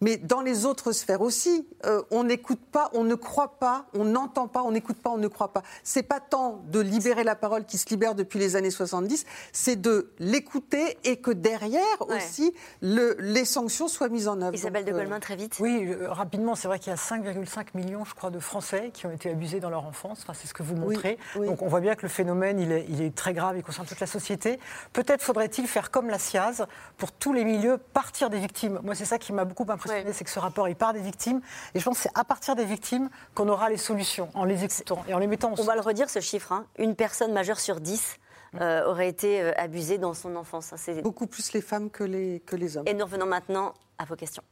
Mais 0.00 0.16
dans 0.16 0.40
les 0.40 0.66
autres 0.66 0.92
sphères 0.92 1.20
aussi, 1.20 1.66
euh, 1.86 2.02
on 2.10 2.24
n'écoute 2.24 2.60
pas, 2.72 2.90
on 2.92 3.04
ne 3.04 3.14
croit 3.14 3.58
pas, 3.58 3.86
on 3.94 4.04
n'entend 4.04 4.48
pas, 4.48 4.62
on 4.62 4.72
n'écoute 4.72 4.96
pas, 4.96 5.10
on 5.10 5.18
ne 5.18 5.28
croit 5.28 5.52
pas. 5.52 5.62
C'est 5.82 6.02
pas 6.02 6.20
tant 6.20 6.62
de 6.68 6.80
libérer 6.80 7.24
la 7.24 7.36
parole 7.36 7.64
qui 7.64 7.78
se 7.78 7.88
libère 7.88 8.14
depuis 8.14 8.38
les 8.38 8.56
années 8.56 8.70
70, 8.70 9.24
c'est 9.52 9.80
de 9.80 10.10
l'écouter 10.18 10.98
et 11.04 11.16
que 11.16 11.30
derrière 11.30 11.82
aussi 12.00 12.54
les 12.80 13.44
sanctions 13.44 13.88
soient 13.88 14.08
mises 14.08 14.28
en 14.28 14.40
œuvre. 14.40 14.54
Isabelle 14.54 14.84
de 14.84 14.92
euh, 14.92 14.98
Goldman, 14.98 15.20
très 15.20 15.36
vite. 15.36 15.56
Oui, 15.60 15.86
euh, 15.88 16.10
rapidement, 16.10 16.54
c'est 16.54 16.68
vrai 16.68 16.78
qu'il 16.78 16.90
y 16.90 16.94
a 16.94 16.96
5,5 16.96 17.66
millions, 17.74 18.04
je 18.04 18.14
crois, 18.14 18.30
de 18.30 18.38
Français 18.40 18.90
qui 18.92 19.06
ont 19.06 19.12
été 19.12 19.30
abusés 19.30 19.60
dans 19.60 19.70
leur 19.70 19.86
enfance. 19.86 20.20
Enfin, 20.22 20.34
c'est 20.34 20.48
ce 20.48 20.54
que 20.54 20.62
vous 20.62 20.76
montrez. 20.76 21.18
Donc 21.36 21.62
on 21.62 21.68
voit 21.68 21.80
bien 21.80 21.94
que 21.94 22.02
le 22.02 22.08
phénomène, 22.08 22.58
il 22.58 22.72
est, 22.72 22.86
il 22.88 23.02
est 23.02 23.14
très 23.14 23.34
grave, 23.34 23.56
il 23.56 23.62
concerne 23.62 23.86
toute 23.86 24.00
la 24.00 24.06
société. 24.06 24.58
Peut-être 24.92 25.22
faudrait-il 25.22 25.66
faire 25.66 25.90
comme 25.90 26.08
la 26.08 26.18
SIAZ 26.18 26.66
pour 26.96 27.12
tous 27.12 27.32
les 27.32 27.44
partir 27.70 28.30
des 28.30 28.38
victimes. 28.38 28.80
Moi, 28.82 28.94
c'est 28.94 29.04
ça 29.04 29.18
qui 29.18 29.32
m'a 29.32 29.44
beaucoup 29.44 29.66
impressionné, 29.68 30.12
c'est 30.12 30.24
que 30.24 30.30
ce 30.30 30.38
rapport, 30.38 30.68
il 30.68 30.76
part 30.76 30.92
des 30.92 31.00
victimes. 31.00 31.40
Et 31.74 31.80
je 31.80 31.84
pense 31.84 31.96
que 31.96 32.02
c'est 32.04 32.18
à 32.18 32.24
partir 32.24 32.56
des 32.56 32.64
victimes 32.64 33.08
qu'on 33.34 33.48
aura 33.48 33.68
les 33.68 33.76
solutions, 33.76 34.28
en 34.34 34.44
les 34.44 34.64
écoutant 34.64 35.04
et 35.08 35.14
en 35.14 35.18
les 35.18 35.26
mettant 35.26 35.52
en 35.52 35.54
On 35.58 35.64
va 35.64 35.74
le 35.74 35.80
redire, 35.80 36.10
ce 36.10 36.20
chiffre. 36.20 36.52
Hein. 36.52 36.66
Une 36.78 36.94
personne 36.94 37.32
majeure 37.32 37.60
sur 37.60 37.80
dix 37.80 38.16
euh, 38.60 38.84
aurait 38.86 39.08
été 39.08 39.40
euh, 39.40 39.52
abusée 39.56 39.98
dans 39.98 40.14
son 40.14 40.36
enfance. 40.36 40.72
Hein. 40.72 41.00
Beaucoup 41.02 41.26
plus 41.26 41.52
les 41.52 41.62
femmes 41.62 41.90
que 41.90 42.04
les, 42.04 42.40
que 42.40 42.56
les 42.56 42.76
hommes. 42.76 42.86
Et 42.86 42.94
nous 42.94 43.04
revenons 43.04 43.26
maintenant 43.26 43.74
à 43.98 44.04
vos 44.04 44.16
questions. 44.16 44.42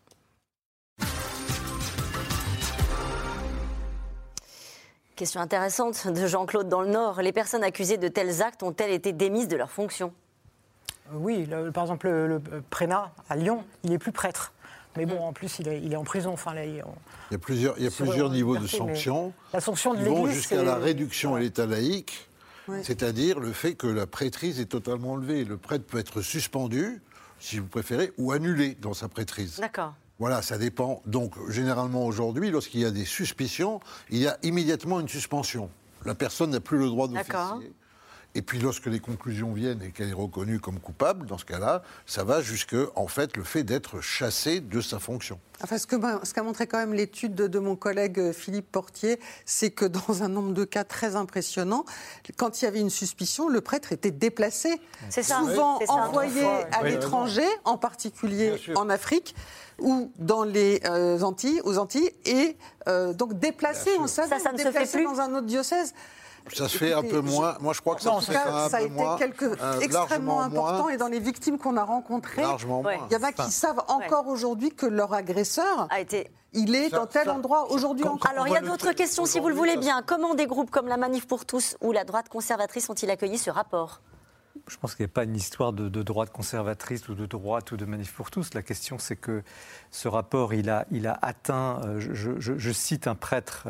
Question 5.16 5.42
intéressante 5.42 6.06
de 6.06 6.26
Jean-Claude 6.26 6.70
dans 6.70 6.80
le 6.80 6.88
Nord. 6.88 7.20
Les 7.20 7.32
personnes 7.32 7.62
accusées 7.62 7.98
de 7.98 8.08
tels 8.08 8.40
actes 8.40 8.62
ont-elles 8.62 8.90
été 8.90 9.12
démises 9.12 9.48
de 9.48 9.56
leurs 9.56 9.70
fonctions? 9.70 10.14
Euh, 11.12 11.16
oui, 11.16 11.48
par 11.72 11.84
exemple, 11.84 12.08
le, 12.08 12.40
Prénat 12.70 13.12
à 13.28 13.36
Lyon, 13.36 13.64
il 13.84 13.92
est 13.92 13.98
plus 13.98 14.12
prêtre. 14.12 14.52
Mais 14.96 15.06
bon, 15.06 15.20
en 15.20 15.32
plus, 15.32 15.60
il 15.60 15.68
est, 15.68 15.96
en 15.96 16.02
prison. 16.02 16.32
Enfin, 16.32 16.52
il, 16.56 16.82
y 17.30 17.34
a 17.34 17.38
plusieurs, 17.38 17.78
il 17.78 17.84
y 17.84 17.86
a 17.86 17.90
plusieurs 17.90 18.28
niveaux 18.28 18.56
de 18.56 18.66
sanctions. 18.66 19.32
La 19.52 19.60
sanction 19.60 19.94
de 19.94 20.02
vont 20.02 20.26
jusqu'à 20.26 20.64
la 20.64 20.76
réduction 20.76 21.36
à 21.36 21.40
l'état 21.40 21.66
laïque, 21.66 22.28
c'est-à-dire 22.82 23.38
le 23.38 23.52
fait 23.52 23.74
que 23.74 23.86
la 23.86 24.06
prêtrise 24.06 24.58
est 24.58 24.66
totalement 24.66 25.12
enlevée. 25.12 25.44
Le 25.44 25.56
prêtre 25.56 25.86
peut 25.86 25.98
être 25.98 26.22
suspendu, 26.22 27.00
si 27.38 27.60
vous 27.60 27.66
préférez, 27.66 28.12
ou 28.18 28.32
annulé 28.32 28.76
dans 28.80 28.94
sa 28.94 29.08
prêtrise. 29.08 29.58
D'accord. 29.60 29.94
Voilà, 30.18 30.42
ça 30.42 30.58
dépend. 30.58 31.02
Donc, 31.06 31.34
généralement 31.48 32.04
aujourd'hui, 32.04 32.50
lorsqu'il 32.50 32.80
y 32.80 32.84
a 32.84 32.90
des 32.90 33.06
suspicions, 33.06 33.80
il 34.10 34.18
y 34.18 34.26
a 34.26 34.36
immédiatement 34.42 35.00
une 35.00 35.08
suspension. 35.08 35.70
La 36.04 36.14
personne 36.14 36.50
n'a 36.50 36.60
plus 36.60 36.78
le 36.78 36.86
droit 36.86 37.08
d'officier. 37.08 37.72
Et 38.34 38.42
puis 38.42 38.58
lorsque 38.60 38.86
les 38.86 39.00
conclusions 39.00 39.52
viennent 39.52 39.82
et 39.82 39.90
qu'elle 39.90 40.08
est 40.08 40.14
reconnue 40.14 40.60
comme 40.60 40.78
coupable, 40.78 41.26
dans 41.26 41.38
ce 41.38 41.44
cas-là, 41.44 41.82
ça 42.06 42.22
va 42.22 42.40
jusque 42.40 42.76
en 42.94 43.08
fait 43.08 43.36
le 43.36 43.42
fait 43.42 43.64
d'être 43.64 44.00
chassé 44.00 44.60
de 44.60 44.80
sa 44.80 44.98
fonction. 44.98 45.40
Enfin, 45.62 45.76
ce 45.78 45.86
qu'a 45.86 45.98
ce 46.22 46.40
montré 46.40 46.66
quand 46.66 46.78
même 46.78 46.94
l'étude 46.94 47.34
de, 47.34 47.58
mon 47.58 47.76
collègue 47.76 48.18
euh, 48.18 48.32
Philippe 48.32 48.70
Portier, 48.70 49.20
c'est 49.44 49.70
que 49.70 49.84
dans 49.84 50.22
un 50.22 50.28
nombre 50.28 50.54
de 50.54 50.64
cas 50.64 50.84
très 50.84 51.16
impressionnants, 51.16 51.84
quand 52.36 52.62
il 52.62 52.64
y 52.64 52.68
avait 52.68 52.80
une 52.80 52.90
suspicion, 52.90 53.48
le 53.48 53.60
prêtre 53.60 53.92
était 53.92 54.10
déplacé, 54.10 54.80
souvent 55.10 55.80
envoyé 55.88 56.46
à 56.72 56.82
l'étranger, 56.84 57.46
en 57.64 57.76
particulier 57.76 58.54
en 58.76 58.88
Afrique 58.88 59.34
ou 59.78 60.12
dans 60.18 60.44
les 60.44 60.80
euh, 60.84 61.20
Antilles, 61.22 61.60
aux 61.64 61.78
Antilles, 61.78 62.10
et 62.24 62.56
euh, 62.88 63.12
donc 63.12 63.38
déplacé, 63.38 63.90
on 63.98 64.06
ça, 64.06 64.26
ça 64.26 64.52
ne 64.52 64.58
se 64.58 64.70
fait 64.70 64.90
plus. 64.90 65.04
dans 65.04 65.20
un 65.20 65.34
autre 65.34 65.46
diocèse. 65.46 65.94
Ça 66.52 66.68
se 66.68 66.78
fait 66.78 66.92
un 66.92 67.02
peu 67.02 67.20
moins. 67.20 67.56
Moi, 67.60 67.72
je 67.72 67.80
crois 67.80 67.94
que 67.94 68.02
ça 68.02 68.20
se 68.20 68.30
fait 68.30 68.36
un 68.36 68.68
ça 68.68 68.78
peu 68.78 68.84
a 68.84 69.14
été 69.14 69.18
quelque... 69.18 69.82
extrêmement 69.82 70.40
important. 70.40 70.88
Et 70.88 70.96
dans 70.96 71.08
les 71.08 71.20
victimes 71.20 71.58
qu'on 71.58 71.76
a 71.76 71.84
rencontrées, 71.84 72.42
il 72.42 73.12
y 73.12 73.16
en 73.16 73.22
a 73.22 73.32
qui 73.32 73.50
savent 73.50 73.82
encore 73.88 74.28
aujourd'hui 74.28 74.70
que 74.70 74.86
leur 74.86 75.12
agresseur 75.14 75.86
a 75.90 76.00
été 76.00 76.30
il 76.52 76.74
est 76.74 76.90
dans 76.90 77.06
tel 77.06 77.30
endroit 77.30 77.70
aujourd'hui 77.70 78.06
encore. 78.06 78.30
Alors, 78.30 78.48
il 78.48 78.52
y 78.52 78.56
a 78.56 78.60
d'autres 78.60 78.92
questions, 78.92 79.24
si 79.24 79.38
vous 79.38 79.48
le 79.48 79.54
voulez 79.54 79.76
bien. 79.76 80.02
Comment 80.04 80.34
des 80.34 80.46
groupes 80.46 80.70
comme 80.70 80.88
la 80.88 80.96
Manif 80.96 81.26
pour 81.26 81.44
tous 81.44 81.76
ou 81.80 81.92
la 81.92 82.04
droite 82.04 82.28
conservatrice 82.28 82.88
ont-ils 82.90 83.10
accueilli 83.10 83.38
ce 83.38 83.50
rapport? 83.50 84.00
Je 84.68 84.76
pense 84.76 84.94
qu'il 84.94 85.04
n'y 85.04 85.10
a 85.10 85.12
pas 85.12 85.24
une 85.24 85.36
histoire 85.36 85.72
de, 85.72 86.02
droite 86.02 86.30
conservatrice 86.30 87.08
ou 87.08 87.14
de 87.14 87.26
droite 87.26 87.72
ou 87.72 87.76
de 87.76 87.84
manif 87.84 88.12
pour 88.12 88.30
tous. 88.30 88.54
La 88.54 88.62
question, 88.62 88.98
c'est 88.98 89.16
que 89.16 89.42
ce 89.90 90.08
rapport, 90.08 90.54
il 90.54 90.70
a, 90.70 90.86
il 90.90 91.06
a 91.06 91.18
atteint, 91.22 91.80
euh, 91.84 92.00
je, 92.00 92.72
cite 92.72 93.06
un 93.06 93.14
prêtre, 93.14 93.66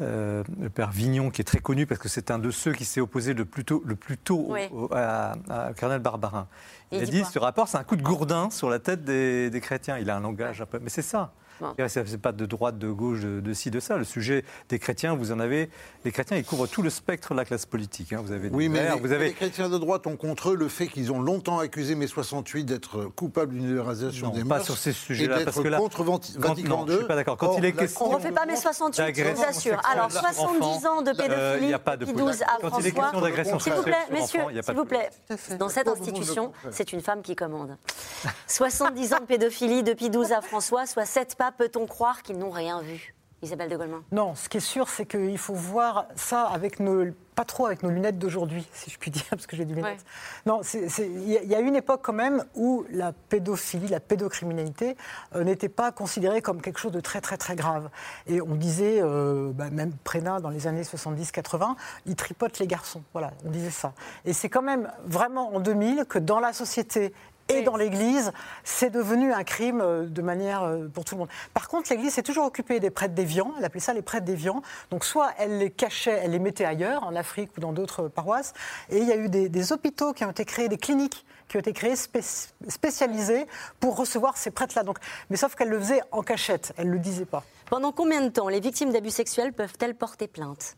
euh, 0.00 0.44
le 0.60 0.70
père 0.70 0.90
Vignon, 0.90 1.30
qui 1.30 1.40
est 1.40 1.44
très 1.44 1.60
connu 1.60 1.86
parce 1.86 2.00
que 2.00 2.08
c'est 2.08 2.30
un 2.30 2.38
de 2.38 2.50
ceux 2.50 2.72
qui 2.72 2.84
s'est 2.84 3.00
opposé 3.00 3.34
le 3.34 3.44
plus 3.44 3.64
tôt, 3.64 3.82
le 3.84 3.96
plus 3.96 4.16
tôt 4.16 4.54
à, 4.92 5.34
à, 5.48 5.72
Colonel 5.74 6.00
Barbarin. 6.00 6.46
Il, 6.92 7.02
a 7.02 7.06
dit, 7.06 7.24
ce 7.24 7.38
rapport, 7.38 7.68
c'est 7.68 7.78
un 7.78 7.84
coup 7.84 7.96
de 7.96 8.02
gourdin 8.02 8.50
sur 8.50 8.70
la 8.70 8.78
tête 8.78 9.04
des, 9.04 9.50
des 9.50 9.60
chrétiens. 9.60 9.98
Il 9.98 10.08
a 10.10 10.16
un 10.16 10.20
langage 10.20 10.62
un 10.62 10.66
peu... 10.66 10.78
Mais 10.78 10.90
c'est 10.90 11.02
ça. 11.02 11.32
Ce 11.60 12.00
n'est 12.00 12.18
pas 12.18 12.32
de 12.32 12.46
droite, 12.46 12.78
de 12.78 12.90
gauche, 12.90 13.20
de, 13.20 13.52
ci, 13.52 13.70
de 13.70 13.80
ça. 13.80 13.96
Le 13.96 14.04
sujet 14.04 14.44
des 14.68 14.78
chrétiens, 14.78 15.14
vous 15.14 15.32
en 15.32 15.40
avez. 15.40 15.70
Les 16.04 16.12
chrétiens, 16.12 16.36
ils 16.36 16.44
couvrent 16.44 16.66
tout 16.66 16.82
le 16.82 16.90
spectre 16.90 17.32
de 17.32 17.38
la 17.38 17.44
classe 17.44 17.66
politique. 17.66 18.12
Hein. 18.12 18.22
Vous 18.24 18.32
avez 18.32 18.48
oui, 18.50 18.68
mais 18.68 18.90
les, 18.90 19.00
vous 19.00 19.12
avez... 19.12 19.26
les 19.26 19.32
chrétiens 19.32 19.68
de 19.68 19.78
droite 19.78 20.06
ont 20.06 20.16
contre 20.16 20.50
eux 20.50 20.56
le 20.56 20.68
fait 20.68 20.86
qu'ils 20.86 21.12
ont 21.12 21.20
longtemps 21.20 21.58
accusé 21.58 21.94
mai 21.94 22.06
68 22.06 22.64
d'être 22.64 23.04
coupables 23.14 23.54
d'une 23.54 23.68
libéralisation 23.68 24.30
des 24.30 24.44
pas 24.44 24.60
sur 24.60 24.76
ces 24.76 24.92
sujets-là. 24.92 25.40
Parce 25.44 25.60
que 25.60 25.68
là, 25.68 25.78
contre 25.78 26.04
Vatican 26.04 26.86
II. 26.86 26.92
Je 26.92 26.98
suis 26.98 27.06
pas 27.06 27.16
d'accord. 27.16 27.36
Quand 27.36 27.56
il 27.58 27.64
est 27.64 27.72
question. 27.72 28.06
On 28.06 28.10
ne 28.10 28.14
refait 28.16 28.32
pas 28.32 28.46
mai 28.46 28.56
68, 28.56 29.14
je 29.14 29.22
vous 29.22 29.44
assure. 29.44 29.80
Alors, 29.90 30.10
70 30.10 30.86
ans 30.86 31.02
de 31.02 31.12
pédophilie, 31.12 31.74
euh, 31.74 31.78
Pie 31.78 32.12
12 32.12 32.42
à 32.42 32.46
François. 32.46 32.70
Quand 32.70 32.78
il 32.80 32.86
est 32.86 32.92
question 32.92 33.20
d'agression 33.20 33.58
S'il 33.58 33.72
vous 33.72 33.82
plaît, 33.82 33.94
messieurs, 34.10 34.40
s'il 34.62 34.74
vous 34.74 34.84
plaît, 34.84 35.10
dans 35.58 35.68
cette 35.68 35.88
institution, 35.88 36.52
c'est 36.70 36.92
une 36.92 37.00
femme 37.00 37.22
qui 37.22 37.36
commande. 37.36 37.76
70 38.46 39.14
ans 39.14 39.20
de 39.20 39.26
pédophilie 39.26 39.82
depuis 39.82 40.10
12 40.10 40.32
à 40.32 40.40
François, 40.40 40.86
soit 40.86 41.04
7 41.04 41.36
pas, 41.50 41.52
peut-on 41.52 41.86
croire 41.86 42.22
qu'ils 42.22 42.38
n'ont 42.38 42.50
rien 42.50 42.80
vu. 42.80 43.14
Isabelle 43.40 43.70
de 43.70 43.76
Goldman. 43.76 44.02
Non, 44.10 44.34
ce 44.34 44.48
qui 44.48 44.56
est 44.56 44.60
sûr, 44.60 44.88
c'est 44.88 45.06
qu'il 45.06 45.38
faut 45.38 45.54
voir 45.54 46.06
ça 46.16 46.42
avec 46.42 46.80
nos, 46.80 47.04
pas 47.36 47.44
trop 47.44 47.66
avec 47.66 47.84
nos 47.84 47.90
lunettes 47.90 48.18
d'aujourd'hui, 48.18 48.66
si 48.72 48.90
je 48.90 48.98
puis 48.98 49.12
dire, 49.12 49.22
parce 49.30 49.46
que 49.46 49.54
j'ai 49.54 49.64
des 49.64 49.74
lunettes. 49.74 50.04
Non, 50.44 50.60
il 50.64 51.28
y, 51.28 51.54
a 51.54 51.60
une 51.60 51.76
époque 51.76 52.00
quand 52.02 52.12
même 52.12 52.44
où 52.56 52.84
la 52.90 53.12
pédophilie, 53.12 53.86
la 53.86 54.00
pédocriminalité 54.00 54.96
euh, 55.36 55.44
n'était 55.44 55.68
pas 55.68 55.92
considérée 55.92 56.42
comme 56.42 56.60
quelque 56.60 56.80
chose 56.80 56.90
de 56.90 56.98
très 56.98 57.20
très 57.20 57.36
très 57.36 57.54
grave. 57.54 57.90
Et 58.26 58.40
on 58.40 58.56
disait, 58.56 58.98
euh, 59.00 59.52
bah, 59.52 59.70
même 59.70 59.92
Prénat 60.02 60.40
dans 60.40 60.50
les 60.50 60.66
années 60.66 60.82
70-80, 60.82 61.76
il 62.06 62.16
tripote 62.16 62.58
les 62.58 62.66
garçons. 62.66 63.04
Voilà, 63.12 63.30
on 63.44 63.50
disait 63.50 63.70
ça. 63.70 63.92
Et 64.24 64.32
c'est 64.32 64.48
quand 64.48 64.62
même 64.62 64.90
vraiment 65.04 65.54
en 65.54 65.60
2000 65.60 66.06
que 66.08 66.18
dans 66.18 66.40
la 66.40 66.52
société 66.52 67.12
et 67.48 67.62
dans 67.62 67.76
l'Église, 67.76 68.32
c'est 68.64 68.90
devenu 68.90 69.32
un 69.32 69.44
crime 69.44 69.80
euh, 69.80 70.06
de 70.06 70.22
manière 70.22 70.62
euh, 70.62 70.88
pour 70.88 71.04
tout 71.04 71.14
le 71.14 71.20
monde. 71.20 71.28
Par 71.54 71.68
contre, 71.68 71.90
l'Église 71.90 72.12
s'est 72.12 72.22
toujours 72.22 72.44
occupée 72.44 72.80
des 72.80 72.90
prêtres 72.90 73.14
déviants, 73.14 73.52
elle 73.58 73.64
appelait 73.64 73.80
ça 73.80 73.94
les 73.94 74.02
prêtres 74.02 74.26
déviants. 74.26 74.62
Donc 74.90 75.04
soit 75.04 75.32
elle 75.38 75.58
les 75.58 75.70
cachait, 75.70 76.20
elle 76.22 76.32
les 76.32 76.38
mettait 76.38 76.64
ailleurs, 76.64 77.04
en 77.04 77.14
Afrique 77.14 77.50
ou 77.56 77.60
dans 77.60 77.72
d'autres 77.72 78.08
paroisses, 78.08 78.52
et 78.90 78.98
il 78.98 79.08
y 79.08 79.12
a 79.12 79.16
eu 79.16 79.28
des, 79.28 79.72
hôpitaux 79.72 80.12
qui 80.12 80.24
ont 80.24 80.30
été 80.30 80.44
créés, 80.44 80.68
des 80.68 80.78
cliniques 80.78 81.26
qui 81.48 81.56
ont 81.56 81.60
été 81.60 81.72
créées 81.72 81.96
spécialisées 81.96 83.46
pour 83.80 83.96
recevoir 83.96 84.36
ces 84.36 84.50
prêtres-là. 84.50 84.82
Donc, 84.82 84.98
mais 85.30 85.36
sauf 85.36 85.54
qu'elle 85.54 85.68
le 85.68 85.78
faisait 85.78 86.02
en 86.12 86.22
cachette, 86.22 86.74
elle 86.76 86.88
ne 86.88 86.92
le 86.92 86.98
disait 86.98 87.24
pas. 87.24 87.42
Pendant 87.70 87.92
combien 87.92 88.22
de 88.22 88.28
temps 88.28 88.48
les 88.48 88.60
victimes 88.60 88.92
d'abus 88.92 89.10
sexuels 89.10 89.52
peuvent-elles 89.52 89.94
porter 89.94 90.28
plainte? 90.28 90.76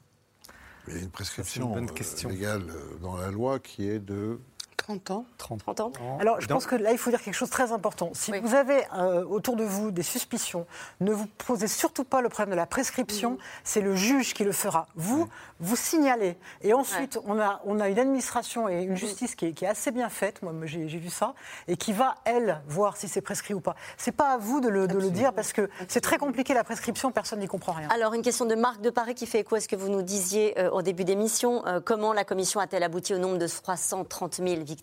Il 0.88 0.94
y 0.94 0.98
a 0.98 1.02
une 1.02 1.10
prescription 1.10 1.76
euh, 1.76 2.28
légale 2.28 2.64
dans 3.00 3.16
la 3.16 3.30
loi 3.30 3.58
qui 3.58 3.88
est 3.88 3.98
de 3.98 4.40
30 4.80 5.10
ans. 5.10 5.24
30, 5.38 5.80
ans. 5.80 5.92
Alors, 6.20 6.40
je 6.40 6.46
pense 6.46 6.66
que 6.66 6.74
là, 6.74 6.92
il 6.92 6.98
faut 6.98 7.10
dire 7.10 7.22
quelque 7.22 7.34
chose 7.34 7.48
de 7.48 7.52
très 7.52 7.70
important. 7.72 8.10
Si 8.14 8.32
vous 8.32 8.54
avez 8.54 8.82
euh, 8.96 9.24
autour 9.26 9.56
de 9.56 9.64
vous 9.64 9.90
des 9.90 10.02
suspicions, 10.02 10.66
ne 11.00 11.12
vous 11.12 11.26
posez 11.46 11.68
surtout 11.68 12.04
pas 12.04 12.22
le 12.22 12.30
problème 12.30 12.52
de 12.52 12.56
la 12.56 12.66
prescription. 12.66 13.38
C'est 13.62 13.82
le 13.82 13.94
juge 13.94 14.32
qui 14.32 14.42
le 14.42 14.52
fera. 14.52 14.86
Vous, 14.96 15.28
vous 15.60 15.76
signalez. 15.76 16.36
Et 16.62 16.72
ensuite, 16.72 17.18
on, 17.26 17.38
a, 17.38 17.60
on 17.66 17.78
a 17.78 17.88
une 17.88 17.98
administration 17.98 18.68
et 18.68 18.82
une 18.82 18.96
justice 18.96 19.34
qui 19.34 19.46
est, 19.46 19.62
assez 19.64 19.90
bien 19.90 20.08
faite. 20.08 20.40
Moi, 20.42 20.52
j'ai 20.64 20.86
vu 20.86 21.10
ça. 21.10 21.34
Et 21.68 21.76
qui 21.76 21.92
va, 21.92 22.14
elle, 22.24 22.62
voir 22.66 22.96
si 22.96 23.06
c'est 23.06 23.20
prescrit 23.20 23.54
ou 23.54 23.60
pas. 23.60 23.76
C'est 23.98 24.12
pas 24.12 24.32
à 24.32 24.38
vous 24.38 24.60
de 24.60 24.68
le, 24.68 24.88
de 24.88 24.98
le 24.98 25.10
dire 25.10 25.34
parce 25.34 25.52
que 25.52 25.68
c'est 25.88 26.00
très 26.00 26.16
compliqué 26.16 26.54
la 26.54 26.64
prescription. 26.64 27.12
Personne 27.12 27.40
n'y 27.40 27.48
comprend 27.48 27.72
rien. 27.72 27.88
Alors, 27.90 28.14
une 28.14 28.22
question 28.22 28.46
de 28.46 28.54
Marc 28.54 28.80
de 28.80 28.90
Paris 28.90 29.14
qui 29.14 29.26
fait 29.26 29.40
écho 29.40 29.56
à 29.56 29.60
ce 29.60 29.68
que 29.68 29.76
vous 29.76 29.90
nous 29.90 30.02
disiez 30.02 30.58
euh, 30.58 30.70
au 30.70 30.80
début 30.80 31.04
d'émission. 31.04 31.66
Euh, 31.66 31.80
comment 31.84 32.12
la 32.14 32.24
commission 32.24 32.60
a-t-elle 32.60 32.82
abouti 32.82 33.14
au 33.14 33.18
nombre 33.18 33.38
de 33.38 33.46
330 33.46 34.36
000 34.36 34.64
victimes. 34.64 34.79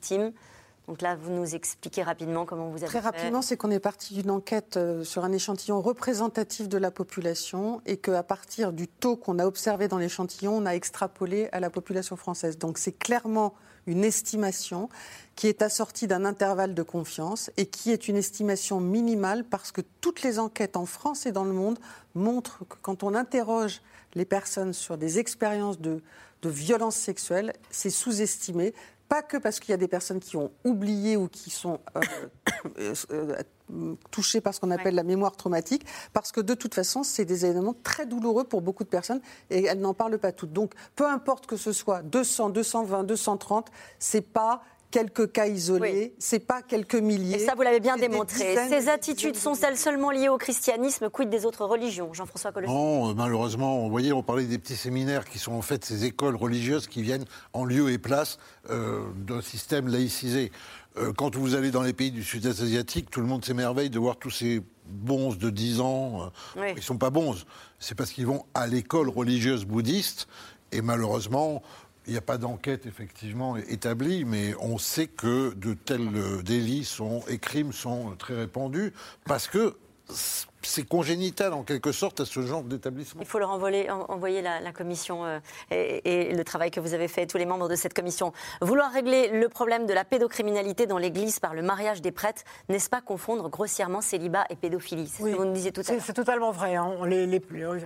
Donc 0.88 1.02
là, 1.02 1.16
vous 1.16 1.32
nous 1.32 1.54
expliquez 1.54 2.02
rapidement 2.02 2.46
comment 2.46 2.70
vous 2.70 2.78
avez 2.78 2.88
Très 2.88 3.00
rapidement, 3.00 3.42
c'est 3.42 3.58
qu'on 3.58 3.72
est 3.72 3.80
parti 3.80 4.14
d'une 4.14 4.32
enquête 4.32 4.78
euh, 4.78 5.04
sur 5.04 5.26
un 5.26 5.34
échantillon 5.34 5.82
représentatif 5.82 6.70
de 6.70 6.78
la 6.78 6.92
population 6.92 7.82
et 7.86 7.98
qu'à 7.98 8.24
partir 8.24 8.72
du 8.72 8.88
taux 8.88 9.18
qu'on 9.18 9.38
a 9.38 9.46
observé 9.46 9.90
dans 9.90 9.98
l'échantillon, 9.98 10.56
on 10.56 10.66
a 10.66 10.76
extrapolé 10.76 11.50
à 11.52 11.60
la 11.60 11.70
population 11.70 12.16
française. 12.16 12.58
Donc 12.58 12.78
c'est 12.78 12.98
clairement 12.98 13.54
une 13.86 14.06
estimation 14.06 14.88
qui 15.36 15.48
est 15.48 15.62
assortie 15.62 16.08
d'un 16.08 16.24
intervalle 16.24 16.74
de 16.74 16.84
confiance 16.84 17.52
et 17.58 17.66
qui 17.66 17.92
est 17.92 18.08
une 18.08 18.16
estimation 18.16 18.80
minimale 18.80 19.44
parce 19.44 19.74
que 19.74 19.82
toutes 20.00 20.22
les 20.22 20.40
enquêtes 20.40 20.78
en 20.78 20.86
France 20.86 21.26
et 21.26 21.34
dans 21.34 21.46
le 21.46 21.54
monde 21.54 21.80
montrent 22.16 22.60
que 22.68 22.78
quand 22.82 23.04
on 23.04 23.14
interroge 23.14 23.82
les 24.16 24.26
personnes 24.26 24.74
sur 24.74 24.98
des 24.98 25.20
expériences 25.20 25.80
de, 25.80 26.02
de 26.42 26.50
violence 26.50 26.96
sexuelle, 26.96 27.54
c'est 27.72 27.90
sous-estimé 27.90 28.74
pas 29.08 29.22
que 29.22 29.38
parce 29.38 29.60
qu'il 29.60 29.72
y 29.72 29.74
a 29.74 29.78
des 29.78 29.88
personnes 29.88 30.20
qui 30.20 30.38
ont 30.38 30.52
oublié 30.64 31.18
ou 31.18 31.28
qui 31.28 31.50
sont 31.50 31.80
euh, 31.96 32.02
euh, 32.80 32.94
euh, 33.12 33.96
touchées 34.12 34.42
par 34.42 34.54
ce 34.54 34.60
qu'on 34.60 34.72
appelle 34.72 34.96
la 34.96 35.04
mémoire 35.04 35.36
traumatique, 35.36 35.86
parce 36.14 36.32
que 36.32 36.42
de 36.42 36.54
toute 36.54 36.74
façon, 36.74 37.04
c'est 37.04 37.26
des 37.26 37.46
éléments 37.46 37.76
très 37.84 38.06
douloureux 38.06 38.44
pour 38.44 38.62
beaucoup 38.62 38.84
de 38.84 38.90
personnes 38.90 39.22
et 39.50 39.66
elles 39.66 39.80
n'en 39.80 39.94
parlent 39.94 40.18
pas 40.18 40.32
toutes. 40.32 40.54
Donc, 40.54 40.74
peu 40.96 41.06
importe 41.06 41.48
que 41.48 41.58
ce 41.58 41.72
soit 41.72 42.02
200, 42.02 42.50
220, 42.50 43.04
230, 43.04 43.72
c'est 44.00 44.22
pas 44.22 44.62
quelques 44.92 45.32
cas 45.32 45.48
isolés, 45.48 46.14
c'est 46.20 46.40
pas 46.40 46.62
quelques 46.62 46.96
milliers. 46.96 47.36
Et 47.36 47.46
ça, 47.46 47.56
vous 47.56 47.62
l'avez 47.62 47.80
bien 47.80 47.98
démontré. 47.98 48.56
Ces 48.70 48.90
attitudes 48.90 49.36
sont-elles 49.36 49.78
seulement 49.78 50.12
liées 50.12 50.30
au 50.30 50.38
christianisme 50.38 51.10
Quid 51.10 51.30
des 51.30 51.46
autres 51.46 51.66
religions 51.66 52.14
Jean-François 52.14 52.52
Colossi 52.52 52.72
Non, 52.72 53.10
euh, 53.10 53.14
malheureusement, 53.14 53.82
vous 53.82 53.90
voyez, 53.90 54.14
on 54.14 54.24
parlait 54.24 54.46
des 54.46 54.58
petits 54.58 54.76
séminaires 54.76 55.26
qui 55.26 55.40
sont 55.40 55.54
en 55.54 55.62
fait 55.62 55.84
ces 55.84 56.06
écoles 56.06 56.36
religieuses 56.36 56.88
qui 56.88 57.02
viennent 57.02 57.26
en 57.54 57.66
lieu 57.66 57.92
et 57.92 57.98
place 57.98 58.38
euh, 58.70 59.02
d'un 59.16 59.42
système 59.42 59.88
laïcisé. 59.88 60.52
Euh, 60.98 61.14
quand 61.14 61.36
vous 61.36 61.56
allez 61.56 61.72
dans 61.72 61.84
les 61.84 61.94
pays 61.94 62.12
du 62.12 62.24
sud-est 62.24 62.62
asiatique, 62.62 63.10
tout 63.10 63.22
le 63.22 63.28
monde 63.28 63.44
s'émerveille 63.44 63.90
de 63.90 64.00
voir 64.00 64.18
tous 64.18 64.32
ces 64.32 64.62
bons 64.86 65.34
de 65.34 65.50
10 65.50 65.82
ans. 65.82 66.32
Ils 66.56 66.76
ne 66.76 66.82
sont 66.82 66.98
pas 66.98 67.10
bons. 67.10 67.36
C'est 67.80 67.96
parce 67.96 68.12
qu'ils 68.12 68.26
vont 68.26 68.46
à 68.54 68.68
l'école 68.68 69.10
religieuse 69.10 69.66
bouddhiste. 69.66 70.28
Et 70.72 70.82
malheureusement, 70.82 71.62
il 72.08 72.12
n'y 72.12 72.18
a 72.18 72.22
pas 72.22 72.38
d'enquête 72.38 72.86
effectivement 72.86 73.58
établie, 73.58 74.24
mais 74.24 74.56
on 74.60 74.78
sait 74.78 75.08
que 75.08 75.54
de 75.54 75.74
tels 75.74 76.16
euh, 76.16 76.42
délits 76.42 76.86
sont, 76.86 77.22
et 77.28 77.38
crimes 77.38 77.74
sont 77.74 78.16
très 78.18 78.36
répandus 78.36 78.94
parce 79.26 79.48
que 79.48 79.76
c'est 80.62 80.88
congénital 80.88 81.54
en 81.54 81.64
quelque 81.64 81.92
sorte 81.92 82.20
à 82.20 82.26
ce 82.26 82.42
genre 82.42 82.64
d'établissement. 82.64 83.22
Il 83.22 83.28
faut 83.28 83.40
leur 83.40 83.52
envoyer, 83.52 83.90
envoyer 83.92 84.42
la, 84.42 84.72
commission 84.72 85.26
euh, 85.26 85.40
et, 85.72 86.34
le 86.34 86.44
travail 86.44 86.72
que 86.72 86.80
vous 86.80 86.94
avez 86.94 87.08
fait, 87.08 87.26
tous 87.26 87.38
les 87.38 87.46
membres 87.46 87.70
de 87.70 87.76
cette 87.76 87.94
commission. 87.94 88.34
Vouloir 88.62 88.92
régler 88.92 89.30
le 89.30 89.50
problème 89.50 89.86
de 89.86 89.94
la 89.94 90.04
pédocriminalité 90.04 90.86
dans 90.86 90.98
l'Église 90.98 91.40
par 91.40 91.54
le 91.54 91.62
mariage 91.62 92.02
des 92.02 92.12
prêtres, 92.12 92.44
n'est-ce 92.70 92.90
pas 92.90 93.02
confondre 93.02 93.50
grossièrement 93.50 94.02
célibat 94.02 94.46
et 94.50 94.56
pédophilie? 94.56 95.08
C'est 95.08 95.24
ce 95.24 95.30
que 95.30 95.36
vous 95.36 95.46
nous 95.46 95.54
disiez 95.54 95.72
tout 95.72 95.82
à 95.88 95.92
l'heure. 95.92 96.02
C'est 96.04 96.14
totalement 96.14 96.52
vrai. 96.52 96.76
Hein. 96.76 96.94
Les, 97.06 97.42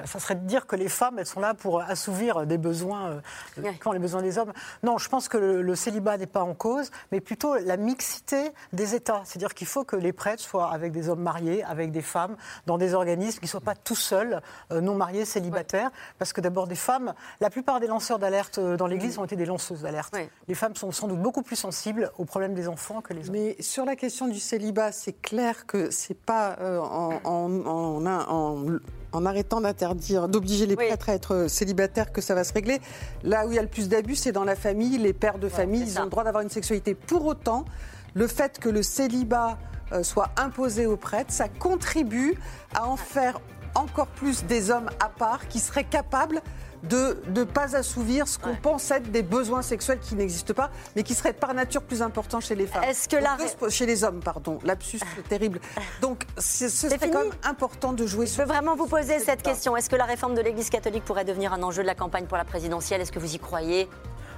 ça 0.06 0.20
serait 0.20 0.36
de 0.36 0.46
dire 0.46 0.66
que 0.66 0.76
les 0.76 0.90
femmes, 0.90 1.20
elles 1.20 1.26
sont 1.26 1.40
là 1.40 1.54
pour 1.54 1.82
assouvir 1.82 2.46
des 2.46 2.58
besoins, 2.58 3.22
euh, 3.58 3.72
quand 3.80 3.92
les 3.92 4.00
besoins 4.00 4.22
des 4.22 4.38
hommes. 4.38 4.54
Non, 4.84 4.98
je 4.98 5.10
pense 5.10 5.28
que 5.28 5.38
le, 5.38 5.76
célibat 5.76 6.18
n'est 6.18 6.28
pas 6.28 6.44
en 6.44 6.54
cause, 6.54 6.92
mais 7.12 7.22
plutôt 7.22 7.56
la 7.56 7.78
mixité 7.78 8.52
des 8.74 8.96
États. 8.96 9.22
C'est-à-dire 9.26 9.54
qu'il 9.54 9.68
faut 9.68 9.84
que 9.84 9.96
les 9.96 10.14
prêtres 10.14 10.44
soient 10.44 10.72
avec 10.72 10.92
des 10.92 11.10
hommes 11.10 11.22
mariés, 11.22 11.64
avec 11.64 11.92
des 11.92 12.02
femmes, 12.02 12.36
dans 12.66 12.78
des 12.78 12.94
organismes 12.94 13.40
qui 13.40 13.46
ne 13.46 13.50
soient 13.50 13.62
pas 13.62 13.76
tout 13.76 13.96
seuls, 13.96 14.42
euh, 14.72 14.82
non 14.82 14.96
mariés, 14.96 15.26
célibataires. 15.26 15.92
Parce 16.20 16.34
que 16.34 16.42
d'abord, 16.42 16.68
des 16.68 16.76
femmes, 16.76 17.14
la 17.40 17.50
plupart 17.50 17.80
des 17.80 17.88
lanceurs 17.88 18.20
d'alerte 18.20 18.58
euh, 18.58 18.78
dans 18.78 18.88
l'Église 18.88 19.18
ont 19.18 19.26
été 19.26 19.36
des 19.36 19.46
lanceuses 19.46 19.82
d'alerte. 19.82 20.16
Les 20.48 20.56
femmes 20.56 20.76
sont 20.76 20.92
sans 20.92 21.08
doute 21.08 21.22
beaucoup 21.22 21.42
plus 21.42 21.56
sensibles 21.56 22.12
aux 22.18 22.26
problèmes 22.26 22.54
des 22.54 22.68
enfants 22.68 23.02
que 23.02 23.14
les 23.14 23.30
hommes. 23.30 23.36
Mais 23.36 23.56
sur 23.60 23.86
la 23.86 23.96
question 23.96 24.28
du 24.28 24.40
célibat, 24.40 24.92
c'est 24.92 25.14
clair 25.14 25.66
que 25.66 25.92
c'est 25.92 26.18
pas 26.18 26.58
euh, 26.60 26.80
en, 26.80 27.20
en, 27.24 28.06
en, 28.06 28.80
en, 29.14 29.26
arrêtant 29.26 29.62
d'interdire, 29.62 30.28
d'obliger 30.28 30.66
les 30.66 30.76
prêtres 30.76 31.10
à 31.10 31.14
être 31.14 31.48
célibataires 31.48 32.12
que 32.12 32.22
ça 32.22 32.36
va 32.36 32.44
se 32.44 32.54
régler. 32.54 32.82
Là 33.24 33.48
où 33.48 33.52
il 33.52 33.56
y 33.56 33.60
a 33.60 33.62
le 33.62 33.68
plus 33.68 33.90
d'abus, 33.90 34.16
c'est 34.16 34.32
dans 34.32 34.44
la 34.44 34.56
famille. 34.56 34.98
Les 34.98 35.14
pères 35.14 35.40
de 35.40 35.50
famille, 35.50 35.82
ils 35.82 36.00
ont 36.00 36.04
le 36.04 36.10
droit 36.10 36.24
d'avoir 36.24 36.44
une 36.44 36.50
sexualité. 36.50 36.96
Pour 36.96 37.26
autant, 37.26 37.66
le 38.14 38.28
fait 38.28 38.60
que 38.60 38.70
le 38.70 38.84
célibat 38.84 39.58
soit 40.04 40.30
imposé 40.38 40.86
aux 40.86 40.98
prêtres, 40.98 41.32
ça 41.32 41.48
contribue 41.48 42.36
à 42.74 42.88
en 42.88 42.98
faire 42.98 43.40
encore 43.76 44.08
plus 44.08 44.44
des 44.46 44.72
hommes 44.72 44.90
à 45.00 45.10
part 45.10 45.48
qui 45.48 45.60
seraient 45.60 45.84
capables 45.84 46.42
de 46.84 47.22
ne 47.28 47.44
pas 47.44 47.76
assouvir 47.76 48.28
ce 48.28 48.40
qu'on 48.40 48.56
pense 48.56 48.90
être 48.92 49.12
des 49.12 49.22
besoins 49.22 49.62
sexuels 49.62 50.00
qui 50.00 50.16
n'existent 50.16 50.54
pas, 50.54 50.72
mais 50.96 51.04
qui 51.04 51.14
seraient 51.14 51.34
par 51.34 51.54
nature 51.54 51.84
plus 51.84 52.02
importants 52.02 52.40
chez 52.40 52.56
les 52.56 52.66
femmes. 52.66 52.84
Est-ce 52.84 53.08
que 53.08 53.18
la... 53.18 53.38
Chez 53.70 53.86
les 53.86 54.04
hommes, 54.04 54.20
pardon. 54.20 54.58
Lapsus 54.64 55.00
terrible. 55.30 55.60
Donc, 56.02 56.26
ce 56.38 56.70
serait 56.70 56.98
quand 56.98 57.24
même 57.24 57.34
important 57.44 57.94
de 57.94 58.06
jouer 58.06 58.26
Je 58.26 58.38
veux 58.38 58.48
vraiment 58.48 58.76
vous 58.76 58.88
poser 58.88 59.20
cette 59.20 59.44
question. 59.44 59.78
Est-ce 59.78 59.90
que 59.90 59.96
la 59.96 60.06
réforme 60.06 60.34
de 60.34 60.42
l'Église 60.42 60.70
catholique 60.70 61.06
pourrait 61.06 61.26
devenir 61.26 61.54
un 61.54 61.62
enjeu 61.62 61.84
de 61.84 61.88
la 61.88 61.96
campagne 61.96 62.26
pour 62.26 62.38
la 62.38 62.46
présidentielle? 62.46 63.02
Est-ce 63.02 63.12
que 63.12 63.20
vous 63.20 63.36
y 63.36 63.40
croyez? 63.40 63.88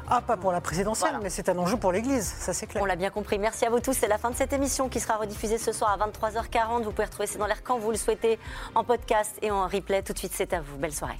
Ah, 0.10 0.22
pas 0.22 0.38
pour 0.38 0.52
la 0.52 0.62
présidentielle, 0.62 1.18
mais 1.22 1.30
c'est 1.30 1.50
un 1.50 1.58
enjeu 1.58 1.78
pour 1.78 1.92
l'Église, 1.92 2.26
ça 2.26 2.54
c'est 2.54 2.68
clair. 2.68 2.84
On 2.84 2.86
l'a 2.86 2.96
bien 2.96 3.10
compris. 3.10 3.40
Merci 3.40 3.66
à 3.66 3.70
vous 3.70 3.80
tous. 3.80 3.94
C'est 3.94 4.08
la 4.08 4.18
fin 4.18 4.30
de 4.30 4.36
cette 4.36 4.54
émission 4.54 4.90
qui 4.90 5.00
sera 5.00 5.18
rediffusée 5.18 5.58
ce 5.58 5.72
soir 5.72 5.92
à 5.92 6.08
23h40. 6.08 6.84
Vous 6.84 6.92
pouvez 6.92 7.06
retrouver 7.06 7.28
C'est 7.28 7.38
dans 7.38 7.48
l'air 7.48 7.64
quand 7.64 7.78
vous 7.80 7.92
le 7.92 7.98
souhaitez 7.98 8.40
en 8.76 8.84
podcast 8.84 9.38
et 9.42 9.52
en 9.52 9.68
replay. 9.68 10.04
Tout 10.04 10.14
de 10.14 10.20
suite, 10.20 10.34
c'est 10.36 10.54
à 10.54 10.62
vous. 10.62 10.78
Belle 10.78 10.94
soirée. 10.94 11.20